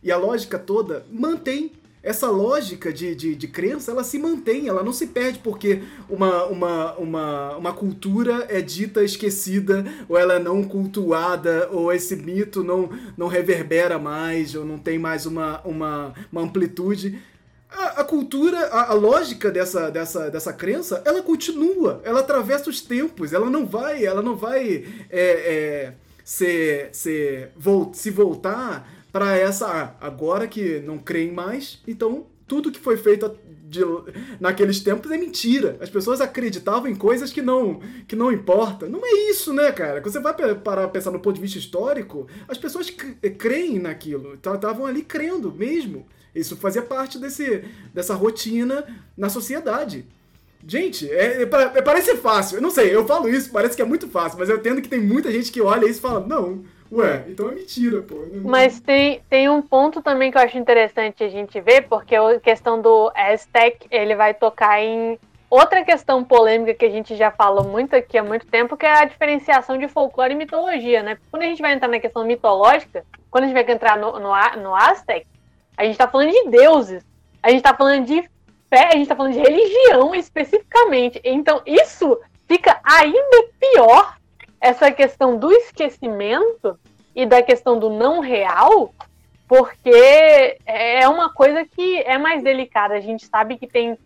e 0.03 0.11
a 0.11 0.18
lógica 0.18 0.60
toda 0.60 1.06
mantém 1.10 1.72
essa 2.02 2.30
lógica 2.30 2.94
de, 2.94 3.14
de, 3.14 3.36
de, 3.36 3.48
crença, 3.48 3.92
ela 3.92 4.04
se 4.04 4.18
mantém, 4.18 4.68
ela 4.68 4.84
não 4.84 4.94
se 4.94 5.08
perde 5.08 5.40
porque 5.40 5.84
uma, 6.10 6.46
uma, 6.46 6.94
uma, 6.96 7.58
uma 7.58 7.74
cultura 7.74 8.46
é 8.50 8.62
dita 8.62 9.04
esquecida, 9.04 9.84
ou 10.08 10.18
ela 10.18 10.36
é 10.36 10.40
não 10.40 10.64
cultuada, 10.64 11.68
ou 11.72 11.92
esse 11.92 12.16
mito 12.16 12.64
não, 12.64 12.90
não 13.18 13.28
reverbera 13.28 14.00
mais, 14.00 14.56
ou 14.56 14.64
não 14.64 14.78
tem 14.78 14.98
mais 14.98 15.26
uma, 15.26 15.62
uma, 15.66 16.14
uma 16.32 16.42
amplitude. 16.42 17.20
A, 17.70 18.02
a 18.02 18.04
cultura, 18.04 18.58
a, 18.68 18.92
a, 18.92 18.94
lógica 18.94 19.52
dessa, 19.52 19.92
dessa, 19.92 20.32
dessa 20.32 20.54
crença, 20.54 21.02
ela 21.06 21.22
continua, 21.22 22.02
ela 22.06 22.22
atravessa 22.22 22.70
os 22.70 22.80
tempos, 22.80 23.34
ela 23.34 23.50
não 23.50 23.66
vai, 23.66 24.06
ela 24.06 24.22
não 24.22 24.38
vai 24.38 24.86
é, 25.10 25.22
é, 25.22 25.94
ser, 26.24 26.90
ser, 26.94 27.52
se 27.94 28.10
voltar 28.10 28.99
para 29.11 29.38
essa. 29.38 29.68
Ah, 29.68 29.95
agora 30.06 30.48
que 30.48 30.80
não 30.80 30.98
creem 30.98 31.31
mais, 31.31 31.80
então 31.88 32.26
tudo 32.48 32.72
que 32.72 32.80
foi 32.80 32.98
feito 32.98 33.31
de, 33.69 33.81
naqueles 34.40 34.80
tempos 34.80 35.11
é 35.11 35.18
mentira. 35.18 35.77
As 35.80 35.90
pessoas 35.90 36.19
acreditavam 36.19 36.90
em 36.90 36.95
coisas 36.95 37.31
que 37.31 37.41
não 37.41 37.80
que 38.07 38.15
não 38.15 38.31
importa. 38.31 38.90
Não 38.90 39.06
é 39.06 39.30
isso, 39.30 39.53
né, 39.53 39.72
cara? 39.72 40.02
Quando 40.02 40.11
você 40.11 40.19
vai 40.19 40.34
parar 40.34 40.56
para 40.56 40.88
pensar 40.88 41.11
no 41.11 41.19
ponto 41.19 41.36
de 41.36 41.41
vista 41.41 41.60
histórico, 41.60 42.27
as 42.48 42.57
pessoas 42.57 42.90
creem 43.38 43.80
naquilo. 43.80 44.34
Estavam 44.34 44.86
ali 44.86 45.03
crendo 45.03 45.53
mesmo. 45.53 46.07
Isso 46.34 46.56
fazia 46.57 46.81
parte 46.81 47.18
desse, 47.18 47.64
dessa 47.94 48.14
rotina 48.14 48.86
na 49.18 49.30
sociedade. 49.30 50.06
Gente, 50.68 51.10
é, 51.10 51.41
é, 51.41 51.44
é, 51.44 51.81
parece 51.81 52.15
fácil. 52.18 52.57
Eu 52.57 52.61
não 52.61 52.69
sei, 52.69 52.94
eu 52.94 53.06
falo 53.06 53.30
isso, 53.30 53.49
parece 53.52 53.76
que 53.76 53.81
é 53.81 53.86
muito 53.86 54.07
fácil, 54.10 54.38
mas 54.38 54.49
eu 54.49 54.57
entendo 54.57 54.81
que 54.81 54.90
tem 54.90 54.99
muita 54.99 55.31
gente 55.31 55.52
que 55.52 55.61
olha 55.61 55.86
isso 55.86 55.99
e 55.99 56.02
fala, 56.02 56.26
não, 56.26 56.64
Ué, 56.91 57.26
então 57.28 57.49
é 57.49 57.56
mentira, 57.56 58.02
pô. 58.02 58.16
Mas 58.44 58.80
tem, 58.80 59.22
tem 59.30 59.48
um 59.49 59.61
ponto 59.61 60.02
também 60.02 60.32
que 60.32 60.38
eu 60.38 60.41
acho 60.41 60.57
interessante 60.57 61.24
a 61.24 61.30
gente 61.30 61.61
ver, 61.61 61.88
porque 61.88 62.16
a 62.16 62.40
questão 62.40 62.82
do 62.82 63.11
Aztec, 63.16 63.88
ele 63.91 64.16
vai 64.16 64.34
tocar 64.34 64.82
em 64.82 65.20
outra 65.49 65.84
questão 65.84 66.24
polêmica 66.24 66.74
que 66.74 66.86
a 66.86 66.90
gente 66.90 67.16
já 67.16 67.32
falou 67.32 67.64
muito 67.64 67.95
aqui 67.95 68.18
há 68.18 68.24
muito 68.24 68.45
tempo, 68.48 68.76
que 68.76 68.86
é 68.86 69.02
a 69.02 69.06
diferenciação 69.06 69.78
de 69.78 69.88
folclore 69.88 70.34
e 70.34 70.38
mitologia, 70.38 71.03
né? 71.03 71.18
Quando 71.30 71.44
a 71.44 71.48
gente 71.48 71.61
vai 71.61 71.74
entrar 71.74 71.88
na 71.88 71.99
questão 71.99 72.24
mitológica, 72.26 73.06
quando 73.30 73.44
a 73.44 73.48
gente 73.48 73.56
vai 73.56 73.72
entrar 73.72 73.98
no, 73.98 74.14
no, 74.20 74.34
no 74.61 74.76
Aztec, 74.76 75.26
a 75.78 75.86
gente 75.86 75.98
tá 75.98 76.07
falando 76.07 76.32
de 76.32 76.49
deuses. 76.49 77.03
A 77.41 77.52
gente 77.52 77.64
tá 77.64 77.74
falando 77.74 78.06
de 78.06 78.22
fé, 78.70 78.90
a 78.90 78.98
gente 78.98 79.07
tá 79.07 79.16
falando 79.16 79.34
de 79.34 79.40
religião 79.40 80.14
especificamente. 80.14 81.22
Então, 81.24 81.61
isso 81.66 82.20
fica 82.48 82.80
ainda 82.84 83.48
pior, 83.60 84.18
essa 84.61 84.91
questão 84.91 85.38
do 85.38 85.52
esquecimento 85.52 86.77
e 87.15 87.26
da 87.26 87.41
questão 87.41 87.80
do 87.80 87.90
não 87.90 88.19
real, 88.19 88.94
porque 89.48 90.57
é 90.65 91.07
uma 91.07 91.34
coisa 91.34 91.65
que 91.65 91.99
é 92.02 92.18
mais 92.18 92.44
delicada. 92.44 92.94
A 92.94 92.99
gente 92.99 93.26
sabe 93.26 93.57
que 93.57 93.68
tem 93.68 93.98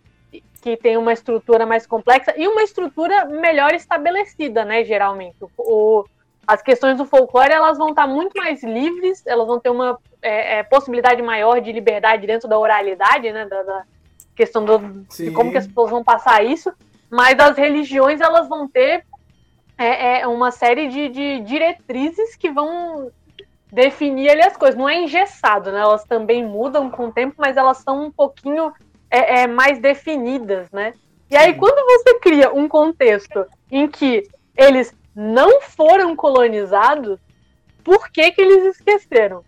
que 0.64 0.78
tem 0.78 0.96
uma 0.96 1.12
estrutura 1.12 1.66
mais 1.66 1.86
complexa 1.86 2.32
e 2.38 2.48
uma 2.48 2.62
estrutura 2.62 3.26
melhor 3.26 3.74
estabelecida, 3.74 4.64
né, 4.64 4.82
geralmente. 4.82 5.36
O, 5.58 6.06
as 6.46 6.62
questões 6.62 6.96
do 6.96 7.04
folclore 7.04 7.52
elas 7.52 7.76
vão 7.76 7.90
estar 7.90 8.06
muito 8.06 8.34
mais 8.34 8.62
livres, 8.62 9.22
elas 9.26 9.46
vão 9.46 9.60
ter 9.60 9.68
uma 9.68 9.98
é, 10.22 10.60
é, 10.60 10.62
possibilidade 10.62 11.20
maior 11.20 11.60
de 11.60 11.70
liberdade 11.70 12.26
dentro 12.26 12.48
da 12.48 12.58
oralidade, 12.58 13.30
né, 13.30 13.44
da, 13.44 13.62
da 13.62 13.84
questão 14.34 14.64
do, 14.64 14.78
de 15.14 15.30
como 15.32 15.52
que 15.52 15.58
as 15.58 15.66
pessoas 15.66 15.90
vão 15.90 16.02
passar 16.02 16.42
isso, 16.42 16.72
mas 17.10 17.38
as 17.38 17.58
religiões 17.58 18.22
elas 18.22 18.48
vão 18.48 18.66
ter 18.66 19.04
é, 19.76 20.20
é 20.20 20.26
uma 20.26 20.50
série 20.50 20.88
de, 20.88 21.08
de, 21.08 21.40
diretrizes 21.40 22.36
que 22.36 22.50
vão 22.50 23.10
definir 23.72 24.30
ali 24.30 24.42
as 24.42 24.56
coisas. 24.56 24.78
Não 24.78 24.88
é 24.88 25.02
engessado, 25.02 25.72
né? 25.72 25.80
Elas 25.80 26.04
também 26.04 26.44
mudam 26.44 26.90
com 26.90 27.08
o 27.08 27.12
tempo, 27.12 27.34
mas 27.38 27.56
elas 27.56 27.78
são 27.78 28.06
um 28.06 28.10
pouquinho 28.10 28.72
é, 29.10 29.42
é, 29.42 29.46
mais 29.46 29.78
definidas, 29.78 30.70
né? 30.70 30.94
E 31.30 31.36
aí, 31.36 31.54
quando 31.54 31.84
você 31.84 32.18
cria 32.20 32.52
um 32.52 32.68
contexto 32.68 33.46
em 33.70 33.88
que 33.88 34.28
eles 34.56 34.94
não 35.14 35.60
foram 35.62 36.14
colonizados, 36.14 37.18
por 37.82 38.08
que, 38.10 38.30
que 38.30 38.40
eles 38.40 38.76
esqueceram? 38.76 39.44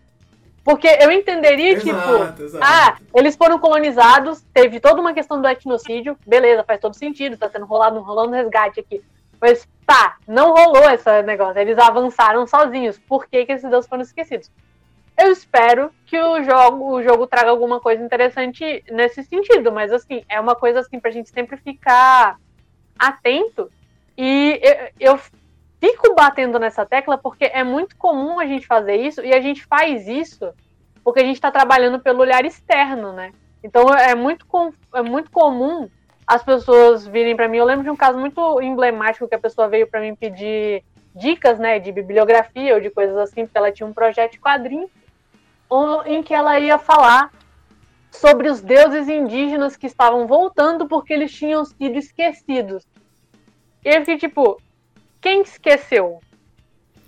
Porque 0.63 0.87
eu 0.99 1.09
entenderia, 1.09 1.73
exato, 1.73 1.85
tipo, 1.85 2.43
exato. 2.43 2.65
ah, 2.65 2.97
eles 3.15 3.37
foram 3.37 3.57
colonizados, 3.57 4.43
teve 4.53 4.81
toda 4.81 4.99
uma 4.99 5.13
questão 5.13 5.41
do 5.41 5.47
etnocídio, 5.47 6.17
beleza, 6.27 6.61
faz 6.65 6.81
todo 6.81 6.93
sentido, 6.93 7.37
tá 7.37 7.49
sendo 7.49 7.65
rolado, 7.65 8.01
rolando 8.01 8.33
resgate 8.33 8.81
aqui. 8.81 9.01
Mas 9.39 9.67
tá, 9.85 10.17
não 10.27 10.53
rolou 10.53 10.89
esse 10.89 11.21
negócio, 11.23 11.59
eles 11.59 11.77
avançaram 11.77 12.45
sozinhos. 12.45 12.97
Por 12.99 13.27
que, 13.27 13.45
que 13.45 13.51
esses 13.53 13.69
deuses 13.69 13.89
foram 13.89 14.03
esquecidos? 14.03 14.51
Eu 15.17 15.31
espero 15.31 15.91
que 16.05 16.19
o 16.19 16.43
jogo, 16.43 16.93
o 16.93 17.01
jogo 17.01 17.25
traga 17.25 17.49
alguma 17.49 17.79
coisa 17.79 18.03
interessante 18.03 18.83
nesse 18.89 19.23
sentido, 19.23 19.71
mas 19.71 19.91
assim, 19.91 20.23
é 20.29 20.39
uma 20.39 20.55
coisa 20.55 20.81
assim 20.81 20.99
pra 20.99 21.09
gente 21.09 21.29
sempre 21.29 21.57
ficar 21.57 22.37
atento. 22.99 23.71
E 24.15 24.59
eu, 24.99 25.13
eu 25.13 25.19
fico 25.79 26.13
batendo 26.15 26.59
nessa 26.59 26.85
tecla 26.85 27.17
porque 27.17 27.45
é 27.45 27.63
muito 27.63 27.95
comum 27.97 28.39
a 28.39 28.45
gente 28.45 28.67
fazer 28.67 28.95
isso 28.95 29.21
e 29.21 29.33
a 29.33 29.41
gente 29.41 29.65
faz 29.65 30.07
isso 30.07 30.53
porque 31.03 31.21
a 31.21 31.23
gente 31.23 31.35
está 31.35 31.49
trabalhando 31.49 31.99
pelo 31.99 32.19
olhar 32.19 32.43
externo, 32.45 33.13
né? 33.13 33.31
Então 33.63 33.87
é 33.93 34.13
muito, 34.13 34.45
é 34.93 35.01
muito 35.01 35.31
comum 35.31 35.89
as 36.27 36.43
pessoas 36.43 37.07
virem 37.07 37.35
para 37.35 37.47
mim. 37.47 37.57
Eu 37.57 37.65
lembro 37.65 37.85
de 37.85 37.89
um 37.89 37.95
caso 37.95 38.19
muito 38.19 38.61
emblemático 38.61 39.27
que 39.27 39.35
a 39.35 39.39
pessoa 39.39 39.69
veio 39.69 39.87
para 39.87 40.01
mim 40.01 40.13
pedir 40.13 40.83
dicas, 41.15 41.57
né, 41.57 41.79
de 41.79 41.91
bibliografia 41.91 42.75
ou 42.75 42.81
de 42.81 42.89
coisas 42.89 43.17
assim, 43.17 43.45
porque 43.45 43.57
ela 43.57 43.71
tinha 43.71 43.87
um 43.87 43.93
projeto 43.93 44.33
de 44.33 44.39
quadrinho 44.39 44.89
em 46.05 46.21
que 46.21 46.33
ela 46.33 46.59
ia 46.59 46.77
falar 46.77 47.31
sobre 48.11 48.49
os 48.49 48.61
deuses 48.61 49.07
indígenas 49.07 49.75
que 49.75 49.87
estavam 49.87 50.27
voltando 50.27 50.87
porque 50.87 51.13
eles 51.13 51.31
tinham 51.31 51.63
sido 51.65 51.97
esquecidos. 51.97 52.85
E 53.83 53.89
eu 53.89 53.99
fiquei 53.99 54.17
tipo, 54.17 54.61
quem 55.21 55.41
esqueceu? 55.41 56.19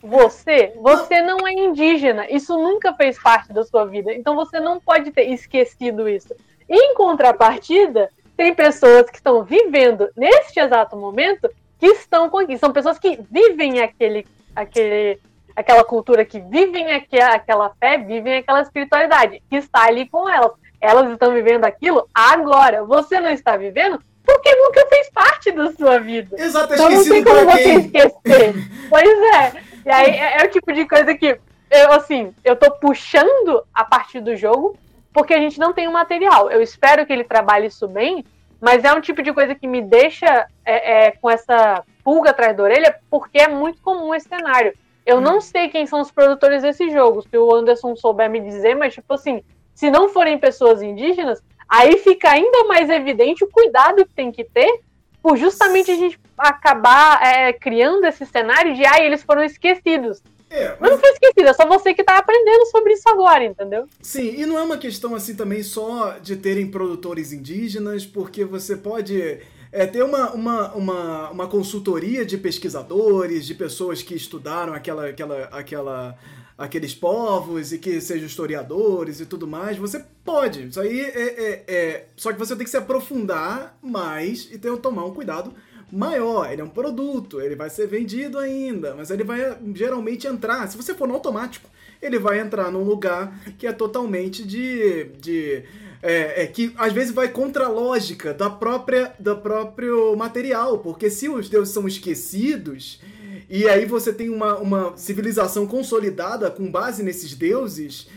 Você? 0.02 0.74
Você 0.78 1.22
não 1.22 1.46
é 1.46 1.52
indígena. 1.52 2.26
Isso 2.30 2.58
nunca 2.58 2.94
fez 2.94 3.22
parte 3.22 3.52
da 3.52 3.64
sua 3.64 3.86
vida. 3.86 4.14
Então 4.14 4.36
você 4.36 4.60
não 4.60 4.80
pode 4.80 5.12
ter 5.12 5.30
esquecido 5.30 6.08
isso. 6.08 6.34
Em 6.70 6.94
contrapartida, 6.94 8.10
tem 8.40 8.56
pessoas 8.56 9.10
que 9.10 9.18
estão 9.18 9.44
vivendo 9.44 10.10
neste 10.16 10.62
exato 10.62 10.96
momento 10.96 11.52
que 11.78 11.88
estão 11.88 12.30
com 12.30 12.40
São 12.58 12.72
pessoas 12.72 12.98
que 12.98 13.20
vivem 13.30 13.82
aquele, 13.82 14.26
aquele 14.56 15.20
aquela 15.54 15.84
cultura 15.84 16.24
que 16.24 16.40
vivem 16.40 16.90
aquela 16.94 17.70
fé, 17.78 17.98
vivem 17.98 18.38
aquela 18.38 18.62
espiritualidade, 18.62 19.44
que 19.50 19.58
está 19.58 19.88
ali 19.88 20.08
com 20.08 20.30
elas. 20.30 20.54
Elas 20.80 21.12
estão 21.12 21.34
vivendo 21.34 21.66
aquilo 21.66 22.08
agora. 22.14 22.86
Você 22.86 23.20
não 23.20 23.30
está 23.30 23.58
vivendo 23.58 24.02
porque 24.26 24.56
nunca 24.56 24.88
fez 24.88 25.10
parte 25.10 25.52
da 25.52 25.74
sua 25.74 26.00
vida. 26.00 26.42
Exato, 26.42 26.74
então 26.74 26.90
não 26.90 27.04
tem 27.04 27.22
como 27.22 27.44
você 27.44 27.74
esquecer. 27.74 28.54
pois 28.90 29.20
é. 29.36 29.54
E 29.86 29.90
aí 29.92 30.12
é, 30.12 30.42
é, 30.42 30.46
o 30.46 30.50
tipo 30.50 30.72
de 30.72 30.86
coisa 30.88 31.14
que 31.14 31.38
eu, 31.70 31.92
assim, 31.92 32.34
eu 32.46 32.56
tô 32.56 32.72
puxando 32.72 33.66
a 33.74 33.84
partir 33.84 34.22
do 34.22 34.34
jogo 34.38 34.78
porque 35.14 35.34
a 35.34 35.40
gente 35.40 35.60
não 35.60 35.74
tem 35.74 35.88
o 35.88 35.94
material. 35.94 36.50
Eu 36.50 36.62
espero 36.62 37.06
que 37.06 37.14
ele 37.14 37.24
trabalhe 37.24 37.68
isso 37.68 37.88
bem, 37.88 38.24
mas 38.62 38.84
é 38.84 38.94
um 38.94 39.02
tipo 39.02 39.22
de 39.22 39.34
coisa 39.34 39.56
que 39.56 39.68
me 39.68 39.82
deixa 39.82 40.48
é, 40.66 41.08
é, 41.08 41.12
com 41.12 41.30
essa 41.30 41.84
pulga 42.04 42.32
atrás 42.32 42.56
da 42.56 42.64
orelha 42.64 43.00
porque 43.10 43.40
é 43.40 43.48
muito 43.48 43.82
comum 43.82 44.14
esse 44.14 44.28
cenário. 44.28 44.74
Eu 45.06 45.20
não 45.20 45.42
sei 45.42 45.70
quem 45.70 45.88
são 45.88 46.02
os 46.02 46.12
produtores 46.12 46.62
desse 46.62 46.90
jogo, 46.92 47.22
se 47.22 47.38
o 47.38 47.56
Anderson 47.56 47.96
souber 47.96 48.30
me 48.30 48.40
dizer, 48.40 48.76
mas, 48.76 48.94
tipo 48.94 49.14
assim, 49.14 49.42
se 49.74 49.90
não 49.90 50.10
forem 50.10 50.38
pessoas 50.38 50.82
indígenas, 50.82 51.42
aí 51.68 51.98
fica 51.98 52.30
ainda 52.30 52.66
mais 52.66 52.90
evidente 52.90 53.44
o 53.44 53.50
cuidado 53.50 54.06
que 54.06 54.14
tem 54.14 54.32
que 54.32 54.44
ter 54.44 54.82
por 55.22 55.38
justamente 55.38 55.92
a 55.92 55.96
gente 55.96 56.20
acabar 56.38 57.22
é, 57.22 57.54
criando 57.54 58.06
esse 58.06 58.26
cenário 58.26 58.76
de, 58.76 58.86
ai, 58.86 59.02
ah, 59.02 59.06
eles 59.06 59.24
foram 59.24 59.44
esquecidos. 59.44 60.22
É, 60.50 60.70
mas... 60.70 60.80
mas... 60.80 60.92
não 60.92 61.00
foi 61.00 61.10
esquecido, 61.12 61.48
é 61.48 61.54
só 61.54 61.68
você 61.68 61.94
que 61.94 62.04
tá 62.04 62.18
aprendendo 62.18 62.66
sobre 62.68 62.94
isso 62.94 63.08
agora, 63.08 63.44
entendeu? 63.44 63.88
Sim, 64.02 64.36
e 64.36 64.46
não 64.46 64.58
é 64.58 64.64
uma 64.64 64.78
questão 64.78 65.14
assim 65.16 65.36
também 65.36 65.62
só 65.64 66.18
de 66.18 66.36
terem 66.36 66.70
produtores 66.70 67.32
indígenas, 67.32 68.06
porque 68.06 68.44
você 68.44 68.76
pode 68.76 69.40
é 69.72 69.86
ter 69.86 70.04
uma, 70.04 70.32
uma, 70.32 70.74
uma, 70.74 71.30
uma 71.30 71.48
consultoria 71.48 72.26
de 72.26 72.38
pesquisadores, 72.38 73.46
de 73.46 73.54
pessoas 73.54 74.02
que 74.02 74.16
estudaram 74.16 74.74
aquela, 74.74 75.08
aquela, 75.08 75.44
aquela, 75.46 76.18
aqueles 76.58 76.96
povos 76.96 77.72
e 77.72 77.78
que 77.78 78.02
sejam 78.02 78.26
historiadores 78.26 79.20
e 79.20 79.26
tudo 79.26 79.48
mais. 79.48 79.78
Você 79.78 80.04
pode. 80.26 80.68
Isso 80.68 80.80
aí 80.80 81.00
é, 81.00 81.22
é, 81.22 81.64
é, 81.68 82.08
Só 82.16 82.34
que 82.34 82.40
você 82.40 82.56
tem 82.56 82.64
que 82.64 82.70
se 82.70 82.78
aprofundar 82.78 83.78
mais 83.82 84.50
e 84.52 84.58
ter 84.58 84.76
tomar 84.78 85.06
um 85.06 85.14
cuidado 85.14 85.54
maior. 85.92 86.52
Ele 86.52 86.62
é 86.62 86.64
um 86.64 86.70
produto, 86.70 87.42
ele 87.42 87.56
vai 87.56 87.70
ser 87.70 87.88
vendido 87.88 88.38
ainda, 88.38 88.96
mas 88.96 89.10
ele 89.10 89.24
vai 89.24 89.58
geralmente 89.74 90.28
entrar. 90.28 90.68
Se 90.68 90.78
você 90.78 90.94
for 90.94 91.08
no 91.08 91.14
automático, 91.14 91.70
ele 92.02 92.18
vai 92.18 92.40
entrar 92.40 92.72
num 92.72 92.84
lugar 92.84 93.40
que 93.58 93.68
é 93.68 93.72
totalmente 93.72 94.46
de. 94.46 95.06
de 95.20 95.64
é, 96.02 96.44
é, 96.44 96.48
que 96.48 96.74
às 96.78 96.94
vezes 96.94 97.14
vai 97.14 97.28
contra 97.28 97.66
a 97.66 97.70
lógica 97.70 98.34
da 98.34 98.50
própria, 98.50 99.14
do 99.20 99.36
próprio 99.36 100.16
material, 100.16 100.78
porque 100.78 101.10
se 101.10 101.28
os 101.28 101.50
deuses 101.50 101.74
são 101.74 101.86
esquecidos, 101.86 103.02
e 103.50 103.68
aí 103.68 103.86
você 103.86 104.14
tem 104.14 104.30
uma, 104.30 104.58
uma 104.58 104.96
civilização 104.96 105.68
consolidada 105.68 106.50
com 106.50 106.72
base 106.72 107.04
nesses 107.04 107.34
deuses, 107.34 108.08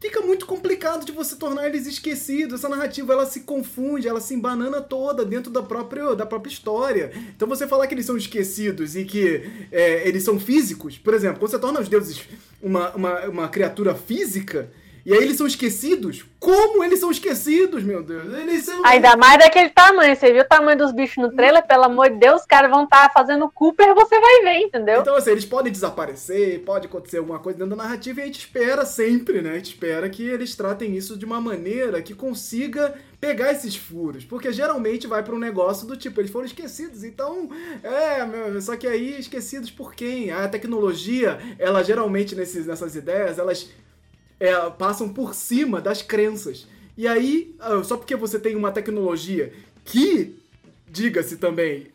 fica 0.00 0.20
muito 0.20 0.46
complicado 0.46 1.04
de 1.04 1.12
você 1.12 1.36
tornar 1.36 1.66
eles 1.66 1.86
esquecidos. 1.86 2.60
Essa 2.60 2.68
narrativa 2.68 3.12
ela 3.12 3.26
se 3.26 3.40
confunde, 3.40 4.08
ela 4.08 4.20
se 4.20 4.34
embanana 4.34 4.80
toda 4.80 5.24
dentro 5.24 5.50
da 5.50 5.62
própria, 5.62 6.14
da 6.14 6.26
própria 6.26 6.50
história. 6.50 7.12
Então 7.34 7.48
você 7.48 7.66
falar 7.66 7.86
que 7.86 7.94
eles 7.94 8.06
são 8.06 8.16
esquecidos 8.16 8.96
e 8.96 9.04
que 9.04 9.42
é, 9.70 10.06
eles 10.08 10.22
são 10.22 10.38
físicos, 10.38 10.98
por 10.98 11.14
exemplo, 11.14 11.38
quando 11.38 11.50
você 11.50 11.58
torna 11.58 11.80
os 11.80 11.88
deuses 11.88 12.20
uma, 12.62 12.90
uma, 12.94 13.20
uma 13.26 13.48
criatura 13.48 13.94
física 13.94 14.70
e 15.08 15.12
aí 15.14 15.22
eles 15.22 15.38
são 15.38 15.46
esquecidos? 15.46 16.22
Como 16.38 16.84
eles 16.84 17.00
são 17.00 17.10
esquecidos, 17.10 17.82
meu 17.82 18.02
Deus? 18.02 18.30
Eles 18.34 18.66
são... 18.66 18.84
Ainda 18.84 19.16
mais 19.16 19.38
daquele 19.38 19.70
tamanho. 19.70 20.14
Você 20.14 20.30
viu 20.34 20.42
o 20.42 20.46
tamanho 20.46 20.76
dos 20.76 20.92
bichos 20.92 21.16
no 21.16 21.34
trailer? 21.34 21.66
Pelo 21.66 21.84
amor 21.84 22.10
de 22.10 22.18
Deus, 22.18 22.42
os 22.42 22.46
caras 22.46 22.70
vão 22.70 22.84
estar 22.84 23.08
tá 23.08 23.14
fazendo 23.14 23.50
Cooper, 23.50 23.94
você 23.94 24.20
vai 24.20 24.42
ver, 24.42 24.66
entendeu? 24.66 25.00
Então, 25.00 25.16
assim, 25.16 25.30
eles 25.30 25.46
podem 25.46 25.72
desaparecer, 25.72 26.60
pode 26.60 26.88
acontecer 26.88 27.16
alguma 27.16 27.38
coisa 27.38 27.58
dentro 27.58 27.74
da 27.74 27.82
narrativa 27.84 28.20
e 28.20 28.22
a 28.24 28.26
gente 28.26 28.40
espera 28.40 28.84
sempre, 28.84 29.40
né? 29.40 29.52
A 29.52 29.54
gente 29.54 29.70
espera 29.70 30.10
que 30.10 30.28
eles 30.28 30.54
tratem 30.54 30.94
isso 30.94 31.16
de 31.16 31.24
uma 31.24 31.40
maneira 31.40 32.02
que 32.02 32.12
consiga 32.12 32.94
pegar 33.18 33.50
esses 33.50 33.76
furos, 33.76 34.26
porque 34.26 34.52
geralmente 34.52 35.06
vai 35.06 35.22
para 35.22 35.34
um 35.34 35.38
negócio 35.38 35.86
do 35.86 35.96
tipo, 35.96 36.20
eles 36.20 36.30
foram 36.30 36.44
esquecidos, 36.44 37.02
então, 37.02 37.48
é, 37.82 38.24
meu, 38.26 38.60
só 38.60 38.76
que 38.76 38.86
aí 38.86 39.18
esquecidos 39.18 39.70
por 39.70 39.94
quem? 39.94 40.30
A 40.30 40.46
tecnologia, 40.46 41.38
ela 41.58 41.82
geralmente 41.82 42.36
nesses, 42.36 42.66
nessas 42.66 42.94
ideias, 42.94 43.38
elas 43.38 43.68
é, 44.40 44.70
passam 44.70 45.08
por 45.08 45.34
cima 45.34 45.80
das 45.80 46.02
crenças. 46.02 46.66
E 46.96 47.06
aí, 47.06 47.54
ah, 47.60 47.82
só 47.84 47.96
porque 47.96 48.16
você 48.16 48.38
tem 48.38 48.56
uma 48.56 48.72
tecnologia 48.72 49.52
que, 49.84 50.36
diga-se 50.90 51.36
também, 51.36 51.86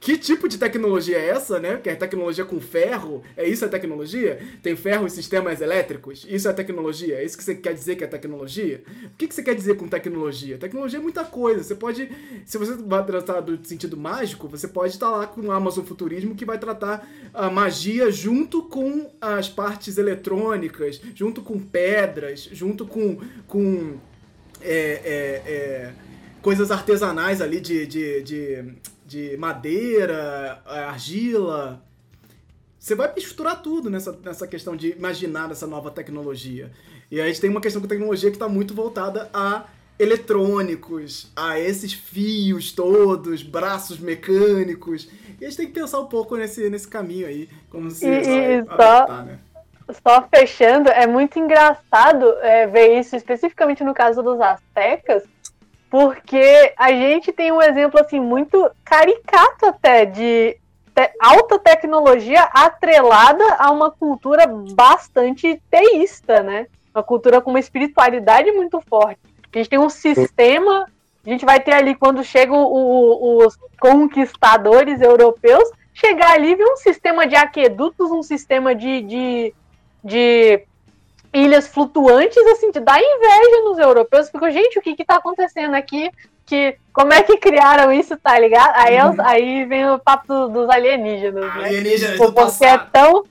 que 0.00 0.16
tipo 0.16 0.48
de 0.48 0.58
tecnologia 0.58 1.18
é 1.18 1.30
essa, 1.30 1.58
né? 1.58 1.76
Que 1.76 1.90
é 1.90 1.94
tecnologia 1.96 2.44
com 2.44 2.60
ferro? 2.60 3.22
É 3.36 3.48
isso 3.48 3.64
a 3.64 3.68
tecnologia? 3.68 4.38
Tem 4.62 4.76
ferro 4.76 5.06
em 5.06 5.08
sistemas 5.08 5.60
elétricos? 5.60 6.24
Isso 6.28 6.48
é 6.48 6.52
tecnologia? 6.52 7.16
É 7.16 7.24
isso 7.24 7.36
que 7.36 7.42
você 7.42 7.54
quer 7.54 7.74
dizer 7.74 7.96
que 7.96 8.04
é 8.04 8.06
tecnologia? 8.06 8.82
O 9.06 9.16
que, 9.16 9.26
que 9.26 9.34
você 9.34 9.42
quer 9.42 9.56
dizer 9.56 9.76
com 9.76 9.88
tecnologia? 9.88 10.56
Tecnologia 10.56 11.00
é 11.00 11.02
muita 11.02 11.24
coisa. 11.24 11.64
Você 11.64 11.74
pode, 11.74 12.08
se 12.46 12.56
você 12.56 12.74
vai 12.74 13.04
tratar 13.04 13.40
do 13.40 13.58
sentido 13.66 13.96
mágico, 13.96 14.46
você 14.46 14.68
pode 14.68 14.92
estar 14.92 15.10
lá 15.10 15.26
com 15.26 15.40
o 15.40 15.50
Amazon 15.50 15.84
Futurismo 15.84 16.36
que 16.36 16.44
vai 16.44 16.58
tratar 16.58 17.08
a 17.34 17.50
magia 17.50 18.10
junto 18.10 18.62
com 18.62 19.10
as 19.20 19.48
partes 19.48 19.98
eletrônicas, 19.98 21.00
junto 21.12 21.42
com 21.42 21.58
pedras, 21.58 22.48
junto 22.52 22.86
com, 22.86 23.18
com 23.48 23.96
é, 24.60 24.72
é, 25.04 25.52
é, 25.52 25.92
coisas 26.40 26.70
artesanais 26.70 27.40
ali 27.40 27.60
de, 27.60 27.86
de, 27.86 28.22
de, 28.22 28.64
de 29.08 29.38
madeira, 29.38 30.60
argila. 30.66 31.82
Você 32.78 32.94
vai 32.94 33.10
misturar 33.14 33.62
tudo 33.62 33.88
nessa, 33.88 34.12
nessa 34.22 34.46
questão 34.46 34.76
de 34.76 34.90
imaginar 34.90 35.50
essa 35.50 35.66
nova 35.66 35.90
tecnologia. 35.90 36.70
E 37.10 37.18
aí 37.18 37.24
a 37.24 37.26
gente 37.28 37.40
tem 37.40 37.48
uma 37.48 37.60
questão 37.60 37.80
com 37.80 37.88
tecnologia 37.88 38.30
que 38.30 38.36
está 38.36 38.48
muito 38.48 38.74
voltada 38.74 39.30
a 39.32 39.64
eletrônicos, 39.98 41.32
a 41.34 41.58
esses 41.58 41.94
fios 41.94 42.70
todos, 42.70 43.42
braços 43.42 43.98
mecânicos. 43.98 45.08
E 45.40 45.44
a 45.46 45.48
gente 45.48 45.56
tem 45.56 45.66
que 45.68 45.72
pensar 45.72 46.00
um 46.00 46.06
pouco 46.06 46.36
nesse, 46.36 46.68
nesse 46.68 46.86
caminho 46.86 47.26
aí, 47.26 47.48
como 47.70 47.90
se 47.90 48.06
e, 48.06 48.62
só, 48.76 49.22
né? 49.24 49.38
Só 50.06 50.28
fechando, 50.28 50.90
é 50.90 51.06
muito 51.06 51.38
engraçado 51.38 52.26
é, 52.42 52.66
ver 52.66 53.00
isso, 53.00 53.16
especificamente 53.16 53.82
no 53.82 53.94
caso 53.94 54.22
dos 54.22 54.38
astecas, 54.38 55.24
porque 55.90 56.72
a 56.76 56.90
gente 56.92 57.32
tem 57.32 57.50
um 57.50 57.62
exemplo 57.62 58.00
assim 58.00 58.20
muito 58.20 58.70
caricato 58.84 59.66
até 59.66 60.04
de 60.04 60.58
te 60.94 61.12
alta 61.20 61.58
tecnologia 61.58 62.42
atrelada 62.52 63.44
a 63.58 63.70
uma 63.70 63.90
cultura 63.90 64.46
bastante 64.46 65.62
teísta, 65.70 66.42
né? 66.42 66.66
Uma 66.94 67.02
cultura 67.02 67.40
com 67.40 67.50
uma 67.50 67.60
espiritualidade 67.60 68.50
muito 68.50 68.80
forte. 68.80 69.20
A 69.52 69.58
gente 69.58 69.70
tem 69.70 69.78
um 69.78 69.88
sistema, 69.88 70.86
a 71.24 71.30
gente 71.30 71.44
vai 71.44 71.60
ter 71.60 71.72
ali 71.72 71.94
quando 71.94 72.24
chegam 72.24 72.68
os 72.70 73.56
conquistadores 73.80 75.00
europeus, 75.00 75.70
chegar 75.94 76.32
ali 76.32 76.50
e 76.50 76.54
ver 76.56 76.64
um 76.64 76.76
sistema 76.76 77.26
de 77.26 77.36
aquedutos, 77.36 78.10
um 78.10 78.22
sistema 78.22 78.74
de, 78.74 79.02
de, 79.02 79.54
de 80.02 80.64
ilhas 81.32 81.68
flutuantes, 81.68 82.44
assim, 82.46 82.70
de 82.70 82.80
dar 82.80 82.98
inveja 82.98 83.62
nos 83.64 83.78
europeus, 83.78 84.30
porque, 84.30 84.50
gente, 84.50 84.78
o 84.78 84.82
que 84.82 84.96
que 84.96 85.04
tá 85.04 85.16
acontecendo 85.16 85.74
aqui? 85.74 86.10
Que, 86.46 86.76
como 86.92 87.12
é 87.12 87.22
que 87.22 87.36
criaram 87.36 87.92
isso, 87.92 88.16
tá 88.16 88.38
ligado? 88.38 88.72
Aí, 88.76 89.00
uhum. 89.00 89.16
aí 89.18 89.64
vem 89.66 89.90
o 89.90 89.98
papo 89.98 90.48
dos 90.48 90.68
alienígenas, 90.70 91.44
né? 91.54 91.64
Alienígenas 91.66 92.16
Porque 92.16 92.64
é 92.64 92.78
tão 92.78 93.24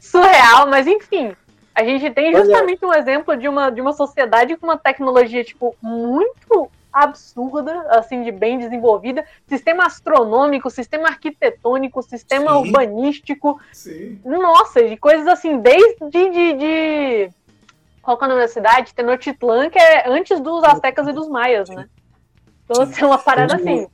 surreal, 0.00 0.66
mas 0.68 0.86
enfim, 0.86 1.34
a 1.74 1.84
gente 1.84 2.10
tem 2.10 2.34
justamente 2.34 2.84
um 2.84 2.92
exemplo 2.92 3.36
de 3.36 3.48
uma, 3.48 3.70
de 3.70 3.80
uma 3.80 3.92
sociedade 3.92 4.56
com 4.56 4.66
uma 4.66 4.78
tecnologia, 4.78 5.44
tipo, 5.44 5.74
muito 5.82 6.70
absurda, 6.92 7.86
assim, 7.90 8.22
de 8.22 8.30
bem 8.30 8.58
desenvolvida. 8.58 9.24
Sistema 9.46 9.86
astronômico, 9.86 10.68
sistema 10.68 11.08
arquitetônico, 11.08 12.02
sistema 12.02 12.52
Sim. 12.52 12.58
urbanístico. 12.58 13.58
Sim. 13.72 14.20
Nossa, 14.24 14.86
de 14.86 14.96
coisas 14.96 15.26
assim, 15.26 15.58
desde 15.58 16.10
de, 16.10 16.52
de... 16.52 17.30
Qual 18.02 18.18
é 18.20 18.24
o 18.24 18.28
nome 18.28 18.40
da 18.40 18.48
cidade? 18.48 18.92
Tenochtitlan, 18.92 19.70
que 19.70 19.78
é 19.78 20.08
antes 20.08 20.40
dos 20.40 20.64
astecas 20.64 21.06
e 21.06 21.12
dos 21.12 21.28
maias, 21.28 21.68
né? 21.68 21.88
Então, 22.64 22.82
assim, 22.82 23.02
é 23.02 23.06
uma 23.06 23.18
parada 23.18 23.54
assim. 23.54 23.86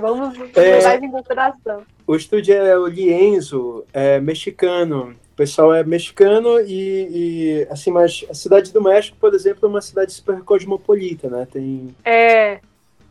Vamos 0.00 0.36
é, 0.56 0.60
levar 0.60 1.02
em 1.02 1.10
consideração. 1.10 1.82
O 2.06 2.16
estúdio 2.16 2.54
é 2.54 2.76
o 2.76 2.86
Lienzo, 2.86 3.84
é 3.92 4.18
mexicano. 4.18 5.16
O 5.32 5.36
pessoal 5.36 5.72
é 5.74 5.84
mexicano 5.84 6.60
e, 6.60 7.08
e, 7.10 7.68
assim, 7.70 7.90
mas 7.90 8.24
a 8.28 8.34
cidade 8.34 8.72
do 8.72 8.82
México, 8.82 9.16
por 9.20 9.34
exemplo, 9.34 9.66
é 9.66 9.68
uma 9.68 9.82
cidade 9.82 10.12
super 10.12 10.42
cosmopolita, 10.42 11.28
né? 11.28 11.46
Tem. 11.50 11.94
É. 12.04 12.60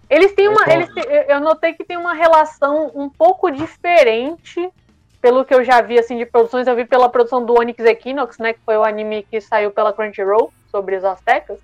Eles 0.09 0.33
têm 0.33 0.47
uma. 0.47 0.61
Eles 0.71 0.93
têm, 0.93 1.03
eu 1.27 1.39
notei 1.39 1.73
que 1.73 1.83
tem 1.83 1.97
uma 1.97 2.13
relação 2.13 2.91
um 2.93 3.09
pouco 3.09 3.49
diferente, 3.49 4.69
pelo 5.23 5.45
que 5.45 5.55
eu 5.55 5.63
já 5.63 5.79
vi 5.79 5.97
assim 5.97 6.17
de 6.17 6.25
produções. 6.25 6.67
Eu 6.67 6.75
vi 6.75 6.83
pela 6.83 7.07
produção 7.07 7.45
do 7.45 7.57
Onyx 7.57 7.79
Equinox, 7.85 8.37
né? 8.39 8.51
Que 8.51 8.59
foi 8.65 8.75
o 8.75 8.83
anime 8.83 9.23
que 9.23 9.39
saiu 9.39 9.71
pela 9.71 9.93
Crunchyroll 9.93 10.51
sobre 10.69 10.97
os 10.97 11.05
Aztecas. 11.05 11.59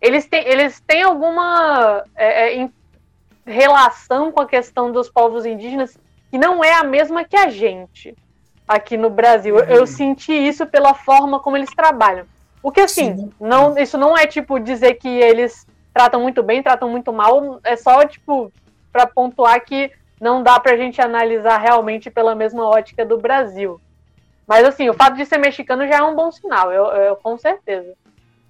Eles 0.00 0.24
têm, 0.26 0.46
eles 0.46 0.78
têm 0.86 1.02
alguma 1.02 2.04
é, 2.14 2.62
é, 2.62 2.70
relação 3.44 4.30
com 4.30 4.40
a 4.40 4.46
questão 4.46 4.92
dos 4.92 5.10
povos 5.10 5.44
indígenas 5.44 5.98
que 6.30 6.38
não 6.38 6.62
é 6.62 6.74
a 6.74 6.84
mesma 6.84 7.24
que 7.24 7.36
a 7.36 7.48
gente 7.48 8.14
aqui 8.68 8.96
no 8.96 9.10
Brasil. 9.10 9.56
Uhum. 9.56 9.64
Eu 9.64 9.84
senti 9.84 10.32
isso 10.32 10.64
pela 10.64 10.94
forma 10.94 11.40
como 11.40 11.56
eles 11.56 11.74
trabalham. 11.74 12.24
O 12.62 12.70
que 12.70 12.82
assim, 12.82 13.16
Sim. 13.16 13.32
não, 13.40 13.76
isso 13.76 13.98
não 13.98 14.16
é 14.16 14.28
tipo 14.28 14.60
dizer 14.60 14.94
que 14.94 15.08
eles 15.08 15.66
tratam 15.92 16.20
muito 16.20 16.40
bem, 16.40 16.62
tratam 16.62 16.88
muito 16.88 17.12
mal, 17.12 17.58
é 17.64 17.74
só 17.74 18.06
tipo 18.06 18.52
para 18.92 19.08
pontuar 19.08 19.60
que 19.64 19.90
não 20.22 20.40
dá 20.40 20.60
pra 20.60 20.76
gente 20.76 21.00
analisar 21.00 21.58
realmente 21.58 22.08
pela 22.08 22.32
mesma 22.32 22.64
ótica 22.64 23.04
do 23.04 23.18
Brasil. 23.18 23.80
Mas 24.46 24.64
assim, 24.64 24.88
o 24.88 24.94
fato 24.94 25.16
de 25.16 25.26
ser 25.26 25.36
mexicano 25.36 25.84
já 25.84 25.96
é 25.96 26.02
um 26.02 26.14
bom 26.14 26.30
sinal, 26.30 26.72
eu, 26.72 26.84
eu 26.84 27.16
com 27.16 27.36
certeza. 27.36 27.92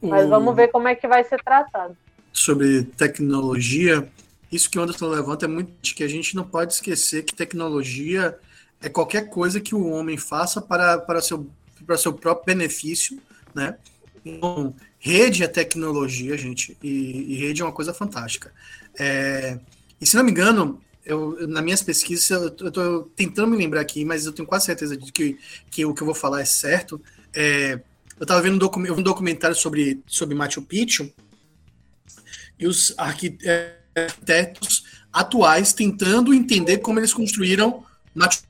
Mas 0.02 0.28
vamos 0.28 0.54
ver 0.54 0.68
como 0.68 0.86
é 0.86 0.94
que 0.94 1.08
vai 1.08 1.24
ser 1.24 1.42
tratado. 1.42 1.96
Sobre 2.30 2.82
tecnologia, 2.82 4.06
isso 4.50 4.68
que 4.68 4.78
o 4.78 4.82
Anderson 4.82 5.06
levanta 5.06 5.46
é 5.46 5.48
muito 5.48 5.72
que 5.94 6.04
a 6.04 6.08
gente 6.08 6.36
não 6.36 6.44
pode 6.44 6.74
esquecer 6.74 7.22
que 7.22 7.34
tecnologia 7.34 8.38
é 8.82 8.90
qualquer 8.90 9.30
coisa 9.30 9.58
que 9.58 9.74
o 9.74 9.88
homem 9.88 10.18
faça 10.18 10.60
para, 10.60 10.98
para, 10.98 11.22
seu, 11.22 11.48
para 11.86 11.96
seu 11.96 12.12
próprio 12.12 12.54
benefício, 12.54 13.18
né? 13.54 13.76
Então, 14.24 14.74
rede 14.98 15.42
é 15.42 15.48
tecnologia, 15.48 16.36
gente, 16.36 16.76
e, 16.82 17.32
e 17.32 17.36
rede 17.36 17.62
é 17.62 17.64
uma 17.64 17.72
coisa 17.72 17.94
fantástica. 17.94 18.52
É, 18.98 19.58
e 20.00 20.06
se 20.06 20.16
não 20.16 20.24
me 20.24 20.32
engano, 20.32 20.80
eu, 21.04 21.48
nas 21.48 21.62
minhas 21.64 21.82
pesquisas, 21.82 22.30
eu 22.30 22.68
estou 22.68 23.10
tentando 23.16 23.48
me 23.48 23.56
lembrar 23.56 23.80
aqui, 23.80 24.04
mas 24.04 24.26
eu 24.26 24.32
tenho 24.32 24.46
quase 24.46 24.66
certeza 24.66 24.96
de 24.96 25.10
que, 25.10 25.38
que 25.70 25.84
o 25.84 25.94
que 25.94 26.02
eu 26.02 26.06
vou 26.06 26.14
falar 26.14 26.40
é 26.40 26.44
certo. 26.44 27.00
É, 27.34 27.80
eu 28.18 28.22
estava 28.22 28.40
vendo 28.40 28.54
um, 28.54 28.92
um, 28.92 29.02
documentário 29.02 29.56
sobre, 29.56 30.00
sobre 30.06 30.34
Machu 30.34 30.62
Picchu 30.62 31.10
e 32.58 32.66
os 32.66 32.94
arquitetos 32.96 34.84
atuais 35.12 35.72
tentando 35.72 36.32
entender 36.32 36.78
como 36.78 37.00
eles 37.00 37.12
construíram 37.12 37.84
Machu 38.14 38.42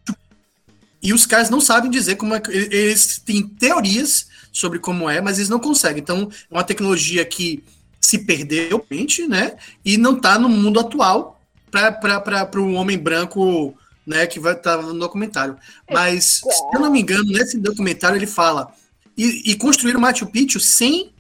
e 1.03 1.13
os 1.13 1.27
caras 1.27 1.51
não 1.51 1.61
sabem 1.61 1.91
dizer 1.91 2.15
como 2.15 2.35
é. 2.35 2.43
Eles 2.49 3.19
têm 3.19 3.43
teorias 3.43 4.29
sobre 4.53 4.79
como 4.79 5.11
é, 5.11 5.21
mas 5.21 5.39
eles 5.39 5.49
não 5.49 5.59
conseguem. 5.59 6.01
Então, 6.01 6.31
é 6.49 6.55
uma 6.55 6.63
tecnologia 6.63 7.25
que 7.25 7.65
se 8.01 8.19
perdeu, 8.19 8.85
né? 9.29 9.57
E 9.85 9.97
não 9.97 10.17
está 10.17 10.39
no 10.39 10.49
mundo 10.49 10.79
atual 10.79 11.42
para 11.73 12.61
o 12.61 12.75
homem 12.75 12.99
branco 12.99 13.75
né, 14.07 14.27
que 14.27 14.39
vai 14.39 14.53
estar 14.53 14.77
tá 14.77 14.83
no 14.83 14.99
documentário. 14.99 15.57
Mas, 15.91 16.41
se 16.41 16.65
eu 16.75 16.81
não 16.81 16.91
me 16.91 17.01
engano, 17.01 17.25
nesse 17.25 17.59
documentário 17.59 18.17
ele 18.17 18.27
fala. 18.27 18.73
E, 19.17 19.51
e 19.51 19.57
construir 19.57 19.97
o 19.97 20.01
Machu 20.01 20.27
Picchu 20.27 20.61
sem 20.61 21.13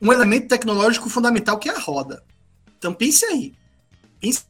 um 0.00 0.12
elemento 0.12 0.48
tecnológico 0.48 1.08
fundamental 1.08 1.58
que 1.58 1.68
é 1.68 1.74
a 1.74 1.78
roda. 1.78 2.22
Então 2.78 2.92
pense 2.92 3.24
aí. 3.24 3.54
Pense 4.20 4.44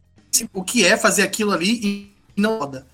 o 0.53 0.63
que 0.63 0.85
é 0.85 0.97
fazer 0.97 1.23
aquilo 1.23 1.53
ali 1.53 1.81
e 1.83 2.17
não 2.37 2.59
roda. 2.59 2.87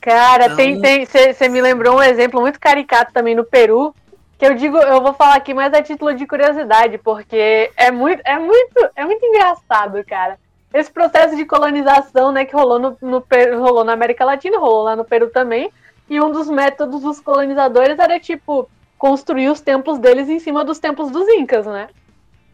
Cara, 0.00 0.46
então... 0.46 0.56
tem, 0.56 0.80
tem. 0.80 1.06
Você 1.06 1.48
me 1.48 1.60
lembrou 1.60 1.96
um 1.96 2.02
exemplo 2.02 2.40
muito 2.40 2.58
caricato 2.58 3.12
também 3.12 3.34
no 3.34 3.44
Peru, 3.44 3.94
que 4.38 4.46
eu 4.46 4.54
digo, 4.54 4.76
eu 4.76 5.00
vou 5.00 5.14
falar 5.14 5.36
aqui 5.36 5.54
mais 5.54 5.72
a 5.72 5.82
título 5.82 6.14
de 6.14 6.26
curiosidade, 6.26 6.98
porque 6.98 7.70
é 7.76 7.90
muito, 7.90 8.20
é 8.24 8.38
muito, 8.38 8.90
é 8.96 9.04
muito 9.04 9.24
engraçado, 9.24 10.04
cara. 10.04 10.38
Esse 10.72 10.90
processo 10.90 11.36
de 11.36 11.44
colonização, 11.44 12.32
né, 12.32 12.44
que 12.44 12.54
rolou 12.54 12.78
no, 12.78 12.96
no 13.00 13.24
rolou 13.58 13.84
na 13.84 13.92
América 13.92 14.24
Latina, 14.24 14.58
rolou 14.58 14.84
lá 14.84 14.96
no 14.96 15.04
Peru 15.04 15.30
também, 15.30 15.70
e 16.08 16.20
um 16.20 16.30
dos 16.30 16.48
métodos 16.48 17.02
dos 17.02 17.20
colonizadores 17.20 17.98
era 17.98 18.18
tipo 18.18 18.68
construir 18.98 19.48
os 19.48 19.60
templos 19.60 19.98
deles 19.98 20.28
em 20.28 20.38
cima 20.38 20.64
dos 20.64 20.78
templos 20.78 21.10
dos 21.10 21.28
incas, 21.28 21.66
né? 21.66 21.88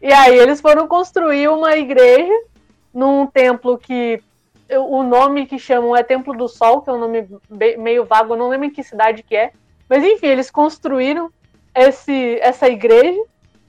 E 0.01 0.11
aí 0.11 0.37
eles 0.37 0.61
foram 0.61 0.87
construir 0.87 1.47
uma 1.49 1.75
igreja 1.75 2.33
num 2.93 3.27
templo 3.27 3.77
que 3.77 4.21
o 4.77 5.03
nome 5.03 5.45
que 5.45 5.57
chamam 5.57 5.95
é 5.95 6.03
Templo 6.03 6.35
do 6.35 6.47
Sol, 6.47 6.81
que 6.81 6.89
é 6.89 6.93
um 6.93 6.99
nome 6.99 7.27
meio 7.77 8.05
vago, 8.05 8.33
eu 8.33 8.37
não 8.37 8.49
lembro 8.49 8.67
em 8.67 8.71
que 8.71 8.83
cidade 8.83 9.23
que 9.23 9.35
é. 9.35 9.51
Mas 9.89 10.03
enfim, 10.03 10.27
eles 10.27 10.51
construíram 10.51 11.31
esse, 11.73 12.37
essa 12.41 12.67
igreja 12.67 13.21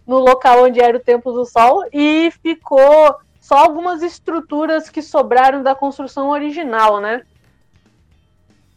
no 0.06 0.18
local 0.18 0.64
onde 0.64 0.80
era 0.80 0.96
o 0.96 1.00
Templo 1.00 1.32
do 1.32 1.46
Sol 1.46 1.84
e 1.92 2.30
ficou 2.42 3.16
só 3.50 3.56
algumas 3.56 4.00
estruturas 4.00 4.88
que 4.88 5.02
sobraram 5.02 5.60
da 5.60 5.74
construção 5.74 6.28
original, 6.30 7.00
né? 7.00 7.22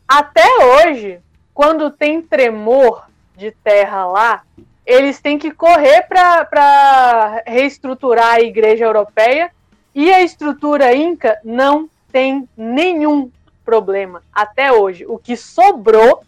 Até 0.08 0.48
hoje, 0.66 1.20
quando 1.54 1.92
tem 1.92 2.24
tremor 2.24 3.06
de 3.38 3.52
terra 3.52 4.08
lá, 4.08 4.42
eles 4.84 5.22
têm 5.22 5.38
que 5.38 5.52
correr 5.52 6.08
para 6.10 7.44
reestruturar 7.46 8.34
a 8.34 8.42
igreja 8.42 8.86
europeia 8.86 9.52
e 9.94 10.12
a 10.12 10.24
estrutura 10.24 10.96
inca 10.96 11.40
não 11.44 11.88
tem 12.12 12.50
nenhum 12.58 13.30
problema 13.64 14.24
até 14.34 14.72
hoje. 14.72 15.06
O 15.06 15.20
que 15.20 15.38
sobrou 15.38 16.24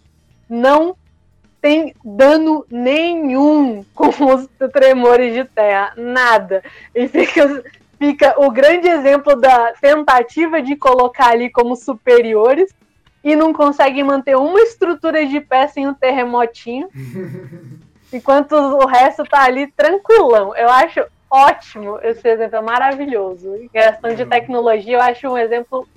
não 0.47 0.95
tem 1.59 1.95
dano 2.05 2.63
nenhum 2.69 3.83
com 3.95 4.09
os 4.09 4.47
tremores 4.71 5.33
de 5.33 5.45
terra, 5.45 5.93
nada. 5.97 6.63
E 6.93 7.07
fica, 7.07 7.63
fica 8.05 8.35
o 8.37 8.51
grande 8.51 8.87
exemplo 8.87 9.35
da 9.35 9.73
tentativa 9.73 10.61
de 10.61 10.75
colocar 10.75 11.29
ali 11.29 11.49
como 11.49 11.75
superiores 11.75 12.71
e 13.23 13.35
não 13.35 13.51
conseguem 13.51 14.03
manter 14.03 14.35
uma 14.37 14.61
estrutura 14.61 15.25
de 15.25 15.39
pé 15.41 15.67
sem 15.67 15.87
um 15.87 15.93
terremotinho, 15.93 16.87
enquanto 18.13 18.53
o 18.53 18.85
resto 18.85 19.23
tá 19.23 19.43
ali 19.43 19.65
tranquilão. 19.71 20.55
Eu 20.55 20.69
acho 20.69 21.03
ótimo. 21.29 21.99
Esse 22.03 22.27
exemplo 22.27 22.57
é 22.57 22.61
maravilhoso. 22.61 23.55
Em 23.55 23.67
questão 23.67 24.13
de 24.13 24.25
tecnologia, 24.25 24.97
eu 24.97 25.01
acho 25.01 25.27
um 25.27 25.37
exemplo 25.37 25.87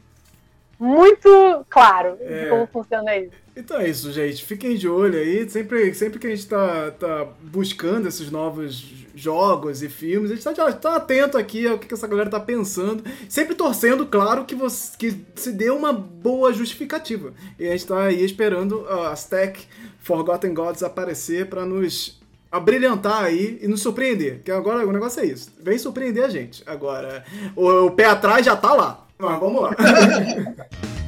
muito 0.78 1.64
claro 1.68 2.16
É. 2.20 2.44
de 2.44 2.50
como 2.50 2.66
funciona 2.66 3.16
isso. 3.16 3.32
Então 3.56 3.78
é 3.80 3.88
isso, 3.88 4.12
gente. 4.12 4.44
Fiquem 4.44 4.76
de 4.76 4.88
olho 4.88 5.18
aí. 5.18 5.48
Sempre, 5.50 5.92
sempre 5.92 6.18
que 6.20 6.26
a 6.28 6.30
gente 6.30 6.46
tá, 6.46 6.92
tá 6.92 7.26
buscando 7.42 8.06
esses 8.06 8.30
novos 8.30 8.94
jogos 9.16 9.82
e 9.82 9.88
filmes, 9.88 10.30
a 10.30 10.34
gente 10.36 10.44
tá, 10.44 10.52
de- 10.52 10.76
tá 10.80 10.94
atento 10.94 11.36
aqui 11.36 11.66
ao 11.66 11.76
que 11.76 11.88
que 11.88 11.94
essa 11.94 12.06
galera 12.06 12.30
tá 12.30 12.38
pensando. 12.38 13.02
Sempre 13.28 13.56
torcendo, 13.56 14.06
claro, 14.06 14.44
que, 14.44 14.54
você, 14.54 14.96
que 14.96 15.20
se 15.34 15.50
dê 15.50 15.70
uma 15.70 15.92
boa 15.92 16.52
justificativa. 16.52 17.32
E 17.58 17.66
a 17.66 17.72
gente 17.72 17.86
tá 17.88 18.02
aí 18.04 18.24
esperando 18.24 18.86
a 18.88 19.12
Stack 19.14 19.66
Forgotten 19.98 20.54
Gods 20.54 20.84
aparecer 20.84 21.46
pra 21.46 21.66
nos 21.66 22.16
abrilhantar 22.52 23.24
aí 23.24 23.58
e 23.60 23.66
nos 23.66 23.80
surpreender. 23.82 24.40
Que 24.44 24.52
agora 24.52 24.86
o 24.86 24.92
negócio 24.92 25.20
é 25.20 25.26
isso. 25.26 25.50
Vem 25.60 25.76
surpreender 25.78 26.22
a 26.24 26.28
gente. 26.28 26.62
Agora, 26.64 27.24
o, 27.56 27.86
o 27.86 27.90
pé 27.90 28.04
atrás 28.04 28.46
já 28.46 28.54
tá 28.54 28.72
lá. 28.72 29.04
Mas 29.18 29.40
vamos 29.40 29.62
lá. 29.62 29.70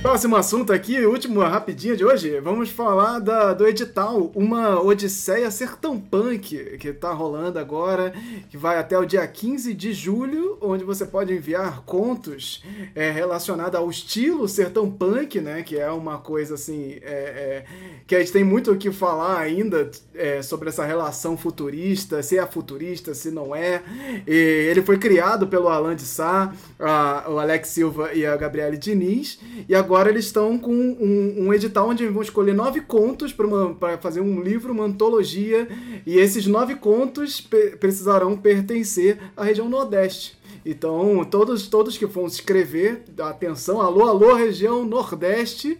Próximo 0.00 0.36
assunto 0.36 0.72
aqui, 0.72 1.04
último 1.04 1.40
rapidinho 1.40 1.96
de 1.96 2.04
hoje, 2.04 2.38
vamos 2.40 2.70
falar 2.70 3.18
da, 3.18 3.52
do 3.52 3.66
edital 3.66 4.30
Uma 4.34 4.80
Odisseia 4.80 5.50
Sertão 5.50 5.98
Punk, 6.00 6.78
que 6.78 6.92
tá 6.92 7.12
rolando 7.12 7.58
agora, 7.58 8.14
que 8.48 8.56
vai 8.56 8.78
até 8.78 8.96
o 8.96 9.04
dia 9.04 9.26
15 9.26 9.74
de 9.74 9.92
julho, 9.92 10.56
onde 10.62 10.84
você 10.84 11.04
pode 11.04 11.34
enviar 11.34 11.82
contos 11.82 12.62
é, 12.94 13.10
relacionados 13.10 13.74
ao 13.74 13.90
estilo 13.90 14.46
Sertão 14.48 14.88
Punk, 14.88 15.40
né, 15.40 15.62
que 15.64 15.76
é 15.76 15.90
uma 15.90 16.18
coisa 16.18 16.54
assim, 16.54 16.92
é, 17.02 17.02
é, 17.02 17.64
que 18.06 18.14
a 18.14 18.20
gente 18.20 18.32
tem 18.32 18.44
muito 18.44 18.70
o 18.72 18.76
que 18.76 18.92
falar 18.92 19.40
ainda 19.40 19.90
é, 20.14 20.40
sobre 20.42 20.68
essa 20.68 20.84
relação 20.86 21.36
futurista, 21.36 22.22
se 22.22 22.38
é 22.38 22.46
futurista, 22.46 23.14
se 23.14 23.32
não 23.32 23.54
é. 23.54 23.82
E 24.26 24.32
ele 24.70 24.80
foi 24.80 24.96
criado 24.96 25.48
pelo 25.48 25.68
Alan 25.68 25.96
de 25.96 26.02
Sá, 26.02 26.52
a- 26.78 27.24
o 27.28 27.38
Alex 27.38 27.68
Silva 27.68 28.12
e 28.14 28.24
a 28.24 28.36
Gabriele 28.36 28.76
Diniz, 28.78 29.40
e 29.68 29.74
agora 29.74 29.87
eles 30.10 30.26
estão 30.26 30.58
com 30.58 30.72
um, 30.72 31.46
um 31.46 31.54
edital 31.54 31.88
onde 31.88 32.06
vão 32.08 32.22
escolher 32.22 32.54
nove 32.54 32.80
contos 32.80 33.32
para 33.32 33.98
fazer 33.98 34.20
um 34.20 34.40
livro, 34.40 34.72
uma 34.72 34.84
antologia, 34.84 35.68
e 36.06 36.18
esses 36.18 36.46
nove 36.46 36.74
contos 36.74 37.40
precisarão 37.78 38.36
pertencer 38.36 39.18
à 39.36 39.44
região 39.44 39.68
Nordeste. 39.68 40.38
Então, 40.64 41.24
todos, 41.24 41.66
todos 41.68 41.96
que 41.96 42.06
vão 42.06 42.28
se 42.28 42.40
inscrever, 42.40 43.04
atenção, 43.18 43.80
alô, 43.80 44.06
alô, 44.06 44.34
região 44.34 44.84
Nordeste, 44.84 45.78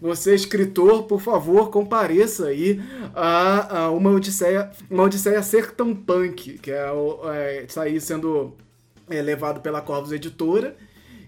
você, 0.00 0.34
escritor, 0.34 1.02
por 1.04 1.20
favor, 1.20 1.70
compareça 1.70 2.46
aí 2.46 2.80
a, 3.14 3.78
a 3.78 3.90
uma 3.90 4.10
Odisseia, 4.10 4.70
uma 4.90 5.02
Odisseia 5.02 5.42
Sertão 5.42 5.94
Punk, 5.94 6.58
que 6.58 6.70
é, 6.70 6.86
é, 7.34 7.64
está 7.64 7.82
aí 7.82 8.00
sendo 8.00 8.54
é, 9.10 9.20
levado 9.20 9.60
pela 9.60 9.82
Corvus 9.82 10.12
Editora, 10.12 10.74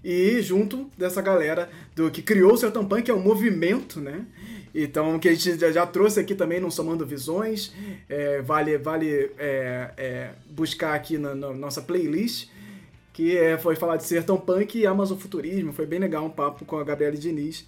e 0.05 0.41
junto 0.43 0.91
dessa 0.97 1.23
galera 1.23 1.71
do 1.95 2.11
que 2.11 2.23
criou 2.23 2.55
o 2.55 2.57
Sertão 2.57 2.85
Punk, 2.85 3.05
que 3.05 3.11
é 3.11 3.15
um 3.15 3.23
movimento, 3.23 4.01
né? 4.01 4.27
Então, 4.75 5.19
que 5.19 5.29
a 5.29 5.35
gente 5.35 5.59
já, 5.73 5.87
trouxe 5.87 6.19
aqui 6.19 6.35
também 6.35 6.59
no 6.59 6.71
Somando 6.71 7.07
Visões, 7.07 7.73
é, 8.09 8.41
vale, 8.41 8.79
vale 8.79 9.31
é, 9.39 9.91
é, 9.97 10.31
buscar 10.51 10.95
aqui 10.95 11.19
na, 11.19 11.35
na 11.35 11.53
nossa 11.53 11.83
playlist, 11.83 12.49
que 13.13 13.37
é, 13.37 13.59
foi 13.59 13.77
falar 13.77 13.97
de 13.97 14.05
Sertão 14.05 14.39
Punk 14.39 14.79
e 14.79 14.87
Amazon 14.87 15.19
Futurismo, 15.19 15.73
foi 15.73 15.85
bem 15.85 15.99
legal 15.99 16.25
um 16.25 16.31
papo 16.31 16.65
com 16.65 16.79
a 16.79 16.85
Gabriele 16.85 17.19
Diniz, 17.19 17.67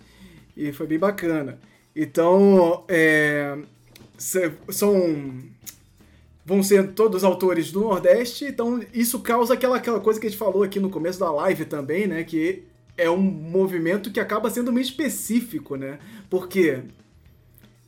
e 0.57 0.73
foi 0.73 0.87
bem 0.87 0.99
bacana. 0.99 1.59
Então, 1.95 2.85
é, 2.89 3.59
são 4.17 5.43
vão 6.45 6.63
ser 6.63 6.93
todos 6.93 7.25
autores 7.25 7.73
do 7.73 7.81
Nordeste, 7.81 8.45
então 8.45 8.81
isso 8.93 9.21
causa 9.21 9.55
aquela, 9.55 9.77
aquela 9.77 10.01
coisa 10.01 10.21
que 10.21 10.27
a 10.27 10.31
gente 10.31 10.39
falou 10.39 10.63
aqui 10.63 10.79
no 10.79 10.91
começo 10.91 11.19
da 11.19 11.31
live 11.33 11.65
também, 11.65 12.07
né? 12.07 12.23
Que 12.23 12.65
é 12.97 13.11
um 13.11 13.21
movimento 13.21 14.11
que 14.11 14.21
acaba 14.21 14.51
sendo 14.51 14.73
meio 14.73 14.85
específico, 14.85 15.77
né? 15.77 15.99
Porque 16.29 16.83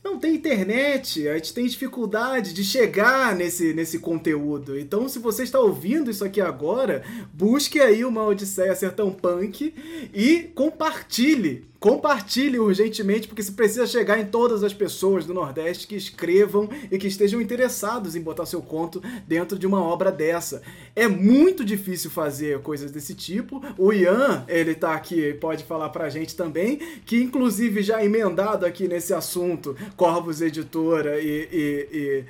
não 0.03 0.17
tem 0.17 0.35
internet, 0.35 1.27
a 1.27 1.35
gente 1.35 1.53
tem 1.53 1.65
dificuldade 1.65 2.53
de 2.53 2.63
chegar 2.63 3.35
nesse, 3.35 3.73
nesse 3.73 3.99
conteúdo. 3.99 4.79
Então, 4.79 5.09
se 5.09 5.19
você 5.19 5.43
está 5.43 5.59
ouvindo 5.59 6.09
isso 6.09 6.23
aqui 6.23 6.39
agora, 6.39 7.03
busque 7.33 7.79
aí 7.79 8.05
uma 8.05 8.23
Odisseia 8.25 8.73
Sertão 8.73 9.11
Punk 9.11 9.73
e 10.13 10.49
compartilhe. 10.55 11.65
Compartilhe 11.79 12.59
urgentemente, 12.59 13.27
porque 13.27 13.43
se 13.43 13.51
precisa 13.51 13.85
chegar 13.85 14.19
em 14.19 14.25
todas 14.25 14.63
as 14.63 14.73
pessoas 14.73 15.25
do 15.25 15.33
Nordeste 15.33 15.87
que 15.87 15.95
escrevam 15.95 16.67
e 16.91 16.97
que 16.97 17.07
estejam 17.07 17.39
interessados 17.39 18.15
em 18.15 18.21
botar 18.21 18.45
seu 18.45 18.61
conto 18.61 19.01
dentro 19.27 19.59
de 19.59 19.67
uma 19.67 19.81
obra 19.81 20.11
dessa. 20.11 20.61
É 20.95 21.07
muito 21.07 21.63
difícil 21.63 22.09
fazer 22.09 22.59
coisas 22.61 22.91
desse 22.91 23.13
tipo. 23.13 23.61
O 23.77 23.93
Ian, 23.93 24.43
ele 24.47 24.73
tá 24.73 24.93
aqui, 24.93 25.33
pode 25.35 25.63
falar 25.65 25.89
pra 25.89 26.09
gente 26.09 26.35
também, 26.35 26.79
que 27.05 27.17
inclusive 27.17 27.83
já 27.83 28.03
emendado 28.03 28.65
aqui 28.65 28.87
nesse 28.87 29.13
assunto, 29.13 29.75
Corvus 29.95 30.41
Editora 30.41 31.19
e, 31.19 31.47
e, 31.51 31.87
e, 31.91 32.25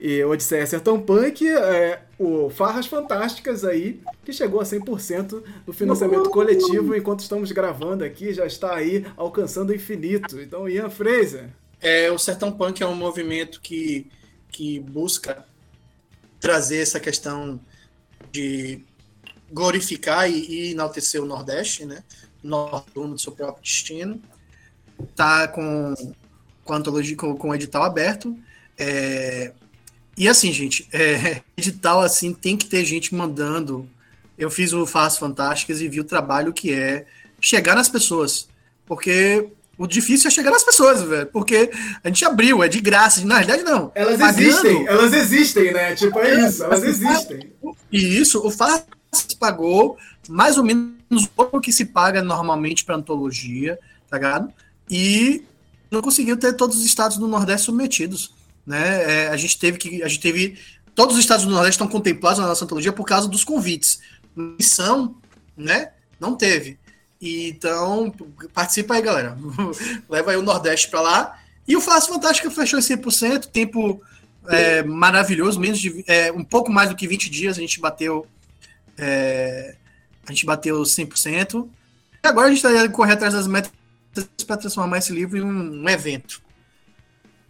e 0.00 0.22
Odisseia 0.22 0.66
Sertão 0.66 1.00
Punk, 1.00 1.46
é, 1.46 2.02
o 2.18 2.48
Farras 2.50 2.86
Fantásticas 2.86 3.64
aí, 3.64 4.00
que 4.24 4.32
chegou 4.32 4.60
a 4.60 4.64
100% 4.64 5.42
do 5.66 5.72
financiamento 5.72 6.30
coletivo, 6.30 6.94
enquanto 6.94 7.20
estamos 7.20 7.50
gravando 7.50 8.04
aqui, 8.04 8.32
já 8.32 8.46
está 8.46 8.74
aí 8.74 9.04
alcançando 9.16 9.70
o 9.70 9.74
infinito. 9.74 10.40
Então, 10.40 10.68
Ian 10.68 10.88
Fraser. 10.88 11.50
É, 11.80 12.10
o 12.10 12.18
Sertão 12.18 12.52
Punk 12.52 12.82
é 12.82 12.86
um 12.86 12.94
movimento 12.94 13.60
que, 13.60 14.10
que 14.50 14.78
busca 14.80 15.44
trazer 16.40 16.78
essa 16.78 17.00
questão 17.00 17.60
de 18.30 18.84
glorificar 19.50 20.30
e, 20.30 20.34
e 20.34 20.70
enaltecer 20.72 21.22
o 21.22 21.26
Nordeste, 21.26 21.84
né? 21.84 22.04
Norte 22.42 22.90
dono 22.94 23.14
do 23.14 23.20
seu 23.20 23.32
próprio 23.32 23.62
destino. 23.62 24.20
Tá 25.16 25.48
com, 25.48 25.94
com 26.64 26.72
antologia, 26.72 27.16
com, 27.16 27.36
com 27.36 27.50
o 27.50 27.54
edital 27.54 27.82
aberto. 27.82 28.36
É, 28.76 29.52
e 30.18 30.28
assim, 30.28 30.52
gente, 30.52 30.88
é, 30.92 31.42
edital 31.56 32.00
assim 32.00 32.34
tem 32.34 32.56
que 32.56 32.66
ter 32.66 32.84
gente 32.84 33.14
mandando. 33.14 33.88
Eu 34.36 34.50
fiz 34.50 34.72
o 34.72 34.86
Faz 34.86 35.16
Fantásticas 35.16 35.80
e 35.80 35.88
vi 35.88 36.00
o 36.00 36.04
trabalho 36.04 36.52
que 36.52 36.72
é 36.72 37.06
chegar 37.40 37.74
nas 37.74 37.88
pessoas. 37.88 38.48
Porque 38.86 39.48
o 39.76 39.86
difícil 39.86 40.28
é 40.28 40.30
chegar 40.30 40.50
nas 40.50 40.64
pessoas, 40.64 41.02
velho. 41.02 41.26
Porque 41.26 41.70
a 42.02 42.08
gente 42.08 42.24
abriu, 42.24 42.62
é 42.62 42.68
de 42.68 42.80
graça. 42.80 43.24
Na 43.24 43.38
verdade, 43.38 43.62
não. 43.62 43.92
Elas 43.94 44.18
Pagando. 44.18 44.40
existem, 44.40 44.86
elas 44.86 45.12
existem, 45.12 45.72
né? 45.72 45.94
Tipo, 45.94 46.18
é 46.18 46.46
isso, 46.46 46.64
elas 46.64 46.82
existem. 46.82 47.52
E 47.90 48.18
isso, 48.18 48.44
o 48.44 48.50
Faz 48.50 48.84
pagou 49.38 49.96
mais 50.28 50.58
ou 50.58 50.64
menos 50.64 51.30
o 51.36 51.60
que 51.60 51.72
se 51.72 51.86
paga 51.86 52.22
normalmente 52.22 52.84
para 52.84 52.96
antologia, 52.96 53.78
tá 54.10 54.16
ligado? 54.16 54.52
E 54.90 55.42
não 55.90 56.02
conseguiu 56.02 56.36
ter 56.36 56.52
todos 56.54 56.76
os 56.76 56.84
estados 56.84 57.16
do 57.16 57.26
Nordeste 57.26 57.66
submetidos, 57.66 58.34
né? 58.68 59.24
É, 59.24 59.28
a 59.28 59.36
gente 59.36 59.58
teve 59.58 59.78
que, 59.78 60.02
a 60.02 60.08
gente 60.08 60.20
teve, 60.20 60.58
todos 60.94 61.14
os 61.14 61.20
estados 61.20 61.46
do 61.46 61.50
Nordeste 61.50 61.76
estão 61.76 61.88
contemplados 61.88 62.38
na 62.38 62.46
nossa 62.46 62.66
antologia 62.66 62.92
por 62.92 63.06
causa 63.06 63.26
dos 63.26 63.42
convites. 63.42 64.00
Missão, 64.36 65.16
né? 65.56 65.92
Não 66.20 66.36
teve. 66.36 66.78
Então, 67.20 68.14
participa 68.52 68.94
aí, 68.94 69.02
galera. 69.02 69.38
Leva 70.06 70.32
aí 70.32 70.36
o 70.36 70.42
Nordeste 70.42 70.88
para 70.90 71.00
lá. 71.00 71.38
E 71.66 71.74
o 71.74 71.80
Fácil 71.80 72.12
Fantástica 72.12 72.50
fechou 72.50 72.78
em 72.78 72.82
100%, 72.82 73.46
tempo 73.46 74.02
é, 74.46 74.82
maravilhoso, 74.82 75.58
menos 75.58 75.80
de, 75.80 76.04
é, 76.06 76.30
um 76.30 76.44
pouco 76.44 76.70
mais 76.70 76.90
do 76.90 76.96
que 76.96 77.08
20 77.08 77.30
dias 77.30 77.56
a 77.56 77.60
gente 77.60 77.80
bateu 77.80 78.26
é, 78.98 79.76
a 80.26 80.32
gente 80.32 80.44
bateu 80.44 80.82
100%. 80.82 81.66
E 82.22 82.28
agora 82.28 82.48
a 82.48 82.50
gente 82.50 82.64
está 82.64 82.88
correr 82.90 83.14
atrás 83.14 83.32
das 83.32 83.46
metas 83.46 83.72
para 84.46 84.56
transformar 84.58 84.98
esse 84.98 85.12
livro 85.12 85.38
em 85.38 85.42
um, 85.42 85.84
um 85.84 85.88
evento. 85.88 86.42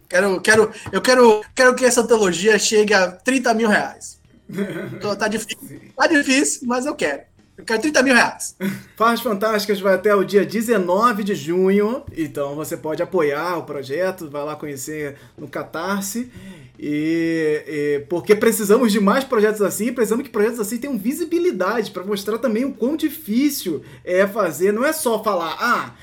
Quero, 0.09 0.41
quero, 0.41 0.71
eu 0.91 1.01
quero, 1.01 1.45
quero 1.53 1.75
que 1.75 1.85
essa 1.85 2.01
antologia 2.01 2.57
chegue 2.57 2.95
a 2.95 3.11
30 3.11 3.53
mil 3.53 3.69
reais. 3.69 4.19
Tá 5.17 5.27
difícil, 5.29 5.81
tá 5.95 6.07
difícil, 6.07 6.67
mas 6.67 6.87
eu 6.87 6.95
quero. 6.95 7.21
Eu 7.55 7.63
quero 7.63 7.81
30 7.81 8.01
mil 8.01 8.15
reais. 8.15 8.55
Farras 8.95 9.21
Fantásticas 9.21 9.79
vai 9.79 9.93
até 9.93 10.15
o 10.15 10.23
dia 10.23 10.43
19 10.43 11.23
de 11.23 11.35
junho, 11.35 12.03
então 12.17 12.55
você 12.55 12.75
pode 12.75 13.03
apoiar 13.03 13.57
o 13.57 13.63
projeto, 13.63 14.29
vai 14.29 14.43
lá 14.43 14.55
conhecer 14.55 15.17
no 15.37 15.47
Catarse. 15.47 16.31
E, 16.81 17.63
e- 17.67 18.05
porque 18.07 18.33
precisamos 18.33 18.93
de 18.93 19.01
mais 19.01 19.25
projetos 19.25 19.61
assim, 19.61 19.91
precisamos 19.91 20.23
que 20.23 20.31
projetos 20.31 20.61
assim 20.61 20.77
tenham 20.77 20.97
visibilidade 20.97 21.91
para 21.91 22.05
mostrar 22.05 22.37
também 22.37 22.63
o 22.63 22.71
quão 22.71 22.95
difícil 22.95 23.83
é 24.05 24.25
fazer. 24.25 24.71
Não 24.71 24.85
é 24.85 24.93
só 24.93 25.21
falar, 25.21 25.57
ah, 25.59 25.95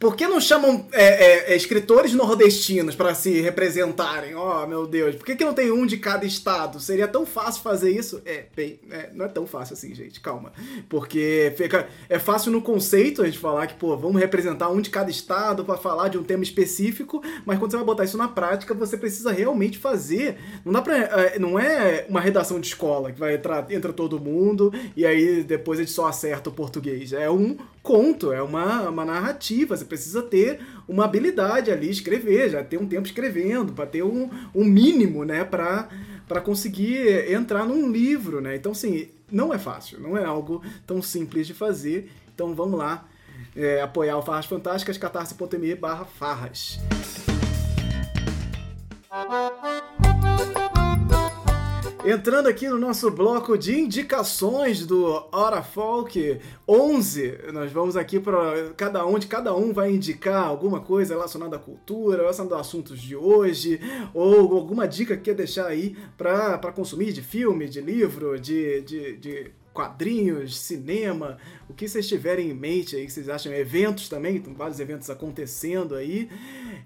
por 0.00 0.16
que 0.16 0.26
não 0.26 0.40
chamam 0.40 0.86
é, 0.92 1.04
é, 1.04 1.52
é, 1.52 1.56
escritores 1.56 2.14
nordestinos 2.14 2.94
para 2.94 3.14
se 3.14 3.42
representarem? 3.42 4.34
Oh, 4.34 4.66
meu 4.66 4.86
Deus, 4.86 5.16
por 5.16 5.26
que, 5.26 5.36
que 5.36 5.44
não 5.44 5.52
tem 5.52 5.70
um 5.70 5.84
de 5.84 5.98
cada 5.98 6.24
estado? 6.24 6.80
Seria 6.80 7.06
tão 7.06 7.26
fácil 7.26 7.62
fazer 7.62 7.90
isso? 7.90 8.22
É, 8.24 8.46
bem, 8.56 8.80
é, 8.90 9.10
não 9.12 9.26
é 9.26 9.28
tão 9.28 9.46
fácil 9.46 9.74
assim, 9.74 9.94
gente, 9.94 10.18
calma. 10.18 10.52
Porque 10.88 11.52
fica, 11.58 11.86
é 12.08 12.18
fácil 12.18 12.50
no 12.52 12.62
conceito 12.62 13.20
a 13.20 13.26
gente 13.26 13.38
falar 13.38 13.66
que, 13.66 13.74
pô, 13.74 13.98
vamos 13.98 14.18
representar 14.18 14.70
um 14.70 14.80
de 14.80 14.88
cada 14.88 15.10
estado 15.10 15.62
para 15.62 15.76
falar 15.76 16.08
de 16.08 16.16
um 16.16 16.22
tema 16.22 16.42
específico, 16.42 17.22
mas 17.44 17.58
quando 17.58 17.70
você 17.70 17.76
vai 17.76 17.84
botar 17.86 18.04
isso 18.04 18.16
na 18.16 18.28
prática, 18.28 18.72
você 18.72 18.96
precisa 18.96 19.30
realmente 19.30 19.76
fazer 19.78 20.21
não 20.64 20.72
dá 20.72 20.82
pra. 20.82 20.96
É, 20.96 21.38
não 21.38 21.58
é 21.58 22.06
uma 22.08 22.20
redação 22.20 22.60
de 22.60 22.66
escola 22.66 23.12
que 23.12 23.18
vai 23.18 23.34
entrar, 23.34 23.70
entra 23.70 23.92
todo 23.92 24.20
mundo 24.20 24.72
e 24.96 25.04
aí 25.06 25.42
depois 25.42 25.78
a 25.78 25.82
gente 25.82 25.92
só 25.92 26.06
acerta 26.06 26.50
o 26.50 26.52
português. 26.52 27.12
É 27.12 27.30
um 27.30 27.56
conto, 27.82 28.32
é 28.32 28.42
uma, 28.42 28.88
uma 28.88 29.04
narrativa. 29.04 29.76
Você 29.76 29.84
precisa 29.84 30.22
ter 30.22 30.60
uma 30.86 31.04
habilidade 31.04 31.70
ali, 31.70 31.90
escrever, 31.90 32.50
já 32.50 32.62
ter 32.62 32.78
um 32.78 32.86
tempo 32.86 33.06
escrevendo, 33.06 33.72
para 33.72 33.86
ter 33.86 34.02
um, 34.02 34.30
um 34.54 34.64
mínimo, 34.64 35.24
né, 35.24 35.44
pra, 35.44 35.88
pra 36.28 36.40
conseguir 36.40 37.30
entrar 37.32 37.64
num 37.64 37.90
livro, 37.90 38.40
né? 38.40 38.56
Então, 38.56 38.72
assim, 38.72 39.08
não 39.30 39.52
é 39.52 39.58
fácil, 39.58 40.00
não 40.00 40.16
é 40.16 40.24
algo 40.24 40.62
tão 40.86 41.02
simples 41.02 41.46
de 41.46 41.54
fazer. 41.54 42.10
Então 42.34 42.54
vamos 42.54 42.78
lá 42.78 43.06
é, 43.56 43.80
apoiar 43.80 44.16
o 44.16 44.22
Farras 44.22 44.46
Fantásticas, 44.46 44.98
catarse.me 44.98 45.74
barra 45.74 46.04
farras. 46.04 46.78
Entrando 52.04 52.48
aqui 52.48 52.68
no 52.68 52.78
nosso 52.78 53.12
bloco 53.12 53.56
de 53.56 53.78
indicações 53.78 54.84
do 54.84 55.24
Hora 55.30 55.62
Folk 55.62 56.40
11, 56.68 57.38
nós 57.52 57.70
vamos 57.70 57.96
aqui 57.96 58.18
para 58.18 58.72
cada 58.76 59.06
um, 59.06 59.20
de 59.20 59.28
cada 59.28 59.54
um 59.54 59.72
vai 59.72 59.92
indicar 59.92 60.44
alguma 60.44 60.80
coisa 60.80 61.14
relacionada 61.14 61.54
à 61.54 61.58
cultura, 61.60 62.22
relacionada 62.22 62.56
aos 62.56 62.66
assuntos 62.66 63.00
de 63.00 63.14
hoje, 63.14 63.80
ou 64.12 64.52
alguma 64.56 64.88
dica 64.88 65.16
que 65.16 65.22
quer 65.22 65.34
deixar 65.34 65.66
aí 65.66 65.96
para 66.18 66.72
consumir 66.72 67.12
de 67.12 67.22
filme, 67.22 67.68
de 67.68 67.80
livro, 67.80 68.38
de, 68.38 68.82
de, 68.82 69.16
de 69.16 69.52
quadrinhos, 69.72 70.58
cinema, 70.58 71.38
o 71.68 71.74
que 71.74 71.88
vocês 71.88 72.06
tiverem 72.06 72.50
em 72.50 72.54
mente 72.54 72.94
aí, 72.94 73.06
que 73.06 73.12
vocês 73.12 73.28
acham, 73.28 73.52
eventos 73.52 74.08
também, 74.08 74.40
tem 74.40 74.52
vários 74.52 74.78
eventos 74.78 75.08
acontecendo 75.08 75.94
aí. 75.94 76.28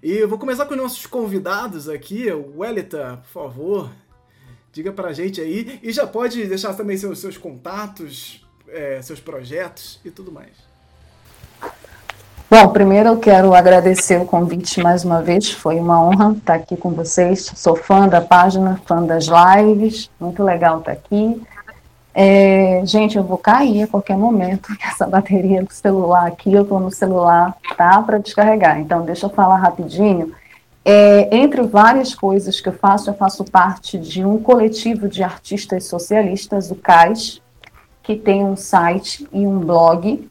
E 0.01 0.13
eu 0.13 0.27
vou 0.27 0.37
começar 0.37 0.65
com 0.65 0.73
os 0.73 0.81
nossos 0.81 1.05
convidados 1.05 1.89
aqui, 1.89 2.31
Welita, 2.31 3.19
por 3.23 3.29
favor, 3.29 3.91
diga 4.71 4.91
pra 4.91 5.13
gente 5.13 5.41
aí, 5.41 5.79
e 5.83 5.91
já 5.91 6.07
pode 6.07 6.45
deixar 6.45 6.73
também 6.73 6.97
seus, 6.97 7.19
seus 7.19 7.37
contatos, 7.37 8.45
é, 8.69 9.01
seus 9.01 9.19
projetos 9.19 9.99
e 10.05 10.11
tudo 10.11 10.31
mais. 10.31 10.67
Bom, 12.49 12.69
primeiro 12.69 13.09
eu 13.09 13.17
quero 13.17 13.53
agradecer 13.53 14.21
o 14.21 14.25
convite 14.25 14.81
mais 14.81 15.03
uma 15.03 15.21
vez, 15.21 15.51
foi 15.51 15.75
uma 15.75 16.01
honra 16.01 16.31
estar 16.31 16.53
aqui 16.53 16.77
com 16.77 16.91
vocês. 16.91 17.51
Sou 17.53 17.75
fã 17.75 18.07
da 18.07 18.21
página, 18.21 18.81
fã 18.85 19.05
das 19.05 19.25
lives, 19.25 20.09
muito 20.17 20.41
legal 20.41 20.79
estar 20.79 20.93
aqui. 20.93 21.41
É, 22.19 22.81
gente, 22.83 23.15
eu 23.15 23.23
vou 23.23 23.37
cair 23.37 23.83
a 23.83 23.87
qualquer 23.87 24.17
momento. 24.17 24.75
Essa 24.83 25.05
bateria 25.05 25.61
do 25.61 25.71
celular 25.71 26.25
aqui, 26.25 26.51
eu 26.51 26.63
estou 26.63 26.79
no 26.79 26.89
celular, 26.89 27.55
tá 27.77 28.01
para 28.01 28.17
descarregar. 28.17 28.79
Então, 28.79 29.05
deixa 29.05 29.27
eu 29.27 29.29
falar 29.29 29.57
rapidinho. 29.57 30.33
É, 30.83 31.37
entre 31.37 31.61
várias 31.61 32.15
coisas 32.15 32.59
que 32.59 32.69
eu 32.69 32.73
faço, 32.73 33.11
eu 33.11 33.13
faço 33.13 33.45
parte 33.45 33.99
de 33.99 34.25
um 34.25 34.39
coletivo 34.39 35.07
de 35.07 35.21
artistas 35.21 35.83
socialistas, 35.83 36.71
o 36.71 36.75
CAIS, 36.75 37.39
que 38.01 38.15
tem 38.15 38.43
um 38.43 38.55
site 38.55 39.27
e 39.31 39.45
um 39.45 39.59
blog, 39.59 40.27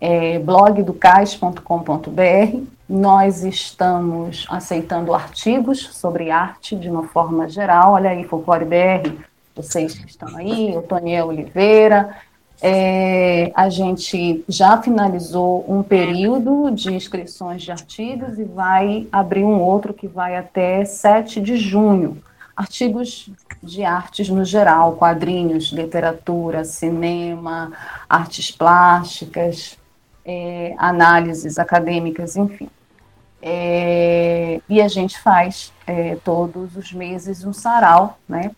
é, 0.00 0.36
blogdocais.com.br. 0.40 2.60
Nós 2.88 3.44
estamos 3.44 4.48
aceitando 4.50 5.14
artigos 5.14 5.90
sobre 5.92 6.32
arte 6.32 6.74
de 6.74 6.90
uma 6.90 7.04
forma 7.04 7.48
geral. 7.48 7.92
Olha 7.92 8.10
aí, 8.10 8.24
Folclore 8.24 8.64
BR, 8.64 9.29
vocês 9.62 9.94
que 9.94 10.08
estão 10.08 10.36
aí, 10.36 10.76
o 10.76 10.82
Toniel 10.82 11.28
Oliveira. 11.28 12.16
É, 12.62 13.50
a 13.54 13.70
gente 13.70 14.44
já 14.48 14.80
finalizou 14.80 15.64
um 15.66 15.82
período 15.82 16.70
de 16.70 16.92
inscrições 16.92 17.62
de 17.62 17.70
artigos 17.70 18.38
e 18.38 18.44
vai 18.44 19.06
abrir 19.10 19.44
um 19.44 19.58
outro 19.60 19.94
que 19.94 20.06
vai 20.06 20.36
até 20.36 20.84
7 20.84 21.40
de 21.40 21.56
junho. 21.56 22.22
Artigos 22.54 23.30
de 23.62 23.82
artes 23.82 24.28
no 24.28 24.44
geral, 24.44 24.92
quadrinhos, 24.92 25.72
literatura, 25.72 26.64
cinema, 26.64 27.72
artes 28.06 28.50
plásticas, 28.50 29.78
é, 30.24 30.74
análises 30.76 31.58
acadêmicas, 31.58 32.36
enfim. 32.36 32.68
É, 33.42 34.60
e 34.68 34.82
a 34.82 34.88
gente 34.88 35.18
faz 35.18 35.72
é, 35.86 36.16
todos 36.16 36.76
os 36.76 36.92
meses 36.92 37.42
um 37.42 37.54
sarau, 37.54 38.18
né, 38.28 38.50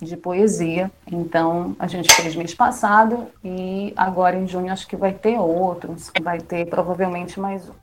de 0.00 0.16
poesia. 0.16 0.90
Então, 1.10 1.76
a 1.78 1.86
gente 1.86 2.12
fez 2.12 2.34
mês 2.34 2.54
passado 2.54 3.26
e 3.44 3.92
agora 3.96 4.36
em 4.36 4.46
junho 4.46 4.72
acho 4.72 4.86
que 4.86 4.96
vai 4.96 5.12
ter 5.12 5.38
outros, 5.38 6.10
vai 6.22 6.40
ter 6.40 6.66
provavelmente 6.66 7.38
mais 7.38 7.68
um. 7.68 7.74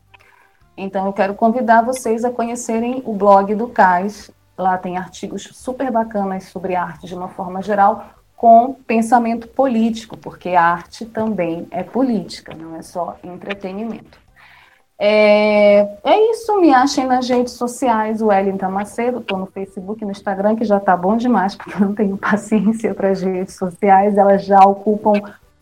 Então, 0.75 1.05
eu 1.07 1.13
quero 1.13 1.33
convidar 1.33 1.81
vocês 1.81 2.23
a 2.23 2.29
conhecerem 2.29 3.01
o 3.05 3.13
blog 3.13 3.53
do 3.55 3.67
CAIS. 3.67 4.29
Lá 4.57 4.77
tem 4.77 4.97
artigos 4.97 5.49
super 5.53 5.91
bacanas 5.91 6.45
sobre 6.45 6.75
arte 6.75 7.07
de 7.07 7.15
uma 7.15 7.29
forma 7.29 7.61
geral, 7.61 8.09
com 8.35 8.73
pensamento 8.73 9.47
político, 9.47 10.15
porque 10.15 10.49
a 10.49 10.63
arte 10.63 11.05
também 11.05 11.67
é 11.71 11.81
política, 11.81 12.53
não 12.53 12.75
é 12.75 12.83
só 12.83 13.17
entretenimento. 13.23 14.26
É, 14.99 15.97
é 16.03 16.31
isso, 16.31 16.59
me 16.59 16.73
achem 16.73 17.05
nas 17.05 17.29
redes 17.29 17.53
sociais, 17.53 18.21
o 18.21 18.27
Wellington 18.27 18.71
Macedo, 18.71 19.19
estou 19.19 19.37
no 19.37 19.45
Facebook, 19.45 20.03
no 20.03 20.11
Instagram, 20.11 20.55
que 20.55 20.65
já 20.65 20.77
está 20.77 20.97
bom 20.97 21.15
demais, 21.15 21.55
porque 21.55 21.75
eu 21.75 21.87
não 21.87 21.93
tenho 21.93 22.17
paciência 22.17 22.95
para 22.95 23.09
as 23.09 23.21
redes 23.21 23.55
sociais, 23.55 24.17
elas 24.17 24.43
já 24.43 24.59
ocupam 24.59 25.13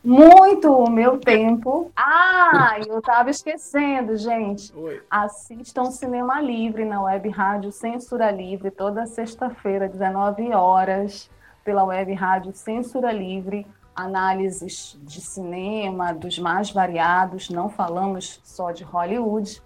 muito 0.01 0.71
o 0.71 0.89
meu 0.89 1.17
tempo. 1.17 1.91
Ah, 1.97 2.77
eu 2.87 2.99
estava 2.99 3.29
esquecendo, 3.29 4.15
gente. 4.15 4.71
Oi. 4.77 5.01
Assistam 5.09 5.85
Cinema 5.85 6.39
Livre 6.39 6.85
na 6.85 7.01
Web 7.01 7.27
Rádio 7.29 7.71
Censura 7.71 8.31
Livre, 8.31 8.69
toda 8.71 9.05
sexta-feira, 9.07 9.89
19 9.89 10.53
horas, 10.53 11.29
pela 11.63 11.83
Web 11.83 12.13
Rádio 12.13 12.53
Censura 12.53 13.11
Livre 13.11 13.65
análises 13.95 14.97
de 15.03 15.21
cinema 15.21 16.13
dos 16.13 16.37
mais 16.37 16.69
variados, 16.71 17.49
não 17.49 17.69
falamos 17.69 18.41
só 18.43 18.71
de 18.71 18.83
Hollywood. 18.83 19.61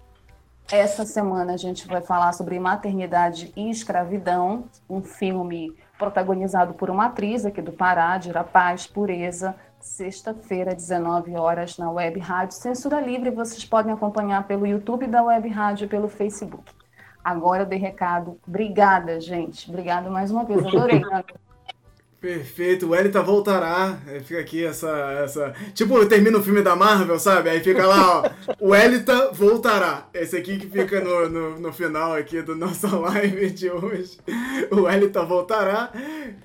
Essa 0.70 1.04
semana 1.04 1.54
a 1.54 1.56
gente 1.56 1.88
vai 1.88 2.00
falar 2.00 2.32
sobre 2.32 2.60
maternidade 2.60 3.52
e 3.56 3.68
escravidão, 3.70 4.64
um 4.88 5.02
filme 5.02 5.76
protagonizado 5.98 6.74
por 6.74 6.88
uma 6.88 7.06
atriz 7.06 7.44
aqui 7.44 7.60
do 7.60 7.72
Pará, 7.72 8.16
de 8.18 8.30
Paz 8.52 8.86
Pureza, 8.86 9.56
sexta-feira, 9.80 10.74
19 10.74 11.34
horas, 11.34 11.76
na 11.76 11.90
Web 11.90 12.20
Rádio 12.20 12.56
Censura 12.56 13.00
Livre. 13.00 13.30
Vocês 13.30 13.64
podem 13.64 13.92
acompanhar 13.92 14.46
pelo 14.46 14.66
YouTube 14.66 15.08
da 15.08 15.24
Web 15.24 15.48
Rádio 15.48 15.86
e 15.86 15.88
pelo 15.88 16.08
Facebook. 16.08 16.72
Agora 17.22 17.64
eu 17.64 17.66
dei 17.66 17.78
recado. 17.78 18.38
Obrigada, 18.46 19.20
gente. 19.20 19.68
Obrigada 19.68 20.08
mais 20.08 20.30
uma 20.30 20.44
vez. 20.44 20.64
Adorei. 20.64 21.02
Perfeito, 22.20 22.86
o 22.86 22.94
Elita 22.94 23.22
voltará. 23.22 23.98
Fica 24.24 24.40
aqui 24.40 24.62
essa, 24.62 24.90
essa. 25.24 25.54
Tipo, 25.72 26.04
termina 26.04 26.36
o 26.36 26.42
filme 26.42 26.60
da 26.60 26.76
Marvel, 26.76 27.18
sabe? 27.18 27.48
Aí 27.48 27.60
fica 27.60 27.86
lá, 27.86 28.20
ó. 28.20 28.30
O 28.60 28.74
Elita 28.74 29.32
voltará. 29.32 30.06
Esse 30.12 30.36
aqui 30.36 30.58
que 30.58 30.68
fica 30.68 31.00
no, 31.00 31.30
no, 31.30 31.58
no 31.58 31.72
final 31.72 32.12
aqui 32.12 32.42
do 32.42 32.54
nossa 32.54 32.88
live 32.94 33.50
de 33.50 33.70
hoje. 33.70 34.18
O 34.70 34.86
Elita 34.86 35.24
voltará. 35.24 35.90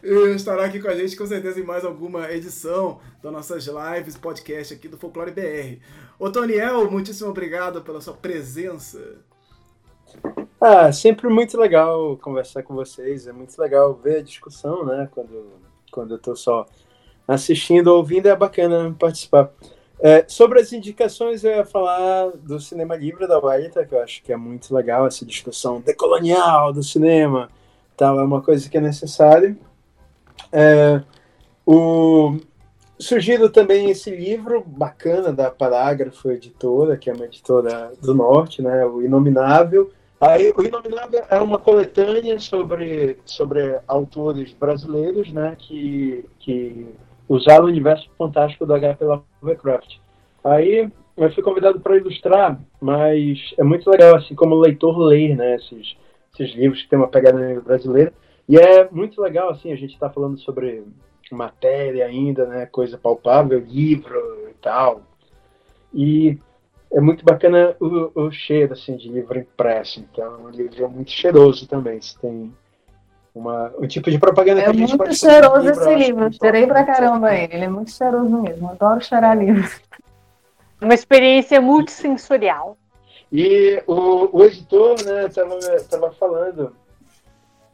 E 0.01 0.35
estará 0.35 0.63
aqui 0.63 0.79
com 0.79 0.87
a 0.87 0.95
gente 0.95 1.17
com 1.17 1.25
certeza 1.25 1.59
em 1.59 1.63
mais 1.63 1.83
alguma 1.83 2.31
edição 2.31 3.01
das 3.21 3.33
nossas 3.33 3.67
lives, 3.67 4.15
podcast 4.15 4.73
aqui 4.73 4.87
do 4.87 4.97
Folclore 4.97 5.31
BR. 5.31 5.81
Ô 6.17 6.31
Toniel, 6.31 6.89
muitíssimo 6.89 7.31
obrigado 7.31 7.81
pela 7.81 7.99
sua 7.99 8.13
presença. 8.13 9.17
Ah, 10.61 10.89
sempre 10.93 11.27
muito 11.27 11.59
legal 11.59 12.15
conversar 12.17 12.63
com 12.63 12.73
vocês, 12.73 13.27
é 13.27 13.33
muito 13.33 13.59
legal 13.61 13.93
ver 13.93 14.19
a 14.19 14.23
discussão, 14.23 14.85
né? 14.85 15.09
Quando 15.11 15.64
quando 15.95 16.11
eu 16.11 16.17
estou 16.17 16.35
só 16.35 16.65
assistindo 17.25 17.87
ou 17.87 17.97
ouvindo, 17.97 18.27
é 18.27 18.35
bacana 18.35 18.93
participar. 18.99 19.49
É, 19.99 20.25
sobre 20.27 20.59
as 20.59 20.73
indicações, 20.73 21.43
eu 21.43 21.51
ia 21.51 21.65
falar 21.65 22.31
do 22.31 22.59
cinema 22.59 22.95
livre 22.97 23.25
da 23.27 23.39
Waita, 23.39 23.85
que 23.85 23.95
eu 23.95 24.01
acho 24.03 24.21
que 24.21 24.33
é 24.33 24.37
muito 24.37 24.75
legal 24.75 25.07
essa 25.07 25.25
discussão 25.25 25.79
decolonial 25.79 26.73
do 26.73 26.83
cinema, 26.83 27.49
tal, 27.95 28.19
é 28.19 28.23
uma 28.23 28.41
coisa 28.41 28.69
que 28.69 28.77
é 28.77 28.81
necessária. 28.81 29.57
É, 30.51 31.01
o, 31.65 32.37
surgindo 32.99 33.49
também 33.49 33.89
esse 33.89 34.11
livro 34.11 34.61
bacana 34.65 35.31
da 35.31 35.49
Parágrafo 35.49 36.29
Editora, 36.29 36.97
que 36.97 37.09
é 37.09 37.13
uma 37.13 37.25
editora 37.25 37.93
do 38.01 38.13
Norte, 38.13 38.61
né, 38.61 38.85
o 38.85 39.01
Inominável, 39.01 39.89
Aí, 40.19 40.53
o 40.55 40.63
Inominável 40.63 41.23
é 41.29 41.39
uma 41.39 41.59
coletânea 41.59 42.39
sobre, 42.39 43.17
sobre 43.25 43.79
autores 43.87 44.53
brasileiros 44.53 45.31
né, 45.31 45.55
que, 45.59 46.25
que 46.39 46.87
usaram 47.27 47.65
o 47.65 47.67
universo 47.67 48.09
fantástico 48.17 48.65
do 48.65 48.73
H.P. 48.73 49.05
Lovecraft. 49.41 49.97
Aí 50.43 50.89
eu 51.17 51.31
fui 51.31 51.43
convidado 51.43 51.79
para 51.79 51.97
ilustrar, 51.97 52.59
mas 52.79 53.53
é 53.57 53.63
muito 53.63 53.89
legal, 53.89 54.15
assim, 54.15 54.35
como 54.35 54.55
leitor 54.55 54.97
ler 54.97 55.35
né, 55.35 55.55
esses, 55.55 55.97
esses 56.33 56.55
livros 56.55 56.81
que 56.81 56.89
tem 56.89 56.99
uma 56.99 57.07
pegada 57.07 57.61
brasileira. 57.61 58.13
E 58.47 58.57
é 58.57 58.87
muito 58.89 59.21
legal, 59.21 59.49
assim, 59.49 59.71
a 59.71 59.75
gente 59.75 59.93
está 59.93 60.09
falando 60.09 60.39
sobre 60.39 60.83
matéria 61.31 62.05
ainda, 62.05 62.45
né, 62.45 62.65
coisa 62.67 62.97
palpável, 62.97 63.59
livro 63.59 64.49
e 64.49 64.53
tal. 64.61 65.01
E 65.93 66.37
é 66.91 67.01
muito 67.01 67.23
bacana 67.25 67.75
o, 67.79 68.11
o, 68.13 68.31
cheiro 68.31 68.73
assim 68.73 68.95
de 68.95 69.09
livro 69.09 69.37
impresso. 69.39 69.99
Então, 69.99 70.45
o 70.45 70.49
livro 70.49 70.83
é 70.83 70.87
muito 70.87 71.11
cheiroso 71.11 71.67
também. 71.67 72.01
Você 72.01 72.17
tem 72.19 72.53
uma, 73.33 73.73
o 73.77 73.87
tipo 73.87 74.09
de 74.09 74.17
propaganda 74.17 74.61
É 74.61 74.63
que 74.65 74.69
a 74.69 74.73
gente 74.73 74.89
muito 74.89 74.97
pode 74.97 75.17
fazer 75.17 75.31
cheiroso 75.31 75.63
no 75.63 75.71
esse 75.71 75.95
livro. 75.95 76.33
Cheirei 76.33 76.67
pra 76.67 76.83
caramba 76.83 77.35
ele. 77.35 77.53
Ele 77.53 77.65
é 77.65 77.69
muito 77.69 77.91
cheiroso 77.91 78.41
mesmo. 78.41 78.69
Adoro 78.69 79.01
cheirar 79.01 79.37
livro. 79.37 79.69
Uma 80.81 80.93
experiência 80.93 81.59
multissensorial. 81.59 82.77
E 83.31 83.81
o, 83.87 84.37
o 84.37 84.43
editor, 84.43 84.95
né, 85.03 85.27
tava, 85.29 85.59
tava 85.89 86.11
falando 86.11 86.73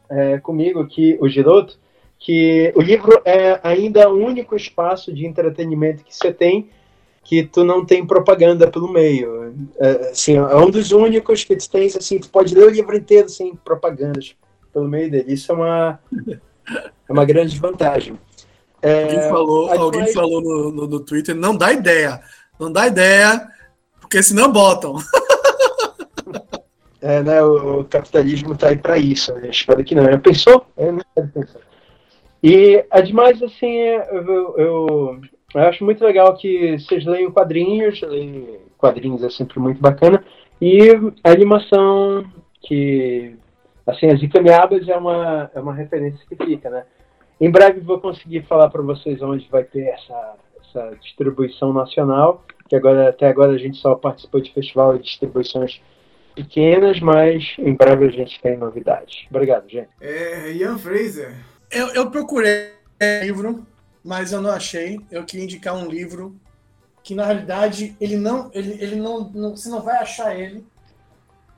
é, 0.10 0.40
comigo 0.40 0.86
que 0.88 1.18
o 1.22 1.28
Giroto 1.28 1.78
que 2.22 2.72
o 2.76 2.82
livro 2.82 3.20
é 3.26 3.60
ainda 3.64 4.08
o 4.08 4.14
único 4.14 4.56
espaço 4.56 5.12
de 5.12 5.26
entretenimento 5.26 6.04
que 6.04 6.16
você 6.16 6.32
tem 6.32 6.70
que 7.24 7.44
tu 7.44 7.64
não 7.64 7.86
tem 7.86 8.06
propaganda 8.06 8.70
pelo 8.70 8.92
meio. 8.92 9.54
É, 9.80 10.10
assim, 10.10 10.36
é 10.36 10.56
um 10.56 10.70
dos 10.70 10.92
únicos 10.92 11.44
que 11.44 11.56
tu 11.56 11.70
tens, 11.70 11.96
assim, 11.96 12.20
tu 12.20 12.30
pode 12.30 12.54
ler 12.56 12.68
o 12.68 12.72
livro 12.72 12.96
inteiro 12.96 13.30
sem 13.30 13.56
propagandas 13.56 14.36
pelo 14.74 14.88
meio 14.88 15.10
dele. 15.10 15.34
Isso 15.34 15.52
é 15.52 15.56
uma, 15.56 16.00
é 17.08 17.12
uma 17.12 17.26
grande 17.26 17.60
vantagem. 17.60 18.18
É, 18.82 19.04
Alguém 19.04 19.22
falou, 19.30 19.72
alguém 19.72 20.04
vai- 20.06 20.14
falou 20.14 20.42
no, 20.42 20.72
no, 20.72 20.88
no 20.88 21.00
Twitter, 21.00 21.36
não 21.36 21.56
dá 21.56 21.72
ideia. 21.72 22.20
Não 22.60 22.72
dá 22.72 22.88
ideia, 22.88 23.48
porque 24.00 24.22
senão 24.22 24.52
botam. 24.52 24.96
É, 27.04 27.24
né, 27.24 27.42
o, 27.42 27.80
o 27.80 27.86
capitalismo 27.86 28.56
tá 28.56 28.68
aí 28.70 28.78
para 28.78 28.96
isso, 28.96 29.34
né? 29.34 29.50
Espero 29.50 29.84
que 29.84 29.96
não. 29.96 30.06
Já 30.06 30.20
pensou? 30.20 30.68
É, 30.78 30.92
né? 30.92 31.02
Pensou. 31.34 31.60
E, 32.44 32.86
ademais, 32.92 33.42
assim, 33.42 33.76
é, 33.76 34.08
eu, 34.12 34.56
eu, 34.58 35.22
eu 35.54 35.62
acho 35.62 35.84
muito 35.84 36.04
legal 36.04 36.36
que 36.36 36.78
vocês 36.80 37.06
leiam 37.06 37.32
quadrinhos, 37.32 38.02
leem 38.02 38.60
quadrinhos 38.78 39.24
é 39.24 39.30
sempre 39.30 39.60
muito 39.60 39.82
bacana, 39.82 40.24
e 40.62 40.90
a 41.24 41.32
animação, 41.32 42.24
que, 42.62 43.36
assim, 43.86 44.08
as 44.08 44.22
Icamiabas 44.22 44.88
é 44.88 44.96
uma, 44.96 45.52
é 45.54 45.60
uma 45.60 45.74
referência 45.74 46.24
que 46.28 46.36
fica, 46.36 46.70
né? 46.70 46.86
Em 47.40 47.50
breve 47.50 47.80
vou 47.80 48.00
conseguir 48.00 48.44
falar 48.44 48.70
para 48.70 48.84
vocês 48.84 49.22
onde 49.22 49.48
vai 49.50 49.64
ter 49.64 49.88
essa, 49.88 50.36
essa 50.62 50.96
distribuição 51.02 51.74
nacional, 51.74 52.46
que 52.70 52.76
agora, 52.76 53.10
até 53.10 53.28
agora 53.28 53.54
a 53.54 53.58
gente 53.58 53.78
só 53.78 53.96
participou 53.96 54.40
de 54.40 54.54
festival 54.54 54.98
de 54.98 55.04
distribuições 55.04 55.82
pequenas, 56.36 57.00
mas 57.00 57.56
em 57.58 57.74
breve 57.74 58.06
a 58.06 58.12
gente 58.12 58.40
tem 58.42 58.58
novidades. 58.58 59.26
Obrigado, 59.30 59.68
gente. 59.68 59.90
É, 60.00 60.52
Ian 60.54 60.78
Fraser. 60.78 61.34
Eu, 61.72 61.88
eu 61.90 62.12
procurei 62.12 62.74
livro, 63.24 63.66
mas 64.04 64.32
eu 64.32 64.42
não 64.42 64.52
achei. 64.52 65.00
Eu 65.10 65.24
queria 65.26 65.46
indicar 65.46 65.76
um 65.76 65.88
livro 65.88 66.40
que, 67.04 67.16
na 67.16 67.26
realidade, 67.26 67.96
ele 68.00 68.18
não. 68.18 68.50
Ele, 68.54 68.72
ele 68.82 68.96
não, 68.96 69.30
não- 69.30 69.56
Você 69.56 69.70
não 69.70 69.82
vai 69.82 69.98
achar 69.98 70.36
ele 70.38 70.66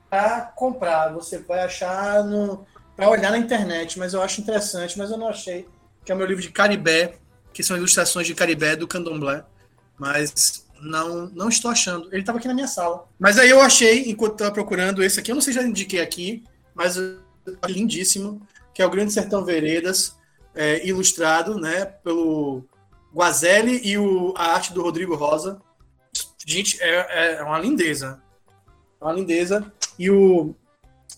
para 0.09 0.41
comprar. 0.55 1.13
Você 1.13 1.39
vai 1.39 1.61
achar 1.63 2.23
no. 2.23 2.65
para 2.95 3.09
olhar 3.09 3.31
na 3.31 3.37
internet, 3.37 3.97
mas 3.97 4.13
eu 4.13 4.21
acho 4.21 4.41
interessante, 4.41 4.97
mas 4.97 5.09
eu 5.11 5.17
não 5.17 5.27
achei. 5.27 5.67
Que 6.05 6.11
é 6.11 6.15
o 6.15 6.17
meu 6.17 6.27
livro 6.27 6.41
de 6.41 6.51
Caribé, 6.51 7.15
que 7.53 7.63
são 7.63 7.77
ilustrações 7.77 8.27
de 8.27 8.35
Caribé 8.35 8.75
do 8.75 8.87
Candomblé. 8.87 9.43
Mas 9.97 10.65
não, 10.81 11.27
não 11.27 11.49
estou 11.49 11.71
achando. 11.71 12.07
Ele 12.11 12.21
estava 12.21 12.37
aqui 12.37 12.47
na 12.47 12.53
minha 12.53 12.67
sala. 12.67 13.07
Mas 13.17 13.37
aí 13.39 13.49
eu 13.49 13.61
achei, 13.61 14.09
enquanto 14.09 14.33
estava 14.33 14.51
procurando 14.51 15.03
esse 15.03 15.19
aqui, 15.19 15.31
eu 15.31 15.35
não 15.35 15.41
sei 15.41 15.53
se 15.53 15.59
já 15.59 15.65
indiquei 15.65 16.01
aqui, 16.01 16.43
mas 16.75 16.97
achei 16.97 17.75
lindíssimo, 17.75 18.41
que 18.73 18.81
é 18.81 18.85
o 18.85 18.89
Grande 18.89 19.13
Sertão 19.13 19.45
Veredas, 19.45 20.17
é, 20.55 20.85
ilustrado 20.85 21.57
né, 21.59 21.85
pelo 21.85 22.63
Guazelli 23.13 23.81
e 23.83 23.97
o, 23.97 24.33
a 24.37 24.53
arte 24.53 24.73
do 24.73 24.81
Rodrigo 24.81 25.15
Rosa. 25.15 25.61
Gente, 26.45 26.81
é, 26.81 27.35
é 27.35 27.43
uma 27.43 27.59
lindeza. 27.59 28.21
É 28.99 29.03
uma 29.03 29.13
lindeza. 29.13 29.71
E 29.97 30.09
o, 30.09 30.55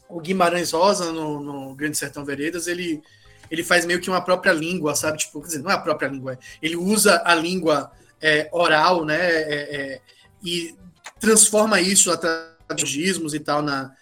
o 0.09 0.19
Guimarães 0.19 0.71
Rosa, 0.71 1.11
no, 1.11 1.39
no 1.39 1.75
Grande 1.75 1.97
Sertão 1.97 2.25
Veredas, 2.25 2.67
ele, 2.67 3.01
ele 3.49 3.63
faz 3.63 3.85
meio 3.85 4.01
que 4.01 4.09
uma 4.09 4.21
própria 4.21 4.53
língua, 4.53 4.95
sabe? 4.95 5.17
Tipo, 5.17 5.41
quer 5.41 5.47
dizer, 5.47 5.63
não 5.63 5.71
é 5.71 5.75
a 5.75 5.79
própria 5.79 6.07
língua, 6.07 6.33
é- 6.33 6.37
ele 6.61 6.75
usa 6.75 7.21
a 7.25 7.33
língua 7.33 7.91
é, 8.21 8.49
oral, 8.51 9.05
né? 9.05 9.17
é, 9.19 9.75
é, 9.75 10.01
e 10.43 10.75
transforma 11.19 11.79
isso 11.79 12.11
através 12.11 12.55
de 12.75 13.35
e 13.35 13.39
tal 13.39 13.61
na, 13.61 13.95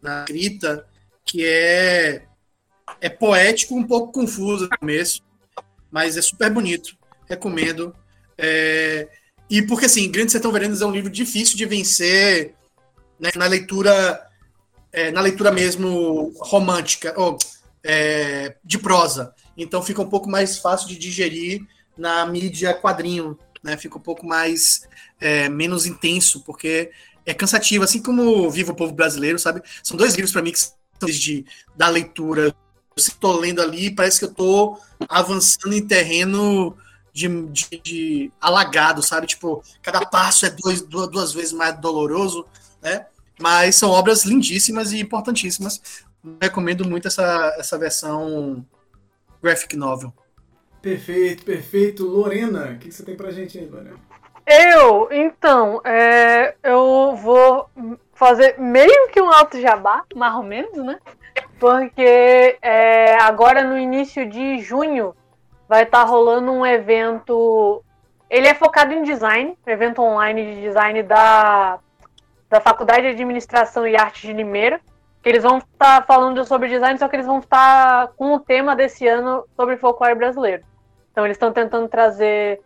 na 0.00 0.20
escrita, 0.20 0.86
que 1.24 1.46
é, 1.46 2.26
é 3.02 3.08
poético, 3.10 3.74
um 3.74 3.86
pouco 3.86 4.12
confuso 4.12 4.68
no 4.68 4.78
começo, 4.78 5.22
mas 5.90 6.16
é 6.16 6.22
super 6.22 6.50
bonito. 6.50 6.96
Recomendo. 7.28 7.94
É, 8.38 9.08
e 9.50 9.60
porque, 9.62 9.86
assim, 9.86 10.10
Grande 10.10 10.32
Sertão 10.32 10.52
Veredas 10.52 10.80
é 10.80 10.86
um 10.86 10.92
livro 10.92 11.10
difícil 11.10 11.56
de 11.56 11.66
vencer 11.66 12.54
né, 13.20 13.30
na 13.36 13.46
leitura 13.46 14.32
é, 14.92 15.10
na 15.10 15.20
leitura 15.20 15.50
mesmo 15.50 16.32
romântica, 16.38 17.14
ou 17.16 17.38
é, 17.82 18.56
de 18.62 18.78
prosa. 18.78 19.34
Então 19.56 19.82
fica 19.82 20.02
um 20.02 20.08
pouco 20.08 20.28
mais 20.28 20.58
fácil 20.58 20.88
de 20.88 20.98
digerir 20.98 21.62
na 21.96 22.26
mídia 22.26 22.74
quadrinho, 22.74 23.38
né? 23.62 23.76
Fica 23.76 23.96
um 23.96 24.02
pouco 24.02 24.26
mais 24.26 24.86
é, 25.20 25.48
menos 25.48 25.86
intenso, 25.86 26.42
porque 26.44 26.90
é 27.24 27.32
cansativo, 27.32 27.84
assim 27.84 28.02
como 28.02 28.50
Viva 28.50 28.72
o 28.72 28.76
Povo 28.76 28.92
Brasileiro, 28.92 29.38
sabe? 29.38 29.62
São 29.82 29.96
dois 29.96 30.14
livros 30.14 30.32
para 30.32 30.42
mim 30.42 30.52
que 30.52 30.58
são 30.58 30.74
de 31.00 31.44
da 31.74 31.88
leitura. 31.88 32.54
Eu 32.96 33.00
estou 33.00 33.38
lendo 33.38 33.60
ali, 33.60 33.94
parece 33.94 34.18
que 34.18 34.24
eu 34.24 34.30
estou 34.30 34.80
avançando 35.08 35.74
em 35.74 35.86
terreno 35.86 36.76
de, 37.12 37.28
de, 37.46 37.80
de 37.82 38.32
alagado, 38.40 39.02
sabe? 39.02 39.26
Tipo, 39.26 39.62
cada 39.82 40.04
passo 40.04 40.46
é 40.46 40.50
dois, 40.50 40.82
duas, 40.82 41.08
duas 41.08 41.32
vezes 41.32 41.52
mais 41.52 41.78
doloroso, 41.78 42.46
né? 42.80 43.06
Mas 43.40 43.76
são 43.76 43.90
obras 43.90 44.24
lindíssimas 44.24 44.92
e 44.92 45.00
importantíssimas. 45.00 45.80
Recomendo 46.40 46.88
muito 46.88 47.08
essa, 47.08 47.54
essa 47.58 47.78
versão 47.78 48.64
graphic 49.42 49.76
novel. 49.76 50.12
Perfeito, 50.80 51.44
perfeito. 51.44 52.06
Lorena, 52.06 52.72
o 52.72 52.78
que 52.78 52.90
você 52.90 53.02
tem 53.02 53.16
pra 53.16 53.30
gente 53.30 53.58
aí, 53.58 53.66
Lorena? 53.66 53.96
Eu, 54.46 55.08
então, 55.12 55.80
é, 55.84 56.56
eu 56.62 57.14
vou 57.16 57.70
fazer 58.12 58.58
meio 58.58 59.08
que 59.10 59.20
um 59.20 59.30
alto 59.30 59.60
jabá, 59.60 60.04
mais 60.14 60.34
ou 60.34 60.42
menos, 60.42 60.76
né? 60.84 60.98
Porque 61.58 62.58
é, 62.60 63.14
agora 63.20 63.62
no 63.62 63.78
início 63.78 64.28
de 64.28 64.58
junho 64.58 65.14
vai 65.68 65.84
estar 65.84 66.02
rolando 66.04 66.50
um 66.52 66.66
evento. 66.66 67.84
Ele 68.28 68.48
é 68.48 68.54
focado 68.54 68.92
em 68.92 69.02
design, 69.02 69.56
evento 69.66 70.02
online 70.02 70.54
de 70.54 70.60
design 70.60 71.02
da, 71.02 71.78
da 72.48 72.60
Faculdade 72.60 73.02
de 73.02 73.08
Administração 73.08 73.86
e 73.86 73.96
Arte 73.96 74.26
de 74.26 74.32
Limeira. 74.32 74.80
Que 75.22 75.28
eles 75.28 75.44
vão 75.44 75.58
estar 75.58 76.04
falando 76.04 76.44
sobre 76.44 76.68
design, 76.68 76.98
só 76.98 77.06
que 77.06 77.14
eles 77.14 77.26
vão 77.26 77.38
estar 77.38 78.08
com 78.16 78.34
o 78.34 78.40
tema 78.40 78.74
desse 78.74 79.06
ano 79.06 79.44
sobre 79.54 79.76
folclore 79.76 80.16
brasileiro. 80.16 80.64
Então 81.12 81.24
eles 81.24 81.36
estão 81.36 81.52
tentando 81.52 81.88
trazer 81.88 82.60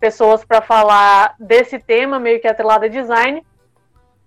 pessoas 0.00 0.44
para 0.44 0.62
falar 0.62 1.34
desse 1.38 1.78
tema, 1.78 2.18
meio 2.18 2.40
que 2.40 2.48
atrelado 2.48 2.86
a 2.86 2.88
design. 2.88 3.44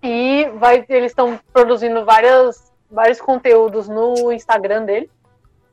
E 0.03 0.50
vai, 0.56 0.86
eles 0.90 1.11
estão 1.11 1.40
produzindo 1.53 2.03
várias, 2.06 2.70
vários 2.92 3.22
conteúdos 3.22 3.88
no 3.88 4.32
Instagram 4.32 4.86
dele, 4.86 5.10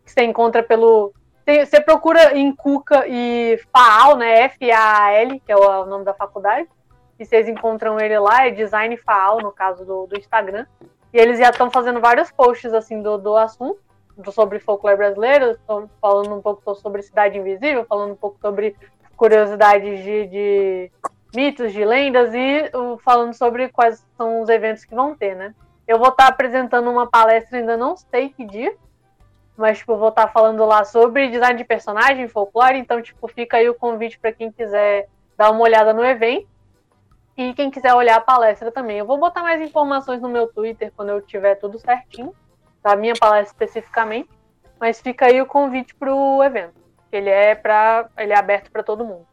que 0.05 0.13
você 0.13 0.23
encontra 0.23 0.63
pelo. 0.63 1.13
tem- 1.45 1.65
Você 1.65 1.81
procura 1.81 2.37
em 2.37 2.55
Cuca 2.55 3.05
e 3.07 3.59
Faal, 3.73 4.17
né? 4.17 4.43
F-A-A-L, 4.45 5.41
que 5.41 5.51
é 5.53 5.57
o 5.57 5.85
nome 5.87 6.05
da 6.05 6.15
faculdade. 6.15 6.69
E 7.19 7.25
vocês 7.25 7.49
encontram 7.49 7.99
ele 7.99 8.19
lá, 8.19 8.47
é 8.47 8.51
Design 8.51 8.97
Faal, 8.97 9.41
no 9.41 9.51
caso 9.51 9.85
do, 9.85 10.07
do 10.07 10.17
Instagram. 10.19 10.65
E 11.13 11.19
eles 11.19 11.39
já 11.39 11.51
estão 11.51 11.71
fazendo 11.71 12.01
vários 12.01 12.31
posts 12.31 12.73
assim 12.73 13.03
do, 13.03 13.19
do 13.19 13.37
assunto, 13.37 13.81
sobre 14.33 14.59
folclore 14.61 14.97
brasileiro, 14.97 15.53
estão 15.53 15.89
falando 16.01 16.35
um 16.35 16.43
pouco 16.43 16.75
sobre 16.77 17.03
Cidade 17.03 17.39
Invisível, 17.39 17.85
falando 17.89 18.13
um 18.13 18.17
pouco 18.17 18.39
sobre 18.41 18.77
curiosidades 19.17 20.03
de, 20.05 20.27
de 20.27 20.93
mitos, 21.35 21.73
de 21.73 21.85
lendas 21.85 22.33
e 22.35 22.71
falando 23.05 23.35
sobre 23.35 23.69
quais 23.69 24.05
são 24.17 24.41
os 24.43 24.49
eventos 24.49 24.85
que 24.85 24.95
vão 24.95 25.15
ter, 25.15 25.35
né? 25.35 25.55
Eu 25.89 25.99
vou 25.99 26.11
estar 26.11 26.29
apresentando 26.29 26.91
uma 26.91 27.09
palestra, 27.09 27.59
ainda 27.59 27.75
não 27.75 27.97
sei 27.97 28.29
que 28.29 28.45
dia, 28.45 28.77
mas 29.57 29.79
tipo, 29.79 29.97
vou 29.97 30.11
estar 30.11 30.29
falando 30.29 30.65
lá 30.67 30.85
sobre 30.85 31.31
design 31.31 31.57
de 31.57 31.65
personagem, 31.65 32.29
folclore, 32.29 32.79
então 32.79 33.01
tipo, 33.01 33.27
fica 33.27 33.57
aí 33.57 33.69
o 33.71 33.75
convite 33.75 34.19
para 34.19 34.31
quem 34.31 34.53
quiser 34.53 35.09
dar 35.37 35.51
uma 35.51 35.63
olhada 35.63 35.95
no 35.95 36.05
evento. 36.05 36.47
E 37.37 37.55
quem 37.55 37.71
quiser 37.71 37.95
olhar 37.95 38.17
a 38.17 38.21
palestra 38.21 38.71
também. 38.71 38.99
Eu 38.99 39.07
vou 39.07 39.17
botar 39.17 39.43
mais 39.43 39.63
informações 39.63 40.21
no 40.21 40.29
meu 40.29 40.49
Twitter 40.49 40.93
quando 40.95 41.11
eu 41.11 41.23
tiver 41.23 41.55
tudo 41.55 41.79
certinho, 41.79 42.35
da 42.83 42.97
minha 42.97 43.15
palestra 43.15 43.53
especificamente. 43.53 44.29
Mas 44.79 45.01
fica 45.01 45.27
aí 45.27 45.41
o 45.41 45.47
convite 45.47 45.95
para 45.95 46.13
o 46.13 46.43
evento. 46.43 46.75
Ele 47.13 47.31
é 47.31 47.55
para, 47.55 48.11
ele 48.19 48.33
é 48.33 48.37
aberto 48.37 48.71
para 48.73 48.83
todo 48.83 49.05
mundo. 49.05 49.27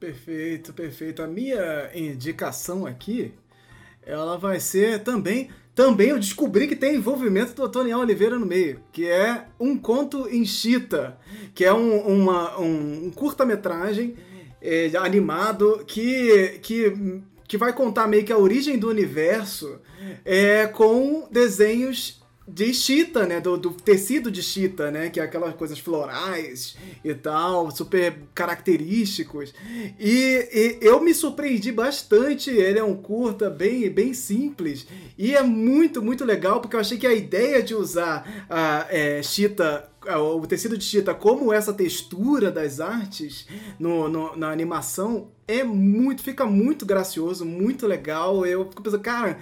Perfeito, 0.00 0.72
perfeito. 0.72 1.22
A 1.22 1.26
minha 1.26 1.90
indicação 1.94 2.86
aqui, 2.86 3.34
ela 4.04 4.36
vai 4.38 4.60
ser 4.60 5.00
também. 5.02 5.48
Também 5.74 6.08
eu 6.10 6.18
descobri 6.18 6.68
que 6.68 6.76
tem 6.76 6.96
envolvimento 6.96 7.54
do 7.54 7.66
Toniel 7.68 8.00
Oliveira 8.00 8.38
no 8.38 8.44
meio, 8.44 8.80
que 8.92 9.08
é 9.08 9.46
um 9.58 9.76
conto 9.76 10.28
em 10.28 10.44
chita, 10.44 11.16
que 11.54 11.64
é 11.64 11.72
um, 11.72 11.98
uma- 12.00 12.58
um- 12.60 13.06
um 13.06 13.10
curta-metragem 13.10 14.14
é, 14.60 14.90
animado 14.96 15.82
que, 15.86 16.58
que, 16.62 16.92
que 17.48 17.56
vai 17.56 17.72
contar 17.72 18.06
meio 18.06 18.22
que 18.24 18.32
a 18.32 18.36
origem 18.38 18.78
do 18.78 18.88
universo 18.90 19.80
é, 20.24 20.66
com 20.66 21.26
desenhos 21.30 22.21
de 22.46 22.74
chita, 22.74 23.26
né? 23.26 23.40
Do, 23.40 23.56
do, 23.56 23.70
tecido 23.70 24.30
de 24.30 24.42
chita, 24.42 24.90
né? 24.90 25.10
Que 25.10 25.20
é 25.20 25.22
aquelas 25.22 25.54
coisas 25.54 25.78
florais 25.78 26.76
e 27.04 27.14
tal, 27.14 27.70
super 27.70 28.18
característicos. 28.34 29.54
E, 29.98 30.48
e, 30.52 30.78
eu 30.80 31.00
me 31.00 31.14
surpreendi 31.14 31.70
bastante. 31.70 32.50
Ele 32.50 32.78
é 32.78 32.84
um 32.84 32.96
curta 32.96 33.48
bem, 33.48 33.88
bem 33.90 34.12
simples 34.14 34.86
e 35.16 35.34
é 35.34 35.42
muito, 35.42 36.02
muito 36.02 36.24
legal 36.24 36.60
porque 36.60 36.76
eu 36.76 36.80
achei 36.80 36.98
que 36.98 37.06
a 37.06 37.12
ideia 37.12 37.62
de 37.62 37.74
usar 37.74 38.46
a 38.48 38.86
é, 38.88 39.22
chita 39.22 39.88
o 40.04 40.44
tecido 40.48 40.76
de 40.76 40.84
chita 40.84 41.14
como 41.14 41.52
essa 41.52 41.72
textura 41.72 42.50
das 42.50 42.80
artes 42.80 43.46
no, 43.78 44.08
no, 44.08 44.36
na 44.36 44.50
animação 44.50 45.28
é 45.46 45.62
muito 45.62 46.22
fica 46.22 46.44
muito 46.44 46.84
gracioso 46.84 47.44
muito 47.44 47.86
legal 47.86 48.44
eu 48.44 48.68
fico 48.68 48.82
pensando 48.82 49.00
cara 49.00 49.38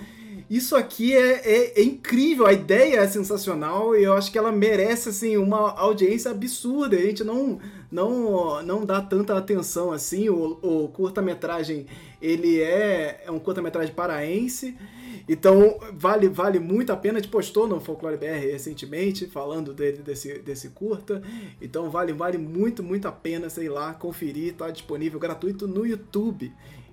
isso 0.51 0.75
aqui 0.75 1.17
é, 1.17 1.31
é, 1.45 1.81
é, 1.81 1.83
incrível, 1.85 2.45
a 2.45 2.53
ideia 2.53 2.97
é 2.97 3.07
sensacional 3.07 3.95
e 3.95 4.03
eu 4.03 4.15
acho 4.15 4.33
que 4.33 4.37
ela 4.37 4.51
merece 4.51 5.11
assim 5.11 5.37
uma 5.37 5.71
audiência 5.79 6.29
absurda. 6.29 6.97
A 6.97 7.01
gente 7.01 7.23
não 7.23 7.61
não 7.89 8.61
não 8.61 8.85
dá 8.85 9.01
tanta 9.01 9.39
atenção 9.39 9.93
assim. 9.93 10.29
O, 10.29 10.59
o 10.61 10.89
curta-metragem 10.89 11.87
ele 12.21 12.61
é, 12.61 13.23
é 13.25 13.31
um 13.31 13.39
curta-metragem 13.39 13.95
paraense, 13.95 14.77
então 15.29 15.79
vale 15.93 16.29
vale 16.29 16.59
muito 16.59 16.91
a 16.91 16.97
pena. 16.97 17.21
A 17.21 17.23
gente 17.23 17.31
postou 17.31 17.69
no 17.69 17.79
Folclore 17.79 18.17
BR 18.17 18.51
recentemente 18.51 19.29
falando 19.29 19.73
dele 19.73 19.99
desse 19.99 20.41
desse 20.41 20.71
curta. 20.71 21.23
Então 21.63 21.89
vale 21.89 22.13
vale 22.13 22.39
muito 22.39 22.83
muito 22.83 23.07
a 23.07 23.13
pena, 23.13 23.49
sei 23.49 23.69
lá, 23.69 23.95
conferir. 23.95 24.55
Tá 24.55 24.69
disponível 24.69 25.21
gratuito 25.21 25.69
no 25.69 25.87
YouTube. 25.87 26.53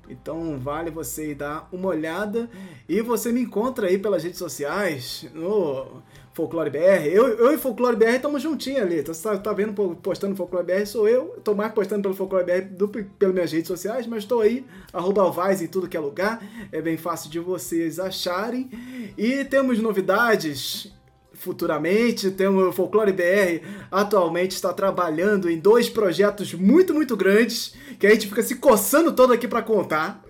Então 0.09 0.57
vale 0.57 0.89
você 0.89 1.35
dar 1.35 1.67
uma 1.71 1.89
olhada 1.89 2.49
e 2.87 3.01
você 3.01 3.31
me 3.31 3.41
encontra 3.41 3.87
aí 3.87 3.97
pelas 3.97 4.23
redes 4.23 4.39
sociais 4.39 5.27
no 5.33 6.01
Folclore 6.37 6.69
BR. 6.69 7.07
Eu, 7.11 7.29
eu 7.29 7.51
e 7.51 7.57
Folclore 7.57 7.95
BR 7.95 8.15
estamos 8.15 8.43
juntinhos 8.43 8.83
ali. 8.83 8.99
Então, 8.99 9.11
você 9.11 9.23
tá, 9.23 9.37
tá 9.39 9.53
vendo 9.53 9.73
postando 9.95 10.35
Folclore 10.35 10.67
BR, 10.67 10.85
sou 10.85 11.09
eu. 11.09 11.33
Estou 11.35 11.55
mais 11.55 11.73
postando 11.73 12.03
pelo 12.03 12.13
Folclore 12.13 12.45
BR 12.45 12.75
do, 12.75 12.87
pelas 12.87 13.33
minhas 13.33 13.51
redes 13.51 13.67
sociais, 13.67 14.05
mas 14.05 14.19
estou 14.19 14.41
aí, 14.41 14.63
arroba 14.93 15.23
Alvaz 15.23 15.63
em 15.63 15.67
tudo 15.67 15.89
que 15.89 15.97
é 15.97 15.99
lugar. 15.99 16.39
É 16.71 16.79
bem 16.79 16.95
fácil 16.95 17.31
de 17.31 17.39
vocês 17.39 17.99
acharem. 17.99 18.69
E 19.17 19.43
temos 19.45 19.79
novidades 19.79 20.93
futuramente. 21.37 22.31
Temos 22.31 22.63
o 22.67 22.71
Folclore 22.71 23.13
BR 23.13 23.65
atualmente 23.91 24.51
está 24.51 24.73
trabalhando 24.73 25.49
em 25.49 25.59
dois 25.59 25.89
projetos 25.89 26.53
muito, 26.53 26.93
muito 26.93 27.15
grandes 27.15 27.73
que 27.99 28.05
a 28.05 28.09
gente 28.09 28.27
fica 28.27 28.43
se 28.43 28.55
coçando 28.55 29.11
todo 29.13 29.33
aqui 29.33 29.47
para 29.47 29.61
contar. 29.61 30.23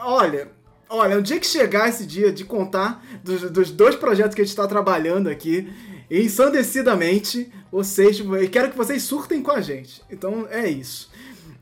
Olha, 0.00 0.50
olha, 0.88 1.18
o 1.18 1.22
dia 1.22 1.40
que 1.40 1.46
chegar 1.46 1.88
esse 1.88 2.06
dia 2.06 2.30
de 2.30 2.44
contar 2.44 3.04
dos, 3.22 3.50
dos 3.50 3.70
dois 3.70 3.96
projetos 3.96 4.34
que 4.34 4.42
a 4.42 4.44
gente 4.44 4.52
está 4.52 4.66
trabalhando 4.66 5.28
aqui, 5.28 5.72
ensandecidamente, 6.10 7.50
vocês, 7.70 8.20
eu 8.20 8.50
quero 8.50 8.70
que 8.70 8.76
vocês 8.76 9.02
surtem 9.02 9.42
com 9.42 9.52
a 9.52 9.60
gente. 9.60 10.02
Então 10.10 10.46
é 10.50 10.68
isso. 10.68 11.10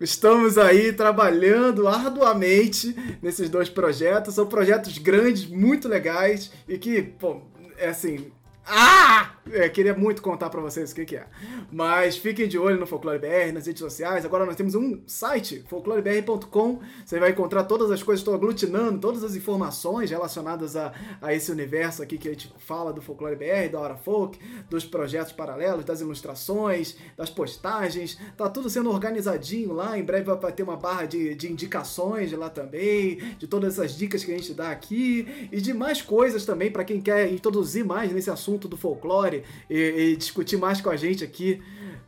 Estamos 0.01 0.59
aí 0.59 0.93
trabalhando 0.93 1.87
arduamente 1.87 2.95
nesses 3.23 3.49
dois 3.49 3.69
projetos. 3.69 4.35
São 4.35 4.47
projetos 4.47 4.99
grandes, 4.99 5.47
muito 5.47 5.87
legais 5.87 6.51
e 6.69 6.77
que, 6.77 7.01
pô, 7.03 7.41
é 7.79 7.89
assim, 7.89 8.33
ah! 8.67 9.33
É, 9.51 9.69
queria 9.69 9.93
muito 9.93 10.23
contar 10.23 10.51
para 10.51 10.61
vocês 10.61 10.93
o 10.93 10.95
que, 10.95 11.05
que, 11.05 11.17
é. 11.17 11.27
Mas 11.71 12.17
fiquem 12.17 12.47
de 12.47 12.57
olho 12.57 12.79
no 12.79 12.87
Folclore 12.87 13.19
BR, 13.19 13.53
nas 13.53 13.67
redes 13.67 13.81
sociais. 13.81 14.25
Agora 14.25 14.47
nós 14.47 14.55
temos 14.55 14.77
um 14.77 15.01
site, 15.05 15.65
folclorebr.com. 15.69 16.81
Você 17.05 17.19
vai 17.19 17.31
encontrar 17.31 17.65
todas 17.65 17.91
as 17.91 18.03
coisas, 18.03 18.21
estou 18.21 18.35
aglutinando 18.35 19.01
todas 19.01 19.25
as 19.25 19.35
informações 19.35 20.11
relacionadas 20.11 20.77
a, 20.77 20.93
a 21.21 21.35
esse 21.35 21.51
universo 21.51 22.03
aqui 22.03 22.19
que 22.19 22.29
a 22.29 22.33
gente 22.33 22.53
fala 22.59 22.93
do 22.93 23.03
Folclore 23.03 23.35
BR, 23.35 23.73
da 23.73 23.81
Hora 23.81 23.97
Folk, 23.97 24.39
dos 24.71 24.85
projetos 24.85 25.33
paralelos, 25.33 25.85
das 25.85 26.01
ilustrações, 26.01 26.97
das 27.17 27.29
postagens. 27.29 28.19
Tá 28.37 28.49
tudo 28.49 28.71
sendo 28.71 28.91
organizadinho 28.91 29.73
lá. 29.73 29.99
Em 29.99 30.05
breve 30.05 30.33
vai 30.35 30.53
ter 30.53 30.63
uma 30.63 30.77
barra 30.77 31.07
de, 31.07 31.35
de 31.35 31.51
indicações 31.51 32.31
lá 32.33 32.49
também, 32.49 33.17
de 33.39 33.49
todas 33.49 33.77
essas 33.77 33.97
dicas 33.97 34.25
que 34.25 34.33
a 34.33 34.37
gente 34.37 34.55
dá 34.55 34.71
aqui 34.71 35.49
e 35.51 35.61
de 35.61 35.75
mais 35.75 36.01
coisas 36.01 36.47
também 36.47 36.71
para 36.71 36.85
quem 36.85 37.01
quer 37.01 37.33
introduzir 37.33 37.85
mais 37.85 38.13
nesse 38.13 38.31
assunto 38.31 38.69
do 38.69 38.77
folclore 38.77 39.32
folclore 39.33 39.45
e, 39.71 40.13
e 40.13 40.17
discutir 40.17 40.57
mais 40.57 40.81
com 40.81 40.91
a 40.91 40.97
gente 40.97 41.25
aqui 41.25 41.63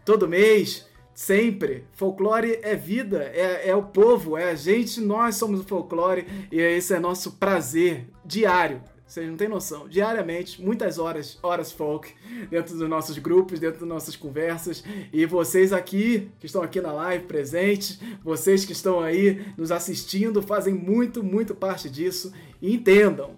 todo 0.04 0.28
mês. 0.28 0.86
Sempre. 1.14 1.84
Folclore 1.92 2.58
é 2.60 2.74
vida, 2.74 3.22
é, 3.32 3.68
é 3.68 3.76
o 3.76 3.84
povo, 3.84 4.36
é 4.36 4.50
a 4.50 4.54
gente, 4.56 5.00
nós 5.00 5.36
somos 5.36 5.60
o 5.60 5.64
folclore 5.64 6.26
e 6.50 6.60
esse 6.60 6.92
é 6.92 6.98
nosso 6.98 7.32
prazer 7.32 8.08
diário. 8.24 8.82
Vocês 9.06 9.28
não 9.28 9.36
têm 9.36 9.46
noção. 9.46 9.86
Diariamente, 9.86 10.60
muitas 10.60 10.98
horas, 10.98 11.38
horas 11.40 11.70
folk, 11.70 12.12
dentro 12.50 12.76
dos 12.76 12.88
nossos 12.88 13.16
grupos, 13.16 13.60
dentro 13.60 13.78
das 13.78 13.88
nossas 13.88 14.16
conversas. 14.16 14.82
E 15.12 15.24
vocês 15.24 15.72
aqui, 15.72 16.32
que 16.40 16.46
estão 16.46 16.62
aqui 16.62 16.80
na 16.80 16.90
live 16.90 17.26
presentes, 17.26 18.00
vocês 18.24 18.64
que 18.64 18.72
estão 18.72 18.98
aí 19.00 19.46
nos 19.56 19.70
assistindo, 19.70 20.42
fazem 20.42 20.74
muito, 20.74 21.22
muito 21.22 21.54
parte 21.54 21.88
disso. 21.88 22.32
E 22.60 22.74
entendam, 22.74 23.36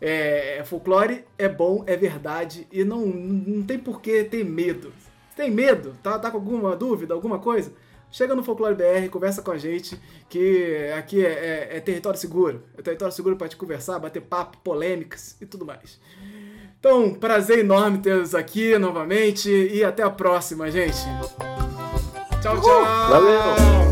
é, 0.00 0.62
folclore 0.64 1.24
é 1.36 1.48
bom, 1.48 1.84
é 1.86 1.96
verdade 1.96 2.66
e 2.72 2.82
não, 2.84 3.04
não 3.04 3.62
tem 3.62 3.78
por 3.78 4.00
que 4.00 4.24
ter 4.24 4.44
medo. 4.44 4.92
Tem 5.36 5.50
medo? 5.50 5.96
Tá, 6.02 6.18
tá 6.18 6.30
com 6.30 6.38
alguma 6.38 6.74
dúvida, 6.74 7.14
alguma 7.14 7.38
coisa? 7.38 7.72
Chega 8.12 8.34
no 8.34 8.42
Folclore 8.42 8.74
BR, 8.74 9.08
conversa 9.08 9.40
com 9.40 9.52
a 9.52 9.58
gente, 9.58 9.98
que 10.28 10.90
aqui 10.98 11.24
é, 11.24 11.68
é, 11.70 11.76
é 11.76 11.80
território 11.80 12.18
seguro. 12.18 12.64
É 12.76 12.82
território 12.82 13.14
seguro 13.14 13.36
para 13.36 13.48
te 13.48 13.56
conversar, 13.56 14.00
bater 14.00 14.20
papo, 14.20 14.58
polêmicas 14.64 15.36
e 15.40 15.46
tudo 15.46 15.64
mais. 15.64 16.00
Então, 16.78 17.14
prazer 17.14 17.60
enorme 17.60 17.98
tê-los 17.98 18.34
aqui 18.34 18.76
novamente 18.78 19.48
e 19.48 19.84
até 19.84 20.02
a 20.02 20.10
próxima, 20.10 20.70
gente. 20.70 20.98
Tchau, 22.42 22.60
tchau. 22.60 22.84
Valeu. 23.10 23.40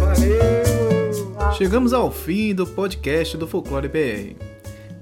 Valeu. 0.01 1.53
Chegamos 1.57 1.93
ao 1.93 2.11
fim 2.11 2.55
do 2.55 2.67
podcast 2.67 3.37
do 3.37 3.47
Folclore 3.47 3.89
BR. 3.89 4.58